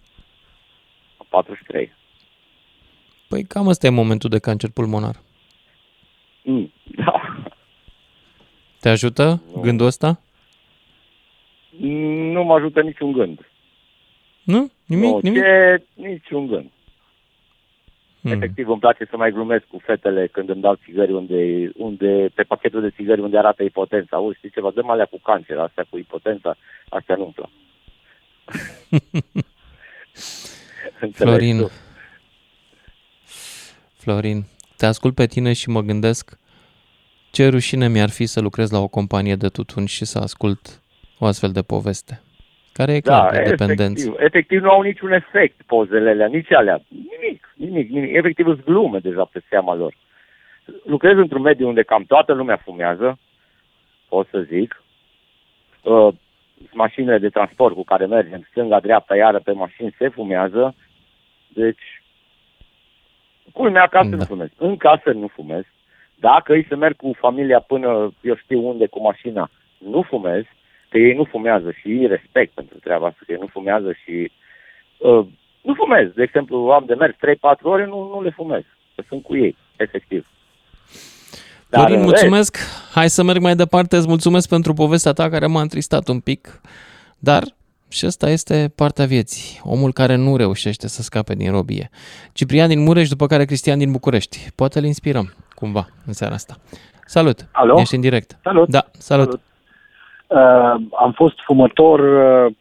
43. 1.29 1.91
Păi 3.27 3.43
cam 3.43 3.67
ăsta 3.67 3.87
e 3.87 3.89
momentul 3.89 4.29
de 4.29 4.39
cancer 4.39 4.69
pulmonar. 4.69 5.15
Mm, 6.49 6.71
da. 6.83 7.43
Te 8.79 8.89
ajută 8.89 9.41
gândul 9.61 9.85
ăsta? 9.85 10.19
Nu 12.31 12.43
mă 12.43 12.53
ajută 12.53 12.81
niciun 12.81 13.11
gând. 13.11 13.39
Nu? 14.43 14.71
Nimic? 14.85 15.09
nu, 15.09 15.19
nimic? 15.21 15.41
Ce, 15.41 15.83
niciun 15.93 16.47
gând. 16.47 16.71
Hmm. 18.21 18.31
Efectiv, 18.31 18.69
îmi 18.69 18.79
place 18.79 19.05
să 19.09 19.17
mai 19.17 19.31
glumesc 19.31 19.65
cu 19.65 19.81
fetele 19.83 20.27
când 20.27 20.49
îmi 20.49 20.61
dau 20.61 20.75
țigări 20.83 21.11
unde, 21.11 21.71
unde 21.75 22.29
pe 22.35 22.43
pachetul 22.43 22.81
de 22.81 22.89
țigări 22.89 23.21
unde 23.21 23.37
arată 23.37 23.63
ipotența. 23.63 24.17
Auzi, 24.17 24.37
știi 24.37 24.49
ceva, 24.49 24.71
dăm 24.71 24.89
alea 24.89 25.05
cu 25.05 25.19
cancer, 25.23 25.59
astea 25.59 25.85
cu 25.89 25.97
ipotența, 25.97 26.57
astea 26.89 27.15
nu-mi 27.15 27.33
plac. 27.33 27.49
Înțelegi 31.01 31.13
Florin. 31.23 31.57
tu? 31.57 31.71
Florin, 33.97 34.43
te 34.77 34.85
ascult 34.85 35.15
pe 35.15 35.25
tine 35.25 35.53
și 35.53 35.69
mă 35.69 35.81
gândesc 35.81 36.38
ce 37.31 37.47
rușine 37.47 37.87
mi-ar 37.87 38.09
fi 38.09 38.25
să 38.25 38.41
lucrez 38.41 38.71
la 38.71 38.79
o 38.79 38.87
companie 38.87 39.35
de 39.35 39.47
tutun 39.47 39.85
și 39.85 40.05
să 40.05 40.19
ascult 40.19 40.81
o 41.19 41.25
astfel 41.25 41.51
de 41.51 41.61
poveste. 41.61 42.21
Care 42.73 42.93
e 42.93 42.99
clar 42.99 43.31
Da, 43.31 43.37
de 43.37 43.49
dependență. 43.49 44.01
efectiv, 44.01 44.25
efectiv 44.25 44.61
nu 44.61 44.69
au 44.69 44.81
niciun 44.81 45.11
efect 45.11 45.61
pozele 45.61 46.09
alea, 46.09 46.27
nici 46.27 46.51
alea. 46.51 46.81
Nimic, 46.87 47.53
nimic, 47.55 47.89
nimic. 47.89 48.15
Efectiv 48.15 48.47
îți 48.47 48.63
glume 48.63 48.99
deja 48.99 49.25
pe 49.31 49.41
seama 49.49 49.75
lor. 49.75 49.93
Lucrez 50.85 51.17
într-un 51.17 51.41
mediu 51.41 51.67
unde 51.67 51.83
cam 51.83 52.03
toată 52.03 52.33
lumea 52.33 52.57
fumează, 52.57 53.19
pot 54.07 54.27
să 54.31 54.39
zic. 54.39 54.83
Uh, 55.83 56.13
mașinile 56.71 57.17
de 57.17 57.29
transport 57.29 57.75
cu 57.75 57.83
care 57.83 58.05
mergem, 58.05 58.47
stânga-dreapta, 58.49 59.15
iară 59.15 59.39
pe 59.39 59.51
mașini, 59.51 59.95
se 59.97 60.07
fumează. 60.07 60.75
Deci, 61.47 62.03
culmea 63.53 63.83
acasă 63.83 64.09
da. 64.09 64.15
nu 64.15 64.23
fumez. 64.23 64.49
În 64.57 64.77
casă 64.77 65.11
nu 65.11 65.27
fumez. 65.27 65.63
Dacă 66.19 66.53
îi 66.53 66.65
să 66.69 66.75
merg 66.75 66.95
cu 66.95 67.11
familia 67.19 67.59
până, 67.59 68.13
eu 68.21 68.35
știu 68.35 68.67
unde, 68.67 68.87
cu 68.87 69.01
mașina, 69.01 69.49
nu 69.77 70.01
fumez, 70.01 70.43
că 70.89 70.97
ei 70.97 71.13
nu 71.13 71.23
fumează 71.23 71.71
și 71.71 71.87
îi 71.87 72.07
respect 72.07 72.53
pentru 72.53 72.77
treaba 72.79 73.05
asta, 73.07 73.19
că 73.25 73.31
ei 73.31 73.37
nu 73.39 73.47
fumează 73.47 73.93
și 74.03 74.31
uh, 74.97 75.25
nu 75.61 75.73
fumez. 75.73 76.07
De 76.15 76.23
exemplu, 76.23 76.57
am 76.57 76.83
de 76.85 76.93
mers 76.93 77.15
3-4 77.15 77.17
ore, 77.61 77.85
nu, 77.85 78.09
nu 78.13 78.21
le 78.21 78.29
fumez. 78.29 78.63
Că 78.95 79.03
sunt 79.07 79.23
cu 79.23 79.35
ei, 79.35 79.55
efectiv. 79.75 80.27
Dar 81.69 81.79
Florin, 81.79 81.99
în 81.99 82.03
mulțumesc. 82.03 82.57
Hai 82.93 83.09
să 83.09 83.23
merg 83.23 83.41
mai 83.41 83.55
departe. 83.55 83.95
Îți 83.95 84.07
mulțumesc 84.07 84.49
pentru 84.49 84.73
povestea 84.73 85.13
ta 85.13 85.29
care 85.29 85.45
m-a 85.45 85.61
întristat 85.61 86.07
un 86.07 86.19
pic. 86.19 86.61
Dar 87.19 87.43
și 87.89 88.05
asta 88.05 88.29
este 88.29 88.71
partea 88.75 89.05
vieții. 89.05 89.59
Omul 89.63 89.91
care 89.93 90.15
nu 90.15 90.37
reușește 90.37 90.87
să 90.87 91.01
scape 91.01 91.33
din 91.33 91.51
robie. 91.51 91.89
Ciprian 92.33 92.67
din 92.67 92.83
Mureș, 92.83 93.07
după 93.09 93.25
care 93.25 93.45
Cristian 93.45 93.77
din 93.77 93.91
București. 93.91 94.37
Poate 94.55 94.79
îl 94.79 94.85
inspirăm 94.85 95.33
cumva 95.55 95.87
în 96.05 96.13
seara 96.13 96.33
asta. 96.33 96.55
Salut! 97.05 97.47
Alo? 97.51 97.79
Ești 97.79 97.95
în 97.95 98.01
direct. 98.01 98.37
Salut! 98.41 98.69
Da, 98.69 98.83
salut! 98.91 99.25
Salut. 99.25 99.41
Uh, 100.27 100.87
am 100.99 101.11
fost 101.15 101.39
fumător 101.45 101.99
uh, 101.99 102.55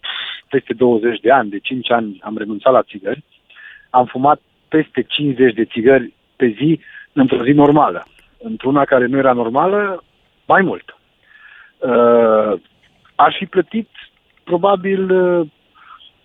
peste 0.48 0.74
20 0.74 1.20
de 1.20 1.30
ani, 1.30 1.50
de 1.50 1.58
5 1.58 1.90
ani 1.90 2.18
am 2.22 2.36
renunțat 2.36 2.72
la 2.72 2.82
țigări. 2.82 3.24
Am 3.90 4.06
fumat 4.06 4.40
peste 4.68 5.02
50 5.02 5.54
de 5.54 5.64
țigări 5.64 6.12
pe 6.36 6.46
zi 6.58 6.80
într-o 7.12 7.44
zi 7.44 7.50
normală. 7.50 8.06
Într-una 8.38 8.84
care 8.84 9.06
nu 9.06 9.18
era 9.18 9.32
normală, 9.32 10.04
mai 10.46 10.62
mult. 10.62 10.96
Uh, 11.78 12.60
aș 13.14 13.36
fi 13.36 13.46
plătit 13.46 13.88
probabil 14.48 15.02
uh, 15.10 15.46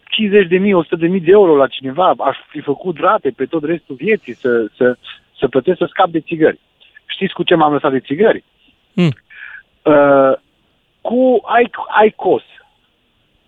50 0.03 0.47
de 0.47 0.57
mii, 0.57 0.73
100 0.73 0.95
de 0.95 1.07
mii 1.07 1.19
de 1.27 1.31
euro 1.31 1.55
la 1.55 1.67
cineva, 1.67 2.13
aș 2.17 2.37
fi 2.49 2.59
făcut 2.59 2.97
rate 2.97 3.29
pe 3.29 3.45
tot 3.45 3.63
restul 3.63 3.95
vieții 3.95 4.33
să, 4.33 4.67
să, 4.77 4.97
să 5.39 5.47
plătesc 5.47 5.77
să 5.77 5.87
scap 5.89 6.09
de 6.09 6.19
țigări. 6.19 6.59
Știți 7.05 7.33
cu 7.33 7.43
ce 7.43 7.55
m-am 7.55 7.73
lăsat 7.73 7.91
de 7.91 7.99
țigări? 7.99 8.43
Mm. 8.93 9.13
Uh, 9.93 10.33
cu 11.01 11.41
Ai- 11.43 12.05
ICOS. 12.07 12.43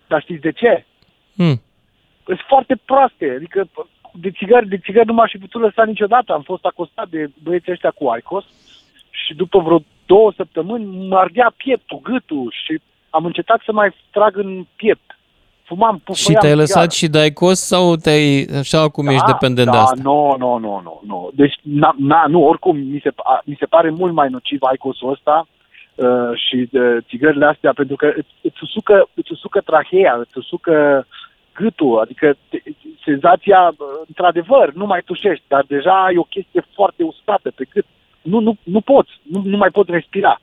Dar 0.06 0.20
știți 0.22 0.40
de 0.40 0.52
ce? 0.52 0.84
Mm. 1.34 1.60
Sunt 2.24 2.40
foarte 2.48 2.74
proaste. 2.84 3.32
Adică 3.36 3.68
de 4.12 4.30
țigări, 4.30 4.68
de 4.68 4.78
țigări 4.78 5.06
nu 5.06 5.12
m-aș 5.12 5.30
fi 5.30 5.38
putut 5.38 5.60
lăsa 5.60 5.84
niciodată. 5.84 6.32
Am 6.32 6.42
fost 6.42 6.64
acostat 6.64 7.08
de 7.08 7.30
băieții 7.42 7.72
ăștia 7.72 7.90
cu 7.90 8.14
ICOS 8.18 8.44
și 9.10 9.34
după 9.34 9.58
vreo 9.58 9.80
două 10.06 10.32
săptămâni 10.36 11.08
mă 11.08 11.16
ardea 11.16 11.52
pieptul, 11.56 12.00
gâtul 12.02 12.54
și 12.64 12.80
am 13.16 13.24
încetat 13.24 13.60
să 13.64 13.72
mai 13.72 13.94
trag 14.10 14.36
în 14.36 14.66
piept. 14.76 15.18
Fumam, 15.68 15.96
Și 15.96 16.02
pufăiam 16.04 16.40
te-ai 16.40 16.52
țigară. 16.52 16.60
lăsat 16.60 16.92
și 16.92 17.08
de 17.08 17.32
cos 17.32 17.58
sau 17.60 17.96
te-ai, 17.96 18.46
așa 18.58 18.80
acum 18.80 19.06
ești 19.06 19.26
dependent 19.26 19.66
da, 19.66 19.72
de 19.72 19.78
asta? 19.78 20.00
Nu, 20.02 20.34
nu, 20.38 20.58
nu, 20.58 20.80
nu, 20.84 21.00
nu. 21.06 21.30
Deci, 21.34 21.54
na, 21.62 21.94
na, 21.98 22.24
nu, 22.28 22.44
oricum, 22.44 22.76
mi 22.76 23.00
se, 23.02 23.10
a, 23.16 23.40
mi 23.44 23.56
se 23.58 23.66
pare 23.66 23.90
mult 23.90 24.12
mai 24.12 24.28
nociv 24.28 24.60
icosul 24.74 25.10
ăsta 25.10 25.46
uh, 25.94 26.30
și 26.34 26.68
uh, 26.72 26.96
țigările 27.08 27.46
astea, 27.46 27.72
pentru 27.72 27.96
că 27.96 28.06
îți, 28.16 28.32
îți, 28.40 28.58
usucă, 28.62 29.08
îți 29.14 29.32
usucă 29.32 29.60
trahea, 29.60 30.16
îți 30.18 30.38
usucă 30.38 31.06
gâtul, 31.54 31.98
adică 32.00 32.36
te, 32.48 32.58
senzația, 33.04 33.60
uh, 33.68 33.86
într-adevăr, 34.08 34.72
nu 34.72 34.86
mai 34.86 35.02
tușești, 35.04 35.44
dar 35.48 35.64
deja 35.68 36.08
e 36.14 36.18
o 36.18 36.32
chestie 36.36 36.62
foarte 36.74 37.02
uscată 37.02 37.50
pe 37.54 37.64
gât. 37.72 37.86
Nu, 38.22 38.38
nu, 38.40 38.56
nu 38.62 38.80
poți, 38.80 39.10
nu, 39.32 39.42
nu 39.44 39.56
mai 39.56 39.70
poți 39.70 39.90
respira. 39.90 40.40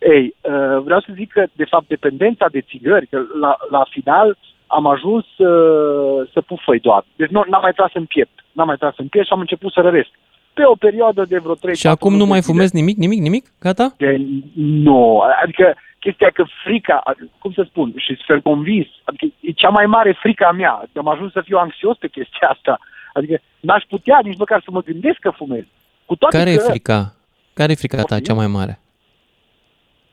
Ei, 0.00 0.34
uh, 0.40 0.82
vreau 0.82 1.00
să 1.00 1.10
zic 1.14 1.32
că, 1.32 1.44
de 1.52 1.64
fapt, 1.64 1.88
dependența 1.88 2.46
de 2.50 2.60
țigări, 2.60 3.06
că 3.06 3.20
la, 3.40 3.56
la 3.70 3.84
final 3.90 4.38
am 4.66 4.86
ajuns 4.86 5.24
uh, 5.24 6.28
să 6.32 6.40
pufăi 6.40 6.80
doar. 6.80 7.04
Deci 7.16 7.28
nu, 7.28 7.44
n-am 7.48 7.60
mai 7.62 7.72
tras 7.72 7.90
în 7.94 8.04
piept. 8.04 8.44
N-am 8.52 8.66
mai 8.66 8.76
tras 8.76 8.94
în 8.96 9.08
piept 9.08 9.26
și 9.26 9.32
am 9.32 9.40
început 9.40 9.72
să 9.72 9.80
răvesc. 9.80 10.08
Pe 10.52 10.62
o 10.64 10.74
perioadă 10.74 11.24
de 11.24 11.38
vreo 11.38 11.54
3 11.54 11.76
Și 11.76 11.86
acum 11.86 12.16
nu 12.16 12.26
mai 12.26 12.42
fumezi 12.42 12.74
nimic, 12.74 12.96
nimic, 12.96 13.20
nimic? 13.20 13.44
Gata? 13.60 13.94
De, 13.96 14.20
nu, 14.54 15.22
adică 15.42 15.74
chestia 15.98 16.30
că 16.30 16.44
frica, 16.64 17.02
cum 17.38 17.52
să 17.52 17.64
spun, 17.68 17.92
și 17.96 18.16
sunt 18.26 18.42
convins, 18.42 18.86
adică 19.04 19.26
e 19.40 19.50
cea 19.50 19.68
mai 19.68 19.86
mare 19.86 20.18
frica 20.20 20.46
a 20.46 20.52
mea. 20.52 20.88
Am 20.94 21.08
ajuns 21.08 21.32
să 21.32 21.40
fiu 21.44 21.58
anxios 21.58 21.96
pe 21.96 22.08
chestia 22.08 22.48
asta. 22.48 22.78
Adică 23.12 23.40
n-aș 23.60 23.82
putea 23.88 24.20
nici 24.22 24.38
măcar 24.38 24.60
să 24.64 24.70
mă 24.70 24.82
gândesc 24.82 25.18
că 25.18 25.30
fumez. 25.30 25.64
Cu 26.06 26.16
toate 26.16 26.36
Care 26.36 26.50
e 26.50 26.56
că, 26.56 26.68
frica? 26.70 27.14
Care 27.52 27.72
e 27.72 27.74
frica 27.74 28.02
ta 28.02 28.20
cea 28.20 28.34
mai 28.34 28.46
mare? 28.46 28.80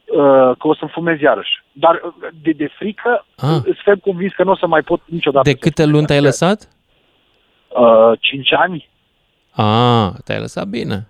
Uh, 0.08 0.20
că 0.58 0.68
o 0.68 0.76
să 0.76 0.86
fumez 0.92 1.20
iarăși. 1.20 1.64
Dar 1.72 2.02
uh, 2.04 2.28
de, 2.42 2.52
de 2.52 2.68
frică 2.78 3.26
Ah. 3.36 3.50
ah. 3.50 3.62
sunt 3.64 3.78
ferm 3.84 4.00
convins 4.00 4.34
că 4.34 4.44
nu 4.44 4.52
o 4.52 4.56
să 4.56 4.68
mai 4.68 4.82
pot 4.82 5.02
niciodată. 5.06 5.50
De 5.50 5.56
câte 5.58 5.86
luni 5.86 6.06
te-ai 6.06 6.22
lăsat? 6.22 6.68
Uh, 7.70 8.12
5 8.20 8.54
ani. 8.54 8.90
A, 9.52 10.14
te-ai 10.26 10.40
lăsat 10.40 10.68
bine. 10.68 11.08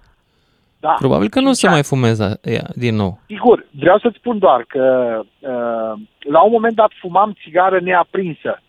Da. 0.80 0.96
Probabil 1.00 1.30
că 1.30 1.40
nu 1.40 1.50
o 1.50 1.54
să 1.54 1.70
mai 1.70 1.84
fumezi 1.84 2.24
a- 2.24 2.38
ea, 2.44 2.68
din 2.76 2.96
nou. 2.96 3.20
Sigur, 3.28 3.66
vreau 3.80 4.00
să-ți 4.00 4.18
spun 4.18 4.38
doar 4.40 4.64
că 4.68 5.20
uh, 5.40 6.00
la 6.20 6.42
un 6.44 6.52
moment 6.52 6.76
dat 6.76 6.92
fumam 7.00 7.36
țigară 7.44 7.80
neaprinsă. 7.80 8.62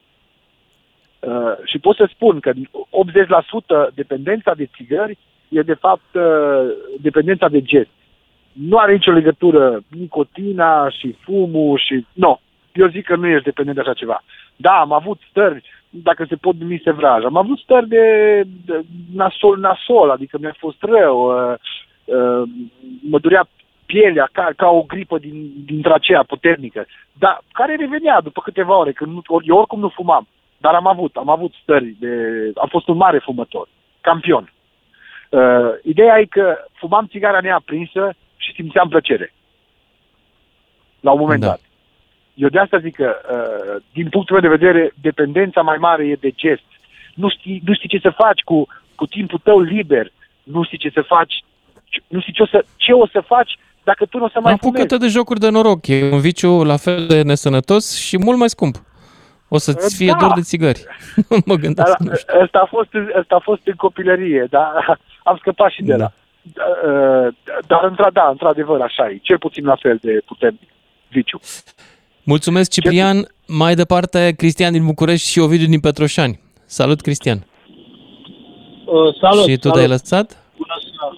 Uh, 1.21 1.53
și 1.65 1.79
pot 1.79 1.97
să 1.97 2.09
spun 2.15 2.41
că 2.41 2.53
80% 2.53 2.57
dependența 3.95 4.55
de 4.55 4.69
țigări 4.77 5.19
e 5.49 5.61
de 5.63 5.75
fapt 5.75 6.15
uh, 6.15 6.23
dependența 7.01 7.49
de 7.49 7.63
gest. 7.63 7.89
Nu 8.67 8.77
are 8.77 8.93
nicio 8.93 9.11
legătură 9.11 9.81
nicotina 9.89 10.91
și 10.91 11.17
fumul 11.21 11.79
și... 11.79 12.07
Nu, 12.13 12.41
eu 12.73 12.89
zic 12.89 13.05
că 13.05 13.17
nu 13.17 13.27
ești 13.27 13.45
dependent 13.45 13.77
de 13.77 13.83
așa 13.83 13.93
ceva. 13.93 14.23
Da, 14.57 14.73
am 14.73 14.93
avut 14.93 15.19
stări, 15.31 15.63
dacă 15.91 16.25
se 16.29 16.37
pot 16.37 16.55
numi 16.57 16.81
sevraj, 16.85 17.25
am 17.25 17.37
avut 17.37 17.59
stări 17.59 17.89
de, 17.89 18.43
de 18.67 18.81
nasol-nasol, 19.15 20.11
adică 20.11 20.39
mi-a 20.41 20.55
fost 20.59 20.83
rău, 20.83 21.51
uh, 21.51 21.55
uh, 22.05 22.43
mă 23.11 23.19
durea 23.19 23.49
pielea 23.87 24.29
ca, 24.33 24.49
ca 24.57 24.69
o 24.69 24.83
gripă 24.83 25.19
din, 25.19 25.53
dintre 25.65 25.93
aceea 25.93 26.23
puternică, 26.23 26.87
dar 27.13 27.41
care 27.53 27.77
revenea 27.77 28.21
după 28.21 28.41
câteva 28.41 28.79
ore, 28.79 28.93
când 28.93 29.13
nu, 29.13 29.23
eu 29.43 29.57
oricum 29.57 29.81
nu 29.81 29.89
fumam, 29.89 30.29
dar 30.59 30.75
am 30.75 30.87
avut, 30.87 31.17
am 31.17 31.29
avut 31.29 31.53
stări 31.63 31.97
de... 31.99 32.13
am 32.55 32.69
fost 32.69 32.89
un 32.89 32.97
mare 32.97 33.19
fumător, 33.19 33.69
campion. 34.01 34.53
Uh, 35.31 35.71
ideea 35.83 36.19
e 36.19 36.25
că 36.25 36.57
fumam 36.73 37.07
țigara 37.11 37.41
neaprinsă 37.41 38.15
și 38.39 38.53
simțeam 38.55 38.89
plăcere. 38.89 39.33
La 41.01 41.13
un 41.13 41.19
moment 41.21 41.41
Da. 41.41 41.47
dat. 41.47 41.61
Eu 42.35 42.49
de 42.49 42.59
asta 42.59 42.79
zic 42.79 42.95
că, 42.95 43.17
uh, 43.33 43.83
din 43.93 44.09
punctul 44.09 44.41
meu 44.41 44.51
de 44.51 44.57
vedere, 44.57 44.93
dependența 45.01 45.61
mai 45.63 45.77
mare 45.77 46.07
e 46.07 46.15
de 46.21 46.31
gest. 46.31 46.63
Nu 47.15 47.29
știi, 47.29 47.63
nu 47.65 47.75
știi 47.75 47.89
ce 47.89 47.99
să 48.03 48.11
faci 48.17 48.41
cu, 48.41 48.67
cu 48.95 49.07
timpul 49.07 49.41
tău 49.43 49.61
liber, 49.61 50.13
nu 50.43 50.65
știi 50.65 50.79
ce 50.79 50.91
să 50.95 51.03
faci, 51.03 51.35
nu 52.09 52.21
știi 52.21 52.33
ce 52.33 52.43
o 52.43 52.47
să, 52.47 52.65
ce 52.77 52.93
o 52.93 53.07
să 53.07 53.21
faci 53.27 53.59
dacă 53.85 54.05
tu 54.07 54.19
nu 54.19 54.25
o 54.25 54.29
să 54.29 54.41
mai 54.43 54.57
fumezi. 54.59 54.67
Apucă-te 54.83 55.05
de 55.05 55.11
jocuri 55.11 55.41
de 55.41 55.49
noroc. 55.51 55.87
E 55.87 56.11
un 56.13 56.21
viciu 56.21 56.63
la 56.65 56.77
fel 56.77 57.07
de 57.07 57.23
nesănătos 57.23 57.99
și 58.07 58.19
mult 58.19 58.39
mai 58.39 58.49
scump. 58.49 58.77
O 59.49 59.59
să-ți 59.59 59.97
fie 59.97 60.11
Da. 60.11 60.17
dor 60.27 60.33
de 60.35 60.41
țigări. 60.41 60.85
mă 61.47 61.55
gândesc, 61.55 61.89
Dar 61.89 61.99
nu 62.09 62.15
știu. 62.17 62.41
ăsta 62.43 62.59
a 62.59 62.67
fost, 62.67 62.89
ăsta 63.19 63.35
a 63.35 63.39
fost 63.39 63.61
în 63.65 63.75
copilărie, 63.75 64.47
dar 64.51 64.99
am 65.23 65.37
scăpat 65.37 65.71
și 65.71 65.83
de 65.83 65.95
la. 65.97 66.13
Uh, 66.57 67.35
Dar, 67.67 67.91
într- 67.93 68.13
da, 68.13 68.29
într-adevăr, 68.31 68.81
așa 68.81 69.09
e. 69.11 69.19
Cel 69.23 69.39
puțin 69.39 69.65
la 69.65 69.77
fel 69.77 69.99
de 70.03 70.21
puternic. 70.27 70.69
Viciu. 71.09 71.39
Mulțumesc, 72.23 72.71
Ciprian. 72.71 73.17
Mai 73.47 73.75
departe, 73.75 74.35
Cristian 74.37 74.73
din 74.73 74.87
București 74.87 75.31
și 75.31 75.39
Ovidiu 75.39 75.67
din 75.67 75.81
Petroșani. 75.81 76.41
Salut, 76.65 77.01
Cristian. 77.01 77.47
Uh, 78.85 79.15
salut, 79.21 79.45
și 79.49 79.55
tu 79.57 79.61
salut. 79.61 79.75
te-ai 79.77 79.89
lăsat? 79.89 80.29
Bună 80.57 80.77
seara. 80.85 81.17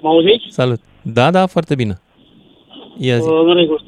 Mă 0.00 0.08
auziți? 0.08 0.44
Salut. 0.48 0.80
Da, 1.02 1.30
da, 1.30 1.46
foarte 1.46 1.74
bine. 1.74 1.94
Ia 2.98 3.18
zi. 3.18 3.28
Uh, 3.28 3.40
în 3.44 3.54
regulă. 3.54 3.80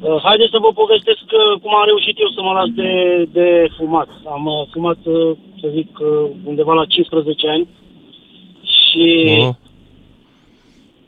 Uh, 0.00 0.20
haideți 0.22 0.50
să 0.50 0.58
vă 0.58 0.70
povestesc 0.82 1.24
uh, 1.40 1.60
cum 1.62 1.74
am 1.74 1.84
reușit 1.86 2.16
eu 2.24 2.28
să 2.36 2.40
mă 2.42 2.52
las 2.58 2.68
de, 2.82 2.92
de 3.32 3.68
fumat. 3.76 4.08
Am 4.34 4.44
uh, 4.46 4.68
fumat, 4.72 4.98
uh, 5.04 5.36
să 5.60 5.66
zic, 5.76 5.98
uh, 5.98 6.30
undeva 6.44 6.72
la 6.72 6.84
15 6.84 7.48
ani 7.48 7.68
și 8.74 9.04
Oh. 9.40 9.54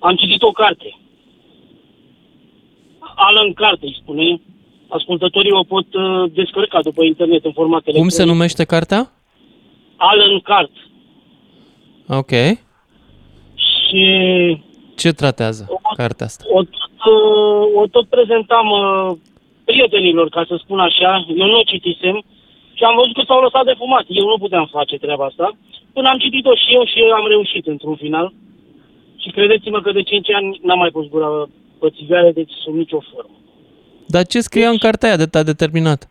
Am 0.08 0.14
citit 0.16 0.42
o 0.42 0.50
carte. 0.50 0.98
Alan 3.14 3.52
carte, 3.52 3.86
îi 3.86 3.98
spune. 4.02 4.40
Ascultătorii 4.88 5.50
o 5.52 5.62
pot 5.62 5.86
uh, 5.94 6.30
descărca 6.32 6.78
după 6.82 7.04
internet 7.04 7.44
în 7.44 7.52
format 7.52 7.82
Cum 7.82 7.92
se 7.92 7.98
electronic. 8.00 8.32
numește 8.32 8.64
cartea? 8.64 9.10
Alan 9.96 10.40
Cart. 10.40 10.70
Ok. 12.20 12.32
Și 13.76 14.04
Ce 14.96 15.12
tratează 15.12 15.62
cartea 15.96 16.26
asta? 16.26 16.44
o 16.48 16.60
tot, 16.62 16.96
uh, 17.12 17.64
o 17.82 17.86
tot 17.86 18.06
prezentam 18.08 18.66
uh, 18.70 19.10
prietenilor, 19.64 20.28
ca 20.28 20.44
să 20.48 20.54
spun 20.62 20.78
așa. 20.78 21.24
Eu 21.36 21.46
nu 21.46 21.58
o 21.58 21.62
citisem 21.72 22.16
și 22.74 22.82
am 22.84 22.94
văzut 22.98 23.14
că 23.14 23.22
s-au 23.26 23.40
lăsat 23.42 23.64
de 23.64 23.74
fumat. 23.78 24.04
Eu 24.08 24.26
nu 24.26 24.38
puteam 24.38 24.66
face 24.70 24.96
treaba 24.96 25.24
asta. 25.24 25.46
Până 25.92 26.08
am 26.08 26.18
citit-o 26.18 26.54
și 26.54 26.74
eu 26.74 26.84
și 26.84 26.98
eu 26.98 27.10
am 27.10 27.26
reușit 27.28 27.66
într-un 27.66 27.96
final. 27.96 28.32
Și 29.24 29.30
credeți-mă 29.30 29.80
că 29.80 29.92
de 29.92 30.02
5 30.02 30.30
ani 30.30 30.60
n-am 30.62 30.78
mai 30.78 30.90
pus 30.90 31.06
gura 31.08 31.48
pe 31.80 31.88
țigară, 31.96 32.30
deci 32.30 32.52
sub 32.64 32.74
nicio 32.74 33.00
formă. 33.12 33.36
Dar 34.06 34.26
ce 34.26 34.40
scria 34.40 34.68
în 34.68 34.78
cartea 34.78 35.08
aia 35.08 35.16
de 35.16 35.26
te-a 35.26 35.42
determinat? 35.42 36.08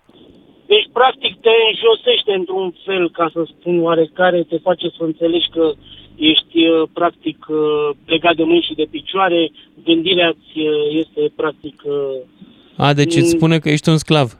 Deci, 0.65 0.88
practic, 0.94 1.34
te 1.41 1.49
înjosește 1.72 2.31
într-un 2.34 2.73
fel, 2.85 3.11
ca 3.11 3.30
să 3.34 3.41
spun 3.48 3.84
oarecare, 3.84 4.44
te 4.44 4.57
face 4.57 4.88
să 4.98 5.03
înțelegi 5.03 5.49
că 5.49 5.72
ești, 6.15 6.57
uh, 6.68 6.90
practic, 6.94 7.45
uh, 7.49 7.90
legat 8.06 8.35
de 8.35 8.44
mâini 8.44 8.65
și 8.69 8.73
de 8.73 8.88
picioare, 8.91 9.52
gândirea 9.84 10.31
ți 10.31 10.60
uh, 10.60 10.73
este, 11.02 11.31
practic... 11.35 11.81
uh, 11.85 12.85
A, 12.85 12.94
deci 12.94 13.15
îți 13.15 13.31
Mm. 13.34 13.38
spune 13.38 13.60
că 13.60 13.69
ești 13.69 13.90
un 13.90 13.98
sclav. 13.98 14.38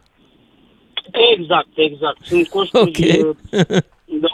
Exact, 1.38 1.68
exact. 1.76 2.26
Sunt 2.26 2.48
costuri... 2.56 2.82
Ok. 2.90 2.98
uh, 3.28 3.36
da. 4.24 4.32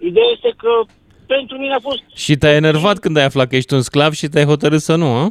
Ideea 0.00 0.26
este 0.32 0.52
că 0.56 0.70
pentru 1.26 1.58
mine 1.58 1.74
a 1.74 1.78
fost, 1.78 2.02
Și 2.14 2.36
te-ai 2.36 2.56
enervat 2.56 2.98
când 2.98 3.16
ai 3.16 3.24
aflat 3.24 3.48
că 3.48 3.56
ești 3.56 3.74
un 3.74 3.80
sclav 3.80 4.12
și 4.12 4.28
te-ai 4.28 4.44
hotărât 4.44 4.80
să 4.80 4.94
nu, 4.94 5.06
a? 5.06 5.24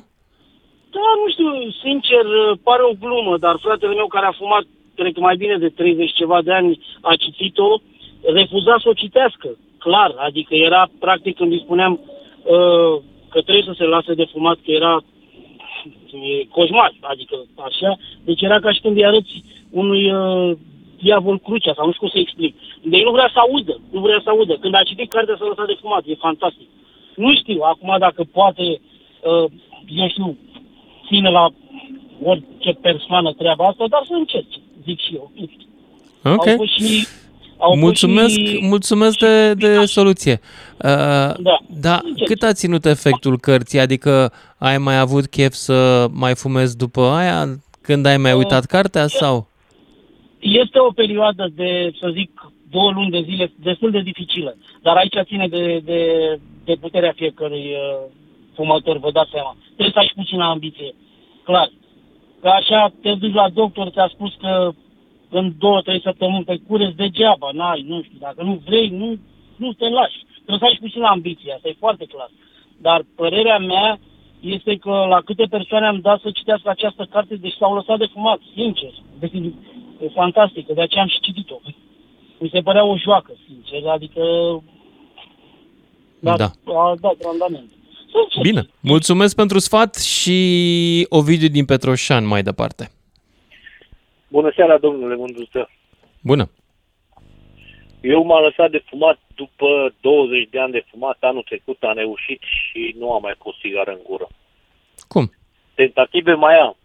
da, 0.95 1.09
nu 1.21 1.27
știu, 1.33 1.49
sincer, 1.85 2.25
uh, 2.25 2.57
pare 2.67 2.83
o 2.91 2.93
glumă, 3.03 3.37
dar 3.37 3.55
fratele 3.65 3.93
meu 3.93 4.07
care 4.07 4.25
a 4.25 4.39
fumat, 4.41 4.65
cred 4.95 5.13
că 5.13 5.19
mai 5.19 5.35
bine 5.35 5.57
de 5.57 5.69
30 5.69 6.13
ceva 6.13 6.41
de 6.41 6.53
ani, 6.53 6.79
a 7.01 7.13
citit-o, 7.15 7.69
refuza 8.39 8.75
să 8.81 8.89
o 8.89 8.99
citească, 9.01 9.47
clar. 9.77 10.11
Adică 10.27 10.53
era, 10.55 10.89
practic, 10.99 11.35
când 11.35 11.51
îi 11.51 11.63
spuneam 11.65 11.93
uh, 11.99 12.93
că 13.31 13.39
trebuie 13.41 13.69
să 13.69 13.75
se 13.77 13.83
lase 13.83 14.13
de 14.13 14.27
fumat, 14.31 14.57
că 14.65 14.71
era 14.71 15.03
e 16.21 16.45
coșmar, 16.49 16.91
adică 17.01 17.35
așa. 17.67 17.97
Deci 18.23 18.41
era 18.41 18.59
ca 18.59 18.71
și 18.71 18.81
când 18.81 18.95
îi 18.95 19.05
arăți 19.05 19.43
unui 19.69 20.11
uh, 20.11 20.51
diavol 21.05 21.37
crucea, 21.47 21.73
sau 21.75 21.85
nu 21.85 21.93
știu 21.93 22.05
cum 22.05 22.13
să 22.15 22.19
explic. 22.25 22.53
De 22.91 22.95
el 22.99 23.05
nu 23.07 23.17
vrea 23.17 23.29
să 23.33 23.39
audă, 23.45 23.75
nu 23.95 23.99
vrea 24.05 24.21
să 24.23 24.29
audă. 24.29 24.53
Când 24.61 24.73
a 24.75 24.87
citit 24.89 25.09
cartea 25.09 25.35
s-a 25.39 25.47
lăsat 25.51 25.67
de 25.71 25.81
fumat, 25.81 26.03
e 26.05 26.25
fantastic. 26.27 26.69
Nu 27.23 27.29
știu 27.39 27.59
acum 27.71 27.91
dacă 28.05 28.21
poate, 28.37 28.65
uh, 29.29 29.45
eu 30.01 30.07
știu, 30.13 30.37
ține 31.07 31.29
la 31.29 31.45
orice 32.31 32.71
persoană 32.87 33.29
treaba 33.33 33.63
asta, 33.67 33.83
dar 33.93 34.03
să 34.07 34.13
încerce, 34.13 34.57
zic 34.85 34.99
și 35.05 35.11
eu. 35.19 35.31
Nu 35.35 35.45
știu. 35.53 35.67
Ok. 36.23 36.47
Au 36.47 36.55
fost 36.55 36.73
și, 36.77 37.07
au 37.57 37.75
Mulțumesc, 37.75 38.35
fost 38.35 38.47
și, 38.47 38.59
mulțumesc 38.73 39.17
de, 39.17 39.53
de 39.53 39.85
soluție. 39.85 40.39
Uh, 40.41 40.89
Da. 41.49 41.57
da, 41.67 41.99
cât 42.25 42.41
a 42.43 42.53
ținut 42.53 42.85
efectul 42.85 43.39
cărții? 43.39 43.79
Adică 43.79 44.31
ai 44.57 44.77
mai 44.77 44.99
avut 44.99 45.25
chef 45.25 45.53
să 45.53 46.07
mai 46.11 46.35
fumezi 46.35 46.77
după 46.77 47.01
aia 47.01 47.45
când 47.81 48.05
ai 48.05 48.15
Uh, 48.15 48.21
mai 48.21 48.33
uitat 48.33 48.65
cartea 48.65 49.07
sau? 49.07 49.47
Este 50.43 50.79
o 50.79 50.91
perioadă 50.91 51.51
de, 51.55 51.91
să 51.99 52.09
zic, 52.09 52.51
două 52.71 52.91
luni 52.91 53.11
de 53.11 53.21
zile 53.21 53.51
destul 53.55 53.91
de 53.91 53.99
dificilă, 53.99 54.55
dar 54.81 54.95
aici 54.95 55.15
ține 55.23 55.47
de, 55.47 55.81
de, 55.83 55.99
de 56.65 56.75
puterea 56.79 57.11
fiecărui 57.15 57.65
uh, 57.71 58.09
fumător, 58.55 58.97
vă 58.97 59.11
dați 59.11 59.29
seama. 59.29 59.55
Trebuie 59.65 59.91
să 59.93 59.99
ai 59.99 60.07
și 60.07 60.13
puțină 60.13 60.43
ambiție, 60.43 60.93
clar. 61.43 61.69
Că 62.41 62.47
așa 62.47 62.93
te 63.01 63.13
duci 63.13 63.33
la 63.33 63.49
doctor, 63.49 63.89
ți-a 63.89 64.07
spus 64.13 64.33
că 64.39 64.71
în 65.29 65.53
două, 65.57 65.81
trei 65.81 66.01
săptămâni 66.01 66.43
te 66.43 66.55
cureți 66.67 66.95
degeaba, 66.95 67.49
n-ai, 67.53 67.85
nu 67.87 68.01
știu, 68.03 68.17
dacă 68.19 68.43
nu 68.43 68.61
vrei, 68.65 68.89
nu, 68.89 69.17
nu 69.55 69.73
te 69.73 69.89
lași. 69.89 70.23
Trebuie 70.33 70.57
să 70.59 70.65
ai 70.65 70.73
și 70.73 70.79
puțină 70.79 71.07
ambiție, 71.07 71.53
asta 71.53 71.67
e 71.67 71.75
foarte 71.79 72.05
clar. 72.05 72.29
Dar 72.81 73.05
părerea 73.15 73.57
mea 73.57 73.99
este 74.43 74.77
că 74.77 74.89
la 75.09 75.21
câte 75.25 75.45
persoane 75.49 75.85
am 75.85 75.99
dat 75.99 76.19
să 76.21 76.31
citească 76.31 76.69
această 76.69 77.07
carte, 77.11 77.35
deci 77.35 77.55
s-au 77.59 77.75
lăsat 77.75 77.97
de 77.97 78.09
fumat, 78.13 78.39
sincer. 78.53 78.93
Deci 79.19 79.31
e 80.01 80.07
fantastică, 80.13 80.73
de 80.73 80.81
aceea 80.81 81.01
am 81.01 81.07
și 81.09 81.19
citit-o. 81.19 81.59
Mi 82.39 82.49
se 82.53 82.61
părea 82.61 82.83
o 82.83 82.97
joacă, 82.97 83.31
sincer, 83.47 83.89
adică 83.89 84.21
Da. 86.19 86.33
a 86.65 86.95
dat 86.99 87.15
randament. 87.23 87.71
Bine. 88.41 88.61
Mulțumesc 88.79 89.35
pentru 89.35 89.59
sfat 89.59 89.95
și 89.95 90.35
Ovidiu 91.09 91.47
din 91.47 91.65
Petroșan 91.65 92.25
mai 92.25 92.43
departe. 92.43 92.89
Bună 94.27 94.51
seara, 94.55 94.77
domnule 94.77 95.15
Mândruță. 95.15 95.69
Bună. 96.21 96.49
Eu 98.03 98.23
m-am 98.23 98.43
lăsat 98.43 98.71
de 98.71 98.83
fumat 98.89 99.19
după 99.35 99.93
20 100.01 100.49
de 100.49 100.59
ani 100.59 100.71
de 100.71 100.85
fumat. 100.89 101.17
Anul 101.19 101.43
trecut 101.43 101.83
am 101.83 101.95
reușit 101.95 102.41
și 102.41 102.95
nu 102.97 103.13
am 103.13 103.21
mai 103.21 103.35
pus 103.37 103.59
țigară 103.59 103.91
în 103.91 103.99
gură. 104.03 104.27
Cum? 105.07 105.31
Tentative 105.75 106.33
mai 106.33 106.59
am. 106.59 106.75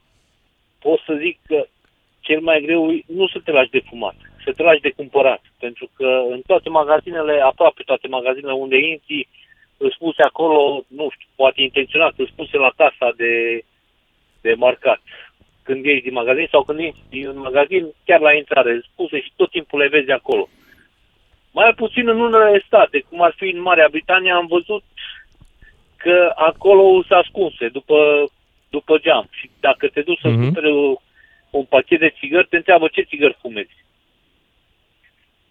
Pot 0.78 1.01
să 1.07 1.19
zic 1.20 1.39
că 1.47 1.66
cel 2.20 2.40
mai 2.40 2.61
greu 2.61 2.93
e 2.93 3.03
nu 3.07 3.27
să 3.28 3.39
te 3.45 3.51
lași 3.51 3.70
de 3.70 3.82
fumat, 3.89 4.15
să 4.45 4.53
te 4.53 4.62
lași 4.62 4.81
de 4.81 4.90
cumpărat. 4.90 5.43
Pentru 5.59 5.90
că 5.97 6.23
în 6.31 6.40
toate 6.47 6.69
magazinele, 6.69 7.40
aproape 7.40 7.82
toate 7.82 8.09
magazinele 8.09 8.53
unde 8.53 8.77
intri, 8.77 9.28
îți 9.77 9.99
puse 9.99 10.23
acolo, 10.23 10.85
nu 10.86 11.09
știu, 11.11 11.28
poate 11.35 11.62
intenționat, 11.62 12.12
îți 12.16 12.32
puse 12.36 12.57
la 12.57 12.73
casa 12.77 13.12
de, 13.16 13.65
de 14.40 14.55
marcat. 14.55 15.01
Când 15.62 15.85
ieși 15.85 16.03
din 16.03 16.12
magazin 16.12 16.49
sau 16.51 16.62
când 16.62 16.78
ieși 16.78 17.03
din 17.09 17.39
magazin, 17.39 17.93
chiar 18.05 18.20
la 18.20 18.32
intrare, 18.32 18.73
îți 18.73 18.90
puse 18.97 19.20
și 19.20 19.32
tot 19.36 19.51
timpul 19.51 19.78
le 19.78 19.89
vezi 19.89 20.11
acolo. 20.11 20.49
Mai 21.59 21.73
puțin 21.75 22.09
în 22.09 22.21
unele 22.21 22.63
state, 22.67 23.05
cum 23.09 23.23
ar 23.23 23.35
fi 23.37 23.45
în 23.45 23.61
Marea 23.61 23.89
Britanie, 23.91 24.31
am 24.31 24.47
văzut 24.47 24.83
că 25.97 26.33
acolo 26.35 26.83
sunt 26.93 27.19
ascunse 27.23 27.69
după, 27.69 28.25
după 28.71 28.99
geam. 28.99 29.27
Și 29.31 29.51
dacă 29.61 29.89
te 29.89 30.01
duci 30.03 30.19
să 30.21 30.29
Mhm. 30.29 30.41
cumpere 30.41 30.71
o- 30.73 31.01
un 31.51 31.65
pachet 31.65 31.99
de 31.99 32.15
țigări, 32.19 32.47
te 32.47 32.57
întreabă 32.57 32.89
ce 32.89 33.01
țigări 33.03 33.37
fumezi. 33.41 33.77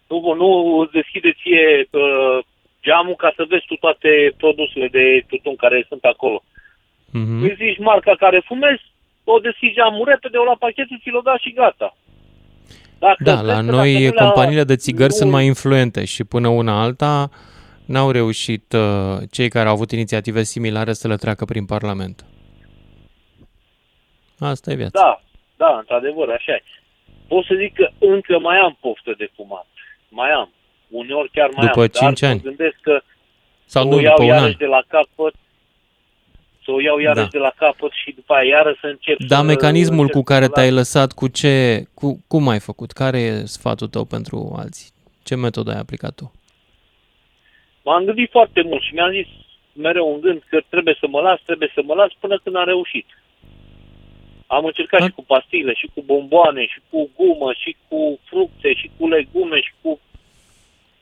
Nu, 0.09 0.33
nu 0.33 0.77
îți 0.79 0.91
deschide 0.91 1.31
ție 1.41 1.87
uh, 1.91 2.37
geamul 2.81 3.15
ca 3.15 3.33
să 3.35 3.43
vezi 3.47 3.65
tu 3.65 3.75
toate 3.75 4.33
produsele 4.37 4.87
de 4.87 5.23
tutun 5.27 5.55
care 5.55 5.85
sunt 5.87 6.03
acolo. 6.03 6.43
Mhm. 7.11 7.41
Îi 7.43 7.55
zici 7.55 7.77
marca 7.77 8.15
care 8.15 8.39
fumezi, 8.39 8.83
o 9.23 9.39
deschizi 9.39 9.73
geamul 9.73 10.05
repede, 10.07 10.37
o 10.37 10.43
la 10.43 10.55
pachetul, 10.59 10.99
ți-l 11.01 11.19
da 11.23 11.37
și 11.37 11.51
gata. 11.53 11.95
Dacă 12.99 13.23
Da, 13.23 13.33
vezi 13.35 13.45
la 13.45 13.55
că 13.55 13.61
noi 13.61 13.93
dacă 13.93 14.03
nu 14.05 14.13
le-a- 14.13 14.23
companiile 14.25 14.63
de 14.63 14.75
țigări 14.75 15.09
nu- 15.09 15.15
sunt 15.15 15.31
mai 15.31 15.45
influente 15.45 16.05
și 16.05 16.23
până 16.23 16.47
una 16.47 16.81
alta 16.81 17.29
n-au 17.85 18.11
reușit 18.11 18.73
uh, 18.73 19.17
cei 19.31 19.49
care 19.49 19.67
au 19.67 19.73
avut 19.73 19.91
inițiative 19.91 20.43
similare 20.43 20.93
să 20.93 21.07
le 21.07 21.15
treacă 21.15 21.45
prin 21.45 21.65
Parlament. 21.65 22.25
Asta 24.39 24.71
e 24.71 24.75
viața. 24.75 24.99
Da, 25.01 25.21
da, 25.57 25.77
într-adevăr, 25.77 26.29
așa 26.29 26.51
e. 26.51 26.63
Pot 27.27 27.45
să 27.45 27.53
zic 27.59 27.73
că 27.73 27.89
încă 27.99 28.39
mai 28.39 28.57
am 28.57 28.77
poftă 28.81 29.13
de 29.17 29.29
fumat. 29.35 29.67
Mai 30.09 30.29
am. 30.31 30.51
Uneori 30.89 31.29
chiar 31.31 31.49
mai 31.55 31.65
După 31.65 31.79
am. 31.79 31.87
cinci 31.87 32.19
dar 32.19 32.29
ani. 32.29 32.41
mă 32.43 32.49
gândesc 32.49 32.77
că 32.81 33.01
Sau 33.65 33.87
o 33.87 33.89
nu, 33.89 33.99
iau 34.01 34.09
după 34.15 34.21
un 34.21 34.27
iarăși 34.27 34.51
an. 34.51 34.57
de 34.57 34.65
la 34.65 34.81
capăt 34.87 35.33
să 36.67 36.73
o 36.75 36.81
iau 36.81 36.97
iarăși 36.99 37.29
Da. 37.31 37.37
de 37.37 37.43
la 37.47 37.51
capăt 37.57 37.91
și 37.91 38.11
după 38.19 38.33
aia 38.33 38.43
iară 38.55 38.77
să 38.81 38.87
încep 38.87 39.17
Dar 39.19 39.39
să 39.39 39.45
mecanismul 39.45 39.99
încerc 39.99 40.11
cu 40.17 40.23
să 40.25 40.31
care 40.33 40.45
las. 40.45 40.53
te-ai 40.53 40.71
lăsat, 40.71 41.11
cu 41.11 41.27
ce, 41.27 41.83
cu, 41.93 42.23
cum 42.27 42.47
ai 42.47 42.59
făcut? 42.59 42.91
Care 42.91 43.19
e 43.19 43.45
sfatul 43.45 43.87
tău 43.87 44.05
pentru 44.05 44.55
alții? 44.61 44.89
Ce 45.23 45.35
metodă 45.35 45.71
ai 45.71 45.79
aplicat 45.79 46.13
tu? 46.15 46.31
M-am 47.83 48.03
gândit 48.03 48.31
foarte 48.31 48.61
mult 48.61 48.81
și 48.81 48.93
mi-am 48.93 49.11
zis 49.11 49.27
mereu 49.73 50.13
un 50.13 50.19
gând 50.21 50.41
că 50.49 50.57
trebuie 50.69 50.97
să 50.99 51.07
mă 51.09 51.21
las, 51.21 51.39
trebuie 51.45 51.71
să 51.73 51.81
mă 51.85 51.93
las 51.93 52.11
până 52.19 52.39
când 52.43 52.55
am 52.55 52.65
reușit. 52.65 53.05
Am 54.47 54.65
încercat 54.65 55.01
și 55.03 55.11
cu 55.11 55.23
pastile, 55.23 55.73
și 55.73 55.87
cu 55.93 56.01
bomboane, 56.05 56.65
și 56.65 56.79
cu 56.89 57.09
gumă, 57.15 57.53
și 57.53 57.75
cu 57.87 58.19
fructe, 58.23 58.73
și 58.73 58.91
cu 58.97 59.07
legume, 59.07 59.59
și 59.61 59.73
cu... 59.81 59.99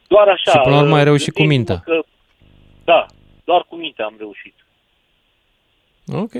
Doar 0.07 0.27
așa. 0.27 0.51
Și 0.51 0.57
până 0.63 0.75
la 0.75 0.81
urmă 0.81 0.95
ai 0.97 1.03
reușit 1.03 1.33
cu 1.33 1.39
gândindu-mă 1.41 1.73
mintea. 1.77 1.95
Că... 1.95 2.03
Da, 2.83 3.05
doar 3.43 3.65
cu 3.69 3.75
mintea 3.75 4.05
am 4.05 4.15
reușit. 4.17 4.53
Ok. 6.07 6.33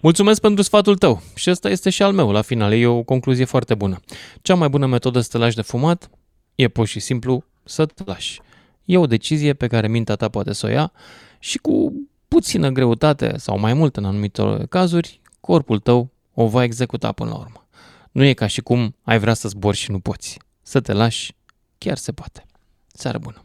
Mulțumesc 0.00 0.40
pentru 0.40 0.62
sfatul 0.62 0.96
tău. 0.96 1.22
Și 1.34 1.50
ăsta 1.50 1.70
este 1.70 1.90
și 1.90 2.02
al 2.02 2.12
meu 2.12 2.30
la 2.30 2.42
final. 2.42 2.72
E 2.72 2.86
o 2.86 3.02
concluzie 3.02 3.44
foarte 3.44 3.74
bună. 3.74 4.00
Cea 4.42 4.54
mai 4.54 4.68
bună 4.68 4.86
metodă 4.86 5.20
să 5.20 5.28
te 5.30 5.38
lași 5.38 5.56
de 5.56 5.62
fumat 5.62 6.10
e 6.54 6.68
pur 6.68 6.86
și 6.86 7.00
simplu 7.00 7.44
să 7.64 7.86
te 7.86 8.02
lași. 8.06 8.40
E 8.84 8.98
o 8.98 9.06
decizie 9.06 9.52
pe 9.52 9.66
care 9.66 9.88
mintea 9.88 10.14
ta 10.14 10.28
poate 10.28 10.52
să 10.52 10.66
o 10.66 10.68
ia 10.68 10.92
și 11.38 11.58
cu 11.58 11.92
puțină 12.28 12.70
greutate 12.70 13.38
sau 13.38 13.58
mai 13.58 13.74
mult 13.74 13.96
în 13.96 14.04
anumite 14.04 14.66
cazuri, 14.68 15.20
corpul 15.40 15.78
tău 15.78 16.10
o 16.34 16.46
va 16.48 16.62
executa 16.62 17.12
până 17.12 17.30
la 17.30 17.36
urmă. 17.36 17.66
Nu 18.10 18.24
e 18.24 18.32
ca 18.32 18.46
și 18.46 18.60
cum 18.60 18.96
ai 19.02 19.18
vrea 19.18 19.34
să 19.34 19.48
zbori 19.48 19.76
și 19.76 19.90
nu 19.90 19.98
poți. 19.98 20.38
Să 20.62 20.80
te 20.80 20.92
lași 20.92 21.34
chiar 21.78 21.96
se 21.96 22.12
poate. 22.12 22.46
Seară 22.86 23.18
bună! 23.18 23.44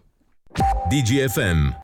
DGFM 0.89 1.75